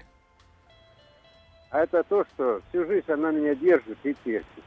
А 1.70 1.80
это 1.80 2.02
то, 2.02 2.24
что 2.34 2.60
всю 2.68 2.84
жизнь 2.86 3.10
она 3.10 3.30
меня 3.30 3.54
держит 3.54 3.98
и 4.02 4.14
терпит. 4.24 4.64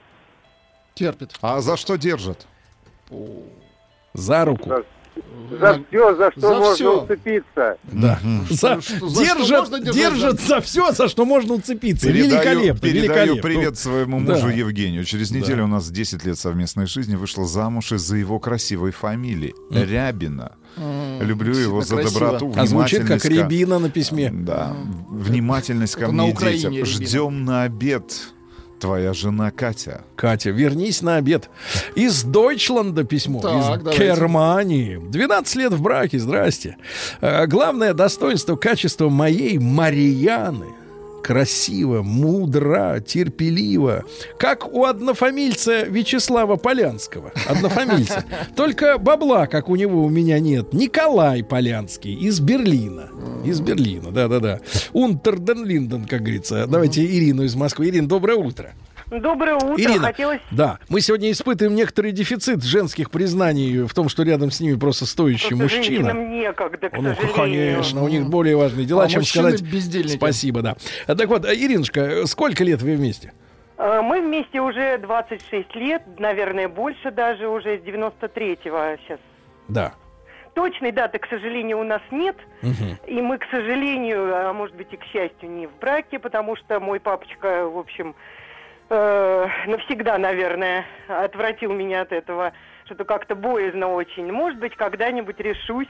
Терпит. 0.96 1.34
А 1.42 1.62
за 1.62 1.78
что 1.78 1.98
держит? 1.98 2.48
За 4.14 4.46
руку. 4.46 4.70
За, 4.70 4.86
за 5.60 5.80
все, 5.88 6.16
за 6.16 6.32
что 6.32 6.42
За 6.42 6.50
можно 6.56 6.74
всё. 6.76 7.04
уцепиться. 7.04 7.78
Да. 7.92 8.20
За- 8.50 8.82
Что- 8.82 8.82
что- 8.82 9.08
за 9.10 9.26
что 9.26 9.36
держат, 9.38 9.60
можно 9.60 9.80
держать 9.80 9.96
держат 9.96 10.42
за- 10.42 10.62
все, 10.62 10.92
за 10.92 11.08
что 11.08 11.26
можно 11.26 11.54
уцепиться. 11.54 12.08
Передаю, 12.08 12.32
великолепно, 12.32 12.80
передаю 12.80 13.04
великолепно. 13.04 13.42
привет 13.42 13.78
своему 13.78 14.22
Да. 14.26 14.34
мужу 14.34 14.48
Евгению. 14.50 15.04
Через 15.06 15.30
Да. 15.30 15.38
неделю 15.40 15.66
у 15.66 15.68
нас 15.68 15.90
10 15.90 16.26
лет 16.26 16.38
совместной 16.38 16.88
жизни. 16.88 17.16
Вышла 17.16 17.46
замуж 17.46 17.92
из-за 17.92 18.18
его 18.18 18.40
красивой 18.40 18.92
фамилии. 18.92 19.54
Рябина. 19.72 20.54
Люблю 21.22 21.56
его 21.56 21.82
за 21.82 21.96
красиво. 21.96 22.20
доброту, 22.20 22.54
А 22.58 22.66
звучит 22.66 23.06
как 23.06 23.24
рябина 23.24 23.80
на 23.80 23.90
письме. 23.90 24.30
Да. 24.34 24.76
Внимательность 25.10 25.96
ко 25.96 26.06
Это 26.06 26.12
мне 26.12 26.34
детям. 26.34 26.86
Ждем 26.86 27.46
на 27.46 27.64
обед. 27.64 28.04
Твоя 28.80 29.14
жена 29.14 29.52
Катя. 29.52 30.02
Катя, 30.16 30.50
вернись 30.52 31.02
на 31.02 31.16
обед. 31.16 31.50
Из 31.96 32.24
Дойчланда 32.24 33.04
письмо. 33.04 33.42
Так, 33.42 33.54
из 33.60 33.66
давайте. 33.84 34.06
Германии. 34.06 34.98
12 35.10 35.56
лет 35.56 35.74
в 35.74 35.82
браке, 35.82 36.20
здрасте. 36.20 36.78
Э, 37.22 37.48
Главное 37.48 37.94
достоинство, 37.94 38.56
качество 38.56 39.10
моей 39.10 39.58
Марьяны. 39.60 40.68
Красиво, 41.26 42.04
мудро, 42.04 43.00
терпеливо. 43.00 44.04
Как 44.38 44.72
у 44.72 44.86
однофамильца 44.86 45.82
Вячеслава 45.82 46.56
Полянского. 46.56 47.32
Однофамильца. 47.48 48.24
Только 48.56 49.00
бабла, 49.00 49.48
как 49.48 49.68
у 49.70 49.76
него, 49.76 50.04
у 50.06 50.10
меня 50.10 50.38
нет. 50.38 50.72
Николай 50.72 51.44
Полянский 51.44 52.14
из 52.14 52.40
Берлина. 52.40 53.10
Из 53.44 53.60
Берлина, 53.60 54.12
да-да-да. 54.12 54.60
Унтерден 54.94 55.66
Линден, 55.66 56.06
как 56.06 56.22
говорится. 56.22 56.68
Давайте 56.68 57.04
Ирину 57.04 57.42
из 57.42 57.56
Москвы. 57.56 57.90
Ирина, 57.90 58.08
доброе 58.08 58.38
утро. 58.38 58.76
Доброе 59.12 59.56
утро. 59.56 59.76
Ирина, 59.78 60.08
Хотелось... 60.08 60.42
да, 60.52 60.80
мы 60.90 61.00
сегодня 61.02 61.30
испытываем 61.32 61.76
некоторый 61.76 62.12
дефицит 62.12 62.64
женских 62.64 63.12
признаний 63.12 63.84
в 63.84 63.94
том, 63.94 64.10
что 64.10 64.24
рядом 64.24 64.50
с 64.50 64.60
ними 64.60 64.76
просто 64.80 65.06
стоящий 65.06 65.50
Просто 65.56 65.64
мужчина. 65.78 65.84
женщинам 65.84 66.32
некогда, 66.32 66.90
к 66.90 66.94
Ну, 66.98 67.14
сожалению. 67.14 67.36
конечно, 67.76 68.04
у 68.04 68.08
них 68.08 68.26
более 68.28 68.56
важные 68.58 68.86
дела, 68.88 69.04
А 69.04 69.08
чем 69.08 69.24
сказать 69.24 69.62
бездельники. 69.62 70.16
спасибо, 70.18 70.62
да. 70.64 70.76
А, 71.06 71.16
Так 71.16 71.28
вот, 71.30 71.46
Иринушка, 71.46 72.26
сколько 72.26 72.64
лет 72.64 72.82
вы 72.82 72.96
вместе? 72.96 73.32
Э, 73.78 74.02
Мы 74.02 74.22
вместе 74.22 74.60
уже 74.60 74.98
26 74.98 75.76
лет, 75.76 76.02
наверное, 76.18 76.68
больше 76.68 77.12
даже 77.12 77.48
уже 77.48 77.78
с 77.78 77.82
93-го 77.82 78.98
сейчас. 79.06 79.20
Да. 79.68 79.94
Точной 80.56 80.92
даты, 80.92 81.20
к 81.20 81.28
сожалению, 81.28 81.80
у 81.80 81.84
нас 81.84 82.02
нет. 82.12 82.38
Мгм. 82.64 82.98
И 83.08 83.22
мы, 83.22 83.38
к 83.38 83.46
сожалению, 83.52 84.34
а 84.34 84.54
может 84.54 84.76
быть 84.76 84.88
и 84.92 84.98
к 84.98 85.04
счастью, 85.04 85.52
не 85.52 85.68
в 85.68 85.72
браке, 85.80 86.18
потому 86.18 86.56
что 86.56 86.80
мой 86.80 87.00
папочка, 87.00 87.68
в 87.68 87.78
общем, 87.78 88.16
э, 88.90 89.48
навсегда, 89.68 90.18
наверное, 90.18 90.86
отвратил 91.08 91.74
меня 91.74 92.02
от 92.02 92.12
этого. 92.12 92.54
Что-то 92.86 93.06
как-то 93.06 93.36
боязно 93.36 93.88
очень. 93.88 94.32
Может 94.32 94.60
быть, 94.60 94.76
когда-нибудь 94.76 95.40
решусь. 95.40 95.90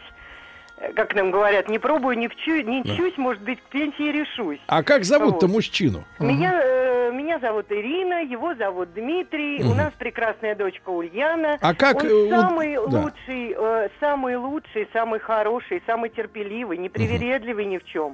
Э, 0.77 0.91
Как 0.93 1.15
нам 1.15 1.31
говорят, 1.31 1.69
не 1.69 1.79
пробую, 1.79 2.17
не, 2.17 2.27
вчу, 2.27 2.61
не 2.61 2.83
Да. 2.83 2.95
чусь, 2.95 3.17
может 3.17 3.41
быть, 3.43 3.59
к 3.61 3.63
пенсии 3.69 4.11
решусь. 4.11 4.59
А 4.67 4.83
как 4.83 5.03
зовут-то 5.05 5.47
Вот. 5.47 5.53
мужчину? 5.55 6.03
Меня, 6.19 6.59
э, 6.63 7.11
меня 7.13 7.39
зовут 7.39 7.67
Ирина, 7.69 8.23
его 8.23 8.55
зовут 8.55 8.93
Дмитрий, 8.93 9.61
у 9.63 9.67
Мгм. 9.69 9.77
нас 9.77 9.93
прекрасная 9.97 10.55
дочка 10.55 10.89
Ульяна. 10.89 11.57
А 11.61 11.73
как, 11.73 12.03
Он 12.03 12.07
э, 12.09 12.11
у- 12.13 12.29
самый 12.29 12.75
да. 12.75 12.81
лучший, 12.81 13.55
э, 13.57 13.89
самый 13.99 14.35
лучший, 14.35 14.87
самый 14.91 15.19
хороший, 15.19 15.81
самый 15.85 16.09
терпеливый, 16.09 16.77
непривередливый 16.77 17.65
ни 17.65 17.77
в 17.77 17.85
чем. 17.85 18.13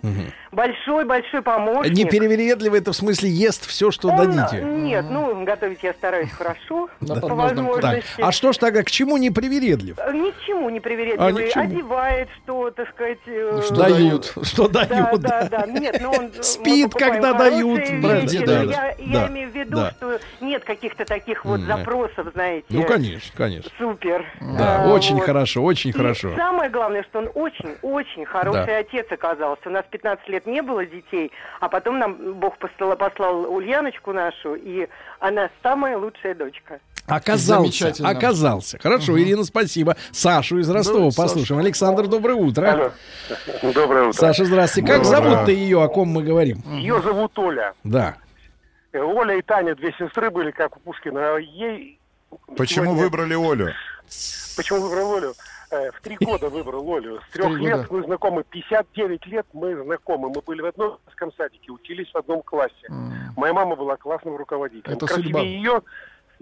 Большой, 0.51 1.05
большой 1.05 1.41
помощник. 1.41 1.93
Не 1.95 2.05
перевередливый, 2.05 2.79
это 2.79 2.91
в 2.91 2.95
смысле 2.95 3.29
ест 3.29 3.65
все, 3.67 3.89
что 3.91 4.09
Он, 4.09 4.17
дадите. 4.17 4.57
э, 4.61 4.63
Нет, 4.65 5.05
ну, 5.09 5.43
готовить 5.45 5.81
я 5.83 5.93
стараюсь 5.93 6.31
хорошо, 6.31 6.89
Да. 7.01 7.15
по 7.15 7.21
Так, 7.21 7.31
возможности. 7.31 8.21
а 8.21 8.31
что 8.31 8.51
ж 8.53 8.57
тогда, 8.57 8.83
к 8.83 8.91
чему 8.91 9.17
не 9.17 9.31
привередлив? 9.31 9.97
Э, 9.97 10.11
Ни 10.13 10.29
к 10.31 10.39
чему 10.45 10.69
не 10.69 10.79
А. 10.79 11.61
Одевает 11.61 12.27
что, 12.43 12.50
так 12.71 12.89
сказать... 12.89 13.17
э, 13.25 13.61
Что 13.65 13.75
дают, 13.75 14.25
что 14.43 14.67
Да, 14.67 14.85
дают. 14.85 15.21
да, 15.21 15.47
да. 15.49 15.65
Нет, 15.65 15.99
ну 16.01 16.11
он... 16.11 16.31
мы 16.35 16.43
Спит, 16.43 16.93
когда 16.93 17.33
дают, 17.33 17.81
но 17.91 18.07
да, 18.09 18.17
Я, 18.19 18.95
я 18.97 19.19
да, 19.21 19.27
имею 19.27 19.49
в 19.49 19.55
виду, 19.55 19.77
да. 19.77 19.91
что 19.91 20.19
нет 20.41 20.63
каких-то 20.63 21.05
таких 21.05 21.45
вот 21.45 21.61
запросов, 21.61 22.27
знаете. 22.33 22.65
Ну, 22.69 22.83
конечно, 22.83 23.31
конечно. 23.35 23.71
Супер. 23.77 24.25
Да, 24.57 24.83
А, 24.83 24.93
очень 24.93 25.15
вот. 25.15 25.25
хорошо, 25.25 25.63
очень 25.63 25.89
И 25.91 25.93
хорошо. 25.93 26.33
самое 26.35 26.69
главное, 26.69 27.03
что 27.03 27.19
он 27.19 27.29
очень-очень 27.33 28.25
хороший 28.25 28.65
Да. 28.65 28.77
отец 28.77 29.07
оказался. 29.11 29.61
У 29.65 29.71
нас 29.71 29.85
15 29.89 30.27
лет 30.29 30.45
не 30.45 30.61
было 30.61 30.85
детей, 30.85 31.31
а 31.59 31.69
потом 31.69 31.99
нам 31.99 32.33
Бог 32.39 32.57
послал, 32.57 32.95
послал 32.95 33.51
Ульяночку 33.53 34.13
нашу, 34.13 34.55
и 34.55 34.87
она 35.19 35.49
самая 35.63 35.97
лучшая 35.97 36.35
дочка. 36.35 36.79
Оказался, 37.07 37.61
Замечательно. 37.61 38.09
оказался. 38.09 38.77
Хорошо, 38.79 39.19
Ирина, 39.19 39.43
спасибо. 39.43 39.97
Сашу 40.11 40.59
из 40.59 40.69
Ростова 40.69 41.11
Саша. 41.11 41.21
послушаем. 41.21 41.59
Александр, 41.59 42.07
доброе 42.07 42.35
утро. 42.35 42.93
Доброе 43.61 44.03
утро. 44.09 44.11
Саша, 44.13 44.45
здравствуйте. 44.45 44.87
Как 44.87 45.03
зовут-то 45.05 45.51
ее, 45.51 45.81
о 45.83 45.87
ком 45.89 46.09
мы 46.09 46.23
говорим? 46.23 46.61
Ее 46.71 47.01
зовут 47.01 47.37
Оля. 47.39 47.73
Да. 47.83 48.15
Э, 48.93 48.99
Оля 48.99 49.37
и 49.37 49.41
Таня, 49.41 49.75
две 49.75 49.93
сестры 49.97 50.29
были, 50.29 50.51
как 50.51 50.77
у 50.77 50.79
Пушкина. 50.81 51.35
А 51.35 51.39
Ей... 51.39 51.99
Почему 52.55 52.85
сегодня- 52.85 53.03
выбрали 53.03 53.33
Олю? 53.33 53.69
Почему 54.55 54.81
выбрал 54.81 55.15
Олю? 55.15 55.33
Э, 55.71 55.91
В 55.91 56.01
три 56.01 56.17
года 56.19 56.49
выбрал 56.49 56.93
Олю. 56.95 57.19
С 57.29 57.33
трех 57.33 57.57
лет 57.59 57.89
мы 57.89 58.03
знакомы. 58.03 58.43
59 58.49 59.25
лет 59.27 59.45
мы 59.53 59.81
знакомы. 59.83 60.29
Мы 60.29 60.41
были 60.41 60.61
в 60.61 60.65
одном 60.65 60.97
садике, 61.37 61.71
учились 61.71 62.09
в 62.13 62.17
одном 62.17 62.41
классе. 62.41 62.73
Моя 63.37 63.53
мама 63.53 63.75
была 63.75 63.95
классным 63.95 64.35
руководителем. 64.35 64.93
Это 64.97 65.05
Красивее 65.05 65.23
судьба. 65.33 65.41
ее 65.41 65.81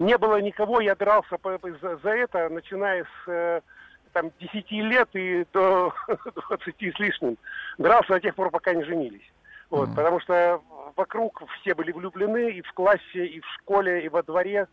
не 0.00 0.18
было 0.18 0.40
никого. 0.40 0.80
Я 0.80 0.96
дрался 0.96 1.38
за, 1.80 1.96
за 1.98 2.10
это, 2.10 2.48
начиная 2.48 3.04
с 3.04 3.28
э, 3.28 3.60
там, 4.12 4.32
10 4.40 4.70
лет 4.72 5.08
и 5.12 5.44
до 5.52 5.92
20 6.48 6.96
с 6.96 6.98
лишним. 6.98 7.36
Дрался 7.78 8.14
до 8.14 8.20
тех 8.20 8.34
пор, 8.34 8.50
пока 8.50 8.74
не 8.74 8.82
женились. 8.82 9.30
Вот, 9.68 9.90
Потому 9.94 10.18
что 10.18 10.60
вокруг 10.96 11.44
все 11.60 11.74
были 11.74 11.92
влюблены 11.92 12.50
и 12.50 12.62
в 12.62 12.72
классе, 12.72 13.26
и 13.26 13.40
в 13.40 13.46
школе, 13.58 14.04
и 14.04 14.08
во 14.08 14.24
дворе. 14.24 14.66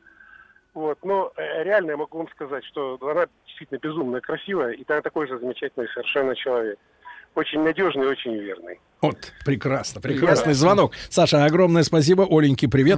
Вот, 0.73 0.97
но 1.03 1.31
э, 1.35 1.63
реально 1.63 1.91
я 1.91 1.97
могу 1.97 2.17
вам 2.17 2.29
сказать, 2.29 2.63
что 2.65 2.97
она 3.01 3.27
действительно 3.45 3.79
безумно 3.79 4.21
красивая, 4.21 4.71
и 4.71 4.83
она 4.87 5.01
такой 5.01 5.27
же 5.27 5.37
замечательный 5.37 5.87
совершенно 5.89 6.35
человек. 6.35 6.79
Очень 7.37 7.61
надежный 7.61 8.07
очень 8.07 8.33
верный. 8.35 8.79
Вот, 8.99 9.31
прекрасно, 9.45 10.01
прекрасный 10.01 10.55
звонок. 10.55 10.93
Саша, 11.07 11.45
огромное 11.45 11.83
спасибо. 11.83 12.25
Оленьке, 12.27 12.67
привет. 12.67 12.97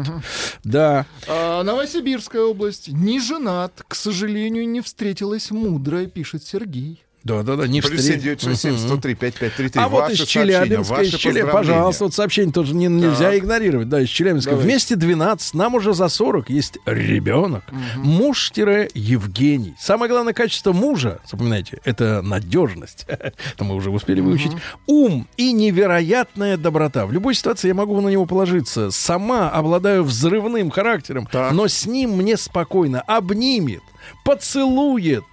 Да. 0.64 1.06
А, 1.28 1.62
Новосибирская 1.64 2.44
область. 2.44 2.88
Не 2.88 3.20
женат. 3.20 3.84
К 3.86 3.94
сожалению, 3.96 4.66
не 4.70 4.80
встретилась 4.80 5.52
мудрая, 5.52 6.06
пишет 6.06 6.46
Сергей. 6.46 7.04
Да, 7.30 7.44
да, 7.44 7.56
да, 7.58 7.68
не 7.68 7.82
Плюс 7.82 7.92
встреч- 8.02 8.22
7967 8.22 8.72
Мгм. 8.74 8.80
103 8.88 9.14
5533. 9.16 9.82
А 9.82 9.88
вот 9.88 10.10
из 10.10 10.20
Челябинска, 10.26 11.02
из 11.02 11.14
Челябинска, 11.14 11.52
пожалуйста, 11.54 12.04
вот 12.06 12.14
сообщение 12.16 12.52
тоже 12.52 12.74
не- 12.74 12.88
нельзя 12.88 13.30
Так. 13.32 13.38
игнорировать. 13.40 13.88
Да, 13.90 14.02
из 14.02 14.10
Челябинска. 14.10 14.52
Давайте. 14.52 14.70
Вместе 14.70 14.96
12, 14.96 15.54
нам 15.54 15.76
уже 15.76 15.94
за 15.94 16.08
40, 16.10 16.50
есть 16.50 16.80
ребенок. 16.86 17.64
Муж-Евгений. 17.98 19.76
Самое 19.80 20.10
главное 20.12 20.34
качество 20.34 20.74
мужа, 20.74 21.20
запоминайте, 21.30 21.80
это 21.86 22.22
надежность. 22.22 23.06
Это 23.08 23.64
мы 23.64 23.76
уже 23.76 23.90
успели 23.90 24.22
выучить. 24.22 24.52
Ум 24.88 25.28
и 25.38 25.52
невероятная 25.52 26.58
доброта. 26.58 27.06
В 27.06 27.12
любой 27.12 27.36
ситуации 27.36 27.68
я 27.68 27.74
могу 27.74 28.00
на 28.02 28.10
него 28.10 28.26
положиться. 28.26 28.92
Сама 28.92 29.50
обладаю 29.50 30.04
взрывным 30.04 30.70
характером, 30.70 31.28
но 31.52 31.68
с 31.68 31.86
ним 31.86 32.12
мне 32.18 32.38
спокойно. 32.38 33.02
Обнимет, 33.02 33.82
поцелует. 34.24 35.24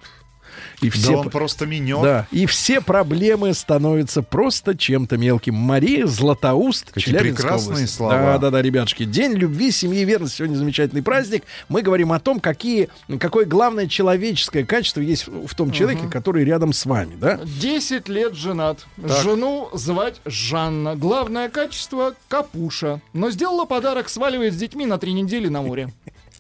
И 0.87 0.91
Да 0.91 0.97
все 0.97 1.17
он 1.17 1.31
просто 1.31 1.67
минет. 1.67 2.03
да, 2.03 2.27
и 2.31 2.47
все 2.47 2.81
проблемы 2.81 3.53
становятся 3.55 4.23
просто 4.23 4.77
чем-то 4.77 5.17
мелким. 5.17 5.55
Мария 5.55 6.07
Златоуст, 6.07 6.93
Какие 6.93 7.05
Челябинская 7.15 7.35
прекрасные 7.45 7.75
область. 7.75 7.95
слова. 7.95 8.13
Да, 8.13 8.39
да, 8.39 8.51
да, 8.51 8.63
ребятушки. 8.63 9.05
День 9.05 9.33
любви, 9.33 9.71
семьи, 9.71 10.05
верности. 10.05 10.37
Сегодня 10.39 10.57
замечательный 10.57 11.03
праздник. 11.03 11.45
Мы 11.69 11.83
говорим 11.83 12.13
о 12.13 12.21
том, 12.21 12.41
какие, 12.41 12.89
какое 13.19 13.45
главное 13.47 13.87
человеческое 13.89 14.65
качество 14.65 15.01
есть 15.01 15.27
в 15.27 15.55
том 15.55 15.73
человеке, 15.73 16.09
который 16.09 16.45
рядом 16.45 16.73
с 16.73 16.87
вами, 16.87 17.17
да? 17.17 17.41
10 17.45 18.09
лет 18.09 18.35
женат. 18.35 18.87
Так. 19.01 19.23
Жену 19.23 19.69
звать 19.73 20.21
Жанна. 20.25 20.95
Главное 20.97 21.49
качество— 21.49 22.15
капуша. 22.29 23.01
Но 23.13 23.31
сделала 23.31 23.65
подарок, 23.65 24.09
сваливает 24.09 24.55
с 24.55 24.57
детьми 24.57 24.87
на 24.87 24.99
три 24.99 25.13
недели 25.13 25.49
на 25.49 25.63
море. 25.63 25.93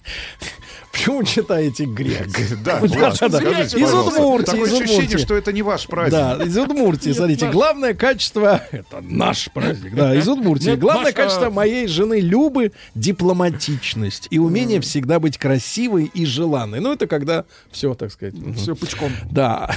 Почему 0.96 1.22
читаете 1.24 1.84
грязь? 1.84 2.26
Да, 2.64 2.80
да, 2.80 3.12
да, 3.20 3.28
да. 3.28 3.62
Из. 3.62 3.92
Удмуртии, 3.94 4.46
Такое 4.46 4.64
из 4.66 4.72
ощущение, 4.72 5.04
Удмуртии. 5.04 5.24
что 5.24 5.36
это 5.36 5.52
не 5.52 5.62
ваш 5.62 5.86
праздник. 5.86 6.12
Да, 6.12 6.38
из 6.44 6.56
Удмуртии, 6.56 7.12
смотрите, 7.12 7.44
наш. 7.46 7.54
главное 7.54 7.94
качество, 7.94 8.62
это 8.72 9.00
наш 9.02 9.50
праздник, 9.52 9.94
да, 9.94 10.14
из 10.14 10.26
Удмуртии. 10.28 10.70
Нет, 10.70 10.78
Главное 10.78 11.04
Маша, 11.04 11.14
качество 11.16 11.50
моей 11.50 11.86
жены 11.86 12.20
Любы— 12.20 12.72
дипломатичность 12.94 14.26
и 14.30 14.38
умение 14.38 14.80
всегда 14.80 15.20
быть 15.20 15.36
красивой 15.38 16.10
и 16.12 16.24
желанной. 16.24 16.80
Ну, 16.80 16.92
это 16.92 17.06
когда 17.06 17.44
все, 17.70 17.94
так 17.94 18.10
сказать. 18.10 18.34
Все 18.56 18.74
пучком. 18.74 19.12
Да. 19.30 19.70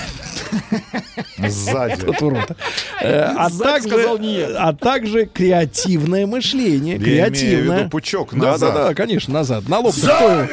Сзади. 1.38 2.00
Э, 3.02 3.34
А 3.38 3.50
также, 3.50 4.56
а 4.58 4.74
также 4.74 5.26
креативное 5.26 6.26
мышление. 6.28 6.98
Креативное. 6.98 7.90
пучок 7.90 8.34
Да, 8.34 8.52
назад. 8.52 8.74
да, 8.74 8.88
да, 8.90 8.94
конечно, 8.96 9.34
назад. 9.34 9.68
На 9.68 9.80
лоб 9.80 9.96
Да. 10.02 10.48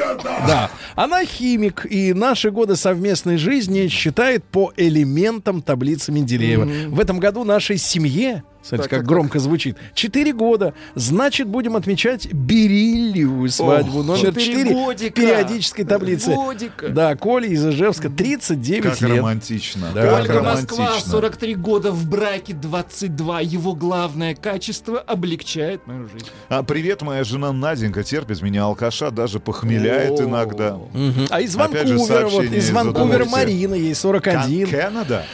Она 0.95 1.25
химик, 1.25 1.85
и 1.89 2.13
наши 2.13 2.51
годы 2.51 2.75
совместной 2.75 3.37
жизни 3.37 3.87
считает 3.87 4.43
по 4.43 4.73
элементам 4.77 5.61
таблицы 5.61 6.11
Менделеева. 6.11 6.65
Мгм. 6.65 6.95
В 6.95 6.99
этом 6.99 7.19
году 7.19 7.43
нашей 7.43 7.77
семье, 7.77 8.43
смотрите, 8.67 8.83
Так, 8.83 8.89
как 8.89 8.99
так, 8.99 9.07
громко 9.07 9.39
звучит, 9.39 9.77
4 9.93 10.33
года. 10.33 10.73
Значит, 10.95 11.47
будем 11.47 11.75
отмечать 11.75 12.31
бериллиевую 12.33 13.49
свадьбу. 13.49 13.99
Ох, 13.99 14.05
Номер 14.05 14.19
четыре 14.35 14.45
4 14.63 14.69
в 14.69 14.73
годика. 14.85 15.21
периодической 15.21 15.85
таблице. 15.85 16.33
Годика. 16.35 16.89
Да, 16.89 17.15
Коля 17.15 17.47
из 17.47 17.65
Ижевска, 17.65 18.09
39 18.09 18.83
Как 18.83 19.01
лет. 19.01 19.17
романтично. 19.19 19.87
Да. 19.93 20.01
Как 20.01 20.21
Ольга 20.21 20.41
Москва, 20.43 20.77
романтично. 20.85 21.11
43 21.11 21.55
года, 21.55 21.91
в 21.91 22.07
браке 22.09 22.53
22. 22.53 23.41
Его 23.41 23.73
главное 23.73 24.35
качество 24.35 24.99
облегчает 24.99 25.85
мою 25.87 26.07
жизнь. 26.09 26.27
А 26.49 26.63
привет, 26.63 27.01
моя 27.01 27.23
жена 27.23 27.51
Наденька 27.51 28.03
терпит 28.03 28.41
меня 28.41 28.63
алкаша, 28.63 29.11
даже 29.11 29.39
похмеляет 29.39 30.19
О. 30.19 30.23
иногда. 30.23 30.77
Мгм. 30.93 31.27
А 31.29 31.41
из 31.41 31.55
Опять 31.55 31.87
же, 31.87 31.97
Ванкувера, 31.97 32.27
вот, 32.27 32.43
из 32.43 32.71
Ванкувера. 32.71 33.25
Марина, 33.25 33.73
ей 33.75 33.95
41. 33.95 34.67
Кан- 34.67 34.81
Канада? 34.81 35.25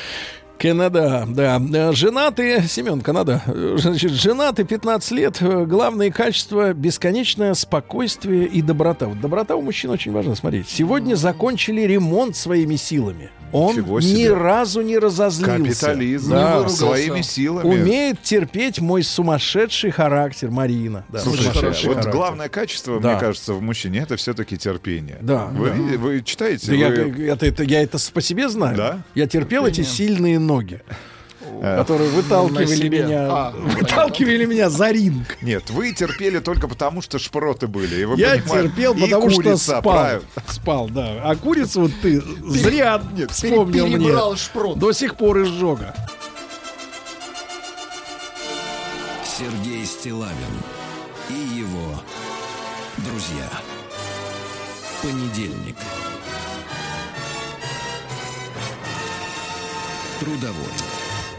Канада, 0.63 1.25
да. 1.27 1.61
Э, 1.73 1.91
Женаты, 1.91 2.63
Семен, 2.69 3.01
Канада. 3.01 3.41
Значит, 3.75 4.11
женаты 4.11 4.63
15 4.63 5.11
лет. 5.11 5.41
Э, 5.41 5.65
Главные 5.65 6.09
качества— 6.09 6.71
бесконечное 6.73 7.53
спокойствие 7.53 8.45
и 8.47 8.61
доброта. 8.61 9.07
Вот 9.07 9.19
доброта 9.19 9.57
у 9.57 9.61
мужчин 9.61 9.89
очень 9.89 10.13
важна, 10.13 10.35
смотрите. 10.35 10.69
Сегодня 10.69 11.15
закончили 11.15 11.81
ремонт 11.81 12.37
своими 12.37 12.77
силами. 12.77 13.29
Он 13.53 13.75
ни 13.75 14.25
разу 14.25 14.81
не 14.81 14.97
разозлился. 14.97 15.57
Капитализм. 15.63 16.31
Да. 16.31 16.67
Своими 16.69 17.21
силами. 17.21 17.65
Умеет 17.67 18.21
терпеть 18.21 18.79
мой 18.79 19.03
сумасшедший 19.03 19.91
характер, 19.91 20.49
Марина. 20.49 21.05
Да, 21.09 21.19
сумасшедший 21.19 21.87
вот 21.89 21.97
характер. 21.97 22.11
главное 22.11 22.49
качество, 22.49 22.99
Да. 22.99 23.11
мне 23.11 23.19
кажется, 23.19 23.53
в 23.53 23.61
мужчине 23.61 23.99
это 23.99 24.15
все-таки 24.17 24.57
терпение. 24.57 25.19
Да. 25.21 25.45
Вы, 25.45 25.69
Да. 25.69 25.97
вы 25.99 26.21
читаете? 26.23 26.67
Да 26.67 26.73
я, 26.75 26.89
вы- 26.89 27.27
это, 27.27 27.45
это- 27.45 27.63
я 27.63 27.83
это 27.83 27.97
по 28.13 28.21
себе 28.21 28.49
знаю. 28.49 28.75
Да? 28.75 29.03
Я 29.15 29.27
терпел 29.27 29.65
эти 29.65 29.81
сильные 29.81 30.39
ноги, 30.39 30.81
которые 31.61 32.09
выталкивали 32.09 32.89
меня, 32.89 33.27
А, 33.29 33.51
выталкивали 33.51 34.45
меня 34.45 34.69
за 34.69 34.91
ринг. 34.91 35.37
Нет, 35.41 35.69
вы 35.69 35.93
терпели 35.93 36.39
только 36.39 36.67
потому, 36.67 37.01
что 37.01 37.19
шпроты 37.19 37.67
были. 37.67 38.01
и 38.01 38.05
вы 38.05 38.17
Я 38.17 38.37
терпел, 38.39 38.93
потому 38.93 39.29
что 39.29 39.41
курица, 39.41 39.65
спал. 39.79 39.81
правильно. 39.81 40.27
Спал, 40.47 40.89
да. 40.89 41.21
А 41.23 41.35
курицу 41.35 41.81
вот 41.81 41.91
ты 42.01 42.21
зря 42.47 43.01
вспомнил 43.29 43.87
мне. 43.87 43.97
перебрал 43.97 44.35
шпрот. 44.35 44.77
До 44.77 44.91
сих 44.91 45.15
пор 45.15 45.41
изжога. 45.43 45.93
Сергей 49.25 49.85
Стилавин 49.85 50.33
и 51.29 51.59
его 51.59 52.01
друзья. 52.97 53.49
Понедельник. 55.01 55.75
Трудовой. 60.19 60.92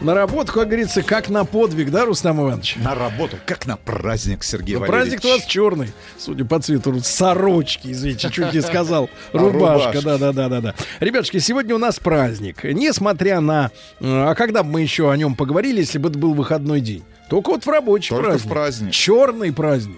На 0.05 0.13
работу, 0.13 0.53
как 0.53 0.67
говорится, 0.67 1.01
как 1.01 1.29
на 1.29 1.45
подвиг, 1.45 1.89
да, 1.89 2.05
Рустам 2.05 2.39
Иванович? 2.39 2.75
На 2.77 2.93
работу, 2.93 3.37
как 3.45 3.65
на 3.65 3.75
праздник, 3.75 4.43
Сергей 4.43 4.75
Ну, 4.75 4.81
Валерьевич. 4.81 5.13
праздник 5.21 5.25
у 5.25 5.35
вас 5.35 5.45
черный, 5.47 5.93
судя 6.19 6.45
по 6.45 6.59
цвету 6.59 6.99
сорочки, 7.01 7.87
извините, 7.91 8.29
чуть 8.29 8.53
не 8.53 8.61
сказал. 8.61 9.09
Рубашка, 9.33 9.93
рубашка. 9.93 10.01
да, 10.03 10.17
да, 10.19 10.31
да, 10.31 10.49
да, 10.49 10.61
да. 10.61 10.75
Ребятушки, 10.99 11.39
сегодня 11.39 11.73
у 11.73 11.79
нас 11.79 11.99
праздник. 11.99 12.63
Несмотря 12.63 13.39
на... 13.39 13.71
э, 13.99 14.05
А 14.29 14.35
когда 14.35 14.61
бы 14.61 14.69
мы 14.69 14.81
еще 14.81 15.09
о 15.11 15.17
нем 15.17 15.33
поговорили, 15.35 15.79
если 15.79 15.97
бы 15.97 16.09
это 16.09 16.19
был 16.19 16.35
выходной 16.35 16.81
день? 16.81 17.03
Только 17.27 17.49
вот 17.49 17.63
в 17.65 17.67
рабочий 17.67 18.09
Только 18.09 18.27
праздник. 18.29 18.45
в 18.45 18.53
праздник. 18.53 18.91
Черный 18.93 19.51
праздник. 19.51 19.97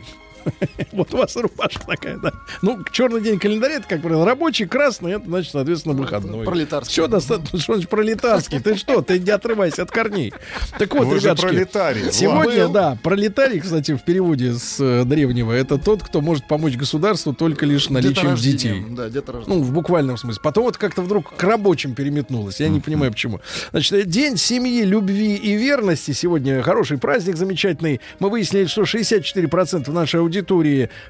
Вот 0.91 1.13
у 1.13 1.17
вас 1.17 1.35
рубашка 1.35 1.85
такая, 1.85 2.17
да. 2.17 2.31
Ну, 2.61 2.79
черный 2.91 3.21
день 3.21 3.39
календаря, 3.39 3.75
это, 3.75 3.87
как 3.87 4.01
правило, 4.01 4.25
рабочий, 4.25 4.65
красный, 4.65 5.13
это, 5.13 5.25
значит, 5.25 5.51
соответственно, 5.51 5.95
выходной. 5.95 6.45
Пролетарский. 6.45 6.91
Все 6.91 7.07
достаточно, 7.07 7.59
что 7.59 7.73
значит 7.73 7.89
пролетарский? 7.89 8.59
Ты 8.59 8.75
что? 8.75 9.01
Ты 9.01 9.19
не 9.19 9.29
отрывайся 9.29 9.83
от 9.83 9.91
корней. 9.91 10.33
Так 10.77 10.93
вот, 10.93 11.07
Вы 11.07 11.19
ребятушки, 11.19 11.47
пролетарий, 11.47 12.11
сегодня, 12.11 12.67
да, 12.67 12.97
пролетарий, 13.03 13.59
кстати, 13.59 13.95
в 13.95 14.03
переводе 14.03 14.53
с 14.53 14.77
э, 14.79 15.03
древнего, 15.05 15.51
это 15.51 15.77
тот, 15.77 16.03
кто 16.03 16.21
может 16.21 16.47
помочь 16.47 16.75
государству 16.75 17.33
только 17.33 17.65
лишь 17.65 17.89
наличием 17.89 18.35
детей. 18.35 18.83
Да. 18.89 19.09
Ну, 19.45 19.61
в 19.61 19.71
буквальном 19.71 20.17
смысле. 20.17 20.41
Потом 20.43 20.65
вот 20.65 20.77
как-то 20.77 21.01
вдруг 21.01 21.35
к 21.35 21.43
рабочим 21.43 21.93
переметнулось. 21.93 22.59
Я 22.59 22.69
не 22.69 22.79
понимаю, 22.79 23.11
почему. 23.11 23.41
Значит, 23.71 24.07
День 24.07 24.37
семьи, 24.37 24.83
любви 24.83 25.35
и 25.35 25.55
верности. 25.55 26.11
Сегодня 26.11 26.61
хороший 26.61 26.97
праздник 26.97 27.35
замечательный. 27.35 28.01
Мы 28.19 28.29
выяснили, 28.29 28.65
что 28.65 28.83
64% 28.83 29.91
нашей 29.91 30.19
аудитории 30.19 30.36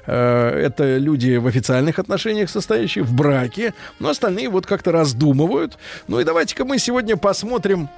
э, 0.06 0.60
это 0.66 0.96
люди 0.96 1.36
в 1.36 1.46
официальных 1.46 1.98
отношениях 1.98 2.50
состоящие, 2.50 3.04
в 3.04 3.12
браке. 3.12 3.74
Но 3.98 4.08
остальные 4.08 4.48
вот 4.48 4.66
как-то 4.66 4.92
раздумывают. 4.92 5.78
Ну 6.06 6.20
и 6.20 6.24
давайте-ка 6.24 6.64
мы 6.64 6.78
сегодня 6.78 7.16
посмотрим 7.16 7.88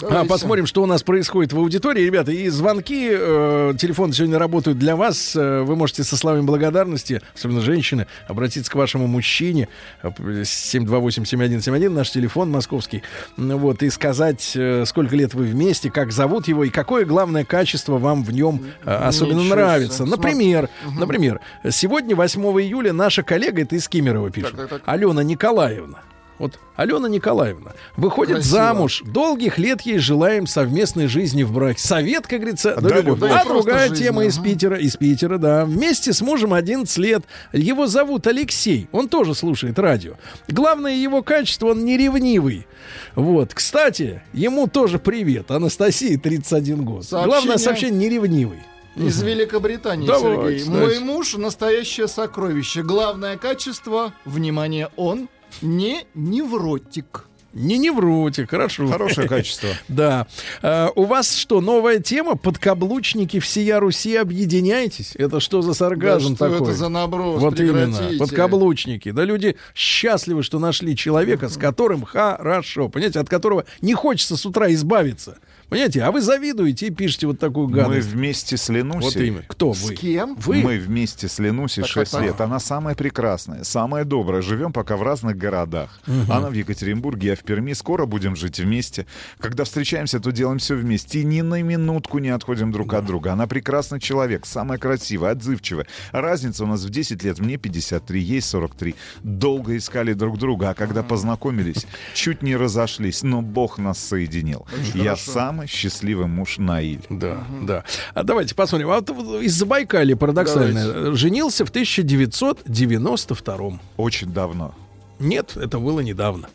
Давайте. 0.00 0.28
посмотрим, 0.28 0.66
что 0.66 0.82
у 0.82 0.86
нас 0.86 1.02
происходит 1.02 1.52
в 1.52 1.58
аудитории. 1.58 2.02
Ребята, 2.02 2.32
и 2.32 2.48
звонки, 2.48 3.08
э, 3.12 3.74
телефоны 3.78 4.12
сегодня 4.12 4.38
работают 4.38 4.78
для 4.78 4.96
вас. 4.96 5.34
Э, 5.34 5.62
вы 5.62 5.76
можете 5.76 6.04
со 6.04 6.16
словами 6.16 6.42
благодарности, 6.42 7.20
особенно 7.34 7.60
женщины, 7.60 8.06
обратиться 8.28 8.70
к 8.70 8.74
вашему 8.74 9.06
мужчине. 9.06 9.68
Э, 10.02 10.10
728-7171, 10.44 11.88
наш 11.88 12.10
телефон 12.10 12.50
московский. 12.50 13.02
Вот, 13.36 13.82
и 13.82 13.90
сказать, 13.90 14.52
э, 14.54 14.84
сколько 14.86 15.16
лет 15.16 15.34
вы 15.34 15.44
вместе, 15.44 15.90
как 15.90 16.12
зовут 16.12 16.48
его 16.48 16.64
и 16.64 16.70
какое 16.70 17.04
главное 17.04 17.44
качество 17.44 17.98
вам 17.98 18.22
в 18.22 18.32
нем 18.32 18.62
э, 18.84 18.94
особенно 18.94 19.40
Ничего 19.40 19.54
нравится. 19.54 20.04
Например, 20.04 20.68
например, 20.98 21.40
сегодня, 21.70 22.14
8 22.14 22.40
июля, 22.60 22.92
наша 22.92 23.22
коллега, 23.22 23.62
это 23.62 23.76
из 23.76 23.88
Кемерово 23.88 24.30
пишет, 24.30 24.52
Так, 24.52 24.68
так, 24.68 24.80
так. 24.80 24.82
Алена 24.86 25.22
Николаевна. 25.22 25.98
Вот 26.40 26.58
Алена 26.74 27.06
Николаевна 27.06 27.72
выходит 27.98 28.36
Красиво. 28.36 28.54
замуж. 28.56 29.02
Долгих 29.04 29.58
лет 29.58 29.82
ей 29.82 29.98
желаем 29.98 30.46
совместной 30.46 31.06
жизни 31.06 31.42
в 31.42 31.52
браке. 31.52 31.78
Совет, 31.80 32.26
как 32.26 32.40
говорится, 32.40 32.76
да, 32.76 32.88
Да, 32.88 32.96
любовь. 32.96 33.20
любовь. 33.20 33.30
А 33.32 33.44
другая 33.44 33.88
жизнь, 33.90 34.02
тема 34.04 34.24
из 34.24 34.38
ага. 34.38 34.44
Питера. 34.48 34.76
Из 34.78 34.96
Питера, 34.96 35.36
да. 35.36 35.66
Вместе 35.66 36.14
с 36.14 36.22
мужем 36.22 36.54
11 36.54 36.96
лет. 36.96 37.24
Его 37.52 37.86
зовут 37.86 38.26
Алексей. 38.26 38.88
Он 38.90 39.08
тоже 39.10 39.34
слушает 39.34 39.78
радио. 39.78 40.14
Главное 40.48 40.94
его 40.94 41.22
качество, 41.22 41.66
он 41.68 41.84
не 41.84 41.98
ревнивый. 41.98 42.66
Вот. 43.14 43.52
Кстати, 43.52 44.22
ему 44.32 44.66
тоже 44.66 44.98
привет. 44.98 45.50
Анастасии 45.50 46.16
31 46.16 46.84
год. 46.86 47.04
Сообщение- 47.04 47.26
Главное 47.26 47.58
сообщение 47.58 47.98
не 48.00 48.08
ревнивый. 48.08 48.60
Из 48.96 49.22
Великобритании, 49.22 50.06
Давайте, 50.06 50.58
Сергей. 50.64 50.72
давайте. 50.74 51.00
Мой 51.00 51.14
муж 51.14 51.34
настоящее 51.36 52.08
сокровище. 52.08 52.82
Главное 52.82 53.36
качество, 53.36 54.14
внимание, 54.24 54.88
он 54.96 55.28
не 55.62 56.04
невротик. 56.14 57.26
Не 57.52 57.78
невротик, 57.78 58.48
хорошо. 58.50 58.86
Хорошее 58.86 59.28
качество. 59.28 59.68
Да. 59.88 60.28
А, 60.62 60.90
у 60.94 61.04
вас 61.04 61.34
что, 61.34 61.60
новая 61.60 61.98
тема? 61.98 62.36
Подкаблучники 62.36 63.40
всея 63.40 63.80
Руси 63.80 64.14
объединяйтесь? 64.14 65.16
Это 65.16 65.40
что 65.40 65.60
за 65.60 65.74
сарказм 65.74 66.30
Да 66.30 66.36
что 66.36 66.48
такой? 66.50 66.68
это 66.68 66.76
за 66.76 66.88
наброс? 66.88 67.40
Вот 67.40 67.58
именно. 67.58 67.86
Прекратите. 67.96 68.18
Подкаблучники. 68.18 69.10
Да 69.10 69.24
люди 69.24 69.56
счастливы, 69.74 70.44
что 70.44 70.60
нашли 70.60 70.96
человека, 70.96 71.48
с 71.48 71.56
которым 71.56 72.04
хорошо. 72.04 72.88
Понимаете, 72.88 73.18
от 73.18 73.28
которого 73.28 73.64
не 73.80 73.94
хочется 73.94 74.36
с 74.36 74.46
утра 74.46 74.72
избавиться. 74.72 75.38
Понимаете, 75.70 76.02
а 76.02 76.10
вы 76.10 76.20
завидуете 76.20 76.88
и 76.88 76.90
пишете 76.90 77.28
вот 77.28 77.38
такую 77.38 77.68
Мы 77.68 77.76
гадость. 77.76 78.08
вместе 78.08 78.56
с 78.56 78.68
Ленусей. 78.68 79.00
Вот 79.00 79.16
именно. 79.16 79.44
Кто 79.46 79.70
вы? 79.70 79.94
С 79.96 79.98
кем? 79.98 80.34
Вы? 80.34 80.56
Мы 80.62 80.78
вместе 80.78 81.28
с 81.28 81.38
Ленусей 81.38 81.82
Так, 81.84 81.90
6 81.92 82.10
так, 82.10 82.20
так. 82.20 82.28
лет. 82.28 82.40
Она 82.40 82.58
самая 82.58 82.96
прекрасная, 82.96 83.62
самая 83.62 84.04
добрая. 84.04 84.42
Живем 84.42 84.72
пока 84.72 84.96
в 84.96 85.02
разных 85.02 85.36
городах. 85.38 86.00
Мгм. 86.06 86.32
Она 86.32 86.50
в 86.50 86.52
Екатеринбурге, 86.54 87.28
я 87.28 87.36
в 87.36 87.44
Перми. 87.44 87.72
Скоро 87.72 88.04
будем 88.04 88.34
жить 88.34 88.58
вместе. 88.58 89.06
Когда 89.38 89.62
встречаемся, 89.64 90.18
то 90.18 90.32
делаем 90.32 90.58
все 90.58 90.74
вместе. 90.74 91.20
И 91.20 91.24
ни 91.24 91.40
на 91.40 91.62
минутку 91.62 92.18
не 92.18 92.30
отходим 92.30 92.72
друг 92.72 92.92
от 92.94 93.06
друга. 93.06 93.32
Она 93.32 93.46
прекрасный 93.46 94.00
человек, 94.00 94.46
самая 94.46 94.78
красивая, 94.78 95.32
отзывчивая. 95.32 95.86
Разница 96.10 96.64
у 96.64 96.66
нас 96.66 96.82
в 96.82 96.90
10 96.90 97.22
лет. 97.22 97.38
Мне 97.38 97.56
53, 97.58 98.20
ей 98.20 98.40
43. 98.40 98.96
Долго 99.22 99.76
искали 99.76 100.14
друг 100.14 100.36
друга, 100.36 100.70
а 100.70 100.74
когда 100.74 101.04
познакомились, 101.04 101.86
чуть 102.14 102.42
не 102.42 102.56
разошлись. 102.56 103.22
Но 103.22 103.40
Бог 103.40 103.78
нас 103.78 104.00
соединил. 104.00 104.66
Очень 104.72 104.98
я 104.98 105.10
хорошо. 105.10 105.32
Самый 105.60 105.68
счастливый 105.68 106.26
муж 106.26 106.58
Наиль. 106.58 107.00
Да, 107.10 107.38
да. 107.62 107.84
А 108.14 108.22
давайте 108.22 108.54
посмотрим. 108.54 108.90
А 108.90 109.00
вот 109.00 109.10
из 109.42 109.54
Забайкалья 109.54 110.16
парадоксально. 110.16 111.14
Женился 111.14 111.64
в 111.64 111.70
1992 111.70 113.80
Очень 113.96 114.32
давно. 114.32 114.74
Нет, 115.18 115.56
это 115.56 115.78
было 115.78 116.00
недавно. 116.00 116.48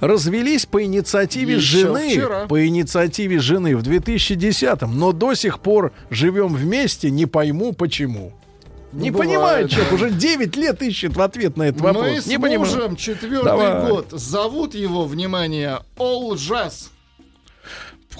Развелись 0.00 0.66
по 0.66 0.82
инициативе 0.84 1.54
Еще 1.54 1.78
жены. 1.78 2.10
вчера. 2.10 2.46
По 2.46 2.66
инициативе 2.66 3.38
жены 3.38 3.74
в 3.74 3.82
2010-м. 3.82 4.98
Но 4.98 5.12
до 5.12 5.32
сих 5.32 5.60
пор 5.60 5.92
живем 6.10 6.54
вместе, 6.54 7.10
не 7.10 7.24
пойму 7.24 7.72
почему. 7.72 8.34
Не 8.92 9.10
Ну, 9.10 9.16
бывает, 9.16 9.30
понимает 9.30 9.70
человек, 9.70 9.88
да. 9.88 9.94
уже 9.96 10.10
9 10.10 10.56
лет 10.56 10.82
ищет 10.82 11.16
в 11.16 11.22
ответ 11.22 11.56
на 11.56 11.62
этот 11.62 11.80
Мы 11.80 11.86
вопрос. 11.86 12.24
с 12.24 12.26
не 12.26 12.36
понимаю. 12.36 12.58
мужем 12.70 12.96
четвертый 12.96 13.46
Давай. 13.46 13.88
год. 13.88 14.08
Зовут 14.10 14.74
его, 14.74 15.06
внимание, 15.06 15.78
Олжас. 15.96 16.90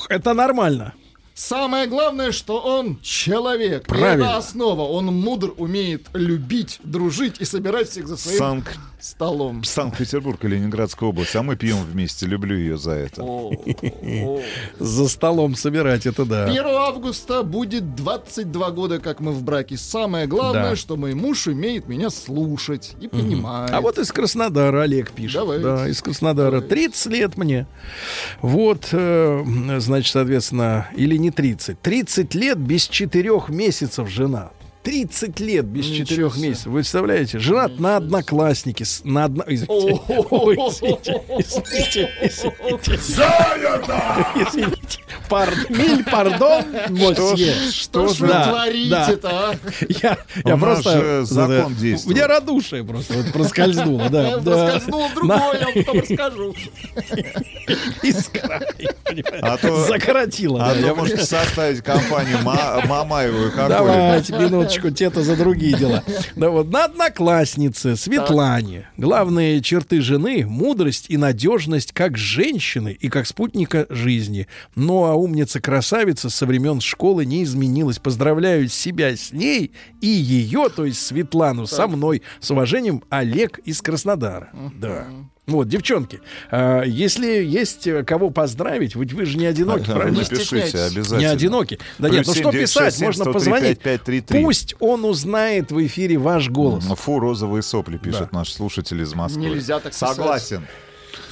Это 0.08 0.34
нормально. 0.34 0.94
Самое 1.34 1.86
главное, 1.86 2.30
что 2.30 2.60
он 2.60 2.98
человек. 3.02 3.84
И 3.84 3.88
Правильно. 3.88 4.24
это 4.24 4.36
основа. 4.36 4.82
Он 4.82 5.06
мудр, 5.06 5.52
умеет 5.56 6.08
любить, 6.12 6.78
дружить 6.84 7.40
и 7.40 7.44
собирать 7.44 7.88
всех 7.88 8.06
за 8.06 8.16
своим 8.18 8.38
Санк- 8.38 8.76
столом. 9.00 9.64
Санкт-Петербург 9.64 10.44
и 10.44 10.48
Ленинградская 10.48 11.08
область, 11.08 11.34
а 11.34 11.42
мы 11.42 11.56
пьем 11.56 11.78
вместе. 11.84 12.26
Люблю 12.26 12.56
ее 12.56 12.76
за 12.78 12.92
это. 12.92 13.22
За 14.78 15.08
столом 15.08 15.54
собирать 15.56 16.06
это 16.06 16.24
да. 16.24 16.44
1 16.44 16.64
августа 16.66 17.42
будет 17.42 17.94
22 17.96 18.70
года, 18.70 19.00
как 19.00 19.20
мы 19.20 19.32
в 19.32 19.42
браке. 19.42 19.76
Самое 19.76 20.26
главное, 20.26 20.76
что 20.76 20.96
мой 20.96 21.14
муж 21.14 21.46
умеет 21.46 21.88
меня 21.88 22.10
слушать 22.10 22.92
и 23.00 23.08
понимать. 23.08 23.70
А 23.72 23.80
вот 23.80 23.98
из 23.98 24.12
Краснодара 24.12 24.82
Олег 24.82 25.10
пишет. 25.12 25.40
Давайте. 25.40 25.64
Да, 25.64 25.88
из 25.88 26.00
Краснодара. 26.02 26.60
30 26.60 27.06
лет 27.12 27.36
мне. 27.36 27.66
Вот, 28.40 28.88
э, 28.92 29.44
значит, 29.78 30.12
соответственно, 30.12 30.88
или 30.94 31.16
не 31.16 31.30
30. 31.32 31.80
30 31.80 32.34
лет 32.34 32.58
без 32.58 32.86
4 32.88 33.30
месяцев 33.48 34.08
жена. 34.08 34.50
30 34.82 35.38
лет 35.38 35.64
без 35.64 35.86
Ничего 35.86 36.04
4 36.28 36.30
себе. 36.30 36.48
месяцев. 36.48 36.66
Вы 36.66 36.78
представляете? 36.78 37.38
Женат 37.38 37.78
на 37.78 37.96
однокласснике. 37.98 38.84
с- 38.84 39.04
На 39.04 39.24
одно... 39.26 39.44
Извините. 39.46 40.02
Извините, 41.38 42.10
извините, 42.22 42.94
извините. 44.48 44.98
Пар... 45.32 45.54
Миль, 45.70 46.04
пардон, 46.04 46.62
мосье. 46.90 47.54
Что 47.72 48.08
ж 48.08 48.20
вы 48.20 48.28
Да, 48.28 48.50
творите-то, 48.50 49.30
а? 49.30 49.54
Я, 49.88 50.18
я 50.44 50.56
просто... 50.58 50.90
же 50.92 51.24
закон 51.24 51.72
да, 51.72 51.80
действует. 51.80 52.06
У 52.06 52.10
меня 52.10 52.26
радушие 52.28 52.84
просто 52.84 53.14
вот 53.14 53.32
проскользнуло, 53.32 54.10
да. 54.10 54.36
да. 54.36 54.42
Проскользнуло 54.42 55.08
другое, 55.14 55.58
я 55.58 55.82
потом 55.82 56.00
расскажу. 56.00 56.54
Искра. 58.02 58.60
А 59.40 59.56
то, 59.56 59.86
Закоротило. 59.86 60.62
а 60.62 60.74
да, 60.74 60.80
то 60.80 60.86
я 60.86 60.94
можете 60.94 61.24
составить 61.24 61.80
компанию 61.80 62.38
Ма- 62.42 62.82
Мамаеву 62.86 63.46
и 63.46 63.50
какую 63.50 63.68
Давайте, 63.68 64.34
минуточку, 64.34 64.90
те-то 64.90 65.22
за 65.22 65.34
другие 65.36 65.78
дела. 65.78 66.04
Да 66.36 66.50
вот, 66.50 66.70
на 66.70 66.84
однокласснице 66.84 67.96
Светлане. 67.96 68.88
Главные 68.98 69.62
черты 69.62 70.02
жены— 70.02 70.44
мудрость 70.46 71.06
и 71.08 71.16
надежность 71.16 71.92
как 71.92 72.18
женщины 72.18 72.96
и 73.00 73.08
как 73.08 73.26
спутника 73.26 73.86
жизни. 73.88 74.46
Ну, 74.74 75.04
а 75.04 75.21
умница-красавица 75.22 76.30
со 76.30 76.46
времен 76.46 76.80
школы 76.80 77.24
не 77.24 77.44
изменилась. 77.44 77.98
Поздравляю 77.98 78.68
себя 78.68 79.16
с 79.16 79.32
ней 79.32 79.72
и 80.00 80.06
ее, 80.06 80.68
то 80.74 80.84
есть 80.84 81.04
Светлану, 81.06 81.66
со 81.66 81.86
мной. 81.86 82.22
С 82.40 82.50
уважением, 82.50 83.02
Олег 83.08 83.58
из 83.60 83.80
Краснодара. 83.80 84.50
Да. 84.74 85.06
Вот, 85.46 85.66
девчонки, 85.68 86.20
а, 86.52 86.82
если 86.82 87.26
есть 87.42 87.88
э, 87.88 88.04
кого 88.04 88.30
поздравить, 88.30 88.94
ведь 88.94 89.12
вы 89.12 89.24
же 89.26 89.36
не 89.36 89.46
одиноки, 89.46 89.82
Ага, 89.86 89.94
правильно? 89.94 90.20
напишите 90.20 90.78
обязательно. 90.78 91.18
Не 91.18 91.24
одиноки. 91.24 91.80
Да 91.98 92.08
Плюс 92.08 92.18
нет, 92.18 92.26
ну 92.28 92.34
что 92.34 92.52
писать? 92.52 93.00
Можно 93.00 93.24
позвонить. 93.24 93.80
пять 93.80 93.80
пять 93.80 94.02
три 94.04 94.20
три. 94.20 94.44
Пусть 94.44 94.76
он 94.78 95.04
узнает 95.04 95.72
в 95.72 95.84
эфире 95.84 96.16
ваш 96.16 96.48
голос. 96.48 96.84
Фу, 96.84 97.18
розовые 97.18 97.62
сопли, 97.62 97.98
пишет 97.98 98.32
наш 98.32 98.52
слушатель 98.52 99.02
из 99.02 99.14
Москвы. 99.14 99.42
Нельзя 99.42 99.80
так 99.80 99.92
писать. 99.92 100.60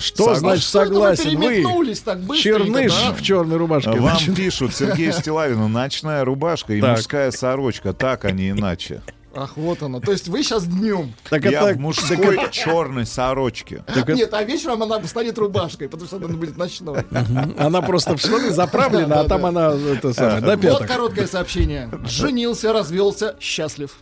Что 0.00 0.34
Согласен. 0.34 0.40
значит 0.40 0.64
Что 0.64 0.80
это 0.82 0.88
вы 0.88 0.94
согласен? 1.16 1.38
Вы 1.38 1.94
так 1.94 2.20
быстренько, 2.20 2.58
черныш 2.64 2.92
да? 2.92 3.12
в 3.12 3.22
черной 3.22 3.56
рубашке. 3.56 3.90
Вам 3.90 4.00
значит. 4.00 4.34
пишут 4.34 4.74
Сергею 4.74 5.12
Стилавину 5.12 5.68
ночная 5.68 6.24
рубашка 6.24 6.72
и 6.72 6.80
Так. 6.80 6.96
мужская 6.96 7.30
сорочка. 7.30 7.92
Так, 7.92 8.24
а 8.24 8.30
не 8.30 8.50
иначе. 8.50 9.02
Ах, 9.32 9.56
вот 9.56 9.80
оно. 9.82 10.00
То 10.00 10.10
есть 10.10 10.26
вы 10.26 10.42
сейчас 10.42 10.66
днем. 10.66 11.12
Так 11.28 11.44
Я 11.44 11.68
это- 11.70 11.74
в 11.74 11.80
мужской 11.80 12.40
черной 12.50 13.06
сорочке. 13.06 13.84
Нет, 14.08 14.34
а 14.34 14.42
вечером 14.42 14.82
она 14.82 15.00
станет 15.04 15.38
рубашкой, 15.38 15.88
потому 15.88 16.08
что 16.08 16.16
она 16.16 16.26
будет 16.28 16.56
ночной. 16.56 17.04
Она 17.58 17.80
просто 17.82 18.16
в 18.16 18.20
штаны 18.20 18.50
заправлена, 18.50 19.20
а 19.20 19.24
там 19.28 19.46
она 19.46 19.72
это 19.72 20.12
самое, 20.12 20.40
до 20.56 20.72
Вот 20.72 20.86
короткое 20.86 21.26
сообщение. 21.26 21.90
Женился, 22.06 22.72
развелся, 22.72 23.36
счастлив. 23.38 23.96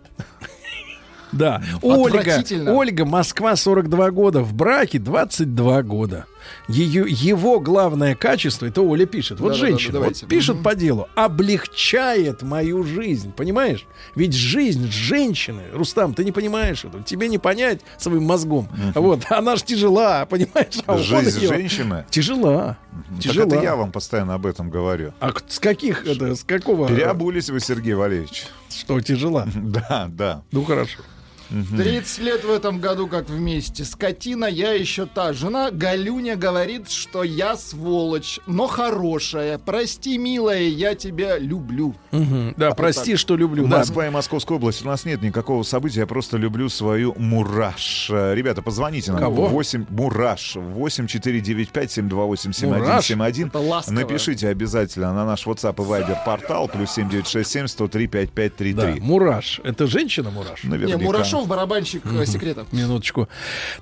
Да. 1.32 1.62
Ольга. 1.82 2.42
Ольга, 2.68 3.04
Москва, 3.04 3.56
42 3.56 4.10
года, 4.10 4.40
в 4.42 4.54
браке 4.54 4.98
22 4.98 5.82
года. 5.82 6.26
Ее, 6.68 7.04
его 7.08 7.60
главное 7.60 8.14
качество, 8.14 8.64
это 8.64 8.80
Оля 8.80 9.04
пишет, 9.04 9.38
вот 9.40 9.48
Да-да-да, 9.52 9.66
женщина, 9.68 9.92
давайте. 9.94 10.24
вот 10.24 10.30
пишет 10.30 10.62
по 10.62 10.74
делу, 10.74 11.06
облегчает 11.14 12.42
мою 12.42 12.84
жизнь, 12.84 13.32
понимаешь? 13.32 13.86
Ведь 14.14 14.32
жизнь 14.34 14.90
женщины, 14.90 15.62
Рустам, 15.74 16.14
ты 16.14 16.24
не 16.24 16.32
понимаешь 16.32 16.84
это, 16.84 17.02
тебе 17.02 17.28
не 17.28 17.38
понять 17.38 17.80
своим 17.98 18.24
мозгом. 18.24 18.68
Вот, 18.94 19.24
она 19.30 19.56
ж 19.56 19.62
тяжела, 19.62 20.24
понимаешь? 20.26 20.78
А 20.86 20.96
Жизнь 20.96 21.40
её- 21.40 21.48
женщины. 21.48 22.06
Тяжела. 22.08 22.78
Так 23.14 23.20
Тяжела. 23.20 23.46
это 23.46 23.62
я 23.62 23.76
вам 23.76 23.92
постоянно 23.92 24.34
об 24.34 24.46
этом 24.46 24.70
говорю. 24.70 25.12
А 25.20 25.32
с 25.48 25.58
каких, 25.58 26.06
это, 26.06 26.34
с 26.34 26.44
какого? 26.44 26.88
Переобулись 26.88 27.50
вы, 27.50 27.60
Сергей 27.60 27.94
Валерьевич. 27.94 28.46
Что, 28.70 29.00
тяжела? 29.00 29.46
Да, 29.54 30.06
да. 30.08 30.42
Ну, 30.50 30.64
хорошо. 30.64 31.00
30 31.76 32.18
лет 32.18 32.44
в 32.44 32.50
этом 32.50 32.78
году 32.80 33.06
как 33.06 33.28
вместе. 33.28 33.84
Скотина, 33.84 34.44
я 34.44 34.72
еще 34.72 35.06
та. 35.06 35.32
Жена 35.32 35.70
Галюня 35.70 36.36
говорит, 36.36 36.90
что 36.90 37.22
я 37.22 37.56
сволочь, 37.56 38.38
но 38.46 38.66
хорошая. 38.66 39.58
Прости, 39.58 40.18
милая, 40.18 40.62
я 40.62 40.94
тебя 40.94 41.38
люблю. 41.38 41.94
Мгм. 42.10 42.54
Да, 42.56 42.72
прости, 42.72 43.16
что 43.16 43.36
люблю. 43.36 43.66
да. 43.66 43.78
Москва 43.78 44.06
и 44.06 44.10
Московская 44.10 44.54
область. 44.56 44.84
У 44.84 44.86
нас 44.86 45.04
нет 45.04 45.22
никакого 45.22 45.62
события, 45.62 46.00
я 46.00 46.06
просто 46.06 46.36
люблю 46.36 46.68
свою 46.68 47.14
мураш. 47.18 48.08
Э, 48.10 48.34
Ребята, 48.34 48.62
позвоните 48.62 49.12
нам. 49.12 49.20
Кого? 49.20 49.46
8 49.48 49.86
мураш. 49.88 50.56
8495 50.56 51.90
728 51.92 52.66
Мураш? 52.68 53.06
7171. 53.06 53.48
Это 53.48 53.58
ласково. 53.58 53.94
Напишите 53.94 54.48
обязательно 54.48 55.12
на 55.12 55.24
наш 55.24 55.46
WhatsApp 55.46 55.74
и 55.74 55.86
Viber 55.86 56.24
портал 56.24 56.68
плюс 56.68 56.90
7967 56.92 57.66
103 57.66 58.06
Да, 58.06 58.10
5533. 58.26 59.00
Мураш. 59.00 59.60
Это 59.64 59.86
женщина 59.86 60.30
Мураш? 60.30 60.64
Не, 60.64 60.70
Наверняка. 60.70 60.98
Мурашов, 61.38 61.48
барабанщик 61.48 62.02
э, 62.04 62.26
секретов. 62.26 62.72
Минуточку. 62.72 63.28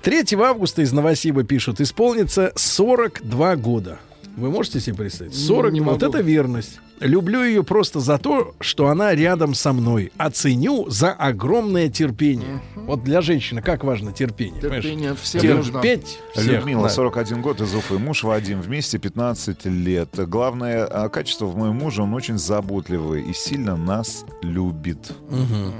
3 0.01 0.25
августа 0.39 0.81
из 0.81 0.91
Новосиба 0.91 1.43
пишут, 1.43 1.81
исполнится 1.81 2.51
42 2.55 3.55
года. 3.57 3.99
Вы 4.35 4.51
можете 4.51 4.79
себе 4.79 4.95
представить? 4.95 5.33
40 5.35 5.73
Не 5.73 5.81
Вот 5.81 6.01
могу. 6.01 6.13
это 6.13 6.23
верность. 6.23 6.79
Люблю 6.99 7.43
ее 7.43 7.63
просто 7.63 7.99
за 7.99 8.17
то, 8.17 8.55
что 8.59 8.87
она 8.87 9.13
рядом 9.13 9.53
со 9.53 9.71
мной. 9.71 10.11
А 10.17 10.29
ценю 10.31 10.89
за 10.89 11.11
огромное 11.11 11.89
терпение. 11.89 12.59
Вот 12.75 13.03
для 13.03 13.21
женщины 13.21 13.61
как 13.61 13.83
важно 13.83 14.13
терпение. 14.13 14.59
понимаешь? 14.59 14.83
Терпение 14.83 15.15
всем 15.15 15.57
нужно. 15.57 15.81
Терпеть 15.81 16.19
всех. 16.33 16.47
Людмила, 16.47 16.83
да. 16.83 16.89
41 16.89 17.41
год, 17.41 17.61
из 17.61 17.73
Уфы. 17.73 17.99
Муж 17.99 18.23
Вадим, 18.23 18.61
вместе 18.61 18.97
15 18.97 19.65
лет. 19.65 20.09
Главное 20.27 20.85
а, 20.85 21.09
качество 21.09 21.45
в 21.45 21.55
моем 21.55 21.75
муже, 21.75 22.01
он 22.01 22.13
очень 22.13 22.37
заботливый 22.39 23.23
и 23.23 23.33
сильно 23.33 23.75
нас 23.75 24.25
любит. 24.41 25.11
Мгм. 25.29 25.73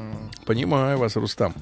Понимаю 0.48 0.98
вас, 0.98 1.18
Рустам. 1.18 1.54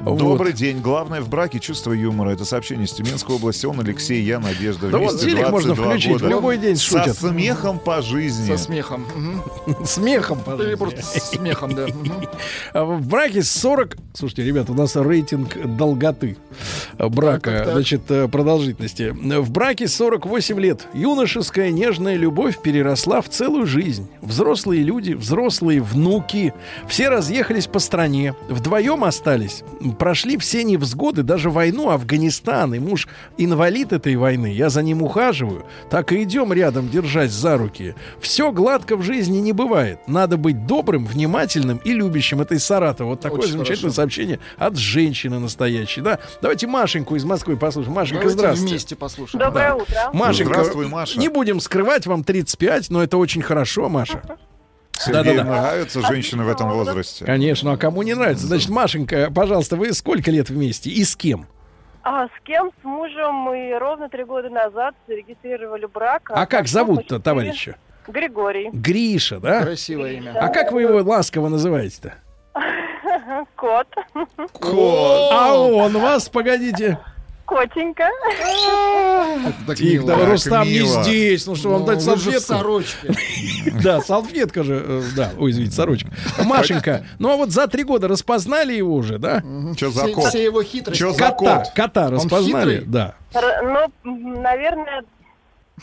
Добрый 0.00 0.54
день. 0.54 0.80
Главное 0.80 1.20
в 1.20 1.28
браке 1.28 1.60
чувство 1.60 1.92
юмора. 1.92 2.30
Это 2.30 2.46
сообщение 2.46 2.86
из 2.86 2.92
Тюменской 2.92 3.36
области. 3.36 3.66
Он 3.66 3.78
Алексей, 3.80 4.22
я 4.22 4.40
Надежда. 4.40 4.88
Да 4.88 4.96
вот 4.96 5.20
телек 5.20 5.50
можно 5.50 5.74
22 5.74 5.90
включить, 5.90 6.12
года. 6.12 6.24
в 6.24 6.28
любой 6.30 6.56
день 6.56 6.76
Со 6.76 6.82
шутят. 6.82 7.18
смехом 7.18 7.78
по 7.78 8.00
жизни. 8.00 8.46
Со 8.46 8.56
смехом. 8.56 9.04
Смехом, 9.84 10.38
Или 10.38 10.76
пожалуйста. 10.76 10.76
просто 10.78 11.02
с 11.02 11.30
смехом, 11.32 11.74
да. 11.74 11.86
А 12.72 12.84
В 12.84 13.06
браке 13.06 13.42
40... 13.42 13.98
Слушайте, 14.14 14.44
ребята, 14.44 14.72
у 14.72 14.74
нас 14.76 14.96
рейтинг 14.96 15.58
долготы 15.76 16.38
брака, 16.98 17.68
значит, 17.70 18.10
э, 18.10 18.28
продолжительности. 18.28 19.10
В 19.10 19.50
браке 19.50 19.88
48 19.88 20.58
лет. 20.58 20.86
Юношеская 20.94 21.70
нежная 21.70 22.16
любовь 22.16 22.62
переросла 22.62 23.20
в 23.20 23.28
целую 23.28 23.66
жизнь. 23.66 24.08
Взрослые 24.22 24.82
люди, 24.82 25.12
взрослые 25.12 25.82
внуки. 25.82 26.54
Все 26.88 27.10
разъехались 27.10 27.66
по 27.66 27.78
стране. 27.78 28.21
Вдвоем 28.48 29.04
остались. 29.04 29.62
Прошли 29.98 30.38
все 30.38 30.64
невзгоды, 30.64 31.22
даже 31.22 31.50
войну, 31.50 31.90
Афганистан. 31.90 32.74
И 32.74 32.78
муж 32.78 33.08
инвалид 33.38 33.92
этой 33.92 34.16
войны. 34.16 34.52
Я 34.52 34.70
за 34.70 34.82
ним 34.82 35.02
ухаживаю. 35.02 35.64
Так 35.90 36.12
и 36.12 36.22
идем 36.22 36.52
рядом, 36.52 36.88
держась 36.88 37.32
за 37.32 37.56
руки. 37.58 37.94
Все 38.20 38.52
гладко 38.52 38.96
в 38.96 39.02
жизни 39.02 39.38
не 39.38 39.52
бывает. 39.52 40.00
Надо 40.06 40.36
быть 40.36 40.66
добрым, 40.66 41.04
внимательным 41.06 41.78
и 41.84 41.92
любящим. 41.92 42.40
Это 42.40 42.54
из 42.54 42.64
Саратова. 42.64 43.08
Вот 43.10 43.20
такое 43.20 43.40
Очень 43.40 43.52
замечательное 43.52 43.80
хорошо. 43.90 43.96
сообщение 43.96 44.38
от 44.56 44.76
женщины 44.76 45.38
настоящей. 45.38 46.00
Да? 46.00 46.18
Давайте 46.40 46.66
Машеньку 46.66 47.16
из 47.16 47.24
Москвы 47.24 47.56
послушаем. 47.56 47.94
Машенька, 47.94 48.20
Давайте 48.22 48.38
здравствуйте. 48.38 48.70
вместе 48.72 48.96
послушаем. 48.96 49.44
Доброе 49.44 49.74
утро. 49.74 50.10
Машенька, 50.12 50.52
Здравствуй, 50.54 50.88
Маша. 50.88 51.18
не 51.18 51.28
будем 51.28 51.60
скрывать, 51.60 52.06
вам 52.06 52.24
35, 52.24 52.90
но 52.90 53.02
это 53.02 53.16
очень 53.16 53.42
хорошо, 53.42 53.88
Маша. 53.88 54.22
Сергею 55.02 55.24
Да-да-да. 55.36 55.44
нравятся 55.44 56.00
женщины 56.02 56.44
в 56.44 56.48
этом 56.48 56.70
возрасте? 56.70 57.24
Конечно, 57.24 57.72
а 57.72 57.76
кому 57.76 58.02
не 58.02 58.14
нравится? 58.14 58.46
Значит, 58.46 58.70
Машенька, 58.70 59.30
пожалуйста, 59.34 59.76
вы 59.76 59.92
сколько 59.92 60.30
лет 60.30 60.48
вместе 60.50 60.90
и 60.90 61.04
с 61.04 61.16
кем? 61.16 61.46
А 62.04 62.26
с 62.26 62.30
кем? 62.44 62.70
С 62.80 62.84
мужем 62.84 63.34
мы 63.34 63.76
ровно 63.78 64.08
три 64.08 64.24
года 64.24 64.50
назад 64.50 64.94
зарегистрировали 65.06 65.86
брак. 65.86 66.30
А 66.30 66.46
как 66.46 66.62
потом 66.62 66.66
зовут-то 66.66 67.20
товарища? 67.20 67.76
Григорий. 68.08 68.70
Гриша, 68.72 69.38
да? 69.38 69.62
Красивое 69.62 70.12
имя. 70.14 70.32
А 70.38 70.48
как 70.48 70.72
вы 70.72 70.82
его 70.82 70.98
ласково 71.08 71.48
называете-то? 71.48 72.14
Кот. 73.56 73.86
А 74.60 75.54
он 75.54 75.92
вас, 75.98 76.28
погодите. 76.28 76.98
Котенька. 77.52 78.08
Как 79.66 80.28
Рустам 80.28 80.66
не 80.66 80.80
здесь. 80.80 81.46
Ну 81.46 81.54
что, 81.54 81.70
вам 81.70 81.80
Ну, 81.80 81.86
дать 81.86 81.98
в 81.98 82.02
салфетку? 82.02 82.82
Да, 83.82 84.00
салфетка 84.00 84.64
же, 84.64 84.82
э, 84.84 85.02
да, 85.16 85.30
ой, 85.38 85.50
извините, 85.50 85.74
сорочка. 85.74 86.10
Машенька, 86.44 87.06
ну 87.18 87.30
а 87.30 87.36
вот 87.36 87.50
за 87.50 87.66
три 87.68 87.84
года 87.84 88.08
распознали 88.08 88.72
его 88.72 88.94
уже, 88.94 89.18
да? 89.18 89.42
Что 89.76 89.90
за 89.90 90.08
кот? 90.08 90.26
Все 90.26 90.44
его 90.44 90.62
хитрости. 90.62 91.02
За 91.02 91.12
Кота, 91.16 91.32
кот? 91.32 91.72
кота 91.74 92.10
распознали, 92.10 92.82
да. 92.86 93.14
Ну, 93.34 93.86
наверное, 94.04 95.04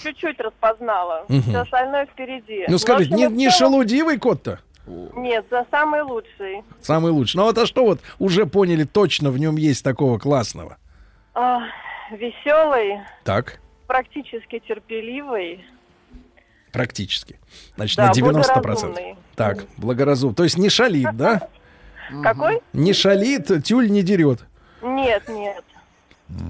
чуть-чуть 0.02 0.40
распознала. 0.40 1.26
Все 1.28 1.58
остальное 1.58 2.06
впереди. 2.06 2.66
Ну 2.68 2.78
скажите, 2.78 3.16
не, 3.30 3.50
шелудивый 3.50 4.18
кот-то? 4.18 4.60
Нет, 5.16 5.46
за 5.52 5.66
самый 5.70 6.02
лучший. 6.02 6.64
Самый 6.82 7.12
лучший. 7.12 7.38
Ну 7.38 7.44
вот 7.44 7.58
а 7.58 7.66
что 7.68 7.86
вот 7.86 8.00
уже 8.18 8.46
поняли 8.46 8.86
точно 8.86 9.30
в 9.30 9.38
нем 9.38 9.56
есть 9.56 9.84
такого 9.84 10.18
классного? 10.18 10.78
А, 11.42 11.62
веселый, 12.12 13.00
Так, 13.24 13.62
практически 13.88 14.60
терпеливый. 14.60 15.64
практически. 16.74 17.40
Значит, 17.78 17.96
Да, 17.96 18.08
на 18.08 18.12
90%. 18.12 18.54
благоразумный. 18.56 19.16
Так, 19.38 19.66
благоразум. 19.78 20.36
То 20.36 20.44
есть 20.44 20.58
не 20.58 20.68
шалит, 20.70 21.16
да? 21.16 21.48
Какой? 22.22 22.62
Не 22.74 22.92
шалит, 22.92 23.64
тюль 23.64 23.90
не 23.90 24.02
дерет. 24.04 24.42
Нет, 24.82 25.30
нет. 25.30 25.64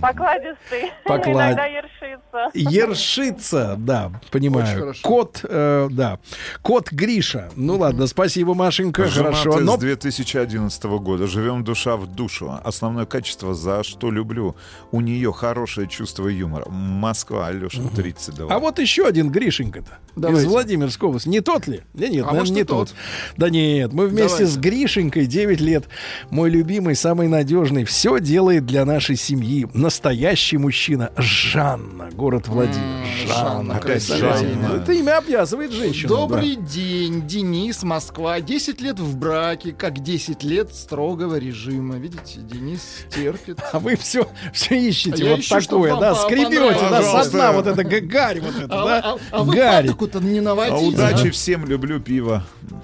Покладистый. 0.01 0.91
Поклад- 1.05 1.53
Иногда 1.53 1.65
ершится. 1.65 2.49
Ершится, 2.53 3.75
да, 3.77 4.11
понимаю. 4.31 4.93
Кот, 5.01 5.39
э, 5.43 5.87
да. 5.91 6.19
Кот 6.61 6.91
Гриша. 6.91 7.49
Ну 7.55 7.77
ладно, 7.77 8.07
спасибо, 8.07 8.53
Машенька, 8.53 9.05
Женаты 9.07 9.37
хорошо. 9.37 9.59
Но 9.61 9.77
с 9.77 9.79
2011 9.79 10.83
года. 10.99 11.27
Живем 11.27 11.63
душа 11.63 11.95
в 11.95 12.07
душу. 12.07 12.59
Основное 12.63 13.05
качество, 13.05 13.53
за 13.53 13.83
что 13.83 14.11
люблю. 14.11 14.55
У 14.91 15.01
нее 15.01 15.31
хорошее 15.31 15.87
чувство 15.87 16.27
юмора. 16.27 16.65
Москва, 16.69 17.47
Алеша, 17.47 17.81
32. 17.95 18.53
А 18.53 18.59
вот 18.59 18.79
еще 18.79 19.05
один 19.07 19.29
Гришенька-то. 19.31 19.97
Давайте. 20.15 20.43
Из 20.43 20.51
Владимирской 20.51 21.07
области. 21.07 21.29
Не 21.29 21.39
тот 21.41 21.67
ли? 21.67 21.81
Да 21.93 22.07
нет, 22.07 22.23
А 22.23 22.27
наверное, 22.27 22.39
может, 22.39 22.55
не 22.55 22.63
тот. 22.63 22.89
тот. 22.89 22.97
Да 23.37 23.49
нет, 23.49 23.93
мы 23.93 24.07
вместе 24.07 24.39
Давайте. 24.39 24.45
с 24.53 24.57
Гришенькой 24.57 25.25
9 25.25 25.61
лет. 25.61 25.85
Мой 26.29 26.49
любимый, 26.49 26.95
самый 26.95 27.27
надежный. 27.27 27.85
Все 27.85 28.19
делает 28.19 28.65
для 28.65 28.83
нашей 28.85 29.15
семьи. 29.15 29.67
Настоящий 29.73 30.57
мужчина. 30.57 31.11
Жанна, 31.17 32.09
город 32.11 32.47
Владимир. 32.47 33.05
Жанна. 33.27 33.35
Жанна, 33.35 33.79
красивое 33.79 34.41
имя. 34.51 34.69
Это 34.77 34.91
имя 34.93 35.17
обязывает 35.19 35.71
женщину. 35.71 36.09
Добрый 36.09 36.55
день, 36.55 37.27
Денис, 37.27 37.83
Москва. 37.83 38.41
10 38.41 38.81
лет 38.81 38.99
в 38.99 39.15
браке, 39.17 39.71
как 39.71 39.99
10 39.99 40.43
лет 40.43 40.73
строгого 40.73 41.35
режима. 41.35 41.97
Видите, 41.97 42.39
Денис 42.39 42.81
терпит. 43.13 43.57
да. 43.57 43.69
А 43.73 43.79
вы 43.79 43.95
все, 43.95 44.27
все 44.53 44.75
ищете 44.75 45.23
А 45.23 45.25
я 45.27 45.31
вот 45.31 45.39
ищу, 45.41 45.61
такое, 45.61 45.95
да, 45.99 46.15
скребете, 46.15 46.89
да, 46.89 47.23
со 47.23 47.29
дна 47.29 47.51
вот 47.51 47.67
это 47.67 47.83
гарь 47.83 48.39
вот 48.41 48.55
это, 48.55 48.81
А, 48.81 48.85
да, 48.85 49.01
а- 49.03 49.17
а 49.31 49.43
вы 49.43 49.55
гарь. 49.55 49.85
патоку-то 49.85 50.19
не 50.19 50.39
А 50.39 50.41
наводите. 50.41 50.85
удачи 50.95 51.27
а? 51.27 51.31
всем, 51.31 51.65
люблю 51.65 51.99
пиво. 51.99 52.43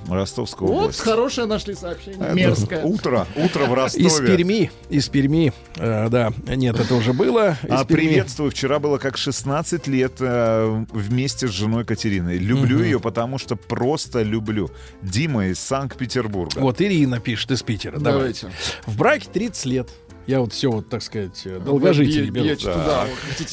Ростовская 0.10 0.68
Вот, 0.68 0.78
область. 0.82 1.00
хорошее 1.00 1.48
нашли 1.48 1.76
сообщение. 1.76 2.20
Это 2.22 2.34
Мерзкое. 2.36 2.84
Утро, 2.84 3.28
утро 3.36 3.66
в 3.66 3.74
Ростове. 3.74 4.06
Из 4.08 4.20
Перми, 4.20 4.72
из 4.90 5.08
Перми, 5.10 5.54
э, 5.78 6.10
да, 6.10 6.32
нет, 6.48 6.80
это 6.80 6.96
уже 6.96 7.14
было. 7.14 7.52
Из 7.64 7.70
А 7.70 7.86
Перми. 7.86 8.08
приветствую. 8.08 8.52
Вчера 8.52 8.80
было 8.80 8.98
как 8.98 9.18
16 9.18 9.88
лет 9.88 10.14
э, 10.20 10.86
вместе 10.92 11.48
с 11.48 11.52
женой 11.52 11.86
Катериной. 11.86 12.38
Люблю 12.38 12.78
Мгм. 12.78 12.84
ее, 12.86 13.00
потому 13.00 13.38
что 13.38 13.56
просто 13.56 14.22
люблю. 14.22 14.70
Дима 15.02 15.48
из 15.48 15.60
Санкт-Петербурга. 15.60 16.60
Вот 16.60 16.82
Ирина 16.82 17.20
пишет 17.20 17.52
из 17.52 17.62
Питера. 17.64 17.98
Давайте. 18.00 18.48
Давайте. 18.48 18.58
В 18.86 18.98
браке 18.98 19.28
30 19.32 19.66
лет. 19.66 19.90
Я 20.28 20.42
вот 20.42 20.54
все 20.54 20.72
вот, 20.72 20.90
так 20.90 21.04
сказать, 21.04 21.42
э, 21.46 21.60
долгожители 21.60 22.26
Вы 22.26 22.32
беру. 22.32 22.46
бьете 22.46 22.64
туда, 22.72 23.06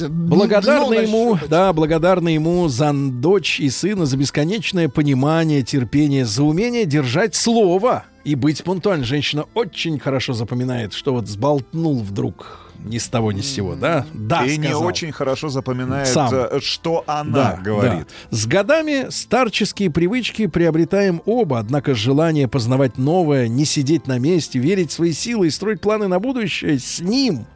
Благодарны 0.08 0.94
ему, 0.94 1.32
нащупать. 1.32 1.50
да, 1.50 1.72
благодарны 1.72 2.30
ему 2.30 2.68
за 2.68 2.92
дочь 2.94 3.60
и 3.60 3.68
сына, 3.68 4.06
за 4.06 4.16
бесконечное 4.16 4.88
понимание, 4.88 5.62
терпение, 5.62 6.24
за 6.24 6.42
умение 6.44 6.86
держать 6.86 7.34
слово 7.34 8.04
и 8.24 8.34
быть 8.34 8.64
пунктуальной. 8.64 9.04
Женщина 9.04 9.44
очень 9.54 9.98
хорошо 9.98 10.32
запоминает, 10.32 10.94
что 10.94 11.12
вот 11.12 11.28
сболтнул 11.28 12.00
вдруг 12.00 12.71
ни 12.84 12.98
с 12.98 13.08
того 13.08 13.32
ни 13.32 13.40
с 13.40 13.46
сего, 13.54 13.74
да? 13.74 14.06
Да, 14.12 14.44
И 14.44 14.56
не 14.56 14.64
сказал. 14.68 14.84
очень 14.84 15.12
хорошо 15.12 15.48
запоминает, 15.48 16.08
Сам. 16.08 16.30
э, 16.32 16.60
что 16.60 17.04
она 17.06 17.56
говорит. 17.62 18.06
да. 18.30 18.36
С 18.36 18.46
годами 18.46 19.06
старческие 19.10 19.90
привычки 19.90 20.46
приобретаем 20.46 21.22
оба, 21.26 21.58
однако 21.58 21.94
желание 21.94 22.48
познавать 22.48 22.98
новое, 22.98 23.48
не 23.48 23.64
сидеть 23.64 24.06
на 24.06 24.18
месте, 24.18 24.58
верить 24.58 24.90
в 24.90 24.94
свои 24.94 25.12
силы 25.12 25.46
и 25.46 25.50
строить 25.50 25.80
планы 25.80 26.08
на 26.08 26.18
будущее 26.18 26.78
с 26.78 27.00
ним. 27.00 27.46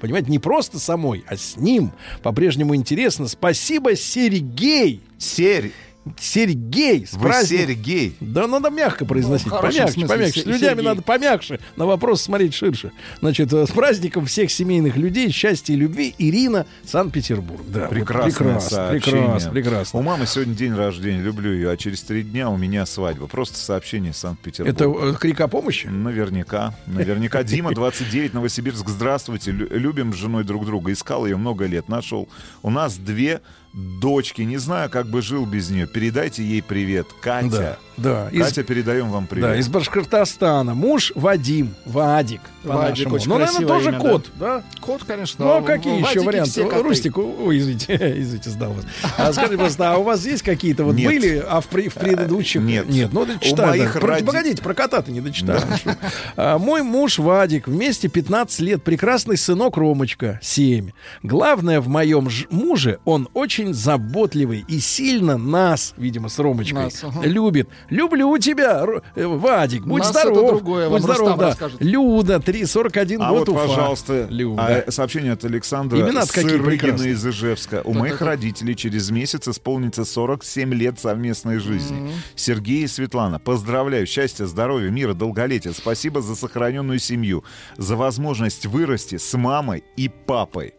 Понимаете, 0.00 0.30
не 0.30 0.38
просто 0.38 0.78
самой, 0.78 1.24
а 1.28 1.36
с 1.36 1.56
ним. 1.56 1.90
По-прежнему 2.22 2.76
интересно. 2.76 3.26
Спасибо, 3.26 3.96
Сергей. 3.96 5.02
Серь. 5.18 5.72
Сергей, 6.18 7.06
с 7.06 7.12
Вы. 7.14 7.32
Сергей. 7.44 8.16
Да 8.20 8.46
надо 8.46 8.70
мягко 8.70 9.04
произносить, 9.04 9.46
Ну, 9.48 9.60
помягче, 9.60 9.92
смысле, 9.92 10.08
помягче. 10.08 10.40
С 10.40 10.44
людьми 10.46 10.60
Сергей. 10.60 10.84
надо 10.84 11.02
помягче, 11.02 11.60
на 11.76 11.86
вопрос 11.86 12.22
смотреть 12.22 12.54
ширше. 12.54 12.92
Значит, 13.20 13.52
э, 13.52 13.66
с 13.66 13.70
праздником 13.70 14.26
всех 14.26 14.50
семейных 14.50 14.96
людей, 14.96 15.30
счастья 15.30 15.72
и 15.72 15.76
любви, 15.76 16.14
Ирина, 16.18 16.66
Санкт-Петербург. 16.84 17.62
Да, 17.68 17.80
вот 17.82 17.90
прекрасно, 17.90 18.60
сообщение. 18.60 19.20
прекрасно, 19.22 19.50
прекрасно. 19.50 19.98
У 20.00 20.02
мамы 20.02 20.26
сегодня 20.26 20.54
день 20.54 20.74
рождения, 20.74 21.20
люблю 21.22 21.52
ее, 21.52 21.70
а 21.70 21.76
через 21.76 22.02
три 22.02 22.22
дня 22.22 22.50
у 22.50 22.56
меня 22.56 22.86
свадьба. 22.86 23.26
Просто 23.26 23.56
сообщение 23.58 24.12
из 24.12 24.16
Санкт-Петербурга. 24.18 24.84
Это 24.84 25.14
э, 25.14 25.14
крик 25.18 25.40
о 25.40 25.48
помощи? 25.48 25.86
Наверняка. 25.86 26.74
Наверняка. 26.86 27.42
Дима, 27.42 27.72
29, 27.74 28.34
Новосибирск. 28.34 28.88
Здравствуйте. 28.88 29.50
Лю- 29.52 29.68
Любим 29.70 30.12
с 30.12 30.16
женой 30.16 30.44
друг 30.44 30.66
друга. 30.66 30.92
Искал 30.92 31.26
ее 31.26 31.36
много 31.36 31.66
лет. 31.66 31.88
Нашел. 31.88 32.28
У 32.62 32.70
нас 32.70 32.96
две 32.96 33.40
дочки. 33.72 34.42
Не 34.42 34.56
знаю, 34.58 34.90
как 34.90 35.06
бы 35.08 35.22
жил 35.22 35.46
без 35.46 35.70
нее. 35.70 35.86
Передайте 35.86 36.42
ей 36.42 36.62
привет. 36.62 37.06
Катя. 37.20 37.78
Да, 37.96 38.28
из- 38.30 38.44
Катя, 38.46 38.62
передаем 38.62 39.10
вам 39.10 39.26
привет. 39.26 39.48
Да, 39.50 39.56
из 39.56 39.68
Башкортостана. 39.68 40.72
Муж 40.74 41.10
Вадим, 41.16 41.74
Вадик, 41.84 42.40
Вадик, 42.62 43.12
очень 43.12 43.28
Ну, 43.28 43.38
наверное, 43.38 43.66
тоже 43.66 43.88
имя, 43.90 43.98
кот, 43.98 44.30
да. 44.38 44.58
да? 44.58 44.64
Кот, 44.80 45.02
конечно. 45.02 45.44
Ну, 45.44 45.50
а 45.56 45.62
какие 45.62 46.00
в 46.00 46.08
еще 46.08 46.20
варианты? 46.20 46.62
Рустик, 46.62 47.18
ой, 47.18 47.58
извините, 47.58 47.96
извините, 48.20 48.50
сдал 48.50 48.72
вас. 48.72 48.84
А 49.16 49.32
скажите, 49.32 49.58
просто, 49.58 49.92
а 49.92 49.96
у 49.96 50.04
вас 50.04 50.24
есть 50.24 50.44
какие-то 50.44 50.84
вот 50.84 50.94
Нет. 50.94 51.08
были, 51.10 51.44
а 51.44 51.60
в, 51.60 51.64
в 51.66 51.70
предыдущих? 51.94 52.62
Нет. 52.62 52.88
Нет, 52.88 53.12
ну 53.12 53.26
дочитай. 53.26 53.66
моих 53.80 53.94
да. 53.94 54.00
Роди- 54.00 54.24
Погодите, 54.24 54.62
про 54.62 54.74
кота 54.74 55.02
ты 55.02 55.10
не 55.10 55.20
дочитал. 55.20 55.58
Хорошо. 55.58 55.90
А, 56.36 56.58
мой 56.58 56.82
муж 56.82 57.18
Вадик, 57.18 57.66
вместе 57.66 58.06
15 58.08 58.60
лет, 58.60 58.84
прекрасный 58.84 59.36
сынок 59.36 59.76
Ромочка, 59.76 60.38
7. 60.40 60.90
Главное 61.24 61.80
в 61.80 61.88
моем 61.88 62.30
ж- 62.30 62.46
муже, 62.50 63.00
он 63.04 63.28
очень 63.34 63.57
очень 63.58 63.74
заботливый 63.74 64.64
и 64.68 64.78
сильно 64.78 65.36
нас, 65.36 65.94
видимо, 65.96 66.28
с 66.28 66.38
Ромочкой, 66.38 66.84
Нас, 66.84 67.02
ага. 67.02 67.26
любит. 67.26 67.68
Люблю 67.90 68.38
тебя, 68.38 68.84
Ро- 68.84 69.02
э, 69.16 69.26
Вадик, 69.26 69.84
будь 69.84 70.02
Нас 70.02 70.10
здоров. 70.10 70.38
это 70.38 70.48
другое, 70.48 70.88
будь 70.88 71.02
вам 71.02 71.02
здоров, 71.02 71.38
да. 71.38 71.46
расскажет. 71.48 71.80
Люда, 71.82 72.38
341 72.40 73.20
А 73.20 73.30
год 73.30 73.48
вот, 73.48 73.56
Уфа. 73.56 73.66
пожалуйста, 73.66 74.26
Люда. 74.30 74.84
а, 74.86 74.90
сообщение 74.90 75.32
от 75.32 75.44
Александра 75.44 75.98
какие 75.98 76.50
Сырыгина 76.50 77.02
из 77.02 77.26
Ижевска. 77.26 77.82
У 77.84 77.94
моих 77.94 78.20
родителей 78.20 78.76
через 78.76 79.10
месяц 79.10 79.48
исполнится 79.48 80.04
47 80.04 80.72
лет 80.74 81.00
совместной 81.00 81.58
жизни. 81.58 82.12
Сергей 82.36 82.84
и 82.84 82.86
Светлана, 82.86 83.40
поздравляю. 83.40 84.06
Счастья, 84.06 84.46
здоровья, 84.46 84.90
мира, 84.90 85.14
долголетия. 85.14 85.72
Спасибо 85.72 86.20
за 86.22 86.36
сохраненную 86.36 86.98
семью, 87.00 87.44
за 87.76 87.96
возможность 87.96 88.66
вырасти 88.66 89.16
с 89.18 89.36
мамой 89.36 89.82
и 89.96 90.08
папой. 90.08 90.74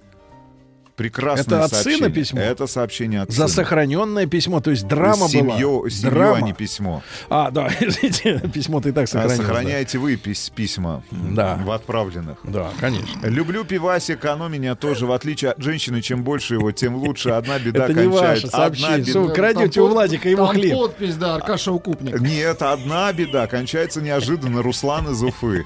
Прекрасное 0.99 1.43
Это 1.59 1.63
от 1.63 1.71
сына 1.71 1.81
сообщение. 1.83 2.09
письмо? 2.09 2.39
Это 2.41 2.67
сообщение 2.67 3.21
от 3.21 3.29
За 3.31 3.35
сына. 3.35 3.47
сохраненное 3.47 4.25
письмо, 4.25 4.59
то 4.59 4.69
есть 4.69 4.85
драма 4.85 5.29
Семью, 5.29 5.79
была. 5.79 5.89
семью, 5.89 6.11
драма. 6.11 6.35
а 6.35 6.41
не 6.41 6.51
письмо. 6.53 7.01
А, 7.29 7.51
да, 7.51 7.69
извините, 7.79 8.39
письмо-то 8.53 8.89
и 8.89 8.91
так 8.91 9.05
А 9.05 9.07
сохранилось. 9.07 9.37
да. 9.39 9.43
сохраняете 9.45 9.97
вы 9.97 10.15
пис- 10.15 10.51
письма 10.53 11.01
Да. 11.11 11.57
в 11.63 11.71
отправленных. 11.71 12.37
Да, 12.43 12.69
конечно. 12.81 13.25
Люблю 13.27 13.63
пивасик, 13.63 14.25
оно 14.25 14.49
меня 14.49 14.75
тоже, 14.75 15.05
в 15.05 15.13
отличие 15.13 15.51
от 15.51 15.61
женщины, 15.63 16.01
чем 16.01 16.23
больше 16.23 16.55
его, 16.55 16.71
тем 16.73 16.95
лучше. 16.97 17.29
Одна 17.29 17.57
беда 17.65 17.85
Это 17.85 17.93
не 17.93 18.09
кончает. 18.09 18.43
ваше 18.43 18.47
Одна 18.47 18.57
сообщение. 18.59 18.97
беда- 18.99 19.09
Что 19.09 19.21
вы 19.21 19.33
крадете 19.33 19.81
у 19.81 19.87
Владика 19.87 20.27
его 20.29 20.47
хлеб? 20.47 20.73
подпись, 20.77 21.15
да, 21.15 21.35
Аркаша 21.35 21.71
Укупник. 21.71 22.19
Нет, 22.19 22.61
одна 22.61 23.13
беда. 23.13 23.47
Кончается 23.47 24.01
неожиданно. 24.01 24.61
Руслан 24.61 25.09
из 25.11 25.23
Уфы. 25.23 25.63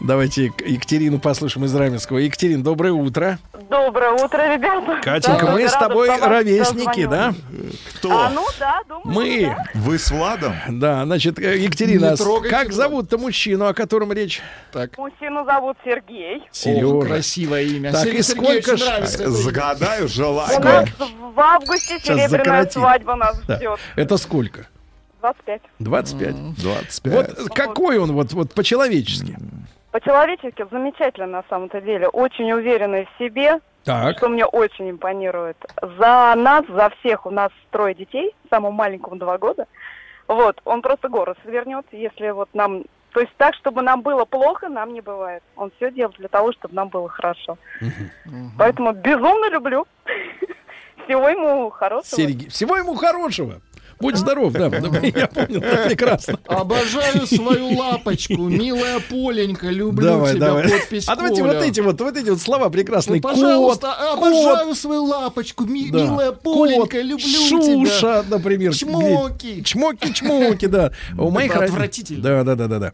Давайте 0.00 0.52
Екатерину 0.64 1.18
послушаем 1.18 1.66
из 1.66 1.74
Раменского. 1.74 2.18
Екатерин, 2.18 2.62
доброе 2.62 2.92
утро. 2.92 3.38
Доброе 3.70 4.12
утро, 4.12 4.54
ребята. 4.54 5.00
Катенька, 5.02 5.46
Да, 5.46 5.52
мы 5.52 5.68
с 5.68 5.72
тобой 5.72 6.08
ровесники, 6.20 7.06
да? 7.06 7.34
Кто? 7.96 8.10
А, 8.12 8.30
ну 8.30 8.44
да, 8.58 8.80
думаю. 8.88 9.02
Мы. 9.04 9.56
Вы 9.74 9.98
с 9.98 10.10
Владом? 10.10 10.54
Да, 10.68 11.04
значит, 11.04 11.38
э, 11.38 11.58
Екатерина, 11.58 12.16
трогайте 12.16 12.54
как 12.54 12.72
зовут-то 12.72 13.18
мужчину, 13.18 13.66
о 13.66 13.74
котором 13.74 14.12
речь? 14.12 14.40
Так. 14.72 14.96
Мужчину 14.98 15.44
зовут 15.44 15.76
Сергей. 15.84 16.42
Сережа. 16.52 17.06
красивое 17.06 17.62
имя. 17.62 17.92
Так, 17.92 18.04
Сергей 18.04 18.20
и 18.20 18.22
сколько 18.22 18.76
ж-. 18.76 19.06
Загадаю 19.06 20.04
У 20.04 20.08
желание. 20.08 20.60
нас 20.60 20.88
в 21.34 21.40
августе 21.40 21.98
серебряная 22.00 22.68
свадьба 22.70 23.16
нас 23.16 23.40
Да. 23.46 23.56
ждет. 23.56 23.78
Это 23.96 24.16
сколько? 24.16 24.66
25. 25.20 25.62
25. 25.78 26.54
25. 26.62 27.38
Вот 27.38 27.48
какой 27.54 27.98
он 27.98 28.12
вот, 28.12 28.32
вот 28.32 28.54
по-человечески? 28.54 29.36
По-человечески 29.90 30.66
замечательно 30.70 31.26
на 31.26 31.44
самом-то 31.48 31.80
деле. 31.80 32.08
Очень 32.08 32.52
уверенный 32.52 33.06
в 33.06 33.18
себе, 33.18 33.60
Так. 33.84 34.18
что 34.18 34.28
мне 34.28 34.44
очень 34.44 34.90
импонирует. 34.90 35.56
За 35.98 36.34
нас, 36.36 36.64
за 36.68 36.90
всех, 37.00 37.26
у 37.26 37.30
нас 37.30 37.50
трое 37.70 37.94
детей, 37.94 38.34
самому 38.50 38.72
маленькому 38.72 39.16
два 39.16 39.38
года. 39.38 39.66
Вот, 40.26 40.60
он 40.64 40.82
просто 40.82 41.08
горы 41.08 41.34
свернет, 41.42 41.86
если 41.90 42.30
вот 42.30 42.50
нам... 42.52 42.84
То 43.12 43.20
есть 43.20 43.32
так, 43.38 43.54
чтобы 43.54 43.80
нам 43.80 44.02
было 44.02 44.26
плохо, 44.26 44.68
нам 44.68 44.92
не 44.92 45.00
бывает. 45.00 45.42
Он 45.56 45.72
все 45.76 45.90
делает 45.90 46.18
для 46.18 46.28
того, 46.28 46.52
чтобы 46.52 46.74
нам 46.74 46.88
было 46.90 47.08
хорошо. 47.08 47.56
Поэтому 48.58 48.92
безумно 48.92 49.48
люблю. 49.48 49.86
Всего 51.06 51.26
ему 51.30 51.70
хорошего. 51.70 52.50
Всего 52.50 52.76
ему 52.76 52.94
хорошего. 52.94 53.62
Будь 54.00 54.16
здоров, 54.16 54.52
да. 54.52 54.66
Я 54.66 55.26
понял, 55.26 55.60
прекрасно. 55.86 56.38
Обожаю 56.46 57.26
свою 57.26 57.76
лапочку, 57.76 58.48
милая 58.48 59.00
Поленька, 59.00 59.68
люблю 59.68 60.06
Давай, 60.06 60.34
тебя, 60.34 60.46
давай. 60.46 60.68
подпись 60.68 61.04
А 61.08 61.16
давайте 61.16 61.42
Коля. 61.42 61.54
вот 61.54 61.62
эти 61.64 61.80
вот, 61.80 62.00
вот 62.00 62.16
эти 62.16 62.30
вот 62.30 62.40
слова 62.40 62.68
прекрасные. 62.70 63.16
Ну, 63.22 63.28
пожалуйста, 63.28 63.88
Кот, 64.14 64.18
обожаю 64.18 64.68
кот, 64.68 64.78
свою 64.78 65.04
лапочку, 65.04 65.64
ми- 65.64 65.90
да. 65.90 65.98
милая 66.02 66.30
Кот, 66.32 66.42
Поленька, 66.42 67.00
люблю 67.00 67.26
Шуша, 67.48 68.22
тебя. 68.22 68.24
например. 68.36 68.74
Чмоки. 68.74 69.62
Чмоки, 69.62 70.12
чмоки, 70.12 70.66
да. 70.66 70.92
У 71.18 71.30
моих 71.30 71.54
отвратительно. 71.56 72.22
Да, 72.22 72.44
да, 72.44 72.54
да, 72.54 72.66
да, 72.68 72.78
да. 72.78 72.92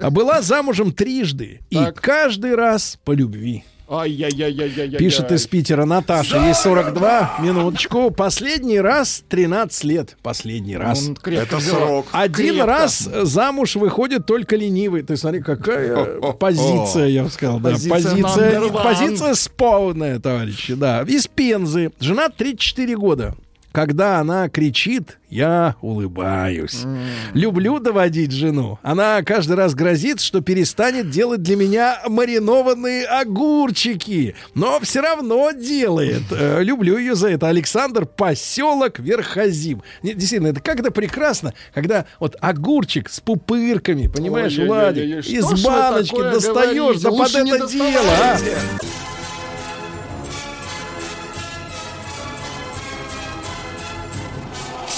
А 0.00 0.10
Была 0.10 0.40
замужем 0.42 0.92
трижды. 0.92 1.60
И 1.70 1.78
каждый 1.96 2.54
раз 2.54 2.98
по 3.04 3.12
любви. 3.12 3.64
Ай-яй-яй-яй-яй. 3.88 4.96
Пишет 4.98 5.30
из 5.30 5.46
Питера 5.46 5.84
Наташа, 5.84 6.38
ей 6.46 6.54
42, 6.54 7.36
минуточку. 7.40 8.10
Последний 8.10 8.80
раз 8.80 9.22
13 9.28 9.84
лет. 9.84 10.16
Последний 10.22 10.76
раз. 10.76 11.06
Он 11.06 11.16
крепко 11.16 11.56
Это 11.56 11.60
срок. 11.60 12.06
Один 12.12 12.54
крепко. 12.54 12.66
раз 12.66 12.98
замуж 13.22 13.76
выходит 13.76 14.24
только 14.26 14.56
ленивый. 14.56 15.02
Ты 15.02 15.16
смотри, 15.16 15.42
какая 15.42 16.18
позиция, 16.32 17.06
я 17.08 17.24
бы 17.24 17.30
сказал. 17.30 17.60
Да. 17.60 17.70
Позиция 17.70 18.72
позиция 18.82 19.34
спорная, 19.34 20.18
товарищи. 20.18 20.74
Да. 20.74 21.02
Из 21.02 21.26
Пензы. 21.26 21.92
Жена 22.00 22.28
34 22.30 22.96
года. 22.96 23.34
Когда 23.74 24.20
она 24.20 24.48
кричит, 24.48 25.18
я 25.30 25.74
улыбаюсь. 25.80 26.84
Люблю 27.32 27.80
доводить 27.80 28.30
жену. 28.30 28.78
Она 28.84 29.20
каждый 29.24 29.56
раз 29.56 29.74
грозит, 29.74 30.20
что 30.20 30.42
перестанет 30.42 31.10
делать 31.10 31.42
для 31.42 31.56
меня 31.56 31.98
маринованные 32.06 33.04
огурчики. 33.04 34.36
Но 34.54 34.78
все 34.78 35.00
равно 35.00 35.50
делает. 35.50 36.22
Э, 36.30 36.62
Люблю 36.62 36.98
ее 36.98 37.16
за 37.16 37.30
это. 37.30 37.48
Александр, 37.48 38.06
поселок 38.06 39.00
Верхозим. 39.00 39.82
Действительно, 40.04 40.50
это 40.50 40.60
как-то 40.60 40.92
прекрасно, 40.92 41.52
когда 41.74 42.04
вот 42.20 42.36
огурчик 42.40 43.10
с 43.10 43.18
пупырками, 43.18 44.06
понимаешь, 44.06 44.56
Владик, 44.56 45.26
из 45.26 45.64
баночки 45.64 46.20
достаешь, 46.20 47.00
да 47.00 47.10
под 47.10 47.34
это 47.34 47.66
дело, 47.66 48.10
а. 48.22 48.38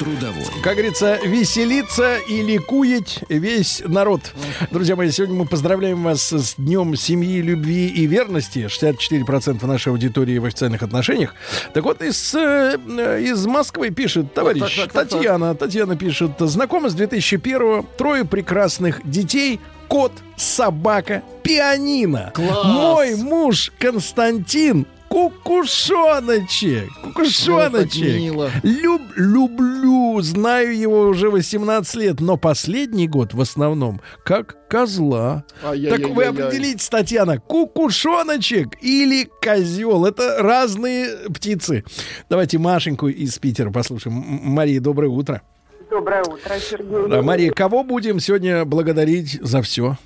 Трудовой. 0.00 0.46
Как 0.62 0.76
говорится, 0.76 1.18
веселиться 1.22 2.16
и 2.16 2.40
ликует 2.40 3.22
весь 3.28 3.82
народ. 3.84 4.32
Друзья 4.70 4.96
мои, 4.96 5.10
сегодня 5.10 5.36
мы 5.36 5.44
поздравляем 5.44 6.02
вас 6.02 6.32
с 6.32 6.54
Днем 6.56 6.96
семьи, 6.96 7.42
любви 7.42 7.86
и 7.88 8.06
верности. 8.06 8.66
64% 8.66 9.66
нашей 9.66 9.90
аудитории 9.90 10.38
в 10.38 10.46
официальных 10.46 10.82
отношениях. 10.82 11.34
Так 11.74 11.84
вот, 11.84 12.00
из, 12.00 12.34
э, 12.34 12.78
э, 12.78 13.22
из 13.24 13.44
Москвы 13.44 13.90
пишет 13.90 14.32
товарищ 14.32 14.60
так, 14.60 14.70
так, 14.70 14.92
так, 14.92 14.92
так. 14.92 15.08
Татьяна. 15.10 15.54
Татьяна 15.54 15.96
пишет, 15.96 16.30
знакома 16.38 16.88
с 16.88 16.94
2001 16.94 17.84
трое 17.98 18.24
прекрасных 18.24 19.02
детей, 19.04 19.60
кот, 19.86 20.12
собака, 20.34 21.22
пианино. 21.42 22.32
Класс! 22.34 22.64
Мой 22.64 23.16
муж 23.16 23.70
Константин 23.78 24.86
Кукушоночек. 25.10 26.88
Кукушоночек. 27.02 28.14
мило. 28.14 28.48
Люб, 28.62 29.02
люблю, 29.16 30.20
знаю 30.20 30.78
его 30.78 31.08
уже 31.08 31.30
18 31.30 31.94
лет, 31.96 32.20
но 32.20 32.36
последний 32.36 33.08
год 33.08 33.34
в 33.34 33.40
основном 33.40 34.00
как 34.24 34.68
козла. 34.68 35.44
Так 35.62 36.08
вы 36.10 36.24
определите, 36.26 36.86
Татьяна, 36.88 37.38
кукушоночек 37.40 38.80
или 38.82 39.28
козел? 39.42 40.06
Это 40.06 40.36
разные 40.42 41.28
птицы. 41.28 41.82
Давайте 42.28 42.58
Машеньку 42.58 43.08
из 43.08 43.36
Питера 43.40 43.72
послушаем. 43.72 44.14
Мария, 44.14 44.80
доброе 44.80 45.08
утро. 45.08 45.42
Доброе 45.90 46.22
утро, 46.22 46.54
Сергей. 46.60 47.08
Да, 47.08 47.20
Мария, 47.20 47.50
кого 47.50 47.82
будем 47.82 48.20
сегодня 48.20 48.64
благодарить 48.64 49.40
за 49.42 49.60
все? 49.60 49.96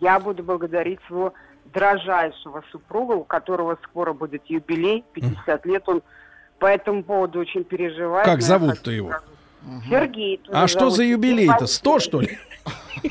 Я 0.00 0.20
буду 0.20 0.42
благодарить 0.42 0.98
своего 1.08 1.32
дрожайшего 1.72 2.62
супруга, 2.70 3.12
у 3.12 3.24
которого 3.24 3.78
скоро 3.84 4.12
будет 4.12 4.42
юбилей, 4.46 5.04
50 5.12 5.66
лет. 5.66 5.88
Он 5.88 6.02
по 6.58 6.66
этому 6.66 7.02
поводу 7.02 7.40
очень 7.40 7.64
переживает. 7.64 8.24
Как 8.24 8.42
зовут-то 8.42 8.90
его? 8.90 9.12
Сергей. 9.88 10.40
А 10.50 10.66
что 10.68 10.80
зовут. 10.80 10.94
за 10.94 11.02
юбилей-то? 11.04 11.66
100, 11.66 11.98
что 11.98 12.20
ли? 12.20 12.38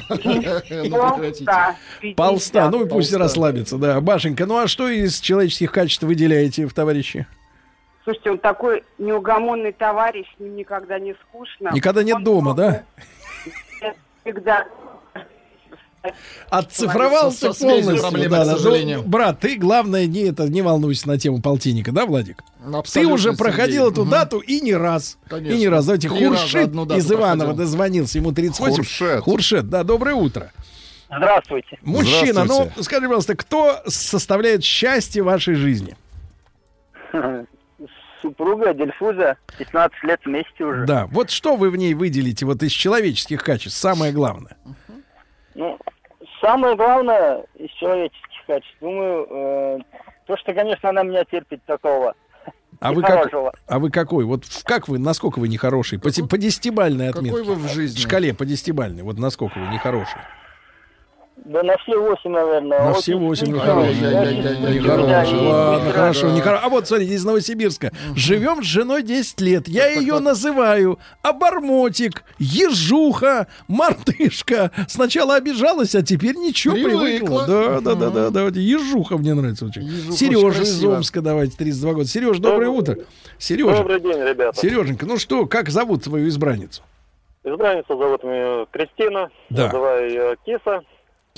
Ну, 0.09 0.89
Полста. 0.89 1.75
Полста, 2.15 2.69
ну 2.69 2.85
и 2.85 2.89
пусть 2.89 3.09
Полста. 3.09 3.17
расслабится, 3.17 3.77
да. 3.77 3.99
Башенька, 4.01 4.45
ну 4.45 4.57
а 4.57 4.67
что 4.67 4.87
из 4.87 5.19
человеческих 5.19 5.71
качеств 5.71 6.03
выделяете 6.03 6.67
в 6.67 6.73
товарищи? 6.73 7.27
Слушайте, 8.03 8.31
он 8.31 8.37
такой 8.39 8.83
неугомонный 8.97 9.71
товарищ, 9.71 10.25
с 10.35 10.39
ним 10.39 10.55
никогда 10.55 10.99
не 10.99 11.13
скучно. 11.15 11.69
Никогда 11.73 12.03
нет 12.03 12.23
дома, 12.23 12.53
да? 12.53 12.83
Всегда 14.21 14.67
Отцифровался 16.49 17.53
Со- 17.53 17.59
полностью. 17.65 17.99
проблемы, 18.01 18.29
да, 18.29 18.43
к 18.43 18.45
да. 18.47 18.55
сожалению. 18.57 18.97
Ну, 18.99 19.07
брат, 19.07 19.39
ты, 19.39 19.55
главное, 19.57 20.05
не, 20.05 20.21
это, 20.21 20.47
не 20.49 20.61
волнуйся 20.61 21.07
на 21.07 21.17
тему 21.19 21.41
полтинника, 21.41 21.91
да, 21.91 22.05
Владик? 22.05 22.43
ты 22.63 22.75
Абсолютно, 22.77 23.13
уже 23.15 23.33
проходил 23.33 23.89
эту 23.91 24.01
Мгм. 24.01 24.09
дату 24.11 24.39
и 24.39 24.61
не 24.61 24.73
раз. 24.73 25.17
Конечно. 25.29 25.53
И 25.55 25.59
не 25.59 25.67
раз. 25.67 25.85
Давайте 25.85 26.09
Три 26.09 26.25
Хуршит 26.25 26.69
из 26.69 27.11
Иванова 27.11 27.47
проходил. 27.47 27.53
дозвонился, 27.55 28.17
ему 28.17 28.31
38. 28.31 28.75
Хуршет. 28.77 29.19
Хуршет, 29.23 29.69
да, 29.69 29.83
доброе 29.83 30.15
утро. 30.15 30.51
Здравствуйте. 31.07 31.77
Мужчина, 31.81 32.43
ну, 32.45 32.53
Здравствуйте. 32.53 32.83
скажи, 32.83 33.01
пожалуйста, 33.07 33.35
кто 33.35 33.81
составляет 33.87 34.63
счастье 34.63 35.23
вашей 35.23 35.55
жизни? 35.55 35.95
супруга 38.21 38.73
Дельфуза, 38.73 39.37
15 39.57 40.03
лет 40.03 40.19
вместе 40.25 40.63
уже. 40.63 40.85
Да, 40.85 41.07
вот 41.07 41.29
что 41.31 41.55
вы 41.55 41.69
в 41.69 41.77
ней 41.77 41.93
выделите 41.93 42.45
вот 42.45 42.61
из 42.63 42.71
человеческих 42.71 43.43
качеств, 43.43 43.79
самое 43.79 44.11
главное? 44.11 44.57
Ну, 45.59 45.77
самое 46.39 46.75
главное 46.77 47.43
из 47.55 47.69
человеческих 47.71 48.45
качеств, 48.47 48.77
думаю, 48.79 49.27
э, 49.29 49.79
то, 50.25 50.37
что, 50.37 50.53
конечно, 50.53 50.87
она 50.89 51.03
меня 51.03 51.25
терпит 51.25 51.61
такого. 51.65 52.13
А 52.79 52.93
вы, 52.93 53.01
как, 53.01 53.29
а 53.67 53.79
вы 53.79 53.91
какой? 53.91 54.23
Вот 54.23 54.45
в- 54.45 54.63
как 54.63 54.87
вы, 54.87 54.99
насколько 54.99 55.39
вы 55.39 55.49
нехороший? 55.49 55.99
По, 55.99 56.09
по 56.27 56.37
десятибальной 56.37 57.07
Какой 57.11 57.29
отметке. 57.31 57.43
вы 57.43 57.55
в 57.55 57.67
жизни? 57.67 57.99
шкале 57.99 58.33
по 58.33 58.45
десятибальной. 58.45 59.03
Вот 59.03 59.17
насколько 59.17 59.59
вы 59.59 59.67
нехороший. 59.67 60.21
Да 61.45 61.63
на 61.63 61.77
все 61.77 61.97
8, 61.99 62.29
наверное. 62.29 62.79
На 62.85 62.93
все 62.93 63.15
восемь 63.15 63.47
нехороший. 63.53 63.95
Ладно, 65.49 65.91
хорошо. 65.91 66.19
сразу. 66.21 66.35
нехоро- 66.37 66.59
А 66.61 66.69
вот, 66.69 66.87
смотрите, 66.87 67.13
из 67.13 67.25
Новосибирска. 67.25 67.91
Живем 68.15 68.63
с 68.63 68.65
женой 68.67 69.03
10 69.03 69.41
лет. 69.41 69.67
Я 69.67 69.87
ее 69.87 70.19
называю 70.19 70.99
обормотик, 71.21 72.23
ежуха, 72.37 73.47
мартышка. 73.67 74.71
Сначала 74.87 75.35
обижалась, 75.35 75.95
а 75.95 76.01
теперь 76.01 76.35
ничего, 76.35 76.75
Привыкла. 76.75 77.45
Да, 77.47 77.79
да, 77.81 77.95
да, 77.95 78.09
да, 78.09 78.29
да. 78.29 78.59
Ежуха 78.59 79.17
мне 79.17 79.33
нравится 79.33 79.65
очень. 79.65 79.89
Сережа 80.11 80.61
из. 80.61 80.83
Омска, 80.83 81.21
давайте, 81.21 81.55
32 81.57 81.93
года. 81.93 82.07
Сереж, 82.07 82.39
доброе 82.39 82.69
утро. 82.69 82.97
Сережа. 83.37 83.77
Добрый 83.77 83.99
день, 84.01 84.21
ребята. 84.23 84.59
Сереженька, 84.59 85.05
ну 85.05 85.17
что, 85.17 85.45
как 85.45 85.69
зовут 85.69 86.03
твою 86.03 86.27
избранницу? 86.27 86.83
Избранницу 87.43 87.97
зовут 87.97 88.23
меня 88.23 88.65
Кристина. 88.71 89.29
Да. 89.49 89.65
Называю 89.65 90.09
ее 90.09 90.35
Киса. 90.45 90.81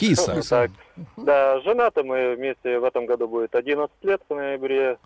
Киса. 0.09 0.33
Вот 0.35 0.47
Так. 0.49 0.71
Да, 1.17 1.59
женаты 1.61 2.03
мы 2.03 2.35
вместе 2.35 2.79
в 2.79 2.83
этом 2.83 3.05
году 3.05 3.27
будет 3.27 3.55
11 3.55 3.91
лет 4.03 4.21
в 4.27 4.35
ноябре. 4.35 4.97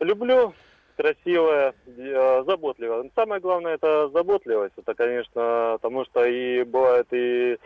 Люблю, 0.00 0.52
красивая, 0.96 1.74
э, 1.86 2.42
заботливая. 2.46 3.02
Но 3.04 3.10
Самое 3.14 3.40
главное 3.40 3.74
это 3.74 4.08
заботливость. 4.10 4.74
Это, 4.76 4.94
конечно, 4.94 5.78
потому 5.80 6.04
что 6.04 6.24
и 6.24 6.62
бывает 6.64 7.06
и 7.12 7.58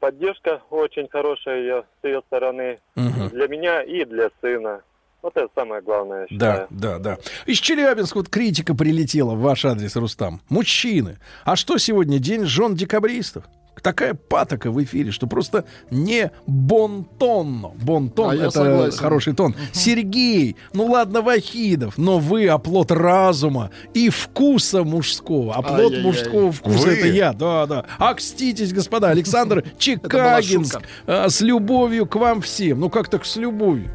поддержка 0.00 0.62
очень 0.70 1.08
хорошая 1.08 1.58
её- 1.60 1.84
с 2.00 2.04
ее 2.04 2.22
стороны 2.26 2.78
Мгм. 2.96 3.28
для 3.30 3.48
меня 3.48 3.82
и 3.82 4.04
для 4.04 4.30
сына. 4.40 4.82
Вот 5.22 5.36
это 5.36 5.48
самое 5.56 5.80
главное, 5.82 6.26
Да, 6.30 6.66
да, 6.70 6.98
да. 6.98 7.18
Из 7.46 7.58
Челябинска 7.58 8.18
вот 8.18 8.28
критика 8.28 8.74
прилетела 8.76 9.34
в 9.34 9.40
ваш 9.40 9.64
адрес, 9.64 9.96
Рустам. 9.96 10.40
Мужчины. 10.48 11.16
А 11.44 11.56
что 11.56 11.78
сегодня? 11.78 12.18
День 12.18 12.44
жен 12.44 12.74
декабристов. 12.74 13.44
Такая 13.82 14.14
патока 14.14 14.70
в 14.70 14.82
эфире, 14.82 15.10
что 15.10 15.26
просто 15.26 15.64
не 15.90 16.30
бонтонно. 16.46 17.68
Бонтон 17.82 18.30
А 18.30 18.34
я 18.34 18.42
это 18.44 18.50
согласен. 18.50 18.98
хороший 18.98 19.34
тон. 19.34 19.54
Сергей, 19.72 20.56
ну 20.72 20.86
ладно, 20.86 21.20
Вахидов, 21.22 21.98
но 21.98 22.18
вы 22.18 22.48
оплот 22.48 22.90
разума 22.90 23.70
и 23.94 24.08
вкуса 24.08 24.82
мужского. 24.84 25.54
Оплот 25.54 25.92
Ай-яй-яй. 25.92 26.02
мужского 26.04 26.52
вкуса 26.52 26.78
Вы? 26.78 26.92
это 26.94 27.06
я, 27.08 27.32
да, 27.32 27.66
да. 27.66 27.84
Окститесь, 27.98 28.72
господа. 28.72 29.10
Александр 29.10 29.64
Чекагинск 29.78 30.74
шутка. 30.74 30.88
а, 31.06 31.28
с 31.28 31.40
любовью 31.40 32.06
к 32.06 32.16
вам 32.16 32.40
всем. 32.40 32.80
Ну 32.80 32.90
как 32.90 33.08
так 33.08 33.24
с 33.26 33.36
любовью? 33.36 33.90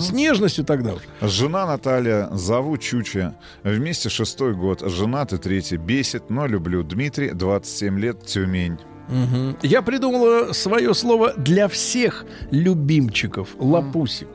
С 0.00 0.10
нежностью 0.10 0.64
тогда 0.64 0.94
уж. 0.94 1.02
Жена 1.20 1.64
Наталья, 1.64 2.28
зову 2.32 2.76
Чуча. 2.78 3.36
Вместе 3.62 4.08
шестой 4.08 4.54
год. 4.56 4.80
Женаты 4.80 5.38
третий. 5.38 5.76
Бесит, 5.76 6.30
но 6.30 6.46
люблю. 6.48 6.82
Дмитрий, 6.82 7.30
27 7.30 7.98
лет, 8.00 8.26
Тюмень. 8.26 8.78
Мгм. 9.08 9.56
Я 9.62 9.82
придумала 9.82 10.52
свое 10.52 10.94
слово 10.94 11.32
для 11.36 11.66
всех 11.68 12.24
любимчиков. 12.50 13.48
Лапусик. 13.58 14.28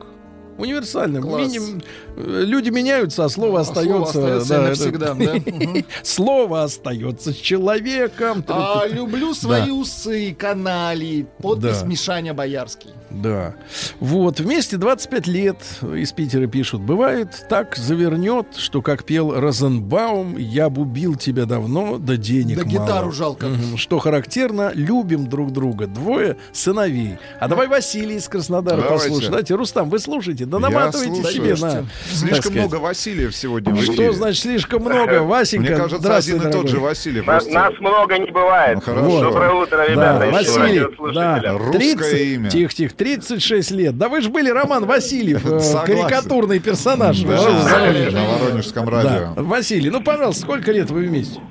Универсально. 0.58 1.18
Миним- 1.18 1.82
э, 2.16 2.44
Люди 2.46 2.70
меняются, 2.70 3.26
а 3.26 3.30
слово 3.30 3.62
А 3.62 3.64
слово 3.66 4.04
остается. 4.04 4.38
остается 4.38 4.90
это- 4.90 5.14
навсегда, 5.14 5.14
да? 5.16 5.82
Слово 6.04 6.64
остается 6.64 7.32
с 7.34 7.36
человеком. 7.38 8.44
А 8.48 8.86
люблю 8.88 9.34
свои 9.34 9.66
Да. 9.68 9.74
усы, 9.74 10.36
канали. 10.38 11.26
Подпись 11.42 11.82
Да. 11.82 11.88
Мишаня 11.88 12.34
Боярский. 12.36 12.92
Да. 13.14 13.54
Вот, 14.00 14.40
вместе 14.40 14.78
25 14.78 15.28
лет 15.28 15.58
из 15.82 16.12
Питера 16.12 16.48
пишут. 16.48 16.82
Бывает, 16.82 17.46
так 17.50 17.76
завернет, 17.76 18.48
что, 18.58 18.82
как 18.82 19.04
пел 19.04 19.40
Розенбаум, 19.40 20.38
я 20.38 20.70
б 20.70 20.82
убил 20.82 21.16
тебя 21.16 21.46
давно, 21.46 21.98
да 21.98 22.18
денег 22.18 22.58
Да 22.58 22.66
мало. 22.66 22.72
гитару 22.74 23.12
жалко. 23.12 23.48
Что 23.78 24.00
характерно, 24.00 24.72
любим 24.74 25.28
друг 25.28 25.52
друга. 25.52 25.88
Двое 25.88 26.38
сыновей. 26.52 27.18
А 27.40 27.48
давай 27.48 27.68
Василий 27.68 28.16
из 28.16 28.28
Краснодара 28.28 28.82
Давайте. 28.82 29.06
послушаем. 29.06 29.32
Давайте, 29.32 29.56
Рустам, 29.56 29.90
вы 29.90 30.00
слушайте. 30.00 30.46
Да 30.46 30.60
наматывайте 30.60 31.24
себе 31.32 31.56
на... 31.56 31.86
Слишком 32.12 32.54
много 32.54 32.76
Васильев 32.76 33.36
сегодня 33.36 33.74
в 33.74 33.82
Что 33.82 34.12
значит 34.14 34.42
слишком 34.42 34.84
много? 34.84 35.24
Васенька, 35.24 35.70
Мне 35.72 35.78
кажется, 35.80 36.18
один 36.18 36.48
и 36.48 36.52
тот 36.52 36.68
же 36.68 36.80
Василий. 36.80 37.22
Нас, 37.22 37.46
много 37.80 38.18
не 38.18 38.32
бывает. 38.32 38.80
Ну. 38.86 39.22
Доброе 39.22 39.52
утро, 39.52 39.88
ребята. 39.88 40.30
Василий, 40.32 41.14
да, 41.14 41.58
Русское 41.58 41.80
30, 41.80 42.20
имя. 42.20 42.50
Тихо, 42.50 42.74
тихо, 42.74 42.96
36 43.08 43.72
лет. 43.72 43.98
Да 43.98 44.08
вы 44.08 44.22
же 44.22 44.30
были 44.30 44.50
Роман 44.50 44.86
Васильев, 44.86 45.46
э, 45.46 45.60
Согласен. 45.60 46.08
карикатурный 46.08 46.60
персонаж. 46.60 47.20
Да, 47.22 47.38
же 47.38 47.50
в 47.50 47.64
Воронеже. 47.70 48.12
на 48.18 48.24
Воронежском 48.38 48.86
Да. 48.86 48.92
радио. 48.92 49.34
Василий, 49.44 49.90
ну, 49.90 50.02
пожалуйста, 50.02 50.42
сколько 50.44 50.72
лет 50.72 50.90
вы 50.90 51.02
вместе? 51.08 51.42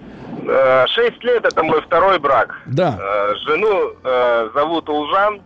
Э, 0.48 0.86
Шесть 0.88 1.22
лет 1.22 1.44
это 1.44 1.62
мой 1.62 1.82
второй 1.82 2.18
брак. 2.18 2.58
Да. 2.66 2.98
Э, 2.98 3.34
Жену 3.46 3.92
зовут 4.54 4.88
Улжан, 4.88 5.42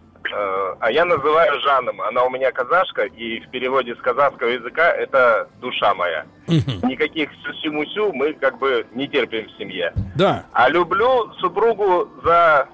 а 0.81 0.91
я 0.93 1.05
называю 1.05 1.61
Жаном. 1.61 2.01
Она 2.03 2.23
у 2.24 2.31
меня 2.31 2.53
казашка, 2.53 3.03
и 3.03 3.41
в 3.41 3.51
переводе 3.51 3.95
с 3.97 3.99
казахского 3.99 4.49
языка 4.49 4.89
это 4.93 5.49
душа 5.61 5.93
моя. 5.95 6.24
Никаких 6.47 7.31
сюсю-мусю 7.45 8.12
мы 8.12 8.33
как 8.35 8.59
бы 8.59 8.87
не 8.95 9.09
терпим 9.09 9.47
в 9.49 9.59
семье. 9.59 9.93
Да. 10.15 10.45
А 10.53 10.69
люблю 10.69 11.33
супругу 11.41 12.09
за, 12.24 12.69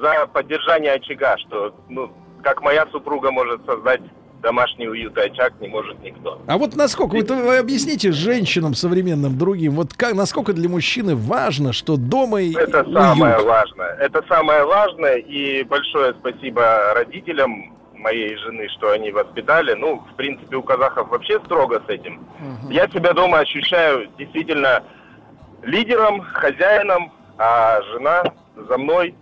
за 0.00 0.26
поддержание 0.32 0.92
очага, 0.94 1.36
что, 1.38 1.74
ну, 1.88 2.12
как 2.42 2.62
моя 2.62 2.86
супруга 2.92 3.30
может 3.30 3.64
создать 3.66 4.00
домашний 4.42 4.88
уют 4.88 5.16
и 5.16 5.20
очаг, 5.20 5.54
не 5.60 5.68
может 5.68 6.00
никто. 6.02 6.40
А 6.46 6.58
вот 6.58 6.76
насколько, 6.76 7.16
вот 7.16 7.30
вы 7.30 7.58
объясните 7.58 8.12
женщинам 8.12 8.74
современным, 8.74 9.36
другим, 9.36 9.72
вот 9.72 9.94
как, 9.94 10.14
насколько 10.14 10.52
для 10.52 10.68
мужчины 10.68 11.16
важно, 11.16 11.72
что 11.72 11.96
дома 11.96 12.40
и 12.40 12.54
Это 12.54 12.82
уют? 12.82 12.96
самое 12.96 13.38
важное. 13.38 13.96
Это 13.96 14.22
самое 14.28 14.64
важное. 14.64 15.16
И 15.16 15.64
большое 15.64 16.14
спасибо 16.20 16.94
родителям 16.94 17.74
моей 17.94 18.36
жены, 18.36 18.68
что 18.68 18.92
они 18.92 19.10
воспитали. 19.10 19.74
Ну, 19.74 20.04
в 20.12 20.14
принципе, 20.14 20.56
у 20.56 20.62
казахов 20.62 21.08
вообще 21.08 21.40
строго 21.44 21.82
с 21.84 21.90
этим. 21.90 22.24
Я 22.70 22.86
себя 22.88 23.12
дома 23.12 23.40
ощущаю 23.40 24.08
действительно 24.18 24.84
лидером, 25.62 26.20
хозяином, 26.20 27.12
а 27.38 27.80
жена 27.92 28.22
за 28.68 28.78
мной 28.78 29.14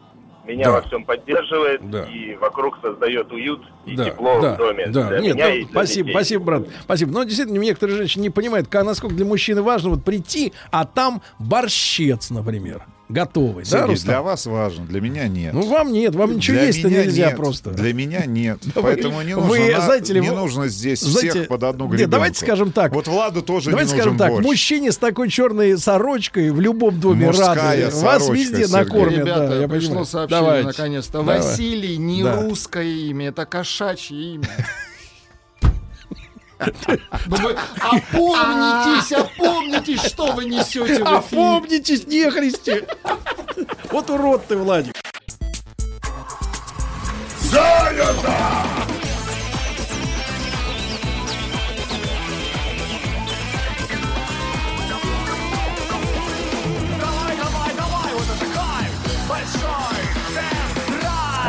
меня 0.47 0.65
Да. 0.67 0.73
во 0.73 0.83
всем 0.83 1.05
поддерживает 1.05 1.89
Да. 1.91 2.05
и 2.05 2.35
вокруг 2.37 2.79
создает 2.83 3.31
уют 3.33 3.63
и 3.85 3.97
Да, 3.97 4.05
тепло 4.05 4.41
да, 4.41 4.55
в 4.55 4.59
доме 4.59 4.87
да. 4.89 5.09
для 5.09 5.19
Нет, 5.21 5.35
меня 5.35 5.49
ну, 5.49 5.55
и 5.55 5.59
для 5.65 5.69
спасибо, 5.71 6.07
детей. 6.09 6.13
спасибо, 6.15 6.45
брат. 6.45 6.63
Спасибо. 6.83 7.13
Но 7.13 7.23
действительно, 7.25 7.59
некоторые 7.59 7.97
женщины 7.97 8.23
не 8.23 8.31
понимают, 8.31 8.73
насколько 8.73 9.15
для 9.15 9.27
мужчины 9.27 9.63
важно 9.63 9.91
вот 9.91 10.05
прийти, 10.05 10.53
а 10.71 10.85
там 10.85 11.23
борщец, 11.39 12.31
например, 12.31 12.83
готовый. 13.09 13.65
да, 13.71 13.87
Рустам? 13.87 14.09
для 14.11 14.23
вас 14.23 14.47
важно, 14.47 14.85
для 14.87 15.01
меня 15.01 15.29
нет. 15.29 15.53
Ну, 15.53 15.63
вам 15.69 15.93
нет, 15.93 16.15
вам 16.15 16.37
ничего 16.37 16.59
есть-то 16.59 16.89
нельзя 16.91 17.29
нет, 17.29 17.37
просто. 17.37 17.71
Для 17.71 17.93
меня 17.95 18.25
нет. 18.27 18.59
Да 18.75 18.81
вы- 18.81 18.93
Поэтому 18.93 19.23
не 19.23 19.35
нужно, 19.35 19.49
вы, 19.49 19.73
на- 19.73 19.81
знаете 19.81 20.13
ли, 20.15 20.21
не 20.21 20.31
вы- 20.31 20.37
нужно 20.37 20.69
здесь 20.69 21.01
знаете, 21.01 21.31
всех 21.31 21.49
под 21.49 21.63
одну 21.63 21.85
нет, 21.85 21.93
гребенку. 21.95 22.11
давайте 22.13 22.41
скажем 22.41 22.73
так. 22.73 22.93
Вот 22.93 23.07
Владу 23.09 23.43
тоже 23.43 23.71
Давайте 23.71 23.93
не 23.93 23.97
скажем 24.01 24.13
нужен 24.15 24.19
так, 24.27 24.33
борщ. 24.33 24.47
мужчине 24.47 24.93
с 24.93 24.97
такой 24.99 25.31
черной 25.31 25.79
сорочкой 25.79 26.51
в 26.51 26.61
любом 26.61 26.99
доме 27.01 27.31
рады. 27.31 27.91
Вас 27.91 28.29
везде 28.29 28.67
Сергей. 28.67 28.73
накормят. 28.73 29.19
Ребята, 29.19 29.49
да, 29.49 29.57
я 29.61 29.69
пришло 29.69 29.89
понимаю. 29.89 30.07
сообщение 30.07 30.41
Давайте. 30.45 30.67
наконец-то. 30.67 31.13
Давай. 31.19 31.39
Василий 31.39 31.97
не 31.99 32.23
Да. 32.23 32.41
русское 32.43 32.85
имя, 32.89 33.29
это 33.29 33.47
кошачье 33.47 34.35
имя. 34.35 34.49
Ну 36.59 37.51
опомнитесь, 37.81 39.13
опомнитесь, 39.13 40.03
что 40.03 40.33
вы 40.33 40.47
несете 40.47 41.05
в. 41.05 41.07
Опомнитесь, 41.07 42.07
нехристи! 42.07 42.85
Вот 43.91 44.11
урод 44.11 44.47
ты, 44.47 44.57
Владик. 44.57 44.95
А, 47.59 48.77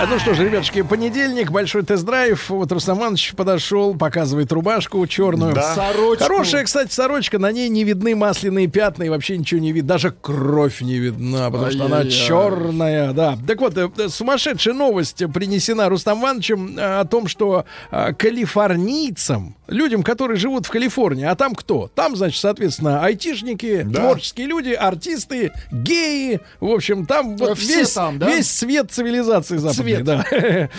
Ну 0.06 0.20
что 0.20 0.36
ж, 0.36 0.40
ребятушки, 0.44 0.84
понедельник, 0.84 1.50
большой 1.52 1.84
тест-драйв. 1.84 2.50
Вот 2.50 2.72
Рустам 2.72 3.00
Иванович 3.00 3.34
подошел, 3.36 3.96
показывает 3.96 4.52
рубашку 4.52 5.06
черную. 5.08 5.54
Да. 5.54 5.74
Сорочку. 5.74 6.24
Хорошая, 6.24 6.64
кстати, 6.64 6.94
сорочка. 6.94 7.40
На 7.40 7.52
ней 7.52 7.68
не 7.68 7.84
видны 7.84 8.16
масляные 8.16 8.68
пятна 8.68 9.04
и 9.04 9.10
вообще 9.10 9.38
ничего 9.38 9.60
не 9.60 9.72
видно. 9.72 9.90
Даже 9.90 10.12
кровь 10.12 10.82
не 10.82 10.98
видна, 11.00 11.50
потому 11.50 11.72
что 11.72 11.86
она 11.86 12.06
черная. 12.06 13.12
Да. 13.12 13.38
Так 13.48 13.60
вот, 13.60 13.76
э, 13.78 13.90
э, 13.98 14.08
сумасшедшая 14.08 14.76
новость 14.76 15.24
принесена 15.34 15.90
Рустам 15.90 16.22
Ивановичем 16.22 16.78
э, 16.78 17.00
о 17.00 17.06
том, 17.06 17.28
что 17.28 17.66
калифорнийцам 17.92 19.57
людям, 19.68 20.04
которые 20.04 20.38
живут 20.38 20.66
в 20.66 20.70
Калифорнии. 20.70 21.26
А 21.26 21.36
там 21.36 21.56
кто? 21.56 21.90
Там, 21.94 22.16
значит, 22.16 22.40
соответственно, 22.42 23.04
айтишники, 23.04 23.84
Да. 23.86 24.02
творческие 24.02 24.48
люди, 24.48 24.72
артисты, 24.72 25.52
геи. 25.72 26.40
В 26.60 26.70
общем, 26.72 27.06
там 27.06 27.38
вот 27.38 27.58
Все 27.58 27.80
весь, 27.80 27.92
там, 27.94 28.20
да? 28.20 28.28
весь 28.30 28.48
цвет 28.48 28.92
цивилизации 28.92 29.58
западной. 29.58 30.04
Да. 30.04 30.26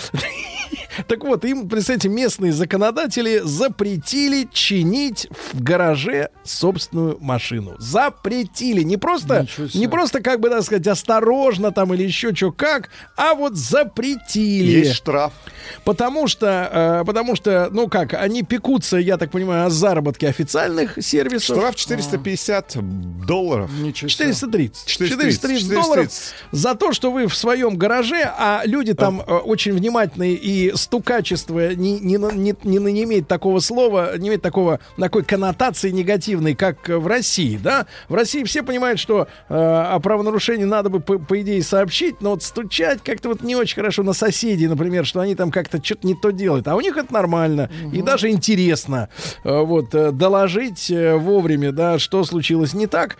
Так 1.06 1.22
вот, 1.24 1.44
им, 1.44 1.68
представьте, 1.68 2.08
местные 2.08 2.52
законодатели 2.52 3.40
запретили 3.44 4.48
чинить 4.52 5.28
в 5.52 5.62
гараже 5.62 6.30
собственную 6.42 7.18
машину. 7.20 7.76
Запретили. 7.78 8.82
Не 8.82 8.96
просто, 8.96 9.46
не 9.74 9.86
просто, 9.86 10.20
как 10.20 10.40
бы, 10.40 10.50
так 10.50 10.62
сказать, 10.64 10.86
осторожно 10.88 11.70
там 11.72 11.94
или 11.94 12.02
еще 12.02 12.34
что 12.34 12.50
как, 12.52 12.90
а 13.16 13.34
вот 13.34 13.54
запретили. 13.54 14.78
Есть 14.80 14.94
штраф. 14.94 15.32
Потому 15.84 16.26
что, 16.26 17.00
э, 17.00 17.04
потому 17.06 17.36
что, 17.36 17.68
ну 17.70 17.88
как, 17.88 18.14
они 18.14 18.42
пекутся, 18.78 18.96
я 18.96 19.16
так 19.16 19.30
понимаю, 19.30 19.66
о 19.66 19.70
заработке 19.70 20.28
официальных 20.28 20.98
сервисов. 21.00 21.56
Штраф 21.56 21.76
450 21.76 22.76
долларов. 23.26 23.70
Ничего 23.78 24.08
себе. 24.08 24.32
430. 24.32 24.86
430, 24.86 25.40
430 25.40 25.70
долларов 25.70 26.08
за 26.52 26.74
то, 26.74 26.92
что 26.92 27.10
вы 27.10 27.26
в 27.26 27.34
своем 27.34 27.76
гараже, 27.76 28.30
а 28.38 28.62
люди 28.64 28.94
там 28.94 29.20
э, 29.20 29.34
очень 29.34 29.72
внимательные 29.72 30.34
и 30.34 30.72
стукачество 30.74 31.74
не, 31.74 31.98
не, 32.00 32.16
не, 32.16 32.54
не, 32.62 32.78
не 32.78 33.04
имеет 33.04 33.28
такого 33.28 33.60
слова, 33.60 34.16
не 34.16 34.28
имеет 34.28 34.42
такого, 34.42 34.80
такой 34.96 35.24
коннотации 35.24 35.90
негативной, 35.90 36.54
как 36.54 36.88
в 36.88 37.06
России, 37.06 37.58
да? 37.62 37.86
В 38.08 38.14
России 38.14 38.44
все 38.44 38.62
понимают, 38.62 39.00
что 39.00 39.28
э, 39.48 39.54
о 39.54 39.98
правонарушении 40.00 40.64
надо 40.64 40.88
бы, 40.88 41.00
по, 41.00 41.18
по 41.18 41.40
идее, 41.40 41.62
сообщить, 41.62 42.20
но 42.20 42.30
вот 42.30 42.42
стучать 42.42 43.00
как-то 43.02 43.28
вот 43.28 43.42
не 43.42 43.56
очень 43.56 43.74
хорошо 43.74 44.02
на 44.02 44.12
соседей, 44.12 44.68
например, 44.68 45.04
что 45.04 45.20
они 45.20 45.34
там 45.34 45.50
как-то 45.50 45.82
что-то 45.82 46.06
не 46.06 46.14
то 46.14 46.30
делают. 46.30 46.68
А 46.68 46.76
у 46.76 46.80
них 46.80 46.96
это 46.96 47.12
нормально 47.12 47.70
и 47.92 48.02
даже 48.02 48.30
интересно 48.30 48.67
э, 49.44 49.60
вот 49.62 49.94
э, 49.94 50.12
доложить 50.12 50.90
э, 50.90 51.16
вовремя, 51.16 51.72
да, 51.72 51.98
что 51.98 52.24
случилось 52.24 52.74
не 52.74 52.86
так 52.86 53.16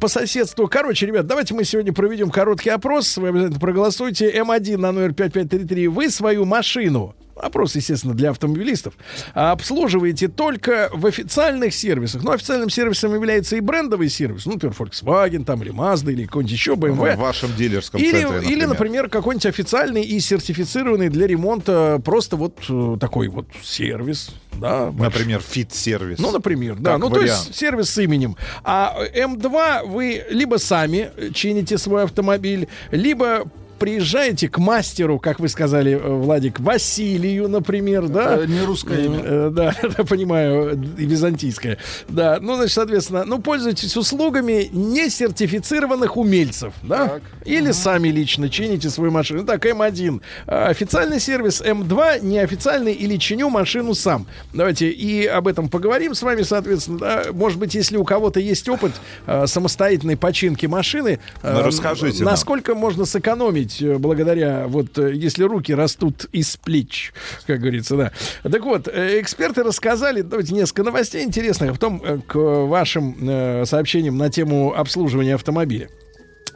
по 0.00 0.08
соседству. 0.08 0.68
Короче, 0.68 1.06
ребят, 1.06 1.26
давайте 1.26 1.54
мы 1.54 1.64
сегодня 1.64 1.92
проведем 1.92 2.30
короткий 2.30 2.70
опрос. 2.70 3.16
Вы 3.16 3.28
обязательно 3.28 3.60
проголосуйте. 3.60 4.30
М1 4.30 4.76
на 4.78 4.92
номер 4.92 5.12
5533. 5.14 5.88
Вы 5.88 6.10
свою 6.10 6.44
машину 6.44 7.14
Опрос, 7.36 7.74
естественно, 7.76 8.14
для 8.14 8.30
автомобилистов. 8.30 8.94
Обслуживаете 9.34 10.28
только 10.28 10.88
в 10.92 11.04
официальных 11.06 11.74
сервисах. 11.74 12.22
Ну, 12.22 12.30
официальным 12.30 12.70
сервисом 12.70 13.12
является 13.14 13.56
и 13.56 13.60
брендовый 13.60 14.08
сервис. 14.08 14.46
Ну, 14.46 14.52
например, 14.52 14.74
Volkswagen 14.78 15.44
там, 15.44 15.62
или 15.62 15.72
Mazda, 15.72 16.12
или 16.12 16.24
какой-нибудь 16.26 16.52
еще 16.52 16.74
BMW. 16.74 17.16
В 17.16 17.18
вашем 17.18 17.54
дилерском 17.56 18.00
Или, 18.00 18.10
центре, 18.12 18.28
например. 18.30 18.52
или, 18.58 18.64
например, 18.66 19.08
какой-нибудь 19.08 19.46
официальный 19.46 20.02
и 20.02 20.20
сертифицированный 20.20 21.08
для 21.08 21.26
ремонта 21.26 22.00
просто 22.04 22.36
вот 22.36 22.58
э, 22.68 22.96
такой 23.00 23.28
вот 23.28 23.46
сервис. 23.62 24.30
Да, 24.60 24.92
Например, 24.96 25.40
FIT 25.40 25.62
Service. 25.62 26.20
ну, 26.20 26.30
например, 26.30 26.76
да. 26.76 26.92
Как 26.92 27.00
Ну, 27.00 27.08
то 27.10 27.16
вариант. 27.20 27.46
есть 27.46 27.56
сервис 27.56 27.90
с 27.90 27.98
именем. 27.98 28.36
А 28.62 28.96
М2 29.12 29.88
вы 29.88 30.24
либо 30.30 30.56
сами 30.58 31.10
чините 31.32 31.76
свой 31.78 32.04
автомобиль, 32.04 32.68
либо 32.92 33.44
приезжаете 33.78 34.48
к 34.48 34.58
мастеру, 34.58 35.18
как 35.18 35.40
вы 35.40 35.48
сказали, 35.48 35.92
э, 35.92 35.98
Владик, 35.98 36.60
Василию, 36.60 37.48
например, 37.48 38.08
да? 38.08 38.36
Это 38.36 38.46
не 38.46 38.62
русское 38.62 39.04
имя. 39.04 39.20
Э, 39.24 39.50
Да, 39.52 39.74
это 39.82 40.04
понимаю, 40.04 40.72
и 40.98 41.04
византийское. 41.06 41.78
Да, 42.08 42.38
ну, 42.40 42.56
значит, 42.56 42.74
соответственно, 42.74 43.24
ну, 43.24 43.38
пользуйтесь 43.40 43.96
услугами 43.96 44.68
несертифицированных 44.72 46.16
умельцев, 46.16 46.72
да? 46.82 47.20
Или 47.44 47.72
сами 47.72 48.08
лично 48.08 48.48
чините 48.48 48.90
свою 48.90 49.10
машину. 49.10 49.44
Так, 49.44 49.64
М1 49.66 50.20
э, 50.46 50.64
официальный 50.66 51.20
сервис, 51.20 51.60
М2 51.62 52.24
неофициальный 52.24 52.92
или 52.92 53.16
чиню 53.16 53.50
машину 53.50 53.94
сам. 53.94 54.26
Давайте 54.52 54.88
и 54.90 55.26
об 55.26 55.48
этом 55.48 55.68
поговорим 55.68 56.14
с 56.14 56.22
вами, 56.22 56.42
соответственно. 56.42 56.98
да. 56.98 57.22
Может 57.32 57.58
быть, 57.58 57.74
если 57.74 57.96
у 57.96 58.04
кого-то 58.04 58.40
есть 58.40 58.68
опыт 58.68 58.92
э, 59.26 59.46
самостоятельной 59.46 60.16
починки 60.16 60.66
машины, 60.66 61.18
э, 61.42 61.52
Ну, 61.52 61.62
расскажите 61.62 62.22
нам. 62.24 62.32
насколько 62.32 62.74
можно 62.74 63.04
сэкономить 63.04 63.63
э, 63.80 63.98
благодаря, 63.98 64.66
вот, 64.66 64.98
э, 64.98 65.14
если 65.14 65.44
руки 65.44 65.74
растут 65.74 66.26
из 66.32 66.56
плеч, 66.56 67.12
как 67.46 67.60
говорится, 67.60 67.96
да. 67.96 68.12
Так 68.42 68.64
вот, 68.64 68.88
э, 68.88 69.20
эксперты 69.20 69.62
рассказали, 69.62 70.22
давайте 70.22 70.54
несколько 70.54 70.82
новостей 70.82 71.24
интересных, 71.24 71.70
а 71.70 71.72
потом 71.72 72.22
к 72.22 72.34
вашим 72.34 73.64
сообщениям 73.66 74.16
на 74.16 74.30
тему 74.30 74.74
обслуживания 74.74 75.34
автомобиля. 75.34 75.88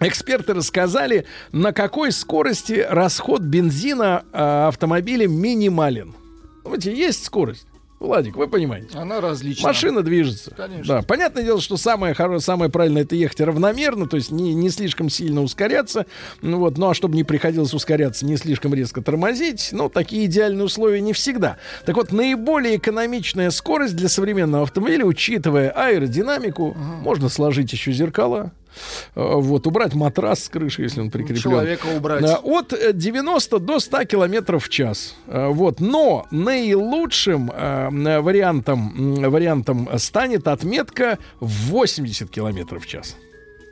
Эксперты 0.00 0.54
рассказали, 0.54 1.26
на 1.50 1.72
какой 1.72 2.12
скорости 2.12 2.86
расход 2.88 3.42
бензина 3.42 4.24
э, 4.32 4.66
автомобиля 4.68 5.26
минимален. 5.26 6.14
Знаете, 6.64 6.94
есть 6.94 7.24
скорость. 7.24 7.66
Владик, 8.00 8.36
вы 8.36 8.46
понимаете. 8.46 8.96
Она 8.96 9.20
различна. 9.20 9.68
Машина 9.68 10.02
движется. 10.02 10.52
Конечно. 10.54 10.96
Да, 10.96 11.02
понятное 11.02 11.42
дело, 11.42 11.60
что 11.60 11.76
самое 11.76 12.14
хорошее, 12.14 12.40
самое 12.40 12.70
правильное 12.70 13.02
это 13.02 13.16
ехать 13.16 13.40
равномерно, 13.40 14.06
то 14.06 14.16
есть 14.16 14.30
не, 14.30 14.54
не 14.54 14.70
слишком 14.70 15.10
сильно 15.10 15.42
ускоряться. 15.42 16.06
Ну 16.40 16.58
вот, 16.58 16.78
ну 16.78 16.90
а 16.90 16.94
чтобы 16.94 17.16
не 17.16 17.24
приходилось 17.24 17.74
ускоряться, 17.74 18.24
не 18.24 18.36
слишком 18.36 18.72
резко 18.72 19.02
тормозить. 19.02 19.70
Ну, 19.72 19.88
такие 19.88 20.26
идеальные 20.26 20.64
условия 20.64 21.00
не 21.00 21.12
всегда. 21.12 21.56
Так 21.84 21.96
вот, 21.96 22.12
наиболее 22.12 22.76
экономичная 22.76 23.50
скорость 23.50 23.96
для 23.96 24.08
современного 24.08 24.62
автомобиля, 24.62 25.04
учитывая 25.04 25.70
аэродинамику, 25.70 26.74
можно 26.74 27.28
сложить 27.28 27.72
еще 27.72 27.90
зеркала. 27.90 28.52
Э, 29.14 29.34
Вот, 29.36 29.66
убрать 29.66 29.94
матрас 29.94 30.44
с 30.44 30.48
крыши, 30.48 30.82
если 30.82 31.00
он 31.00 31.10
прикреплен. 31.10 31.40
Человека 31.40 31.86
убрать. 31.96 32.22
Да, 32.22 32.38
от 32.42 32.72
э, 32.72 32.92
90 32.92 33.58
до 33.58 33.80
100 33.80 34.04
километров 34.04 34.64
в 34.64 34.68
час. 34.68 35.16
Э, 35.26 35.48
Вот. 35.48 35.80
Но 35.80 36.26
наилучшим 36.30 37.50
э, 37.50 38.20
вариантом, 38.20 39.14
вариантом 39.30 39.88
станет 39.98 40.48
отметка 40.48 41.18
в 41.40 41.70
80 41.70 42.30
километров 42.30 42.84
в 42.84 42.86
час. 42.86 43.16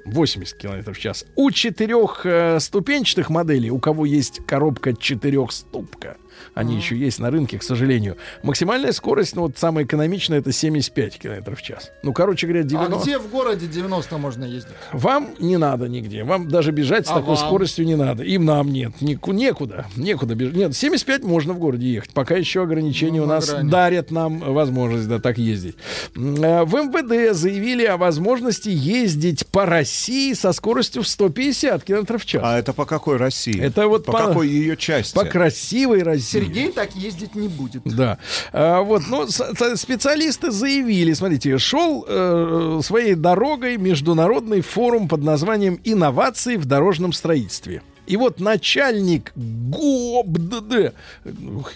80 0.06 0.56
километров 0.56 0.96
в 0.96 1.00
час. 1.00 1.24
У 1.34 1.50
четырех 1.50 2.24
э, 2.24 2.60
ступенчатых 2.60 3.28
моделей, 3.30 3.70
у 3.70 3.78
кого 3.78 4.06
есть 4.06 4.40
коробка 4.46 4.94
четырехступка, 4.94 6.16
они 6.54 6.76
еще 6.76 6.96
есть 6.96 7.18
на 7.18 7.30
рынке, 7.30 7.58
к 7.58 7.62
сожалению. 7.62 8.16
Максимальная 8.42 8.92
скорость, 8.92 9.36
ну 9.36 9.42
вот 9.42 9.58
самая 9.58 9.84
экономичная, 9.84 10.38
это 10.38 10.52
75 10.52 11.18
километров 11.18 11.58
в 11.58 11.62
час. 11.62 11.90
Ну, 12.02 12.12
короче 12.12 12.46
говоря, 12.46 12.62
90... 12.64 12.96
А 12.96 13.02
где 13.02 13.18
в 13.18 13.28
городе 13.30 13.66
90 13.66 14.18
можно 14.18 14.44
ездить? 14.44 14.72
Вам 14.92 15.30
не 15.38 15.56
надо 15.56 15.88
нигде. 15.88 16.24
Вам 16.24 16.48
даже 16.48 16.70
бежать 16.72 17.06
с 17.06 17.10
А 17.10 17.14
такой 17.14 17.36
вам? 17.36 17.46
скоростью 17.46 17.86
не 17.86 17.94
надо. 17.96 18.22
Им 18.24 18.44
нам 18.44 18.72
нет. 18.72 19.00
Нику- 19.00 19.32
некуда. 19.32 19.86
Некуда 19.96 20.34
бежать. 20.34 20.54
Нет, 20.56 20.76
75 20.76 21.22
можно 21.24 21.52
в 21.52 21.58
городе 21.58 21.86
ехать. 21.92 22.10
Пока 22.12 22.36
еще 22.36 22.62
ограничения 22.62 23.18
Ну, 23.20 23.24
у 23.24 23.28
на 23.28 23.34
нас 23.36 23.50
грани. 23.50 23.70
дарят 23.70 24.10
нам 24.10 24.38
возможность 24.40 25.08
да, 25.08 25.18
так 25.18 25.38
ездить. 25.38 25.76
Э, 26.14 26.64
В 26.64 26.74
МВД 26.74 27.34
заявили 27.36 27.84
о 27.84 27.96
возможности 27.96 28.68
ездить 28.70 29.46
по 29.46 29.66
России 29.66 30.32
со 30.32 30.52
скоростью 30.52 31.02
в 31.02 31.08
150 31.08 31.84
километров 31.84 32.22
в 32.22 32.26
час. 32.26 32.42
А 32.44 32.58
это 32.58 32.72
по 32.72 32.84
какой 32.84 33.16
России? 33.16 33.60
Это 33.60 33.86
вот 33.88 34.04
по, 34.06 34.12
по- 34.12 34.18
какой 34.18 34.48
ее 34.48 34.76
части? 34.76 35.14
По 35.14 35.24
красивой 35.24 36.02
России. 36.02 36.25
Сергей 36.26 36.72
так 36.72 36.94
ездить 36.94 37.34
не 37.34 37.48
будет. 37.48 37.82
Да. 37.84 38.18
А, 38.52 38.82
вот, 38.82 39.02
с- 39.30 39.76
специалисты 39.76 40.50
заявили, 40.50 41.12
смотрите, 41.12 41.58
шел 41.58 42.04
э, 42.06 42.80
своей 42.82 43.14
дорогой 43.14 43.76
международный 43.76 44.60
форум 44.60 45.08
под 45.08 45.22
названием 45.22 45.80
«Инновации 45.84 46.56
в 46.56 46.64
дорожном 46.66 47.12
строительстве». 47.12 47.82
И 48.06 48.16
вот 48.16 48.40
начальник 48.40 49.32
ГОБДД 49.36 50.94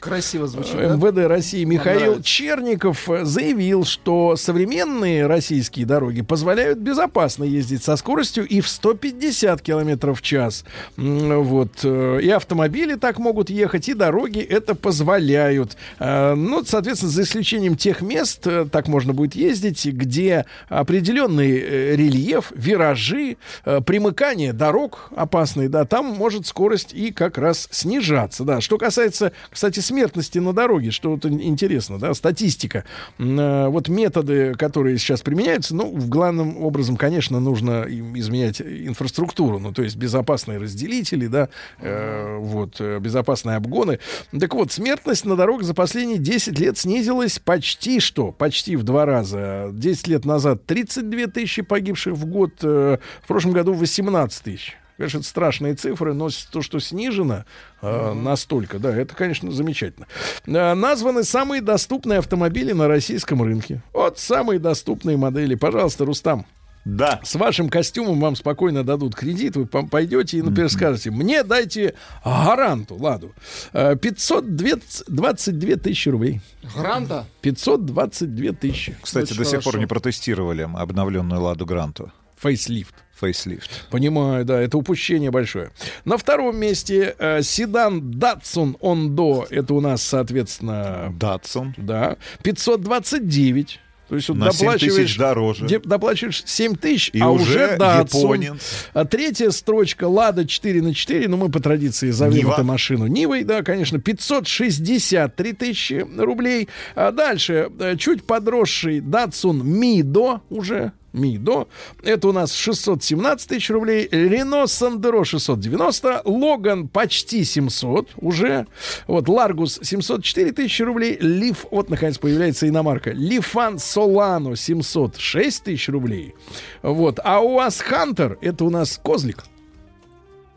Красиво 0.01 0.47
звучит. 0.47 0.75
да? 0.77 0.95
МВД 0.95 1.27
России 1.27 1.65
Михаил 1.65 2.01
нравится. 2.01 2.23
Черников 2.23 3.09
заявил, 3.23 3.85
что 3.85 4.37
современные 4.37 5.27
российские 5.27 5.87
дороги 5.87 6.23
позволяют 6.23 6.79
безопасно 6.79 7.45
ездить 7.45 7.83
со 7.83 7.97
скоростью 7.97 8.47
и 8.47 8.61
в 8.61 8.69
150 8.69 9.61
километров 9.63 10.21
в 10.21 10.23
час. 10.23 10.65
Вот. 10.97 11.71
э, 11.83 12.21
И 12.23 12.31
автомобили 12.31 12.95
так 12.95 13.19
могут 13.19 13.51
ехать, 13.51 13.89
и 13.89 13.95
дороги 13.95 14.41
это 14.41 14.75
позволяют. 14.75 15.77
Э, 15.99 16.35
Ну, 16.35 16.65
соответственно, 16.65 17.11
за 17.13 17.23
исключением 17.23 17.77
тех 17.77 18.03
мест, 18.03 18.47
э, 18.47 18.67
так 18.71 18.89
можно 18.89 19.13
будет 19.13 19.35
ездить, 19.35 19.85
где 19.87 20.47
определенный 20.69 21.97
рельеф, 21.97 22.53
виражи, 22.55 23.37
примыкание 23.65 24.53
дорог 24.53 25.11
опасные, 25.17 25.69
да, 25.69 25.85
там 25.85 26.20
может 26.21 26.47
скорость 26.47 26.93
и 26.93 27.13
как 27.13 27.39
раз 27.39 27.67
снижаться, 27.71 28.45
да. 28.45 28.61
Что 28.61 28.77
касается, 28.77 29.33
кстати, 29.49 29.81
смертности 29.81 30.39
на 30.39 30.53
дороге, 30.53 30.91
что 30.91 31.13
вот 31.13 31.25
интересно, 31.25 31.99
да, 31.99 32.13
статистика. 32.13 32.85
Э, 33.19 33.69
Вот 33.69 33.89
методы, 33.89 34.55
которые 34.55 34.99
сейчас 34.99 35.23
применяются, 35.23 35.75
ну, 35.75 35.91
в 35.91 36.11
главном 36.11 36.63
образом, 36.63 36.99
конечно, 36.99 37.41
нужно 37.41 37.87
изменять 37.89 38.61
инфраструктуру, 38.61 39.59
ну, 39.59 39.73
то 39.73 39.83
есть 39.83 39.97
безопасные 39.97 40.59
разделители, 40.59 41.27
да, 41.27 41.49
э, 41.79 42.37
вот, 42.39 42.77
э, 42.81 42.99
безопасные 42.99 43.57
обгоны. 43.57 43.99
Так 44.39 44.55
вот, 44.55 44.73
смертность 44.73 45.25
на 45.25 45.37
дорогах 45.37 45.65
за 45.65 45.73
последние 45.73 46.19
10 46.19 46.59
лет 46.59 46.77
снизилась 46.77 47.39
почти 47.39 47.99
что, 47.99 48.31
почти 48.31 48.77
в 48.77 48.83
два 48.83 49.07
раза. 49.07 49.71
10 49.73 50.07
лет 50.09 50.25
назад 50.27 50.67
32 50.67 51.29
тысячи 51.29 51.63
погибших 51.63 52.13
в 52.13 52.27
год, 52.27 52.63
в 52.63 52.99
прошлом 53.27 53.53
году 53.53 53.73
18 53.73 54.43
тысяч. 54.45 54.80
Конечно, 55.01 55.21
это 55.21 55.27
страшные 55.27 55.75
цифры, 55.77 56.13
но 56.13 56.29
то, 56.53 56.61
что 56.61 56.79
снижено 56.79 57.47
э, 57.81 58.13
настолько, 58.13 58.79
да, 58.79 58.95
это, 58.95 59.15
конечно, 59.15 59.51
замечательно. 59.51 60.07
Э, 60.45 60.75
названы 60.75 61.25
самые 61.25 61.63
доступные 61.63 62.19
автомобили 62.19 62.73
на 62.73 62.87
российском 62.87 63.43
рынке. 63.43 63.81
Вот 63.95 64.19
самые 64.19 64.59
доступные 64.59 65.17
модели. 65.17 65.55
Пожалуйста, 65.55 66.05
Рустам. 66.05 66.45
Да. 66.85 67.19
С 67.25 67.35
вашим 67.37 67.71
костюмом 67.71 68.21
вам 68.21 68.37
спокойно 68.37 68.85
дадут 68.85 69.15
кредит, 69.15 69.57
вы 69.57 69.65
пойдете 69.65 70.37
и, 70.37 70.43
например, 70.43 70.69
скажете, 70.69 71.11
мне 71.11 71.45
дайте 71.45 71.95
гаранту, 72.23 72.97
ладу, 72.97 73.33
Э, 73.73 73.97
522 73.97 75.77
тысячи 75.77 76.11
рублей. 76.11 76.43
Гранта? 76.77 77.25
522 77.41 78.53
тысячи. 78.53 78.95
Кстати, 79.01 79.33
до 79.33 79.47
сих 79.47 79.63
пор 79.63 79.79
не 79.79 79.87
протестировали 79.87 80.69
обновленную 80.75 81.41
Ладу 81.41 81.65
Гранту. 81.65 82.13
Фейслифт. 82.37 82.95
Фейслифт. 83.21 83.87
Понимаю, 83.91 84.45
да, 84.45 84.61
это 84.61 84.79
упущение 84.79 85.31
большое. 85.31 85.71
На 86.05 86.17
втором 86.17 86.57
месте 86.59 87.15
э, 87.19 87.43
седан 87.43 88.01
Datsun 88.13 88.79
Ondo. 88.81 89.47
Это 89.51 89.75
у 89.75 89.81
нас, 89.81 90.03
соответственно... 90.03 91.13
Datsun. 91.19 91.73
Да. 91.77 92.17
529. 92.43 93.81
То 94.09 94.17
есть 94.17 94.29
вот 94.29 94.39
На 94.39 94.51
7 94.51 94.59
доплачиваешь, 94.67 94.95
тысяч 95.07 95.19
дороже. 95.19 95.67
де- 95.69 95.79
доплачиваешь 95.79 96.43
7 96.45 96.75
тысяч, 96.75 97.11
И 97.13 97.21
а 97.21 97.29
уже 97.31 97.45
уже 97.45 97.77
Datsun. 97.77 98.61
А 98.93 99.05
третья 99.05 99.51
строчка 99.51 100.09
Лада 100.09 100.45
4 100.49 100.83
на 100.83 100.93
4, 100.95 101.29
ну 101.29 101.37
мы 101.37 101.49
по 101.49 101.61
традиции 101.61 102.11
зовем 102.11 102.37
Нива. 102.39 102.55
эту 102.55 102.65
машину 102.65 103.07
Нивой, 103.07 103.45
да, 103.45 103.63
конечно, 103.63 104.01
563 104.01 105.53
тысячи 105.53 106.05
рублей. 106.19 106.69
А 106.97 107.13
дальше 107.13 107.71
э, 107.79 107.97
чуть 107.97 108.25
подросший 108.25 108.99
Datsun 108.99 109.63
Mido 109.63 110.41
уже, 110.51 110.91
Мидо. 111.13 111.67
Это 112.03 112.29
у 112.29 112.33
нас 112.33 112.53
617 112.53 113.49
тысяч 113.49 113.71
рублей. 113.71 114.09
Рено 114.11 114.67
Сандеро 114.67 115.25
690. 115.25 116.23
Логан 116.25 116.89
почти 116.89 117.45
700 117.45 118.11
уже. 118.17 118.67
Вот 119.07 119.29
Ларгус 119.29 119.81
704 119.83 120.53
тысячи 120.53 120.83
рублей. 120.83 121.17
Лиф, 121.21 121.67
вот 121.71 121.91
наконец 121.91 122.19
появляется 122.19 122.69
иномарка. 122.69 123.11
Лифан 123.13 123.79
Солано 123.79 124.55
706 124.57 125.65
тысяч 125.65 125.89
рублей. 125.89 126.35
Вот. 126.83 127.19
А 127.25 127.41
у 127.41 127.55
вас 127.55 127.81
Хантер, 127.81 128.39
это 128.41 128.65
у 128.65 128.71
нас 128.71 129.01
козлик. 129.03 129.45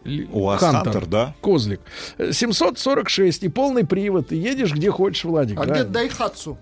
Ли- 0.04 0.28
У 0.32 0.44
вас 0.44 0.60
Хантер, 0.60 1.06
да? 1.06 1.34
Козлик. 1.42 1.80
Э, 2.18 2.32
746 2.34 3.44
и 3.44 3.48
полный 3.50 3.86
привод. 3.86 4.32
И 4.34 4.38
едешь 4.38 4.74
где 4.74 4.92
хочешь, 4.92 5.24
Владик. 5.24 5.58
А 5.60 5.66
да? 5.66 5.74
где 5.74 5.84
Дайхатсу? 5.86 6.58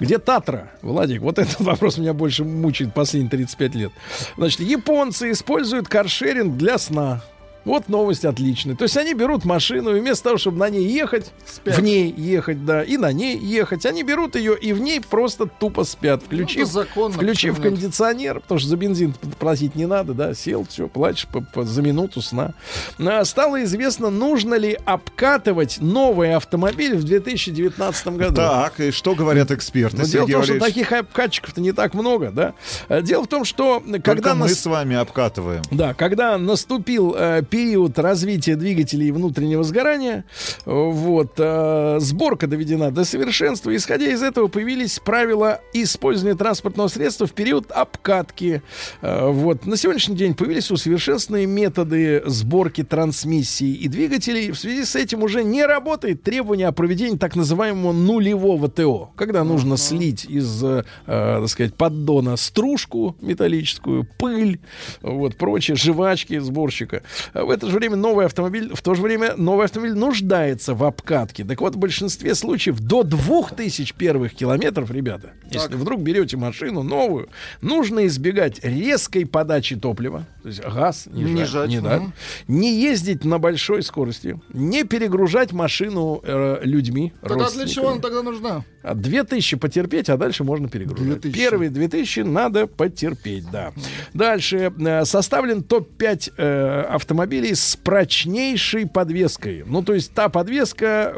Где 0.00 0.18
Татра, 0.18 0.70
Владик? 0.82 1.22
Вот 1.22 1.38
этот 1.38 1.60
вопрос 1.60 1.98
меня 1.98 2.12
больше 2.12 2.44
мучает 2.44 2.94
последние 2.94 3.30
35 3.30 3.74
лет. 3.74 3.92
Значит, 4.36 4.60
японцы 4.60 5.30
используют 5.30 5.88
каршеринг 5.88 6.56
для 6.56 6.78
сна. 6.78 7.22
Вот 7.64 7.88
новость 7.88 8.24
отличная. 8.24 8.76
То 8.76 8.84
есть 8.84 8.96
они 8.96 9.14
берут 9.14 9.44
машину, 9.44 9.96
и 9.96 10.00
вместо 10.00 10.24
того, 10.24 10.36
чтобы 10.38 10.58
на 10.58 10.68
ней 10.68 10.86
ехать, 10.86 11.32
Спят. 11.46 11.78
в 11.78 11.82
ней 11.82 12.12
ехать, 12.12 12.64
да, 12.66 12.82
и 12.82 12.96
на 12.98 13.12
ней 13.12 13.38
ехать, 13.38 13.86
они 13.86 14.02
берут 14.02 14.36
ее 14.36 14.56
и 14.58 14.72
в 14.72 14.80
ней 14.80 15.00
просто 15.00 15.46
тупо 15.46 15.84
спят, 15.84 16.22
включив, 16.22 16.60
Ну, 16.66 16.66
законно, 16.66 17.14
включив 17.14 17.60
кондиционер, 17.60 18.40
потому 18.40 18.58
что 18.60 18.68
за 18.68 18.76
бензин 18.76 19.14
платить 19.38 19.74
не 19.76 19.86
надо, 19.86 20.12
да, 20.14 20.34
сел, 20.34 20.66
все, 20.68 20.88
платишь 20.88 21.26
по- 21.26 21.40
по- 21.40 21.64
за 21.64 21.80
минуту 21.82 22.20
сна. 22.20 22.52
А, 22.98 23.24
Стало 23.24 23.62
известно, 23.64 24.10
нужно 24.10 24.54
ли 24.56 24.78
обкатывать 24.84 25.78
новый 25.80 26.34
автомобиль 26.34 26.96
в 26.96 27.04
2019 27.04 28.08
году. 28.16 28.34
Так, 28.36 28.78
и 28.80 28.90
что 28.90 29.14
говорят 29.14 29.50
эксперты, 29.50 29.96
Но 29.96 30.02
Ну, 30.02 30.08
дело 30.26 30.26
в 30.26 30.30
том, 30.30 30.42
что 30.56 30.58
таких 30.66 30.92
обкатчиков-то 30.92 31.60
не 31.60 31.72
так 31.72 31.94
много, 31.94 32.30
да. 32.30 32.54
Дело 33.00 33.24
в 33.24 33.28
том, 33.28 33.44
что 33.44 33.80
когда 33.80 34.00
Только 34.14 34.34
мы 34.34 34.40
нас- 34.48 34.58
с 34.60 34.66
вами 34.66 34.96
обкатываем. 34.96 35.62
да, 35.70 35.94
когда 35.94 36.36
наступил 36.38 37.14
э, 37.16 37.42
период 37.54 38.00
развития 38.00 38.56
двигателей 38.56 39.12
внутреннего 39.12 39.62
сгорания, 39.62 40.24
вот, 40.64 41.34
э, 41.38 41.98
сборка 42.00 42.48
доведена 42.48 42.90
до 42.90 43.04
совершенства. 43.04 43.76
Исходя 43.76 44.06
из 44.06 44.24
этого 44.24 44.48
появились 44.48 44.98
правила 44.98 45.60
использования 45.72 46.36
транспортного 46.36 46.88
средства 46.88 47.28
в 47.28 47.32
период 47.32 47.70
обкатки. 47.70 48.60
Э, 49.02 49.28
вот. 49.28 49.66
На 49.66 49.76
сегодняшний 49.76 50.16
день 50.16 50.34
появились 50.34 50.68
усовершенствованные 50.72 51.46
методы 51.46 52.24
сборки 52.26 52.82
трансмиссий 52.82 53.72
и 53.72 53.86
двигателей. 53.86 54.50
В 54.50 54.58
связи 54.58 54.84
с 54.84 54.96
этим 54.96 55.22
уже 55.22 55.44
не 55.44 55.64
работает 55.64 56.24
требование 56.24 56.66
о 56.66 56.72
проведении 56.72 57.18
так 57.18 57.36
называемого 57.36 57.92
нулевого 57.92 58.68
ТО, 58.68 59.12
когда 59.14 59.44
нужно 59.44 59.76
слить 59.76 60.24
из, 60.24 60.60
э, 60.64 60.84
э, 61.06 61.38
так 61.40 61.48
сказать, 61.48 61.74
поддона 61.76 62.36
стружку 62.36 63.14
металлическую, 63.20 64.08
пыль, 64.18 64.58
вот, 65.02 65.36
прочие 65.36 65.76
жвачки 65.76 66.40
сборщика. 66.40 67.04
В 67.44 67.50
это 67.50 67.68
же 67.68 67.76
время 67.76 67.96
новый 67.96 68.26
автомобиль, 68.26 68.72
в 68.74 68.82
то 68.82 68.94
же 68.94 69.02
время 69.02 69.34
новый 69.36 69.66
автомобиль 69.66 69.94
нуждается 69.94 70.74
в 70.74 70.82
обкатке. 70.84 71.44
Так 71.44 71.60
вот, 71.60 71.74
в 71.74 71.78
большинстве 71.78 72.34
случаев 72.34 72.80
до 72.80 73.02
2000 73.02 73.94
первых 73.94 74.34
километров, 74.34 74.90
ребята, 74.90 75.32
если 75.50 75.74
вдруг 75.74 76.00
берете 76.00 76.36
машину 76.36 76.82
новую, 76.82 77.28
нужно 77.60 78.06
избегать 78.06 78.64
резкой 78.64 79.26
подачи 79.26 79.76
топлива, 79.76 80.24
то 80.42 80.48
есть 80.48 80.62
газ 80.62 81.06
не, 81.06 81.24
Не 81.24 81.44
жать, 81.44 81.48
жать, 81.48 81.70
не, 81.70 81.80
дать, 81.80 82.02
мгм. 82.02 82.12
не 82.48 82.80
ездить 82.80 83.24
на 83.24 83.38
большой 83.38 83.82
скорости, 83.82 84.40
не 84.52 84.84
перегружать 84.84 85.52
машину 85.52 86.20
э, 86.22 86.60
людьми. 86.62 87.12
Тогда 87.22 87.50
для 87.50 87.66
чего 87.66 87.90
она 87.90 88.00
тогда 88.00 88.22
нужна? 88.22 88.64
А 88.84 88.94
2000 88.94 89.56
потерпеть, 89.56 90.10
а 90.10 90.18
дальше 90.18 90.44
можно 90.44 90.68
перегружать. 90.68 91.20
2000. 91.22 91.38
Первые 91.38 91.70
2000 91.70 92.20
надо 92.20 92.66
потерпеть, 92.66 93.50
да. 93.50 93.72
Дальше 94.12 94.70
э, 94.78 95.04
составлен 95.06 95.62
топ-5 95.62 96.32
э, 96.36 96.80
автомобилей 96.90 97.54
с 97.54 97.76
прочнейшей 97.76 98.86
подвеской. 98.86 99.64
Ну, 99.66 99.82
то 99.82 99.94
есть 99.94 100.12
та 100.12 100.28
подвеска, 100.28 101.14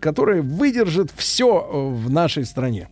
которая 0.00 0.40
выдержит 0.40 1.10
все 1.14 1.60
в 1.70 2.10
нашей 2.10 2.46
стране. 2.46 2.88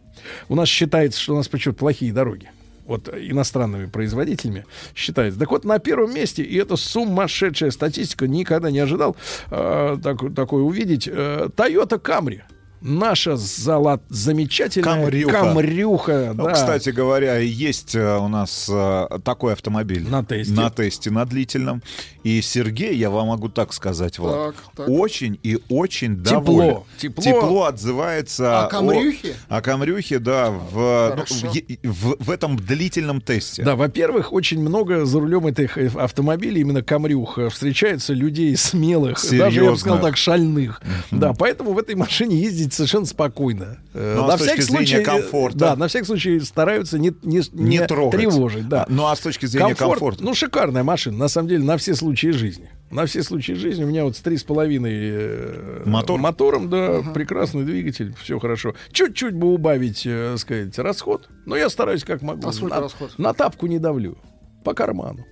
У 0.50 0.54
нас 0.54 0.68
считается, 0.68 1.18
что 1.18 1.32
у 1.32 1.36
нас 1.38 1.48
почему-то 1.48 1.78
плохие 1.78 2.12
дороги. 2.12 2.50
Вот 2.84 3.08
иностранными 3.08 3.86
производителями 3.86 4.66
считается. 4.94 5.38
Так 5.38 5.50
вот, 5.50 5.64
на 5.64 5.78
первом 5.78 6.14
месте, 6.14 6.42
и 6.42 6.56
это 6.56 6.76
сумасшедшая 6.76 7.70
статистика, 7.70 8.26
никогда 8.26 8.70
не 8.70 8.78
ожидал 8.78 9.16
э, 9.50 9.96
так- 10.02 10.34
такое 10.34 10.62
увидеть, 10.62 11.08
э, 11.10 11.48
Toyota 11.56 11.98
Camry. 11.98 12.40
Наша 12.80 13.36
зала... 13.36 14.00
замечательная 14.09 15.02
Камрюха. 15.05 15.32
Камрюха, 15.32 16.32
Ну, 16.34 16.44
да. 16.44 16.52
Кстати 16.52 16.90
говоря, 16.90 17.38
есть 17.38 17.94
э, 17.94 18.18
у 18.18 18.28
нас 18.28 18.68
э, 18.72 19.18
такой 19.24 19.52
автомобиль. 19.55 20.06
На 20.09 20.24
тесте. 20.24 20.52
На 20.55 20.70
тесте, 20.70 21.10
на 21.10 21.24
длительном. 21.24 21.82
И 22.22 22.40
Сергей, 22.42 22.94
я 22.96 23.10
вам 23.10 23.28
могу 23.28 23.48
так 23.48 23.72
сказать, 23.72 24.18
Влад, 24.18 24.55
Так, 24.55 24.64
так. 24.76 24.88
очень 24.88 25.38
и 25.42 25.59
очень 25.68 26.22
Тепло, 26.22 26.32
доволен. 26.40 26.76
тепло. 26.98 27.22
Тепло 27.24 27.64
отзывается... 27.64 28.66
О 28.66 28.68
Камрюхе? 28.68 29.34
О, 29.48 29.60
Камрюхе, 29.62 30.18
да, 30.18 30.50
в, 30.50 31.14
ну, 31.16 31.24
в, 31.24 32.02
в- 32.02 32.24
в 32.24 32.30
этом 32.30 32.56
длительном 32.56 33.20
тесте. 33.20 33.62
Да, 33.62 33.76
во-первых, 33.76 34.32
очень 34.32 34.60
много 34.60 35.05
за 35.05 35.20
рулем 35.20 35.46
этих 35.46 35.78
э, 35.78 35.90
автомобилей, 35.96 36.60
именно 36.60 36.82
камрюх, 36.82 37.38
э, 37.38 37.48
встречается 37.48 38.12
людей 38.12 38.56
смелых, 38.56 39.18
даже, 39.30 39.64
я 39.64 39.70
бы 39.70 39.76
сказал 39.78 40.00
так, 40.00 40.16
шальных. 40.16 40.82
Да, 41.10 41.32
поэтому 41.32 41.72
в 41.72 41.78
этой 41.78 41.94
машине 41.94 42.36
ездить 42.36 42.67
совершенно 42.72 43.04
спокойно. 43.06 43.78
Э, 43.94 44.14
Ну, 44.16 44.28
а 44.28 44.36
с 44.38 44.40
точки 44.40 44.60
зрения 44.60 45.00
э, 45.00 45.04
комфорта? 45.04 45.58
Да, 45.58 45.76
на 45.76 45.88
всякий 45.88 46.06
случай 46.06 46.40
стараются 46.40 46.98
не, 46.98 47.12
не, 47.22 47.42
Не 47.52 47.78
не 47.78 47.86
трогать. 47.86 48.18
тревожить. 48.20 48.68
Да. 48.68 48.82
А, 48.84 48.86
ну, 48.88 49.06
а 49.06 49.14
с 49.16 49.20
точки 49.20 49.46
зрения 49.46 49.74
комфорта? 49.74 50.22
Ну, 50.22 50.34
шикарная 50.34 50.82
машина, 50.82 51.16
на 51.18 51.28
самом 51.28 51.48
деле, 51.48 51.64
на 51.64 51.76
все 51.76 51.94
случаи 51.94 52.28
жизни. 52.28 52.70
На 52.90 53.04
все 53.06 53.22
случаи 53.22 53.52
жизни. 53.52 53.84
У 53.84 53.86
меня 53.86 54.04
вот 54.04 54.16
с 54.16 54.22
3,5 54.22 54.80
э, 54.86 55.82
Мотор? 55.84 56.18
мотором, 56.18 56.70
да, 56.70 57.02
прекрасный 57.14 57.64
двигатель, 57.64 58.14
все 58.22 58.38
хорошо. 58.38 58.74
Чуть-чуть 58.92 59.34
бы 59.34 59.52
убавить, 59.52 60.06
э, 60.06 60.36
сказать, 60.38 60.78
расход, 60.78 61.28
но 61.46 61.56
я 61.56 61.68
стараюсь 61.68 62.04
как 62.04 62.22
могу. 62.22 62.48
А 62.48 62.64
на, 62.66 62.80
расход? 62.80 63.12
на 63.18 63.34
тапку 63.34 63.66
не 63.66 63.78
давлю. 63.78 64.16
По 64.64 64.74
карману. 64.74 65.24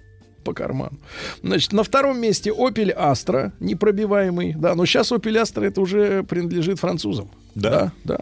По 0.46 0.54
карману. 0.54 0.96
Значит, 1.42 1.72
на 1.72 1.82
втором 1.82 2.20
месте 2.20 2.50
Opel 2.50 2.96
Astra, 2.96 3.50
непробиваемый. 3.58 4.54
Да, 4.54 4.76
но 4.76 4.86
сейчас 4.86 5.10
Opel 5.10 5.42
Astra 5.42 5.64
это 5.64 5.80
уже 5.80 6.22
принадлежит 6.22 6.78
французам. 6.78 7.28
Да? 7.56 7.76
Да, 7.76 7.92
да. 8.04 8.18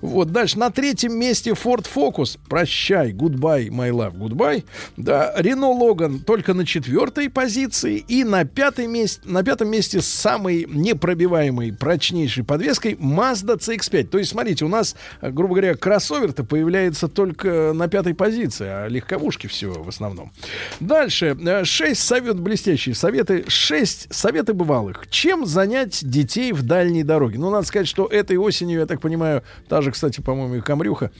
Вот, 0.00 0.30
дальше. 0.30 0.58
На 0.58 0.70
третьем 0.70 1.18
месте 1.18 1.50
Ford 1.50 1.86
Focus. 1.92 2.38
Прощай, 2.48 3.12
goodbye, 3.12 3.68
my 3.68 3.90
love, 3.90 4.16
goodbye. 4.16 4.64
Да, 4.96 5.34
Renault 5.38 5.78
Logan 5.78 6.20
только 6.24 6.54
на 6.54 6.64
четвертой 6.64 7.28
позиции. 7.28 8.04
И 8.06 8.22
на, 8.22 8.44
пятой 8.44 8.86
месте, 8.86 9.20
на 9.24 9.42
пятом 9.42 9.68
месте 9.68 10.00
с 10.00 10.06
самой 10.06 10.66
непробиваемой, 10.68 11.72
прочнейшей 11.72 12.44
подвеской 12.44 12.92
Mazda 12.92 13.58
CX-5. 13.58 14.04
То 14.04 14.18
есть, 14.18 14.30
смотрите, 14.30 14.64
у 14.64 14.68
нас, 14.68 14.94
грубо 15.20 15.56
говоря, 15.56 15.74
кроссовер-то 15.74 16.44
появляется 16.44 17.08
только 17.08 17.72
на 17.74 17.88
пятой 17.88 18.14
позиции, 18.14 18.66
а 18.66 18.86
легковушки 18.86 19.48
все 19.48 19.72
в 19.72 19.88
основном. 19.88 20.32
Дальше. 20.78 21.36
Э, 21.44 21.64
Шесть 21.64 22.02
советов, 22.02 22.40
блестящие 22.40 22.94
советы. 22.94 23.44
Шесть 23.48 24.06
советы 24.14 24.54
бывалых. 24.54 25.08
Чем 25.10 25.44
занять 25.44 26.08
детей 26.08 26.52
в 26.52 26.62
дальней 26.62 27.02
дороге? 27.02 27.38
Ну, 27.38 27.50
надо 27.50 27.66
сказать, 27.66 27.88
что 27.88 28.06
этой 28.06 28.36
осенью, 28.36 28.75
я 28.80 28.86
так 28.86 29.00
понимаю, 29.00 29.42
та 29.68 29.82
же, 29.82 29.90
кстати, 29.90 30.20
по-моему, 30.20 30.56
и 30.56 30.60
Камрюха, 30.60 31.10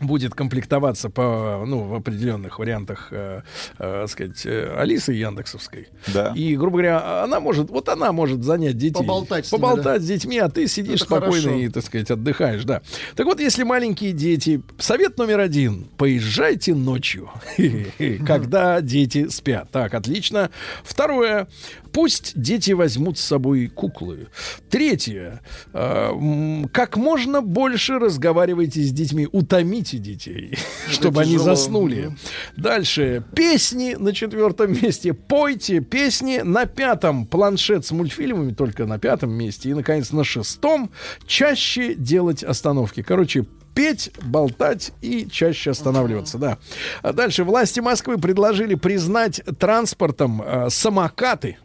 будет 0.00 0.34
комплектоваться 0.34 1.10
по, 1.10 1.64
ну, 1.66 1.84
в 1.84 1.94
определенных 1.94 2.58
вариантах, 2.58 3.08
э, 3.10 3.42
э, 3.78 4.06
сказать, 4.08 4.42
э, 4.44 4.74
Алисы 4.76 5.12
Яндексовской. 5.12 5.88
Да. 6.12 6.32
И, 6.34 6.56
грубо 6.56 6.78
говоря, 6.78 7.22
она 7.22 7.40
может, 7.40 7.70
вот 7.70 7.88
она 7.88 8.12
может 8.12 8.42
занять 8.42 8.76
детей. 8.76 8.94
Поболтать 8.94 9.46
с 9.46 9.52
ними, 9.52 9.60
Поболтать 9.60 10.00
да. 10.00 10.04
с 10.04 10.06
детьми, 10.06 10.38
а 10.38 10.48
ты 10.48 10.66
сидишь 10.68 11.02
Это 11.02 11.04
спокойно 11.04 11.42
хорошо. 11.42 11.58
и, 11.58 11.68
так 11.68 11.84
сказать, 11.84 12.10
отдыхаешь, 12.10 12.64
да. 12.64 12.82
Так 13.14 13.26
вот, 13.26 13.40
если 13.40 13.62
маленькие 13.62 14.12
дети, 14.12 14.62
совет 14.78 15.18
номер 15.18 15.40
один, 15.40 15.86
поезжайте 15.96 16.74
ночью, 16.74 17.30
когда 18.26 18.80
дети 18.80 19.28
спят. 19.28 19.70
Так, 19.70 19.94
отлично. 19.94 20.50
Второе, 20.82 21.48
пусть 21.94 22.32
дети 22.34 22.72
возьмут 22.72 23.18
с 23.18 23.22
собой 23.22 23.68
куклы. 23.68 24.26
Третье, 24.68 25.40
м, 25.72 26.68
как 26.72 26.96
можно 26.96 27.40
больше 27.40 27.98
разговаривайте 28.00 28.82
с 28.82 28.90
детьми, 28.90 29.28
утомите 29.30 29.98
детей, 29.98 30.58
чтобы 30.90 31.22
они 31.22 31.38
заснули. 31.38 32.10
Дальше, 32.56 33.24
песни 33.34 33.94
на 33.94 34.12
четвертом 34.12 34.72
месте, 34.82 35.14
пойте 35.14 35.80
песни 35.80 36.38
на 36.38 36.66
пятом, 36.66 37.26
планшет 37.26 37.86
с 37.86 37.92
мультфильмами 37.92 38.52
только 38.52 38.86
на 38.86 38.98
пятом 38.98 39.30
месте, 39.30 39.70
и, 39.70 39.74
наконец, 39.74 40.10
на 40.10 40.24
шестом. 40.24 40.90
Чаще 41.26 41.94
делать 41.94 42.42
остановки. 42.42 43.02
Короче, 43.02 43.44
петь, 43.74 44.10
болтать 44.22 44.92
и 45.00 45.28
чаще 45.30 45.70
останавливаться, 45.70 46.38
да. 46.38 46.58
А 47.02 47.12
дальше. 47.12 47.44
Власти 47.44 47.80
Москвы 47.80 48.18
предложили 48.18 48.74
признать 48.74 49.42
транспортом 49.58 50.42
э, 50.42 50.70
самокаты, 50.70 51.58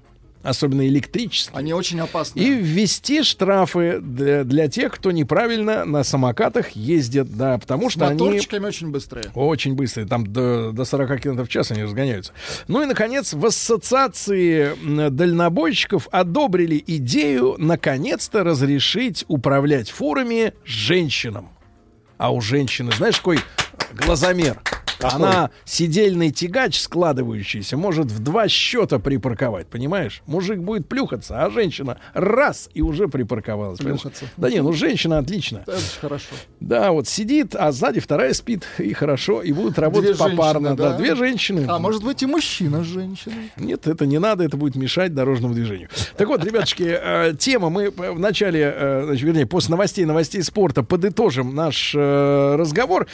особенно 0.44 0.88
электрические. 0.88 1.58
Они 1.58 1.74
очень 1.74 2.00
опасны. 2.00 2.40
И 2.40 2.50
ввести 2.50 3.24
штрафы 3.24 4.00
для, 4.00 4.44
для 4.44 4.68
тех, 4.68 4.94
кто 4.94 5.12
неправильно 5.12 5.86
на 5.86 6.04
самокатах 6.04 6.72
ездит, 6.72 7.36
да, 7.36 7.58
потому 7.58 7.90
С 7.90 7.94
что 7.94 8.08
они 8.08 8.22
очень 8.22 8.90
быстрые. 8.90 9.26
очень 9.34 9.76
быстрые, 9.76 10.08
там 10.08 10.26
до, 10.26 10.72
до 10.72 10.86
40 10.86 11.22
км 11.22 11.44
в 11.44 11.50
час 11.50 11.72
они 11.72 11.84
разгоняются. 11.84 12.32
Ну 12.68 12.82
и, 12.82 12.86
наконец, 12.86 13.34
в 13.34 13.46
ассоциации 13.46 15.10
дальнобойщиков 15.10 16.08
одобрили 16.12 16.84
идею 16.88 17.56
наконец-то 17.58 18.44
разрешить 18.44 19.26
управлять 19.28 19.90
фурами 19.90 20.54
женщинам. 20.64 21.50
А 22.18 22.32
у 22.34 22.42
женщины, 22.42 22.92
знаешь, 22.92 23.18
какой 23.18 23.40
глазомер? 23.94 24.62
Она 25.02 25.50
сидельный 25.66 26.32
тягач 26.32 26.80
складывающийся 26.80 27.78
может 27.78 28.08
в 28.08 28.20
два 28.20 28.48
счета 28.48 29.00
припарковать, 29.00 29.68
понимаешь? 29.68 30.22
Мужик 30.26 30.60
будет 30.60 30.88
плюхаться, 30.88 31.44
а 31.44 31.50
женщина 31.50 31.98
раз 32.14 32.70
и 32.74 32.82
уже 32.82 33.08
припарковалась. 33.08 33.80
понимаешь? 33.80 34.02
Плюхаться. 34.02 34.26
Да 34.38 34.50
не, 34.50 34.62
ну 34.62 34.74
женщина 34.74 35.18
отлично. 35.20 35.60
Это 35.60 35.72
очень 35.78 36.00
хорошо. 36.02 36.36
Да, 36.60 36.92
вот 36.92 37.08
сидит, 37.08 37.56
а 37.56 37.72
сзади 37.72 38.00
вторая 38.00 38.34
спит, 38.34 38.64
и 38.78 38.94
хорошо, 38.94 39.42
и 39.42 39.52
будут 39.52 39.80
работать 39.80 40.16
Две 40.18 40.30
попарно. 40.30 40.70
женщины, 40.70 40.76
да. 40.78 40.90
да? 40.92 40.98
две 40.98 41.16
женщины. 41.16 41.66
А 41.68 41.80
может 41.80 42.04
быть 42.04 42.22
и 42.24 42.26
мужчина 42.26 42.84
с 42.84 42.88
женщиной. 42.88 43.52
Нет, 43.58 43.88
это 43.88 44.06
не 44.06 44.20
надо, 44.20 44.44
это 44.44 44.58
будет 44.58 44.76
мешать 44.76 45.14
дорожному 45.14 45.54
движению. 45.54 45.90
Так 46.18 46.28
вот, 46.28 46.44
ребятушки, 46.44 46.84
э, 46.84 47.34
тема 47.38 47.70
мы 47.70 47.90
в 47.90 48.20
начале, 48.20 48.74
э, 48.76 49.04
значит, 49.06 49.24
вернее, 49.24 49.46
после 49.46 49.72
новостей, 49.72 50.06
новостей 50.06 50.44
спорта 50.44 50.84
подытожим 50.84 51.56
наш 51.56 51.94
э, 51.96 52.56
разговор 52.56 53.08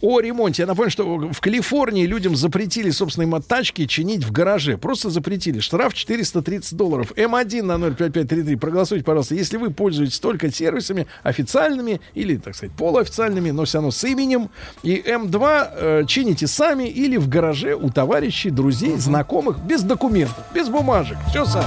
о 0.00 0.20
ремонте. 0.20 0.62
Я 0.62 0.66
напомню, 0.66 0.90
что 0.90 1.17
в 1.32 1.40
Калифорнии 1.40 2.06
людям 2.06 2.36
запретили 2.36 2.90
собственные 2.90 3.28
мотачки 3.28 3.86
чинить 3.86 4.24
в 4.24 4.32
гараже. 4.32 4.78
Просто 4.78 5.10
запретили. 5.10 5.60
Штраф 5.60 5.94
430 5.94 6.76
долларов. 6.76 7.12
М1 7.16 7.62
на 7.62 7.78
05533. 7.90 8.56
Проголосуйте, 8.56 9.04
пожалуйста, 9.04 9.34
если 9.34 9.56
вы 9.56 9.70
пользуетесь 9.70 10.20
только 10.20 10.50
сервисами 10.50 11.06
официальными 11.22 12.00
или, 12.14 12.36
так 12.36 12.54
сказать, 12.54 12.74
полуофициальными, 12.76 13.50
но 13.50 13.64
все 13.64 13.78
равно 13.78 13.90
с 13.90 14.04
именем. 14.04 14.50
И 14.82 14.96
М2 14.96 15.70
э, 15.72 16.04
чините 16.06 16.46
сами 16.46 16.84
или 16.88 17.16
в 17.16 17.28
гараже 17.28 17.74
у 17.74 17.90
товарищей, 17.90 18.50
друзей, 18.50 18.96
знакомых, 18.96 19.58
без 19.58 19.82
документов, 19.82 20.44
без 20.54 20.68
бумажек. 20.68 21.18
Все 21.30 21.44
сами. 21.44 21.66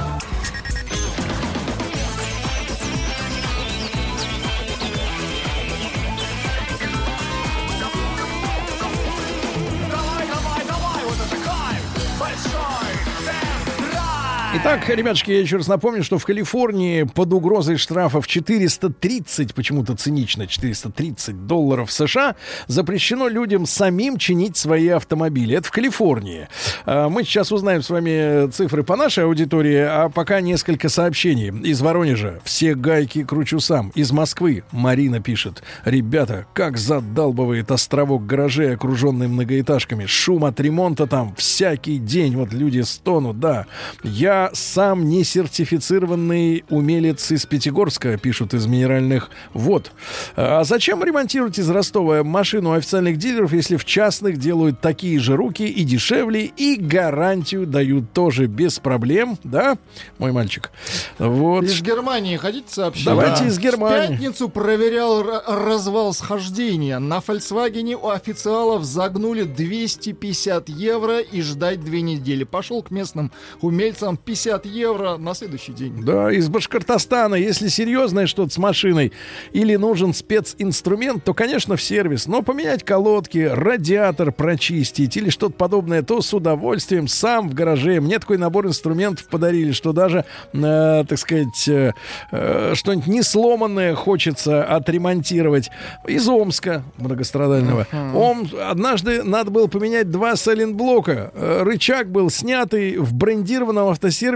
Итак, 14.64 14.88
ребятушки, 14.90 15.32
я 15.32 15.40
еще 15.40 15.58
раз 15.58 15.68
напомню, 15.68 16.04
что 16.04 16.20
в 16.20 16.26
Калифорнии 16.26 17.02
под 17.02 17.34
угрозой 17.34 17.78
штрафа 17.78 18.22
в 18.22 18.28
430, 18.28 19.56
почему-то 19.56 19.96
цинично, 19.98 20.46
430 20.46 21.48
долларов 21.48 21.92
США, 21.92 22.36
запрещено 22.68 23.28
людям 23.28 23.66
самим 23.66 24.18
чинить 24.18 24.58
свои 24.58 24.90
автомобили. 24.90 25.58
Это 25.58 25.68
в 25.68 25.72
Калифорнии. 25.72 26.48
А, 26.86 27.10
Мы 27.10 27.24
сейчас 27.24 27.52
узнаем 27.52 27.82
с 27.82 27.90
вами 27.90 28.52
цифры 28.52 28.84
по 28.84 28.96
нашей 28.96 29.24
аудитории, 29.24 29.80
а 29.80 30.10
пока 30.10 30.42
несколько 30.42 30.90
сообщений. 30.90 31.48
Из 31.68 31.82
Воронежа. 31.82 32.40
Все 32.44 32.76
гайки 32.76 33.24
кручу 33.24 33.60
сам. 33.60 33.92
Из 33.96 34.12
Москвы. 34.12 34.64
Марина 34.72 35.22
пишет. 35.22 35.64
Ребята, 35.86 36.46
как 36.54 36.78
задалбывает 36.78 37.72
островок 37.72 38.28
гаражей, 38.28 38.76
окруженный 38.76 39.28
многоэтажками. 39.28 40.06
Шум 40.06 40.46
от 40.46 40.60
ремонта 40.60 41.08
там 41.08 41.34
всякий 41.36 41.98
день. 41.98 42.36
Вот 42.36 42.54
люди 42.54 42.82
стонут, 42.82 43.40
да. 43.40 43.66
Я 44.04 44.51
сам 44.54 45.08
не 45.08 45.24
сертифицированный 45.24 46.64
умелец 46.70 47.32
из 47.32 47.46
Пятигорска, 47.46 48.18
пишут 48.18 48.54
из 48.54 48.68
минеральных 48.68 49.30
вод. 49.54 49.92
А 50.36 50.64
зачем 50.64 51.04
ремонтировать 51.04 51.60
из 51.60 51.70
Ростова 51.70 52.24
машину 52.24 52.74
официальных 52.74 53.18
дилеров, 53.18 53.54
если 53.54 53.78
в 53.78 53.86
частных 53.86 54.38
делают 54.38 54.82
такие 54.82 55.20
же 55.20 55.36
руки 55.36 55.64
и 55.64 55.84
дешевле, 55.84 56.46
и 56.46 56.76
гарантию 56.76 57.66
дают 57.66 58.14
тоже 58.14 58.48
без 58.48 58.80
проблем, 58.80 59.38
да, 59.44 59.78
мой 60.18 60.32
мальчик? 60.32 60.72
Вот. 61.18 61.64
Из 61.64 61.82
Германии 61.82 62.38
хотите 62.38 62.68
сообщить? 62.74 63.06
Давайте 63.06 63.46
из 63.46 63.60
Германии. 63.60 64.08
В 64.08 64.10
пятницу 64.12 64.50
проверял 64.50 65.24
развал 65.48 66.14
схождения. 66.14 67.00
На 67.00 67.22
Фольксвагене 67.22 67.96
у 67.98 68.10
официалов 68.10 68.84
загнули 68.84 69.44
250 69.44 70.70
евро 70.70 71.20
и 71.20 71.42
ждать 71.42 71.84
две 71.84 72.02
недели. 72.02 72.44
Пошел 72.44 72.82
к 72.84 72.92
местным 72.92 73.32
умельцам 73.62 74.18
50 74.42 74.66
евро 74.66 75.18
на 75.18 75.36
следующий 75.36 75.72
день. 75.72 76.04
Да, 76.04 76.32
из 76.32 76.50
Башкортостана. 76.50 77.36
Если 77.36 77.68
серьезное 77.68 78.26
что-то 78.26 78.52
с 78.52 78.58
машиной 78.58 79.12
или 79.52 79.76
нужен 79.76 80.14
специнструмент, 80.14 81.24
то, 81.24 81.36
конечно, 81.36 81.76
в 81.76 81.82
сервис. 81.82 82.26
Но 82.26 82.42
поменять 82.42 82.84
колодки, 82.84 83.50
радиатор 83.52 84.32
прочистить 84.32 85.16
или 85.16 85.30
что-то 85.30 85.54
подобное, 85.54 86.02
то 86.02 86.22
с 86.22 86.34
удовольствием 86.34 87.08
сам 87.08 87.50
в 87.50 87.54
гараже. 87.54 88.02
Мне 88.02 88.18
такой 88.18 88.40
набор 88.40 88.66
инструментов 88.66 89.28
подарили, 89.28 89.74
что 89.74 89.94
даже, 89.94 90.26
э, 90.54 91.04
так 91.08 91.20
сказать, 91.20 91.68
э, 91.68 91.94
э, 92.32 92.74
что-нибудь 92.74 93.08
не 93.08 93.22
сломанное 93.22 93.94
хочется 93.94 94.64
отремонтировать. 94.64 95.70
Из 96.08 96.28
Омска 96.28 96.84
многострадального. 96.98 97.86
Ом, 98.16 98.50
однажды 98.68 99.22
надо 99.22 99.52
было 99.52 99.68
поменять 99.68 100.10
два 100.10 100.36
сайлентблока. 100.36 101.32
Э, 101.36 101.64
Рычаг 101.64 102.10
был 102.10 102.32
снятый 102.32 102.98
в 102.98 103.14
брендированном 103.14 103.90
автосервисе, 103.90 104.31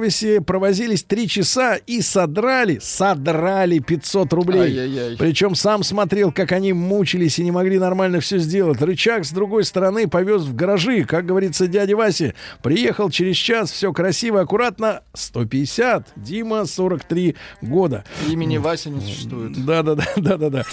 провозились 0.46 1.04
три 1.04 1.28
часа 1.28 1.76
и 1.76 2.02
содрали, 2.02 2.80
содрали 2.82 3.80
500 3.80 4.34
рублей. 4.34 4.62
Ай-яй-яй. 4.62 5.18
Причем 5.18 5.56
сам 5.56 5.84
смотрел, 5.84 6.32
как 6.32 6.52
они 6.52 6.74
мучились 6.74 7.40
и 7.40 7.44
не 7.44 7.52
могли 7.52 7.80
нормально 7.80 8.20
все 8.20 8.38
сделать. 8.38 8.82
Рычаг 8.82 9.26
с 9.26 9.32
другой 9.32 9.64
стороны 9.64 10.08
повез 10.08 10.44
в 10.44 10.56
гаражи, 10.56 11.04
как 11.04 11.26
говорится 11.26 11.68
дядя 11.68 11.96
Вася. 11.96 12.34
Приехал 12.62 13.10
через 13.10 13.36
час, 13.36 13.72
все 13.72 13.92
красиво, 13.94 14.42
аккуратно. 14.42 15.02
150. 15.14 16.14
Дима, 16.16 16.66
43 16.66 17.36
года. 17.62 18.04
Имени 18.30 18.58
Вася 18.58 18.90
не 18.90 19.02
существует. 19.02 19.66
Да, 19.66 19.84
да, 19.84 19.96
да, 19.96 20.06
да, 20.18 20.38
да, 20.38 20.50
да. 20.50 20.64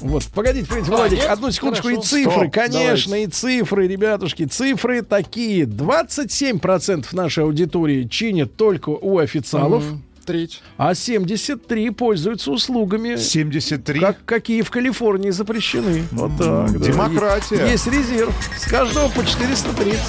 Вот, 0.00 0.24
погодите, 0.34 0.66
погодите, 0.68 0.92
А, 0.92 0.96
Владик, 0.96 1.24
одну 1.28 1.50
секундочку, 1.50 1.88
и 1.88 1.92
Хорошо. 1.94 2.08
цифры, 2.08 2.32
Стоп, 2.32 2.52
конечно, 2.54 3.10
давайте. 3.12 3.28
и 3.28 3.32
цифры, 3.32 3.88
ребятушки, 3.88 4.44
цифры 4.44 5.02
такие. 5.02 5.64
27% 5.64 7.06
нашей 7.12 7.44
аудитории 7.44 8.04
чинят 8.08 8.56
только 8.56 8.90
у 8.90 9.18
официалов. 9.18 9.84
Мгм. 9.84 10.02
Треть. 10.26 10.60
А 10.76 10.94
73 10.94 11.90
пользуются 11.90 12.50
услугами. 12.50 13.14
73? 13.16 14.00
Как, 14.00 14.24
какие 14.24 14.62
в 14.62 14.70
Калифорнии 14.72 15.30
запрещены. 15.30 16.02
Вот 16.10 16.32
так. 16.36 16.72
да. 16.80 16.84
Демократия. 16.84 17.64
Есть 17.70 17.86
резерв. 17.86 18.34
С 18.58 18.68
каждого 18.68 19.08
по 19.08 19.24
430. 19.24 20.00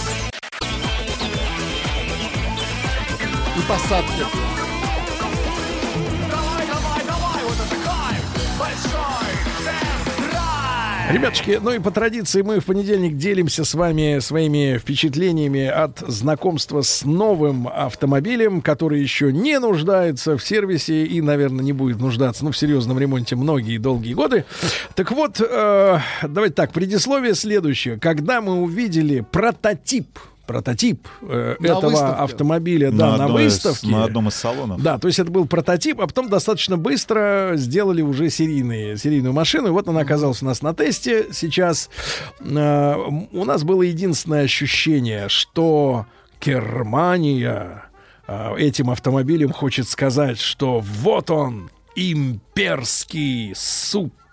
И 3.56 3.62
посадки. 3.70 4.47
Ребятушки, 11.10 11.58
ну 11.62 11.72
и 11.72 11.80
по 11.80 11.90
традиции 11.90 12.42
мы 12.42 12.60
в 12.60 12.66
понедельник 12.66 13.16
делимся 13.16 13.64
с 13.64 13.74
вами 13.76 14.20
своими 14.20 14.78
впечатлениями 14.78 15.66
от 15.66 16.00
знакомства 16.00 16.82
с 16.82 17.06
новым 17.06 17.70
автомобилем, 17.70 18.62
который 18.62 19.00
еще 19.00 19.32
не 19.32 19.58
нуждается 19.58 20.38
в 20.38 20.44
сервисе 20.44 21.06
и, 21.06 21.22
наверное, 21.22 21.64
не 21.64 21.72
будет 21.72 22.00
нуждаться 22.00 22.44
ну, 22.44 22.52
в 22.52 22.58
серьезном 22.58 23.00
ремонте 23.00 23.38
многие 23.38 23.78
долгие 23.78 24.16
годы. 24.16 24.44
Так 24.96 25.14
вот, 25.14 25.40
э, 25.40 26.00
давайте 26.24 26.56
так, 26.56 26.74
предисловие 26.74 27.36
следующее. 27.36 27.98
Когда 27.98 28.42
мы 28.42 28.56
увидели 28.56 29.22
прототип 29.22 30.20
прототип 30.48 31.08
э, 31.22 31.56
На 31.60 31.66
этого 31.68 31.90
выставке. 31.92 32.24
автомобиля 32.24 32.92
да, 32.92 33.12
На 33.12 33.18
на, 33.18 33.26
одной 33.26 33.46
из- 33.46 33.54
выставке. 33.64 33.88
на 33.88 34.04
одном 34.06 34.30
из 34.30 34.34
салонов. 34.36 34.82
Да, 34.82 34.98
то 34.98 35.08
есть 35.08 35.20
это 35.20 35.30
был 35.30 35.46
прототип, 35.46 36.02
а 36.02 36.08
потом 36.08 36.30
достаточно 36.30 36.78
быстро 36.78 37.52
сделали 37.56 38.02
уже 38.02 38.30
серийные, 38.30 38.98
серийную 38.98 39.34
машину. 39.34 39.68
И 39.68 39.72
вот 39.72 39.88
она 39.88 40.00
оказалась 40.02 40.42
у 40.42 40.46
нас 40.46 40.62
на 40.62 40.74
тесте 40.74 41.28
сейчас. 41.32 41.90
Э, 42.40 42.96
у 43.32 43.46
нас 43.46 43.64
было 43.64 43.84
единственное 43.84 44.44
ощущение, 44.44 45.30
что 45.30 46.06
Германия 46.44 47.84
э, 48.28 48.56
этим 48.58 48.90
автомобилем 48.90 49.52
хочет 49.52 49.88
сказать, 49.88 50.40
что 50.40 50.80
вот 50.80 51.30
он, 51.32 51.70
имперский 51.96 53.54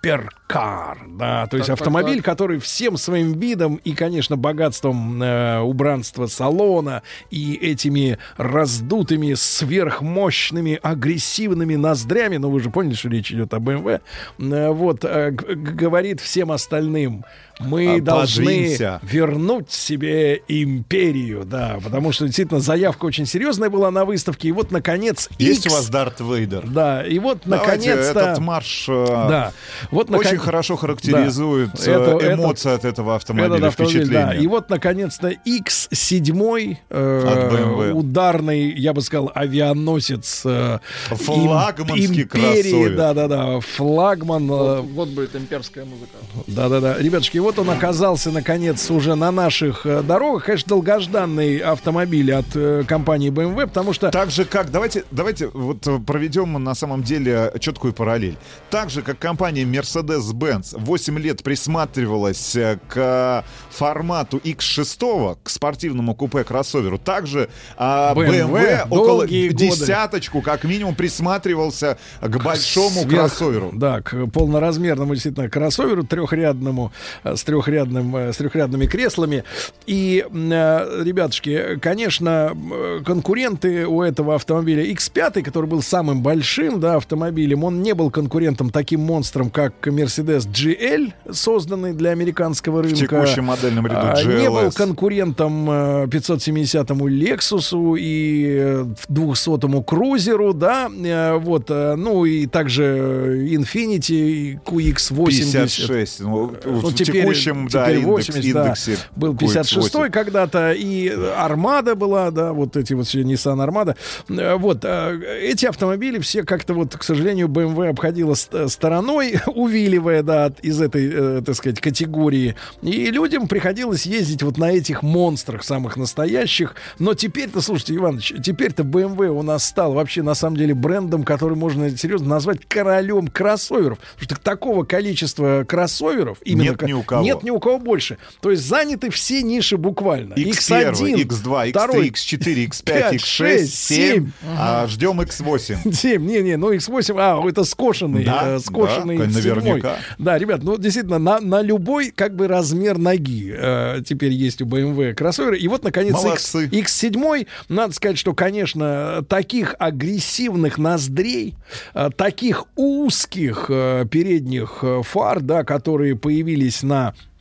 суперкар. 0.05 0.98
Да, 1.09 1.47
то 1.47 1.56
есть 1.56 1.68
Так, 1.68 1.78
автомобиль, 1.81 2.16
так. 2.16 2.24
который 2.24 2.59
всем 2.59 2.97
своим 2.97 3.32
видом 3.32 3.76
и, 3.76 3.93
конечно, 3.93 4.36
богатством 4.36 5.22
э, 5.22 5.60
убранства 5.60 6.26
салона 6.26 7.02
и 7.31 7.55
этими 7.55 8.18
раздутыми, 8.36 9.35
сверхмощными, 9.35 10.78
агрессивными 10.82 11.76
ноздрями, 11.76 12.36
ну 12.36 12.51
вы 12.51 12.60
же 12.60 12.70
поняли, 12.70 12.94
что 12.94 13.09
речь 13.09 13.32
идет 13.32 13.55
о 13.55 13.59
BMW, 13.59 14.01
э, 14.39 14.70
вот, 14.70 15.05
э, 15.05 15.31
говорит 15.31 16.20
всем 16.20 16.52
остальным, 16.52 17.24
мы 17.60 17.97
А, 17.97 18.01
должны 18.01 18.76
вернуть 19.02 19.70
себе 19.70 20.43
империю, 20.48 21.44
да, 21.44 21.78
потому 21.82 22.12
что 22.12 22.24
действительно 22.26 22.60
заявка 22.60 23.05
очень 23.06 23.26
серьезная 23.26 23.70
была 23.70 23.90
на 23.90 24.05
выставке, 24.05 24.48
и 24.48 24.52
вот, 24.52 24.70
наконец, 24.72 25.28
Есть 25.39 25.66
X- 25.66 25.72
у 25.72 25.76
вас 25.76 25.89
Дарт 25.89 26.20
Вейдер? 26.20 26.66
Да, 26.66 27.05
и 27.06 27.18
вот, 27.18 27.39
Давайте 27.44 27.90
наконец-то... 27.90 28.20
этот 28.20 28.39
марш 28.40 28.86
э, 28.89 29.06
Да. 29.06 29.52
Вот, 29.90 30.10
очень 30.10 30.31
након- 30.32 30.39
хорошо 30.39 30.76
характеризует 30.76 31.70
Да. 31.74 31.82
э, 31.85 31.94
Это- 31.94 32.16
это- 32.26 32.35
эмоции 32.35 32.72
от 32.74 32.85
этого 32.85 33.14
автомобиля, 33.16 33.55
этот 33.56 33.68
автомобиль, 33.68 33.97
впечатления. 34.01 34.26
да. 34.26 34.35
И 34.35 34.47
вот, 34.47 34.68
наконец-то, 34.70 35.28
X7, 35.47 36.76
э, 36.90 37.93
ударный, 37.94 38.72
я 38.72 38.93
бы 38.93 39.01
сказал, 39.01 39.31
авианосец 39.35 40.43
э, 40.44 40.78
Флагманский 41.10 42.05
им- 42.05 42.12
империи, 42.14 42.89
да-да-да, 42.97 43.60
флагман. 43.60 44.44
э, 44.44 44.47
Вот, 44.48 44.85
вот 44.90 45.09
будет 45.10 45.36
имперская 45.36 45.85
музыка. 45.85 46.16
да-да-да. 46.47 46.98
Ребятушки, 46.98 47.39
вот 47.45 47.59
он 47.59 47.69
оказался, 47.71 48.31
наконец, 48.31 48.91
уже 48.91 49.15
на 49.15 49.31
наших 49.31 49.85
э, 49.85 50.03
дорогах. 50.03 50.45
Конечно, 50.47 50.69
долгожданный 50.71 51.59
автомобиль 51.59 52.33
от 52.33 52.47
э, 52.55 52.85
компании 52.89 53.31
BMW, 53.31 53.66
потому 53.66 53.93
что... 53.93 54.11
Так 54.11 54.31
же, 54.31 54.45
как... 54.47 54.71
Давайте, 54.71 55.05
давайте 55.11 55.49
вот 55.49 55.87
проведем 56.07 56.53
на 56.65 56.75
самом 56.75 57.03
деле 57.03 57.53
четкую 57.61 57.93
параллель. 57.93 58.37
Так 58.71 58.89
же, 58.89 59.03
как 59.03 59.19
компания 59.19 59.65
Mercedes-Benz 59.65 60.75
8 60.79 61.19
лет 61.19 61.43
присматривалась 61.43 62.57
э, 62.57 62.79
к 62.89 63.45
формату 63.71 64.39
X6, 64.39 65.37
к 65.43 65.51
спортивному 65.51 66.15
купе-кроссоверу, 66.15 66.99
также 66.99 67.51
а, 67.77 68.15
BMW 68.15 68.47
BMW, 68.49 68.83
около 68.89 69.19
долгие 69.19 69.49
годы. 69.51 69.69
десяточку, 69.69 70.41
как 70.41 70.65
минимум, 70.65 70.95
присматривался 70.95 71.99
к 72.23 72.43
большому 72.43 73.03
Сверх- 73.03 73.09
кроссоверу. 73.11 73.71
Да, 73.75 74.01
к 74.01 74.27
полноразмерному 74.29 75.12
действительно 75.15 75.51
кроссоверу 75.51 76.05
трехрядному 76.05 76.93
э, 77.35 77.36
с 77.36 77.44
трехрядным 77.44 78.16
э, 78.16 78.32
с 78.32 78.36
трехрядными 78.36 78.86
креслами. 78.86 79.44
И, 79.86 80.24
э, 80.28 81.02
ребятушки, 81.05 81.78
конечно, 81.81 82.56
конкуренты 83.05 83.86
у 83.86 84.02
этого 84.02 84.35
автомобиля 84.35 84.85
X5, 84.93 85.43
который 85.43 85.66
был 85.66 85.82
самым 85.82 86.23
большим, 86.23 86.81
да, 86.81 86.97
автомобилем, 86.97 87.65
он 87.65 87.82
не 87.82 87.94
был 87.94 88.11
конкурентом 88.11 88.70
таким 88.70 89.01
монстром, 89.01 89.51
как 89.51 89.86
Mercedes 89.86 90.48
GL, 90.48 91.12
созданный 91.31 91.93
для 91.93 92.11
американского 92.11 92.82
рынка. 92.82 92.97
текущем 92.97 93.44
модельном 93.44 93.86
ряду 93.86 93.98
А, 94.01 94.23
Не 94.23 94.48
был 94.51 94.59
GLS. 94.69 94.74
конкурентом 94.77 95.70
э, 95.70 96.06
570-му 96.06 97.09
Lexus 97.09 97.98
и 97.98 98.56
э, 98.59 98.86
200-му 99.09 99.82
Крузеру, 99.82 100.55
да, 100.55 100.89
э, 100.89 101.36
вот, 101.36 101.66
э, 101.70 101.94
ну 101.97 102.24
и 102.24 102.47
также 102.47 102.85
э, 102.85 103.47
Infiniti 103.55 104.12
и 104.15 104.55
QX80. 104.65 105.27
56. 105.27 106.20
Ну, 106.20 106.52
в 106.65 106.94
текущем, 107.24 107.68
да, 107.68 107.84
теперь 107.86 107.98
индекс- 108.01 108.28
80, 108.28 108.52
да. 108.55 108.60
индексе 108.64 108.96
Был 109.16 109.34
QX80. 109.34 109.62
56-й 109.62 110.10
когда-то, 110.10 110.72
и 110.72 111.09
Армада 111.36 111.94
была, 111.94 112.30
да, 112.30 112.52
вот 112.52 112.76
эти 112.76 112.92
вот 112.94 113.06
все 113.06 113.22
Nissan 113.22 113.62
Армада. 113.62 113.96
Э, 114.28 114.55
Вот, 114.56 114.84
э, 114.84 115.20
эти 115.42 115.66
автомобили 115.66 116.18
все 116.18 116.42
как-то 116.44 116.74
вот, 116.74 116.96
к 116.96 117.02
сожалению, 117.02 117.48
BMW 117.48 117.88
обходила 117.90 118.34
ст- 118.34 118.68
стороной, 118.68 119.36
увиливая, 119.55 120.22
да, 120.22 120.52
из 120.62 120.80
этой, 120.80 121.10
э, 121.12 121.42
так 121.44 121.55
сказать, 121.56 121.80
категории. 121.80 122.55
И 122.82 123.10
людям 123.10 123.48
приходилось 123.48 124.06
ездить 124.06 124.42
вот 124.42 124.59
на 124.59 124.70
этих 124.72 125.02
монстрах 125.02 125.64
самых 125.64 125.96
настоящих. 125.96 126.74
Но 126.98 127.14
теперь-то, 127.14 127.60
слушайте, 127.60 127.96
Иванович, 127.96 128.34
теперь-то 128.42 128.82
BMW 128.82 129.28
у 129.28 129.42
нас 129.42 129.64
стал 129.64 129.92
вообще 129.94 130.22
на 130.22 130.34
самом 130.34 130.56
деле 130.56 130.74
брендом, 130.74 131.24
который 131.24 131.56
можно 131.56 131.90
серьезно 131.96 132.28
назвать 132.28 132.60
королем 132.66 133.28
кроссоверов. 133.28 133.98
Потому 134.18 134.24
что 134.36 134.40
такого 134.40 134.84
количества 134.84 135.64
кроссоверов 135.66 136.38
именно 136.44 136.70
Нет 136.70 136.82
ни 136.82 136.92
у 136.92 137.02
кого. 137.15 137.24
Нет 137.24 137.43
ни 137.43 137.51
у 137.51 137.61
кого 137.61 137.78
больше. 137.78 138.19
То 138.41 138.51
есть 138.51 138.66
заняты 138.66 139.11
все 139.11 139.43
ниши 139.43 139.77
буквально. 139.77 140.35
X1, 140.35 140.93
X1, 140.93 141.27
X2, 141.27 141.70
второй, 141.70 142.09
X3, 142.09 142.39
X4, 142.39 142.69
X5, 142.69 142.85
пять, 142.85 143.15
X6, 143.15 143.19
шесть, 143.19 143.74
7. 143.85 143.97
семь. 143.97 144.31
А 144.59 144.86
ждем 144.86 145.20
X8. 145.20 145.93
7, 145.93 146.24
не-не, 146.24 146.57
ну 146.57 146.73
X8, 146.73 147.15
а, 147.19 147.49
это 147.49 147.65
скошенный, 147.65 148.24
Да, 148.24 148.57
э, 148.57 148.59
скошенный 148.59 149.19
да, 149.19 149.27
наверняка. 149.27 149.97
Да, 150.19 150.39
ребят, 150.39 150.62
ну 150.62 150.77
действительно, 150.78 151.19
на, 151.19 151.41
на 151.41 151.62
любой 151.62 152.11
как 152.11 152.35
бы 152.35 152.49
размер 152.49 152.99
ноги 152.99 153.55
э, 153.57 154.03
теперь 154.07 154.32
есть 154.32 154.62
у 154.62 154.66
BMW 154.66 155.15
кроссоверы. 155.15 155.59
И 155.59 155.69
вот, 155.69 155.85
наконец, 155.85 156.15
X, 156.15 156.24
Молодцы. 156.24 156.66
X7, 156.69 157.47
надо 157.69 157.95
сказать, 157.95 158.19
что, 158.19 158.35
конечно, 158.35 159.24
таких 159.28 159.74
агрессивных 159.78 160.78
ноздрей, 160.78 161.55
э, 161.95 162.11
таких 162.16 162.65
узких 162.77 163.66
э, 163.69 164.05
передних 164.11 164.78
э, 164.82 165.03
фар, 165.03 165.41
да, 165.41 165.65
которые 165.65 166.16
появились 166.16 166.82
на 166.82 167.03
una 167.05 167.34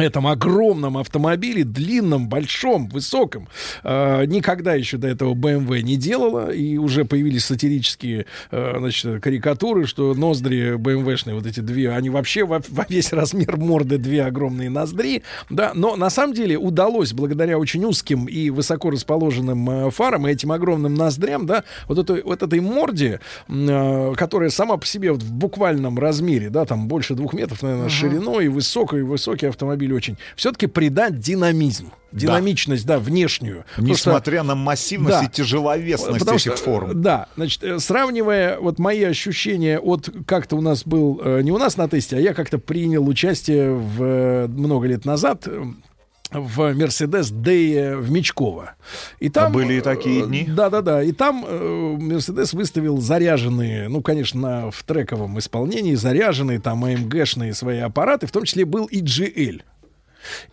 этом 0.00 0.26
огромном 0.26 0.96
автомобиле, 0.98 1.64
длинном, 1.64 2.28
большом, 2.28 2.88
высоком, 2.88 3.48
э, 3.84 4.24
никогда 4.26 4.74
еще 4.74 4.96
до 4.96 5.08
этого 5.08 5.34
BMW 5.34 5.82
не 5.82 5.96
делала, 5.96 6.50
и 6.50 6.76
уже 6.76 7.04
появились 7.04 7.44
сатирические, 7.44 8.26
э, 8.50 8.74
значит, 8.78 9.22
карикатуры, 9.22 9.86
что 9.86 10.14
ноздри 10.14 10.76
BMW-шные, 10.76 11.34
вот 11.34 11.46
эти 11.46 11.60
две, 11.60 11.90
они 11.90 12.10
вообще 12.10 12.44
во, 12.44 12.60
во 12.68 12.86
весь 12.88 13.12
размер 13.12 13.56
морды 13.56 13.98
две 13.98 14.24
огромные 14.24 14.70
ноздри, 14.70 15.22
да, 15.50 15.72
но 15.74 15.96
на 15.96 16.10
самом 16.10 16.34
деле 16.34 16.56
удалось, 16.58 17.12
благодаря 17.12 17.58
очень 17.58 17.84
узким 17.84 18.26
и 18.26 18.50
высоко 18.50 18.90
расположенным 18.90 19.70
э, 19.70 19.90
фарам 19.90 20.26
и 20.26 20.30
этим 20.32 20.52
огромным 20.52 20.94
ноздрям, 20.94 21.46
да, 21.46 21.64
вот 21.86 21.98
этой, 21.98 22.22
вот 22.22 22.42
этой 22.42 22.60
морде, 22.60 23.20
э, 23.48 24.14
которая 24.16 24.50
сама 24.50 24.76
по 24.76 24.86
себе 24.86 25.12
вот 25.12 25.22
в 25.22 25.32
буквальном 25.32 25.98
размере, 25.98 26.50
да, 26.50 26.64
там 26.64 26.88
больше 26.88 27.14
двух 27.14 27.32
метров, 27.34 27.62
наверное, 27.62 27.86
Ага. 27.86 27.94
шириной, 27.94 28.44
и 28.46 28.48
высокий, 28.48 29.02
высокий 29.02 29.46
автомобиль 29.46 29.87
очень, 29.94 30.16
все-таки 30.36 30.66
придать 30.66 31.18
динамизм, 31.18 31.92
динамичность, 32.12 32.86
да, 32.86 32.98
внешнюю. 32.98 33.64
Потому 33.76 33.94
что- 33.94 34.10
Несмотря 34.10 34.42
на 34.42 34.54
массивность 34.54 35.20
Да. 35.20 35.24
и 35.24 35.28
тяжеловесность 35.28 36.18
Потому 36.20 36.36
этих 36.36 36.56
что, 36.56 36.64
форм. 36.64 37.02
Да, 37.02 37.26
значит, 37.36 37.62
э, 37.64 37.78
сравнивая 37.78 38.58
вот 38.58 38.78
мои 38.78 39.02
ощущения 39.04 39.78
от 39.78 40.08
как-то 40.26 40.56
у 40.56 40.60
нас 40.60 40.84
был, 40.84 41.20
э, 41.22 41.42
не 41.42 41.52
у 41.52 41.58
нас 41.58 41.76
на 41.76 41.88
тесте, 41.88 42.16
а 42.16 42.20
я 42.20 42.32
как-то 42.34 42.58
принял 42.58 43.06
участие 43.06 43.72
в, 43.74 44.02
э, 44.02 44.46
много 44.48 44.86
лет 44.86 45.04
назад 45.04 45.46
в 46.30 46.74
Мерседес 46.74 47.30
Дэй 47.30 47.96
в 47.96 48.10
Мечково. 48.10 48.74
И 49.18 49.30
там, 49.30 49.46
А 49.46 49.48
были 49.50 49.74
и 49.74 49.80
такие 49.80 50.26
дни? 50.26 50.44
Да-да-да. 50.46 51.02
И 51.02 51.12
там 51.12 51.42
Мерседес 51.98 52.52
выставил 52.52 52.98
заряженные, 53.00 53.88
ну, 53.88 54.02
конечно, 54.02 54.70
в 54.70 54.82
трековом 54.82 55.38
исполнении, 55.38 55.94
заряженные 55.94 56.60
там 56.60 56.84
АМГшные 56.84 57.54
свои 57.54 57.78
аппараты, 57.78 58.26
в 58.26 58.30
том 58.30 58.44
числе 58.44 58.66
был 58.66 58.84
и 58.84 59.00
GL. 59.00 59.62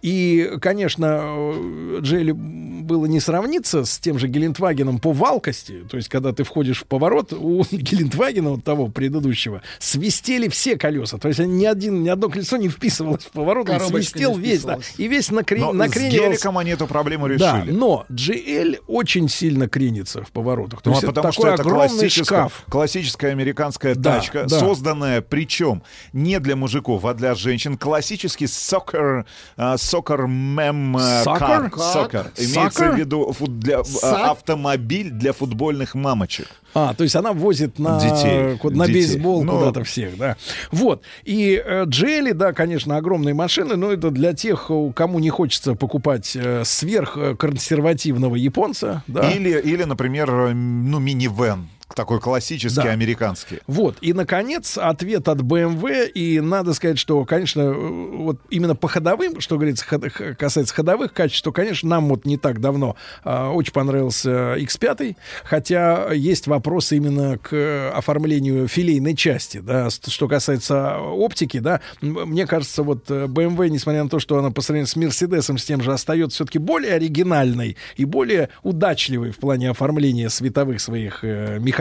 И, 0.02 0.52
конечно, 0.62 1.22
э, 1.24 2.00
Джейли 2.02 2.32
было 2.32 3.06
не 3.06 3.20
сравниться 3.20 3.84
с 3.86 3.98
тем 4.00 4.20
же 4.20 4.28
Гелендвагеном 4.28 5.00
по 5.00 5.12
валкости. 5.12 5.86
То 5.90 5.98
есть, 5.98 6.10
когда 6.10 6.34
ты 6.34 6.44
входишь 6.44 6.82
в 6.82 6.86
поворот, 6.86 7.34
у 7.34 7.64
Гелендвагена, 7.72 8.52
вот 8.52 8.64
того 8.64 8.88
предыдущего, 8.88 9.62
свистели 9.80 10.48
все 10.48 10.78
колеса. 10.78 11.18
То 11.18 11.28
есть, 11.28 11.40
ни, 11.40 11.66
один, 11.66 12.04
ни 12.04 12.10
одно 12.10 12.30
колесо 12.30 12.58
не 12.58 12.70
вписывалось 12.70 13.24
в 13.26 13.32
поворот, 13.32 13.70
он 13.70 13.78
Коробочка 13.80 14.12
свистел 14.18 14.38
не 14.38 14.44
весь, 14.44 14.64
да. 14.64 14.80
И 14.98 15.08
весь 15.08 15.32
накрен, 15.32 15.62
Но 15.62 15.72
с 15.72 15.76
накренивался. 15.76 16.30
геликом 16.30 16.58
они 16.58 16.72
эту 16.72 16.88
проблему 16.88 17.28
Да, 17.38 17.60
решили. 17.62 17.72
но 17.76 18.06
GL 18.10 18.80
очень 18.88 19.30
сильно 19.30 19.68
кренится 19.68 20.24
в 20.24 20.32
поворотах. 20.32 20.82
То 20.82 20.90
Ну, 20.92 20.96
а 20.96 21.00
есть, 21.00 21.04
это 21.06 21.14
потому 21.14 21.32
что 21.34 21.42
такой 21.42 21.54
это 21.54 21.62
огромный 21.64 21.88
классическая, 21.90 22.24
шкаф. 22.50 22.64
классическая 22.70 23.32
американская 23.32 23.96
Да, 23.96 24.16
тачка, 24.16 24.46
да. 24.48 24.60
созданная 24.60 25.22
причем 25.22 25.82
не 26.14 26.40
для 26.40 26.56
мужиков, 26.56 27.04
а 27.06 27.14
для 27.14 27.34
женщин. 27.36 27.78
Классический 27.78 28.48
сокер, 28.48 29.26
а, 29.58 29.65
сокер 29.78 30.28
мем 30.28 30.98
а. 30.98 31.24
Как? 31.26 31.78
Сокер. 31.78 32.32
Имеется 32.38 32.86
Soccer? 32.86 32.94
в 32.94 32.98
виду 32.98 33.32
фут- 33.32 33.60
для, 33.60 33.80
а, 34.04 34.32
автомобиль 34.32 35.10
для 35.10 35.34
футбольных 35.34 35.96
мамочек. 35.96 36.48
А, 36.74 36.94
то 36.94 37.04
есть 37.04 37.16
она 37.16 37.32
возит 37.32 37.80
на, 37.80 38.00
Детей, 38.00 38.60
на 38.64 38.86
детей. 38.88 38.94
бейсбол 38.94 39.44
Ну, 39.46 39.58
куда-то 39.60 39.84
всех, 39.86 40.18
да. 40.18 40.36
Вот. 40.72 41.04
И 41.24 41.62
э, 41.64 41.86
Джелли, 41.86 42.34
да, 42.34 42.52
конечно, 42.52 42.98
огромные 42.98 43.34
машины, 43.34 43.78
но 43.78 43.92
это 43.94 44.12
для 44.12 44.34
тех, 44.34 44.70
кому 44.94 45.20
не 45.20 45.30
хочется 45.30 45.76
покупать 45.76 46.36
э, 46.36 46.64
сверхконсервативного 46.66 48.36
японца, 48.36 49.04
да. 49.08 49.32
Или, 49.32 49.60
или, 49.60 49.84
например, 49.84 50.30
э, 50.30 50.54
ну, 50.54 51.00
минивэн. 51.00 51.70
Такой 51.94 52.20
классический 52.20 52.82
Да. 52.84 52.92
американский. 52.92 53.60
Вот. 53.68 53.98
И, 54.02 54.14
наконец, 54.14 54.78
ответ 54.78 55.28
от 55.28 55.42
BMW. 55.42 56.10
И 56.10 56.40
надо 56.42 56.74
сказать, 56.74 56.98
что, 56.98 57.24
конечно, 57.26 57.62
э, 57.62 57.74
вот 57.74 58.40
именно 58.50 58.76
по 58.76 58.88
ходовым, 58.88 59.40
что 59.40 59.56
говорится, 59.58 59.86
ход- 59.86 60.12
касается 60.38 60.74
ходовых 60.74 61.14
качеств, 61.14 61.44
то, 61.44 61.52
конечно, 61.52 61.88
нам 61.88 62.10
вот 62.10 62.26
не 62.26 62.38
так 62.38 62.60
давно 62.60 62.96
а, 63.24 63.52
очень 63.52 63.72
понравился 63.72 64.56
X5. 64.56 65.16
Хотя 65.44 66.12
есть 66.12 66.48
вопросы 66.48 66.98
именно 66.98 67.38
к 67.38 67.54
э, 67.54 67.90
оформлению 67.90 68.68
филейной 68.68 69.16
части. 69.16 69.60
Да, 69.60 69.90
что 69.90 70.28
касается 70.28 70.98
оптики, 71.00 71.60
да, 71.60 71.82
мне 72.02 72.48
кажется, 72.48 72.84
вот 72.84 73.10
э, 73.12 73.26
BMW, 73.26 73.70
несмотря 73.70 74.04
на 74.04 74.10
то, 74.10 74.20
что 74.20 74.38
она 74.38 74.50
по 74.50 74.62
сравнению 74.62 74.88
с 74.88 74.96
Мерседесом, 74.96 75.58
с 75.58 75.66
тем 75.66 75.82
же 75.82 75.94
остается 75.94 76.36
все-таки 76.38 76.58
более 76.60 76.94
оригинальной 76.96 77.78
и 77.96 78.06
более 78.06 78.50
удачливой 78.64 79.32
в 79.32 79.38
плане 79.38 79.70
оформления 79.70 80.30
световых 80.30 80.82
своих 80.82 81.20
э, 81.24 81.60
механизмов, 81.60 81.75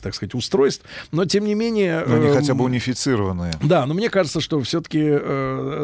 так 0.00 0.14
сказать, 0.14 0.34
устройств, 0.34 0.84
но 1.12 1.24
тем 1.24 1.44
не 1.44 1.54
менее... 1.54 2.04
Но 2.06 2.16
они 2.16 2.26
э, 2.26 2.34
хотя 2.34 2.54
бы 2.54 2.64
унифицированные. 2.64 3.52
да, 3.62 3.86
но 3.86 3.94
мне 3.94 4.10
кажется, 4.10 4.40
что 4.40 4.60
все-таки 4.60 4.98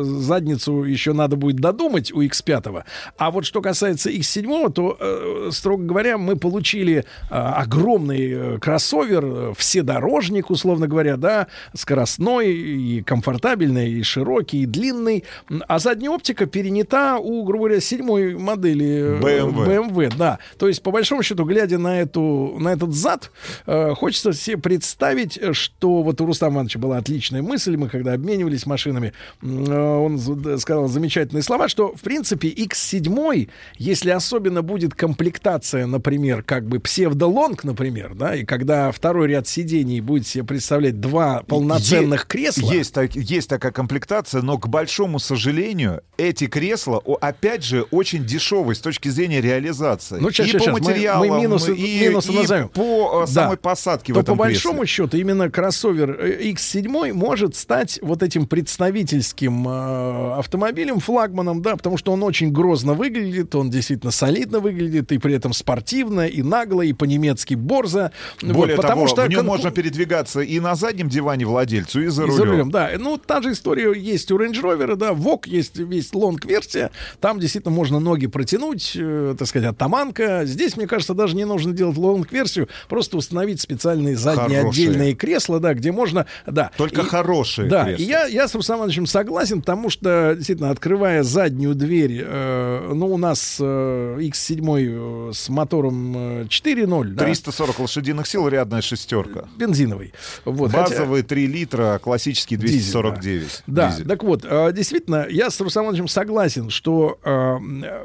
задницу 0.03 0.85
еще 0.85 1.12
надо 1.12 1.36
будет 1.36 1.57
додумать 1.57 2.12
у 2.12 2.23
X5. 2.23 2.85
А 3.16 3.31
вот 3.31 3.45
что 3.45 3.61
касается 3.61 4.11
X7, 4.11 4.73
то, 4.73 4.97
э, 4.99 5.51
строго 5.53 5.85
говоря, 5.85 6.19
мы 6.19 6.36
получили 6.36 7.05
э, 7.31 7.35
огромный 7.35 8.31
э, 8.31 8.59
кроссовер, 8.59 9.24
э, 9.24 9.53
вседорожник, 9.57 10.51
условно 10.51 10.86
говоря, 10.86 11.16
да, 11.16 11.47
скоростной 11.74 12.53
и 12.53 13.03
комфортабельный, 13.03 13.91
и 13.91 14.03
широкий, 14.03 14.62
и 14.62 14.66
длинный. 14.66 15.24
А 15.69 15.78
задняя 15.78 16.11
оптика 16.11 16.47
перенята 16.47 17.19
у, 17.19 17.45
грубо 17.45 17.65
говоря, 17.65 17.81
седьмой 17.81 18.36
модели 18.36 19.19
э, 19.19 19.20
BMW. 19.20 19.66
BMW, 19.66 20.12
да. 20.16 20.39
То 20.59 20.69
есть, 20.69 20.82
по 20.82 20.91
большому 20.91 21.23
счету, 21.23 21.45
глядя 21.45 21.78
на, 21.78 22.01
эту, 22.01 22.57
на 22.59 22.73
этот 22.73 22.93
зад, 22.95 23.31
э, 23.66 23.94
хочется 23.94 24.32
себе 24.32 24.59
представить, 24.59 25.39
что 25.52 26.02
вот 26.02 26.20
у 26.20 26.26
Рустама 26.26 26.55
Ивановича 26.56 26.78
была 26.78 26.98
отличная 26.98 27.43
мысль, 27.43 27.76
мы 27.76 27.89
когда 27.89 28.12
обменивались 28.14 28.66
машинами, 28.66 29.12
э, 29.43 29.47
он 29.47 30.18
сказал 30.59 30.89
замечательные 30.89 31.43
слова, 31.43 31.68
что, 31.68 31.94
в 31.94 32.01
принципе, 32.01 32.48
X7, 32.48 33.48
если 33.78 34.10
особенно 34.10 34.62
будет 34.62 34.94
комплектация, 34.94 35.86
например, 35.86 36.43
как 36.43 36.66
бы 36.66 36.78
псевдолонг, 36.81 37.64
например, 37.64 38.14
да, 38.14 38.35
и 38.36 38.44
когда 38.44 38.90
второй 38.93 39.28
ряд 39.28 39.47
сидений 39.48 40.01
будет 40.01 40.26
себе 40.26 40.44
представлять 40.44 41.01
два 41.01 41.43
полноценных 41.43 42.26
кресла, 42.26 42.72
Есть, 42.72 42.94
так- 42.94 43.14
есть 43.16 43.48
такая 43.48 43.72
комплектация, 43.72 44.43
но, 44.43 44.59
к 44.59 44.68
большому 44.68 45.18
сожалению, 45.18 46.02
эти 46.16 46.47
кресла, 46.47 47.02
опять 47.20 47.64
же, 47.64 47.82
очень 47.90 48.24
дешевые 48.24 48.74
с 48.76 48.81
точки 48.81 49.09
зрения 49.09 49.40
реализации. 49.40 50.18
Ну, 50.20 50.31
щас, 50.31 50.47
и 50.47 50.51
щас, 50.51 50.60
по 50.60 50.64
щас. 50.64 50.74
Мы- 50.74 50.81
мы 50.81 50.90
материалам, 50.90 51.40
минусы- 51.40 51.74
и, 51.76 52.01
минусы 52.09 52.32
и 52.32 52.36
назовем. 52.36 52.68
по 52.68 53.24
э, 53.28 53.32
Да. 53.35 53.44
Самой 53.45 53.57
посадке 53.57 54.12
в 54.12 54.16
то 54.16 54.21
этом 54.21 54.37
по 54.39 54.45
кресле. 54.45 54.62
большому 54.71 54.87
счету 54.87 55.16
именно 55.16 55.51
кроссовер 55.51 56.19
э, 56.21 56.51
X7 56.53 57.12
может 57.12 57.57
стать 57.57 57.99
вот 58.03 58.23
этим 58.23 58.47
представительским 58.47 59.66
э, 59.69 60.35
автомобилем, 60.39 61.01
флагманом, 61.01 61.62
да, 61.62 61.77
потому 61.77 61.97
что 61.97 62.12
он 62.12 62.23
очень 62.23 62.51
грозно 62.53 62.95
выглядит, 62.95 63.55
он 63.55 63.71
действительно 63.71 64.12
солидно 64.12 64.61
выглядит, 64.61 65.12
и 65.12 65.19
при 65.19 65.35
этом 65.35 65.53
спортивно, 65.53 66.27
и 66.27 66.43
нагло, 66.43 66.83
и 66.83 66.93
по-немецки 66.93 67.55
борзо. 67.55 68.11
Более 68.43 68.77
Вот, 68.77 68.77
потому 68.77 69.07
того, 69.07 69.09
что 69.09 69.23
в 69.23 69.29
нем 69.29 69.41
конку- 69.41 69.47
можно 69.47 69.71
передвигаться 69.71 70.41
и 70.41 70.61
на 70.61 70.75
заднем 70.75 71.09
диване 71.09 71.45
владельцу, 71.47 72.03
и 72.03 72.07
за 72.09 72.23
и 72.23 72.27
рулем. 72.27 72.37
за 72.37 72.45
рулем, 72.45 72.71
да. 72.71 72.91
Ну, 72.99 73.19
та 73.19 73.43
же 73.43 73.53
история 73.53 73.93
есть 73.93 74.31
у 74.31 74.39
Range 74.39 74.61
Rover, 74.61 74.97
да, 74.97 75.12
Vogue 75.12 75.47
есть, 75.47 75.77
есть 75.77 76.15
long-версия, 76.15 76.90
там 77.21 77.41
действительно 77.41 77.75
можно 77.75 78.01
ноги 78.01 78.27
протянуть, 78.27 78.93
э, 78.97 79.35
так 79.39 79.49
сказать, 79.49 79.69
оттоманка. 79.69 80.43
Здесь, 80.45 80.77
мне 80.77 80.87
кажется, 80.87 81.15
даже 81.15 81.37
не 81.37 81.45
нужно 81.45 81.73
делать 81.73 81.97
long-версию, 81.97 82.69
просто 82.89 83.16
установить 83.16 83.34
специальные 83.61 84.16
задние 84.16 84.61
Хорошие. 84.61 84.89
отдельные 84.89 85.15
кресла, 85.15 85.61
да, 85.61 85.74
где 85.74 85.93
можно, 85.93 86.27
да. 86.47 86.70
Только 86.77 87.02
И- 87.02 87.05
хорошие 87.05 87.69
Да, 87.69 87.85
кресла. 87.85 88.02
и 88.02 88.06
я, 88.06 88.27
я 88.27 88.48
с 88.48 88.55
Русланом 88.55 88.82
Ивановичем 88.85 89.06
согласен, 89.06 89.61
потому 89.61 89.90
что, 89.90 90.35
действительно, 90.36 90.70
открывая 90.70 91.23
заднюю 91.23 91.74
дверь, 91.74 92.23
э, 92.24 92.93
ну, 92.94 93.06
у 93.12 93.16
нас 93.16 93.59
э, 93.61 94.19
X7 94.20 95.28
э, 95.31 95.32
с 95.32 95.48
мотором 95.48 96.15
э, 96.16 96.44
4.0, 96.48 97.05
да, 97.15 97.24
340 97.24 97.78
лошадиных 97.78 98.27
сил, 98.27 98.48
рядная 98.48 98.82
шестерка. 98.82 99.44
бензиновый. 99.56 100.12
Вот, 100.44 100.70
хотя- 100.73 100.85
Базовые 100.90 101.23
3 101.23 101.47
литра, 101.47 101.98
классический 102.02 102.56
Дизель, 102.56 102.81
249. 102.81 103.62
Да, 103.66 103.90
дизель. 103.90 104.06
так 104.06 104.23
вот, 104.23 104.44
э, 104.48 104.73
действительно, 104.73 105.27
я 105.28 105.51
с 105.51 105.61
Русланом 105.61 105.89
Ивановичем 105.90 106.09
согласен, 106.09 106.70
что 106.70 107.19
э, 107.24 107.56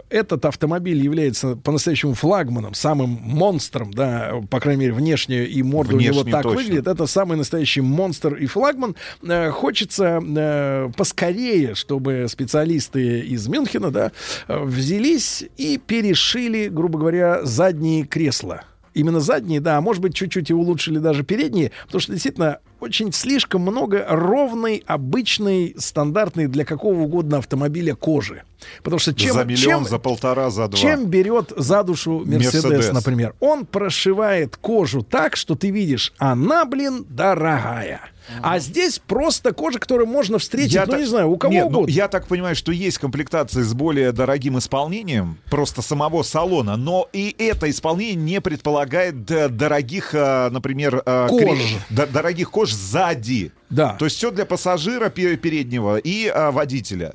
этот 0.10 0.46
автомобиль 0.46 1.02
является 1.04 1.56
по-настоящему 1.56 2.14
флагманом, 2.14 2.74
самым 2.74 3.10
монстром, 3.10 3.92
да, 3.94 4.34
по 4.50 4.60
крайней 4.60 4.82
мере, 4.82 4.94
внешне 4.94 5.19
и 5.28 5.64
морда 5.64 5.96
у 5.96 6.00
него 6.00 6.22
Внешне 6.22 6.32
так 6.32 6.44
точно. 6.44 6.58
выглядит. 6.58 6.88
Это 6.88 7.06
самый 7.08 7.38
настоящий 7.38 7.82
монстр 7.82 8.36
и 8.36 8.46
флагман. 8.46 8.96
Э, 9.24 9.50
хочется 9.52 10.22
э, 10.24 10.90
поскорее, 10.96 11.76
чтобы 11.76 12.28
специалисты 12.30 13.20
из 13.20 13.48
Мюнхена, 13.48 13.92
да, 13.92 14.12
э, 14.48 14.64
взялись 14.64 15.44
и 15.58 15.78
перешили, 15.78 16.68
грубо 16.68 17.00
говоря, 17.00 17.44
задние 17.44 18.06
кресла. 18.06 18.64
Именно 18.94 19.20
задние, 19.20 19.62
да, 19.62 19.78
а 19.78 19.82
может 19.82 20.02
быть, 20.02 20.16
чуть-чуть 20.16 20.50
и 20.50 20.54
улучшили 20.54 20.98
даже 20.98 21.24
передние, 21.24 21.72
потому 21.86 22.02
что 22.02 22.12
действительно 22.14 22.60
очень 22.80 23.12
слишком 23.14 23.62
много 23.62 24.06
ровной, 24.10 24.84
обычной, 24.86 25.76
стандартной 25.78 26.48
для 26.48 26.66
какого 26.66 27.02
угодно 27.02 27.38
автомобиля 27.38 27.96
кожи. 27.96 28.44
Потому 28.84 29.00
что 29.00 29.14
чем, 29.14 29.34
за 29.34 29.46
миллион, 29.46 29.60
чем, 29.84 29.86
за 29.86 30.00
полтора, 30.00 30.50
за 30.50 30.68
два. 30.68 30.78
чем 30.78 31.06
берет 31.06 31.54
за 31.56 31.82
душу 31.84 32.24
Мерседес, 32.26 32.92
например? 32.92 33.34
Он 33.40 33.66
прошивает 33.66 34.58
кожу 34.58 35.02
так, 35.02 35.36
что 35.38 35.56
ты 35.56 35.70
видишь, 35.70 36.14
она, 36.18 36.66
блин, 36.66 37.06
дорогая. 37.10 38.02
А 38.44 38.60
здесь 38.60 39.00
просто 39.00 39.54
кожа, 39.54 39.80
которую 39.80 40.06
можно 40.08 40.38
встретить, 40.38 40.76
ну, 40.80 40.86
так- 40.86 41.00
не 41.00 41.06
знаю, 41.08 41.32
у 41.32 41.38
кого 41.38 41.52
Нет, 41.52 41.64
ну, 41.72 41.80
угодно. 41.80 41.92
я 41.92 42.08
так 42.08 42.28
понимаю, 42.28 42.56
что 42.56 42.72
есть 42.72 43.00
комплектации 43.00 43.64
с 43.64 43.74
более 43.74 44.12
дорогим 44.12 44.60
исполнением, 44.60 45.40
просто 45.50 45.82
самого 45.82 46.22
салона, 46.22 46.76
но 46.78 47.08
и 47.12 47.36
это 47.40 47.68
исполнение 47.72 48.14
не 48.16 48.40
предполагает 48.40 49.26
д- 49.26 49.50
дорогих, 49.50 50.12
а, 50.14 50.52
например, 50.52 51.02
а, 51.08 51.28
Кож. 51.28 51.58
д- 51.90 52.06
дорогих 52.06 52.52
кож 52.52 52.69
сзади. 52.74 53.52
Да. 53.70 53.96
То 54.00 54.06
есть 54.06 54.18
все 54.18 54.32
для 54.32 54.46
пассажира 54.46 55.10
пе- 55.10 55.38
переднего 55.38 55.98
и 55.98 56.28
а, 56.28 56.52
водителя. 56.52 57.14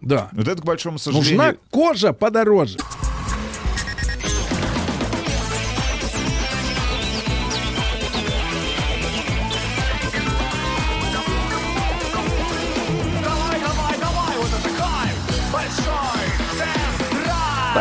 Да. 0.00 0.28
Вот 0.32 0.46
это, 0.46 0.60
к 0.60 0.64
большому 0.64 0.98
сожалению... 0.98 1.36
Нужна 1.36 1.56
кожа 1.70 2.12
подороже. 2.12 2.78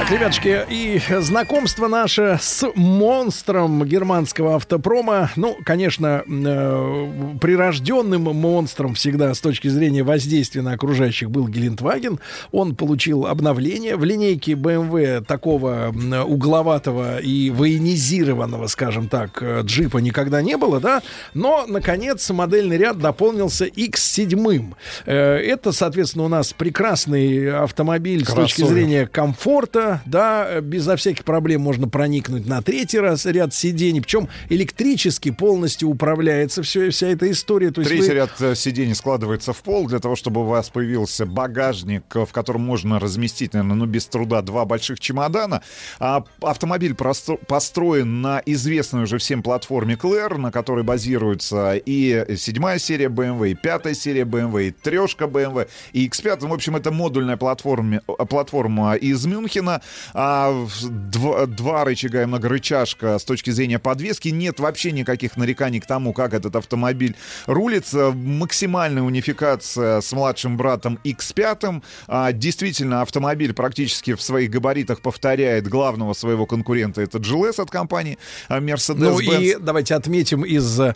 Так, 0.07 0.11
ребятушки, 0.19 0.65
и 0.69 1.01
знакомство 1.19 1.87
наше 1.87 2.37
с 2.39 2.69
монстром 2.75 3.83
германского 3.85 4.55
автопрома, 4.55 5.31
ну, 5.35 5.57
конечно, 5.65 6.23
э, 6.27 7.07
прирожденным 7.41 8.21
монстром 8.21 8.93
всегда 8.93 9.33
с 9.33 9.39
точки 9.39 9.67
зрения 9.67 10.03
воздействия 10.03 10.61
на 10.61 10.73
окружающих 10.73 11.31
был 11.31 11.47
Гелендваген. 11.47 12.19
Он 12.51 12.75
получил 12.75 13.25
обновление 13.25 13.95
в 13.95 14.03
линейке 14.03 14.51
BMW 14.51 15.23
такого 15.25 15.87
м, 15.87 16.13
угловатого 16.29 17.17
и 17.17 17.49
военизированного, 17.49 18.67
скажем 18.67 19.07
так, 19.09 19.39
э, 19.41 19.61
джипа 19.63 19.97
никогда 19.97 20.43
не 20.43 20.55
было, 20.55 20.79
да, 20.79 21.01
но, 21.33 21.65
наконец, 21.67 22.29
модельный 22.29 22.77
ряд 22.77 22.99
дополнился 22.99 23.65
X7. 23.65 24.75
Э, 25.07 25.37
Это, 25.37 25.71
соответственно, 25.71 26.25
у 26.25 26.29
нас 26.29 26.53
прекрасный 26.53 27.51
автомобиль 27.51 28.23
с 28.23 28.31
точки 28.31 28.61
Кроссовер. 28.61 28.67
зрения 28.81 29.07
комфорта, 29.07 29.94
да, 30.05 30.45
э, 30.49 30.61
безо 30.61 30.95
всяких 30.95 31.23
проблем 31.23 31.61
можно 31.61 31.87
проникнуть 31.87 32.45
на 32.47 32.61
третий 32.61 32.99
раз 32.99 33.25
ряд 33.25 33.53
сидений, 33.53 34.01
причем 34.01 34.27
электрически 34.49 35.31
полностью 35.31 35.89
управляется 35.89 36.63
все, 36.63 36.89
вся 36.89 37.07
эта 37.07 37.29
история. 37.31 37.71
То 37.71 37.81
есть 37.81 37.89
Третий 37.91 38.07
вы- 38.09 38.13
ряд 38.15 38.31
э, 38.39 38.55
сидений 38.55 38.95
складывается 38.95 39.53
в 39.53 39.61
пол 39.63 39.87
для 39.87 39.99
того, 39.99 40.15
чтобы 40.15 40.41
у 40.41 40.45
вас 40.45 40.69
появился 40.69 41.25
багажник, 41.25 42.03
э, 42.15 42.25
в 42.25 42.31
котором 42.31 42.61
можно 42.61 42.99
разместить, 42.99 43.53
наверное, 43.53 43.75
ну, 43.75 43.85
без 43.85 44.05
труда 44.07 44.41
два 44.41 44.65
больших 44.65 44.99
чемодана. 44.99 45.61
А 45.99 46.23
автомобиль 46.41 46.93
простро- 46.93 47.39
построен 47.45 48.21
на 48.21 48.41
известной 48.45 49.03
уже 49.03 49.17
всем 49.17 49.43
платформе 49.43 49.95
Claire, 49.95 50.37
на 50.37 50.51
которой 50.51 50.83
базируется 50.83 51.75
и 51.75 52.35
седьмая 52.37 52.79
серия 52.79 53.07
BMW, 53.07 53.51
и 53.51 53.55
пятая 53.55 53.93
серия 53.93 54.23
BMW, 54.23 54.67
и 54.67 54.71
трешка 54.71 55.25
BMW, 55.25 55.67
и 55.93 56.07
X5. 56.07 56.39
Ну, 56.41 56.47
В 56.49 56.53
общем, 56.53 56.75
это 56.75 56.91
модульная 56.91 57.37
платформа, 57.37 57.99
платформа 58.29 58.95
из 58.95 59.25
Мюнхена. 59.25 59.81
А, 60.13 60.65
два, 60.83 61.45
два 61.45 61.83
рычага 61.83 62.23
и 62.23 62.25
многорычажка 62.25 63.19
с 63.19 63.23
точки 63.23 63.49
зрения 63.49 63.79
подвески. 63.79 64.29
Нет 64.29 64.59
вообще 64.59 64.91
никаких 64.91 65.37
нареканий 65.37 65.79
к 65.79 65.85
тому, 65.85 66.13
как 66.13 66.33
этот 66.33 66.55
автомобиль 66.55 67.15
рулится. 67.45 68.11
Максимальная 68.11 69.03
унификация 69.03 70.01
с 70.01 70.11
младшим 70.11 70.57
братом 70.57 70.99
X5. 71.03 71.83
А, 72.07 72.31
действительно, 72.31 73.01
автомобиль 73.01 73.53
практически 73.53 74.13
в 74.13 74.21
своих 74.21 74.49
габаритах 74.49 75.01
повторяет 75.01 75.67
главного 75.67 76.13
своего 76.13 76.45
конкурента. 76.45 77.01
Это 77.01 77.17
GLS 77.17 77.61
от 77.61 77.71
компании 77.71 78.17
а, 78.47 78.59
Mercedes-Benz. 78.59 79.23
Ну 79.25 79.39
и 79.39 79.55
давайте 79.59 79.95
отметим 79.95 80.43
из 80.43 80.79
э, 80.79 80.93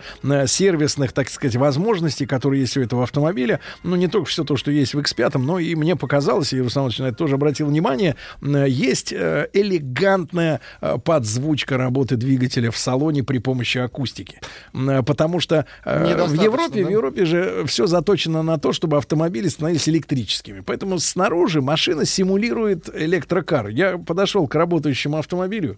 сервисных, 0.47 1.11
так 1.11 1.29
сказать, 1.29 1.55
возможностей, 1.55 2.25
которые 2.25 2.61
есть 2.61 2.77
у 2.77 2.81
этого 2.81 3.03
автомобиля, 3.03 3.59
ну 3.83 3.95
не 3.95 4.07
только 4.07 4.29
все 4.29 4.43
то, 4.43 4.57
что 4.57 4.71
есть 4.71 4.93
в 4.93 4.99
X5, 4.99 5.37
но 5.37 5.59
и 5.59 5.75
мне 5.75 5.95
показалось, 5.95 6.53
и 6.53 6.61
Руслан 6.61 6.87
Ильич 6.87 6.99
на 6.99 7.05
это 7.05 7.17
тоже 7.17 7.35
обратил 7.35 7.67
внимание, 7.67 8.15
э, 8.41 8.65
есть 8.79 9.13
э, 9.13 9.49
элегантная 9.53 10.61
э, 10.81 10.97
подзвучка 11.03 11.77
работы 11.77 12.15
двигателя 12.15 12.71
в 12.71 12.77
салоне 12.77 13.23
при 13.23 13.39
помощи 13.39 13.77
акустики. 13.77 14.39
Э, 14.73 15.03
Потому 15.03 15.39
что 15.39 15.65
в 15.83 16.33
Европе, 16.33 16.83
да? 16.83 16.87
в 16.87 16.91
Европе 16.91 17.25
же 17.25 17.63
все 17.67 17.87
заточено 17.87 18.41
на 18.41 18.57
то, 18.57 18.73
чтобы 18.73 18.97
автомобили 18.97 19.47
становились 19.47 19.89
электрическими. 19.89 20.61
Поэтому 20.61 20.99
снаружи 20.99 21.61
машина 21.61 22.05
симулирует 22.05 22.89
электрокар. 22.93 23.67
Я 23.67 23.97
подошел 23.97 24.47
к 24.47 24.55
работающему 24.55 25.17
автомобилю. 25.17 25.77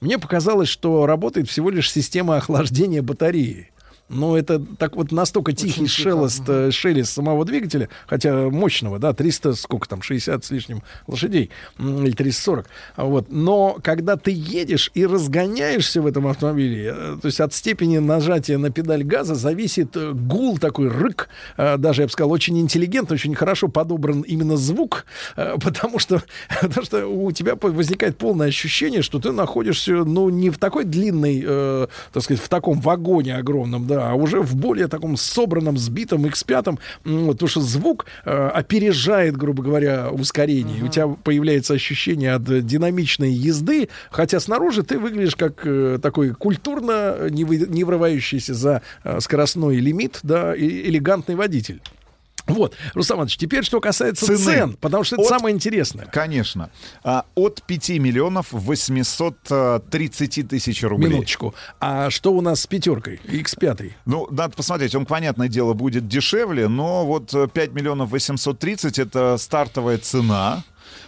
Мне 0.00 0.18
показалось, 0.18 0.68
что 0.68 1.06
работает 1.06 1.48
всего 1.48 1.70
лишь 1.70 1.90
система 1.90 2.36
охлаждения 2.36 3.02
батареи. 3.02 3.70
Но 4.10 4.36
это 4.36 4.60
так 4.78 4.96
вот 4.96 5.12
настолько 5.12 5.52
тихий 5.52 5.86
шелест, 5.86 6.42
э, 6.48 6.70
шелест 6.70 7.12
самого 7.12 7.44
двигателя, 7.44 7.88
хотя 8.06 8.50
мощного, 8.50 8.98
да, 8.98 9.12
300, 9.12 9.54
сколько 9.54 9.88
там, 9.88 10.02
60 10.02 10.44
с 10.44 10.50
лишним 10.50 10.82
лошадей, 11.06 11.50
или 11.78 12.10
340. 12.10 12.66
А 12.96 13.04
Вот. 13.04 13.26
Но 13.30 13.78
когда 13.82 14.16
ты 14.16 14.32
едешь 14.32 14.90
и 14.94 15.06
разгоняешься 15.06 16.02
в 16.02 16.06
этом 16.06 16.26
автомобиле, 16.26 16.92
э, 16.94 17.18
то 17.22 17.26
есть 17.26 17.40
от 17.40 17.54
степени 17.54 17.98
нажатия 17.98 18.58
на 18.58 18.70
педаль 18.70 19.04
газа 19.04 19.34
зависит 19.36 19.96
э, 19.96 20.12
гул 20.12 20.58
такой, 20.58 20.88
рык, 20.88 21.28
даже, 21.56 22.02
я 22.02 22.06
бы 22.06 22.12
сказал, 22.12 22.32
очень 22.32 22.58
интеллигентно, 22.58 23.14
очень 23.14 23.34
хорошо 23.34 23.68
подобран 23.68 24.22
именно 24.22 24.56
звук, 24.56 25.06
потому 25.36 25.98
что, 25.98 26.22
потому 26.60 26.84
что 26.84 27.06
у 27.06 27.30
тебя 27.32 27.54
возникает 27.54 28.18
полное 28.18 28.48
ощущение, 28.48 29.02
что 29.02 29.20
ты 29.20 29.30
находишься, 29.30 29.92
ну, 30.04 30.28
не 30.30 30.50
в 30.50 30.58
такой 30.58 30.84
длинной, 30.84 31.44
э, 31.46 31.86
так 32.12 32.22
сказать, 32.22 32.42
в 32.42 32.48
таком 32.48 32.80
вагоне 32.80 33.36
огромном, 33.36 33.86
да, 33.86 33.99
а 34.00 34.14
уже 34.14 34.40
в 34.40 34.54
более 34.56 34.88
таком 34.88 35.16
собранном, 35.16 35.76
сбитом 35.78 36.24
X5, 36.26 36.78
м, 37.04 37.24
вот, 37.26 37.32
потому 37.34 37.48
что 37.48 37.60
звук 37.60 38.06
э, 38.24 38.48
опережает, 38.48 39.36
грубо 39.36 39.62
говоря, 39.62 40.10
ускорение. 40.10 40.78
И 40.78 40.82
у 40.82 40.88
тебя 40.88 41.08
появляется 41.08 41.74
ощущение 41.74 42.32
от 42.34 42.48
э, 42.50 42.60
динамичной 42.60 43.32
езды, 43.32 43.88
хотя 44.10 44.40
снаружи 44.40 44.82
ты 44.82 44.98
выглядишь 44.98 45.36
как 45.36 45.60
э, 45.64 45.98
такой 46.02 46.30
культурно 46.34 47.28
не, 47.30 47.44
вы- 47.44 47.66
не 47.68 47.84
врывающийся 47.84 48.54
за 48.54 48.82
э, 49.04 49.20
скоростной 49.20 49.76
лимит, 49.76 50.20
да, 50.22 50.54
и 50.54 50.66
элегантный 50.88 51.34
водитель. 51.34 51.80
Вот, 52.54 52.74
Руслан 52.94 53.18
Иванович, 53.18 53.36
теперь 53.36 53.64
что 53.64 53.80
касается 53.80 54.26
Цены. 54.26 54.38
цен, 54.38 54.72
потому 54.80 55.04
что 55.04 55.16
это 55.16 55.22
От- 55.24 55.28
самое 55.28 55.54
интересное. 55.54 56.06
Конечно. 56.06 56.70
А, 57.02 57.24
от 57.34 57.62
5 57.62 57.98
миллионов 57.98 58.48
830 58.52 60.42
тысяч 60.48 60.82
рублей. 60.82 61.10
Минуточку. 61.10 61.54
А 61.80 62.10
что 62.10 62.32
у 62.32 62.40
нас 62.40 62.62
с 62.62 62.66
пятеркой? 62.66 63.20
X5. 63.26 63.92
Ну, 64.06 64.26
надо 64.30 64.54
посмотреть, 64.56 64.94
он, 64.94 65.06
понятное 65.06 65.48
дело, 65.48 65.74
будет 65.74 66.08
дешевле, 66.08 66.68
но 66.68 67.06
вот 67.06 67.32
э, 67.34 67.48
5 67.52 67.72
миллионов 67.72 68.10
830— 68.10 68.98
это 69.00 69.36
стартовая 69.38 69.98
цена. 69.98 70.62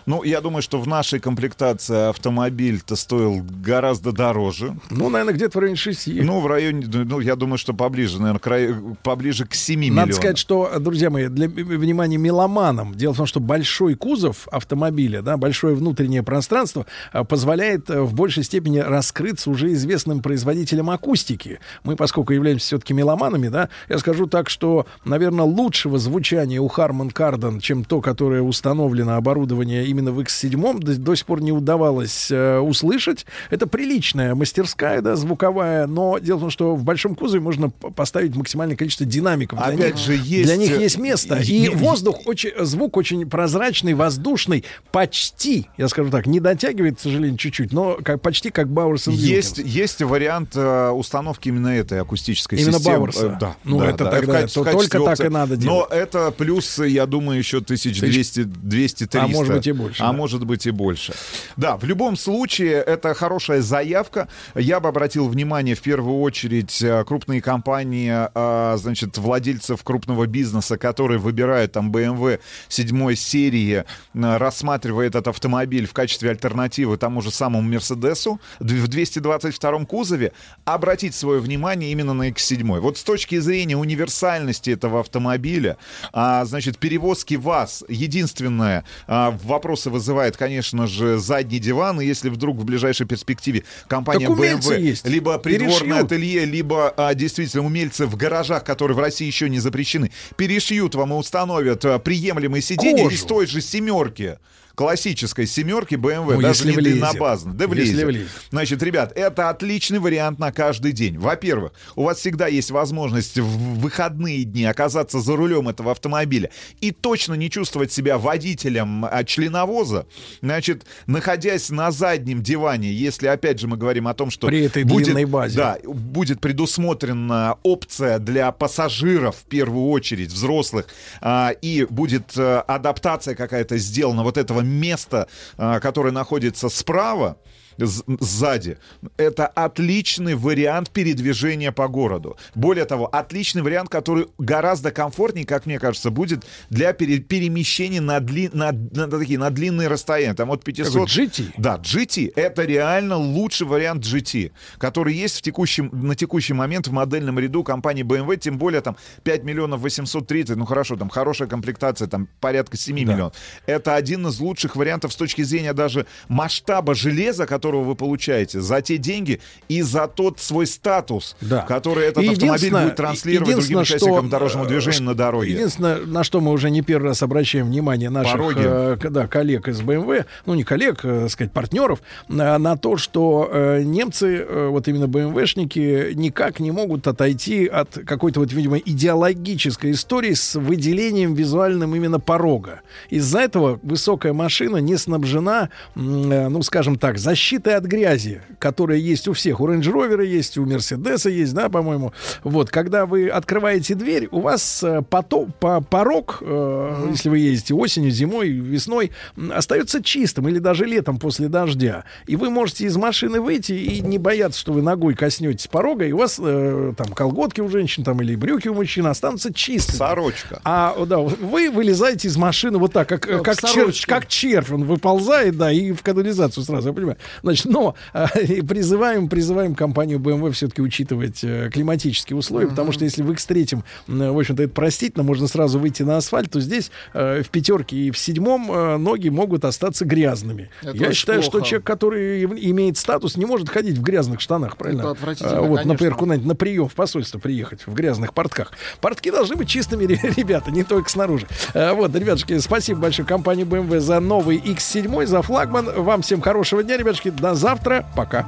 Ну, 0.07 0.23
я 0.23 0.41
думаю, 0.41 0.63
что 0.63 0.81
в 0.81 0.87
нашей 0.87 1.21
комплектации 1.21 2.09
автомобиль-то 2.11 2.97
стоил 2.97 3.43
гораздо 3.43 4.13
дороже. 4.13 4.75
Ну, 4.91 5.09
наверное, 5.09 5.35
где-то 5.35 5.59
в 5.59 5.61
районе 5.61 5.77
6. 5.77 6.09
Ну, 6.23 6.41
в 6.41 6.47
районе, 6.47 6.87
ну, 6.87 7.21
я 7.21 7.37
думаю, 7.37 7.59
что 7.59 7.73
поближе, 7.75 8.19
наверное, 8.19 8.41
к 8.41 8.47
рай- 8.47 8.75
поближе 9.03 9.47
к 9.47 9.55
7 9.55 9.79
Надо 9.81 9.91
миллионам. 9.91 10.13
сказать, 10.13 10.39
что, 10.39 10.71
друзья 10.79 11.11
мои, 11.11 11.29
для 11.29 11.49
внимания 11.49 12.19
меломанам, 12.19 12.95
дело 12.95 13.15
в 13.15 13.17
том, 13.17 13.27
что 13.27 13.41
большой 13.41 13.95
кузов 13.95 14.49
автомобиля, 14.51 15.23
да, 15.23 15.37
большое 15.37 15.75
внутреннее 15.75 16.23
пространство 16.23 16.87
а, 17.13 17.25
позволяет 17.25 17.91
а, 17.91 18.03
в 18.03 18.15
большей 18.15 18.43
степени 18.45 18.79
раскрыться 18.79 19.51
уже 19.51 19.73
известным 19.73 20.21
производителям 20.21 20.91
акустики. 20.91 21.61
Мы, 21.85 21.97
поскольку 21.97 22.33
являемся 22.33 22.67
все-таки 22.67 22.93
меломанами, 22.95 23.49
да, 23.49 23.69
я 23.89 23.99
скажу 23.99 24.27
так, 24.27 24.49
что, 24.51 24.87
наверное, 25.05 25.45
лучшего 25.45 25.99
звучания 25.99 26.61
у 26.61 26.69
Harman 26.69 27.13
Kardon, 27.13 27.61
чем 27.61 27.85
то, 27.85 28.01
которое 28.01 28.43
установлено 28.43 29.17
оборудование 29.17 29.72
именно 29.81 30.13
в 30.13 30.21
X7, 30.21 30.79
до, 30.81 30.97
до 30.99 31.15
сих 31.15 31.27
пор 31.27 31.41
не 31.41 31.53
удавалось 31.53 32.31
э, 32.31 32.59
услышать. 32.59 33.27
Это 33.51 33.67
приличная 33.67 34.35
мастерская, 34.35 35.01
да, 35.01 35.17
звуковая, 35.17 35.87
но 35.87 36.19
дело 36.19 36.39
в 36.39 36.41
том, 36.43 36.51
что 36.51 36.75
в 36.77 36.85
большом 36.85 37.15
кузове 37.15 37.41
можно 37.43 37.71
поставить 37.71 38.37
максимальное 38.37 38.77
количество 38.77 39.07
динамиков. 39.07 39.59
Для 39.59 39.69
Опять 39.75 39.95
них- 39.95 40.05
же, 40.05 40.13
есть, 40.15 40.45
Для 40.47 40.57
них 40.57 40.71
э, 40.73 40.81
есть 40.83 40.99
место. 40.99 41.37
и- 41.37 41.69
воздух 41.69 42.27
очень, 42.27 42.51
звук 42.61 42.97
очень 42.97 43.29
прозрачный, 43.29 43.95
воздушный, 43.95 44.65
почти, 44.91 45.67
я 45.79 45.89
скажу 45.89 46.11
так, 46.11 46.27
не 46.27 46.39
дотягивает, 46.41 46.99
к 46.99 47.01
сожалению, 47.01 47.37
чуть-чуть, 47.39 47.73
но 47.73 47.99
как, 48.03 48.21
почти 48.21 48.51
как 48.51 48.69
Бауэрс 48.69 49.09
Есть, 49.09 49.59
есть 49.59 50.01
вариант 50.03 50.51
э, 50.55 50.89
установки 50.91 51.49
именно 51.49 51.69
этой 51.69 52.01
акустической 52.01 52.59
Именно 52.61 52.79
системы. 52.79 52.97
Бауэрса. 52.99 53.27
Э, 53.27 53.37
да, 53.41 53.57
Ну, 53.65 53.79
да, 53.79 53.91
это 53.91 54.05
да. 54.05 54.11
тогда 54.11 54.47
В 54.47 54.53
то 54.53 54.63
в 54.63 54.71
только 54.71 54.99
так 54.99 55.09
опции. 55.09 55.27
и 55.27 55.29
надо 55.29 55.55
Но 55.57 55.61
делать. 55.61 55.89
это 55.93 56.31
плюс, 56.31 56.79
я 56.79 57.07
думаю, 57.07 57.39
еще 57.39 57.59
1200, 57.61 58.45
200, 58.45 59.07
300. 59.07 59.23
А 59.23 59.27
может 59.63 59.65
быть 59.65 59.67
и 59.67 59.73
больше, 59.73 60.03
А 60.03 60.07
да. 60.07 60.13
может 60.13 60.45
быть 60.47 60.67
и 60.67 60.71
больше. 60.71 61.15
Да, 61.57 61.77
в 61.77 61.85
любом 61.85 62.17
случае, 62.17 62.75
это 62.75 63.15
хорошая 63.15 63.61
заявка. 63.61 64.29
Я 64.55 64.81
бы 64.81 64.89
обратил 64.89 65.29
внимание 65.29 65.75
в 65.75 65.81
первую 65.83 66.21
очередь 66.21 66.83
э, 66.83 67.05
крупные 67.05 67.41
компании, 67.41 68.13
э, 68.35 68.77
значит, 68.77 69.19
владельцев 69.19 69.83
крупного 69.85 70.27
бизнеса, 70.27 70.77
которые 70.79 71.19
выбирают 71.19 71.73
там 71.73 71.91
BMW 71.91 72.41
7 72.69 73.15
серии, 73.15 73.85
э, 74.15 74.37
рассматривая 74.39 75.07
этот 75.07 75.29
автомобиль 75.29 75.87
в 75.87 75.93
качестве 75.93 76.31
альтернативы 76.31 76.97
тому 76.97 77.21
же 77.21 77.31
самому 77.31 77.63
Мерседесу 77.63 78.41
в 78.59 78.89
222 78.89 79.85
кузове, 79.87 80.33
обратить 80.65 81.15
свое 81.15 81.41
внимание 81.41 81.93
именно 81.93 82.15
на 82.15 82.31
X7. 82.31 82.81
Вот 82.81 82.99
с 82.99 83.03
точки 83.03 83.39
зрения 83.39 83.77
универсальности 83.77 84.71
этого 84.71 85.01
автомобиля, 85.01 85.77
а, 86.13 86.45
значит, 86.45 86.79
перевозки 86.79 87.35
вас, 87.35 87.85
единственное, 87.89 88.85
а, 89.07 89.31
вопросы 89.53 89.91
вызывает, 89.91 90.37
конечно 90.37 90.87
же, 90.87 91.19
задний 91.19 91.59
диван, 91.59 92.01
и 92.01 92.07
если 92.07 92.29
вдруг 92.29 92.59
в 92.59 92.65
ближайшей 92.65 93.07
перспективе 93.07 93.65
компания 93.87 94.27
Так 94.27 94.37
BMW, 94.37 94.81
есть. 94.81 95.07
либо 95.07 95.39
придворное 95.39 95.79
Перешьют. 95.79 96.13
ателье, 96.13 96.45
либо 96.45 96.93
а, 96.97 97.15
действительно 97.15 97.65
умельцы 97.65 98.07
в 98.07 98.17
гаражах, 98.17 98.65
которые 98.65 98.97
в 98.97 99.01
России 99.01 99.27
еще 99.27 99.49
не 99.49 99.61
запрещены, 99.61 100.11
перешьют 100.37 100.95
вам 100.95 101.13
и 101.13 101.17
установят 101.17 101.85
а, 101.85 101.99
приемлемые 101.99 102.63
сиденья 102.63 103.05
Кожу. 103.05 103.15
из 103.17 103.23
той 103.23 103.47
же 103.47 103.61
семерки, 103.61 104.39
классической 104.75 105.47
семерки 105.47 105.95
BMW, 105.95 106.35
Ну, 106.35 106.41
даже 106.41 106.67
не 106.67 106.73
влезет. 106.73 107.01
длиннобазной. 107.01 107.55
Да 107.55 107.65
Если 107.65 108.05
влезет. 108.05 108.07
влезет. 108.07 108.31
Значит, 108.51 108.83
ребят, 108.83 109.13
это 109.15 109.49
отличный 109.51 109.99
вариант 109.99 110.39
на 110.39 110.53
каждый 110.53 110.93
день. 110.93 111.19
Во-первых, 111.19 111.73
у 111.97 112.05
вас 112.05 112.19
всегда 112.19 112.47
есть 112.47 112.71
возможность 112.71 113.39
в 113.39 113.79
выходные 113.81 114.45
дни 114.45 114.65
оказаться 114.65 115.21
за 115.21 115.37
рулем 115.37 115.69
этого 115.69 115.91
автомобиля 115.93 116.51
и 116.81 116.91
точно 116.91 117.35
не 117.35 117.51
чувствовать 117.51 117.93
себя 117.93 118.19
водителем 118.19 119.05
а, 119.05 119.25
членовоза. 119.25 120.07
Значит, 120.41 120.85
находясь 121.07 121.71
на 121.71 121.91
заднем 121.91 122.43
диване, 122.43 122.93
если, 122.93 123.27
опять 123.27 123.61
же, 123.61 123.69
мы 123.69 123.77
говорим 123.77 124.09
о 124.09 124.15
том, 124.15 124.31
что... 124.31 124.47
При 124.47 124.65
этой 124.65 124.85
будет, 124.85 125.07
длинной 125.07 125.25
базе. 125.27 125.57
Да, 125.57 125.79
будет 125.85 126.41
предусмотрена 126.41 127.57
опция 127.63 128.19
для 128.19 128.51
пассажиров, 128.53 129.37
в 129.37 129.45
первую 129.45 129.89
очередь, 129.91 130.33
взрослых, 130.33 130.87
а, 131.21 131.51
и 131.61 131.87
будет 131.89 132.33
а, 132.37 132.63
адаптация 132.63 133.35
какая-то 133.35 133.77
сделана 133.79 134.23
вот 134.23 134.39
этого 134.39 134.62
места, 134.63 135.29
а, 135.57 135.81
которое 135.81 136.11
находится 136.13 136.69
справа, 136.69 137.39
сзади. 137.79 138.79
Это 139.17 139.47
отличный 139.47 140.35
вариант 140.35 140.91
передвижения 140.91 141.73
по 141.73 141.89
городу. 141.89 142.37
Более 142.55 142.85
того, 142.85 143.07
отличный 143.07 143.63
вариант, 143.63 143.89
который 143.89 144.27
гораздо 144.39 144.91
комфортнее, 144.91 145.47
как 145.47 145.67
мне 145.67 145.79
кажется, 145.79 146.11
будет 146.11 146.45
для 146.71 146.93
пере- 146.93 147.19
перемещения 147.19 148.01
на, 148.01 148.19
дли- 148.19 148.51
на, 148.53 148.73
на 148.73 149.09
такие, 149.09 149.39
на 149.39 149.51
длинные 149.51 149.89
расстояния. 149.89 150.35
Там 150.35 150.51
от 150.51 150.65
500... 150.65 150.87
Какой, 150.87 151.07
GT? 151.07 151.53
Да, 151.57 151.77
GT. 151.77 152.33
Это 152.37 152.65
реально 152.65 153.17
лучший 153.17 153.67
вариант 153.67 154.05
GT, 154.05 154.53
который 154.79 155.15
есть 155.15 155.39
в 155.39 155.43
текущем, 155.43 155.91
на 155.93 156.15
текущий 156.15 156.55
момент 156.55 156.87
в 156.87 156.93
модельном 156.93 157.39
ряду 157.39 157.65
компании 157.65 158.05
BMW, 158.05 158.37
тем 158.37 158.59
более 158.59 158.81
там 158.81 158.97
5 159.25 159.45
миллионов 159.45 159.81
830, 159.81 160.57
ну 160.57 160.65
хорошо, 160.65 160.97
там 160.97 161.09
хорошая 161.09 161.49
комплектация, 161.49 162.09
там 162.09 162.29
порядка 162.41 162.77
7 162.77 162.95
миллионов. 162.97 163.35
Это 163.67 163.95
один 163.95 164.27
из 164.27 164.39
лучших 164.41 164.77
вариантов 164.77 165.13
с 165.13 165.17
точки 165.17 165.43
зрения 165.43 165.73
даже 165.73 166.07
масштаба 166.29 166.95
железа, 166.95 167.47
которого 167.63 167.85
вы 167.85 167.95
получаете 167.95 168.61
за 168.61 168.83
те 168.83 168.99
деньги 168.99 169.41
и 169.69 169.83
за 169.83 170.09
тот 170.09 170.41
свой 170.41 170.67
статус, 170.67 171.37
Да. 171.41 171.61
который 171.63 172.07
этот 172.09 172.25
И 172.25 172.29
автомобиль 172.29 172.73
будет 172.73 172.97
транслировать 172.97 173.55
другим 173.55 173.61
единственное, 173.79 173.85
что, 173.85 173.97
участникам 173.97 174.29
дорожного 174.29 174.65
э, 174.65 174.69
движения 174.69 174.97
ш- 174.97 175.03
на 175.05 175.15
дороге. 175.15 175.53
Единственное, 175.53 175.99
на 175.99 176.25
что 176.25 176.41
мы 176.41 176.51
уже 176.51 176.71
не 176.71 176.83
первый 176.83 177.07
раз 177.11 177.23
обращаем 177.23 177.67
внимание 177.67 178.11
наших 178.11 178.35
э, 178.57 178.97
да, 179.11 179.29
коллег 179.29 179.69
из 179.69 179.81
BMW, 179.81 180.25
ну 180.45 180.55
не 180.55 180.65
коллег, 180.65 181.05
э, 181.05 181.29
сказать, 181.29 181.53
партнеров, 181.53 182.01
э, 182.29 182.33
на 182.59 182.77
то, 182.77 182.97
что 182.97 183.49
э, 183.53 183.83
немцы, 183.85 184.39
э, 184.49 184.67
вот 184.69 184.89
именно 184.89 185.05
BMW-шники, 185.05 186.15
никак 186.15 186.59
не 186.59 186.73
могут 186.73 187.07
отойти 187.07 187.67
от 187.67 187.97
какой-то 188.05 188.41
вот, 188.41 188.53
видимо, 188.53 188.79
идеологической 188.79 189.93
истории 189.93 190.35
с 190.35 190.57
выделением 190.59 191.35
визуальным 191.35 191.95
именно 191.95 192.19
порога. 192.19 192.81
Из-за 193.09 193.39
этого 193.41 193.79
высокая 193.85 194.33
машина 194.33 194.79
не 194.79 194.97
снабжена, 194.97 195.69
э, 195.95 196.49
ну, 196.49 196.61
скажем 196.63 196.97
так, 196.99 197.19
защитой 197.19 197.52
от 197.57 197.85
грязи, 197.85 198.41
которая 198.59 198.99
есть 198.99 199.29
у 199.29 199.33
всех. 199.33 199.61
У 199.61 199.67
Range 199.69 199.81
Rover 199.83 200.25
есть, 200.25 200.59
у 200.59 200.65
Mercedes 200.65 201.31
есть, 201.31 201.55
да, 201.55 201.69
по-моему. 201.69 202.13
Вот, 202.45 202.71
когда 202.71 203.07
вы 203.07 203.29
открываете 203.29 203.95
дверь, 203.95 204.29
у 204.31 204.41
вас 204.41 204.83
э, 204.83 205.03
пото- 205.09 205.51
по- 205.61 205.81
порог, 205.81 206.39
э, 206.41 207.07
если 207.11 207.29
вы 207.29 207.39
ездите 207.39 207.75
осенью, 207.75 208.11
зимой, 208.11 208.49
весной, 208.51 209.11
остается 209.53 210.03
чистым 210.03 210.49
или 210.49 210.59
даже 210.59 210.85
летом 210.85 211.19
после 211.19 211.49
дождя. 211.49 212.05
И 212.27 212.37
вы 212.37 212.51
можете 212.51 212.87
из 212.87 212.97
машины 212.97 213.41
выйти 213.41 213.73
и 213.73 214.01
не 214.01 214.19
бояться, 214.19 214.59
что 214.61 214.73
вы 214.73 214.83
ногой 214.83 215.15
коснетесь 215.15 215.67
порога, 215.67 216.05
и 216.07 216.13
у 216.13 216.19
вас 216.19 216.39
э, 216.43 216.93
там 216.97 217.09
колготки 217.09 217.61
у 217.61 217.69
женщин 217.69 218.05
там 218.05 218.21
или 218.23 218.35
брюки 218.37 218.69
у 218.69 218.75
мужчин 218.75 219.07
останутся 219.07 219.53
чистыми. 219.53 219.97
Сорочка. 219.97 220.61
А 220.65 220.95
да, 221.07 221.19
вы 221.19 221.71
вылезаете 221.71 222.29
из 222.29 222.37
машины 222.37 222.79
вот 222.79 222.93
так, 222.93 223.09
как, 223.09 223.29
Э, 223.29 223.41
как, 223.41 223.57
червь, 223.61 224.07
как 224.07 224.27
червь, 224.27 224.71
он 224.71 224.85
выползает, 224.85 225.57
да, 225.57 225.71
и 225.73 225.93
в 225.93 226.03
канализацию 226.03 226.65
сразу, 226.65 226.89
я 226.89 226.95
понимаю. 226.95 227.17
Значит, 227.43 227.67
но 227.67 227.95
э, 228.13 228.27
призываем, 228.63 229.29
призываем 229.29 229.75
компанию 229.75 230.19
BMW 230.19 230.51
все-таки 230.53 230.81
учитывать 230.83 231.41
э, 231.43 231.71
климатические 231.73 232.37
условия, 232.37 232.69
потому 232.69 232.93
что 232.93 233.05
если 233.05 233.23
в 233.23 233.31
X3, 233.31 233.83
э, 234.09 234.31
в 234.31 234.39
общем-то, 234.39 234.63
это 234.63 234.73
простительно, 234.73 235.25
можно 235.25 235.47
сразу 235.49 235.79
выйти 235.79 236.03
на 236.03 236.17
асфальт, 236.19 236.51
то 236.51 236.61
здесь 236.61 236.91
э, 237.15 237.43
в 237.43 237.49
пятерке 237.51 237.97
и 237.97 238.11
в 238.11 238.19
седьмом 238.19 238.71
э, 238.71 238.97
ноги 238.97 239.29
могут 239.29 239.65
остаться 239.65 240.05
грязными. 240.05 240.71
Это 240.83 240.97
я 240.97 241.13
считаю, 241.13 241.43
что 241.43 241.53
плохо. 241.53 241.67
человек, 241.67 241.87
который 241.87 242.45
имеет 242.45 242.97
статус, 242.99 243.37
не 243.37 243.45
может 243.45 243.69
ходить 243.69 243.99
в 243.99 244.03
грязных 244.03 244.41
штанах, 244.41 244.77
правильно? 244.77 245.01
Это 245.03 245.15
А, 245.45 245.61
Вот, 245.63 245.79
конечно. 245.79 245.93
например, 245.93 246.15
куда-нибудь 246.15 246.47
на 246.47 246.55
прием 246.55 246.89
в 246.89 246.95
посольство 246.95 247.39
приехать 247.39 247.87
в 247.87 247.95
грязных 247.95 248.35
портках. 248.35 248.73
Портки 249.01 249.31
должны 249.31 249.57
быть 249.57 249.69
чистыми, 249.69 250.05
ре- 250.05 250.21
ребята, 250.37 250.71
не 250.71 250.85
только 250.85 251.11
снаружи. 251.11 251.47
А, 251.75 251.95
Вот, 251.95 252.15
ребятушки, 252.15 252.59
спасибо 252.59 253.01
большое 253.01 253.27
компании 253.27 253.65
BMW 253.65 253.99
за 254.01 254.21
новый 254.21 254.59
X7, 254.59 255.27
за 255.27 255.43
флагман. 255.43 255.91
Вам 256.03 256.23
всем 256.23 256.41
хорошего 256.41 256.83
дня, 256.83 256.97
ребятушки. 256.97 257.32
До 257.37 257.55
завтра. 257.55 258.07
Пока. 258.17 258.47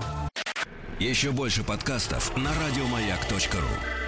Еще 1.00 1.32
больше 1.32 1.64
подкастов 1.64 2.36
на 2.36 2.50
радиомаяк.ру. 2.50 4.03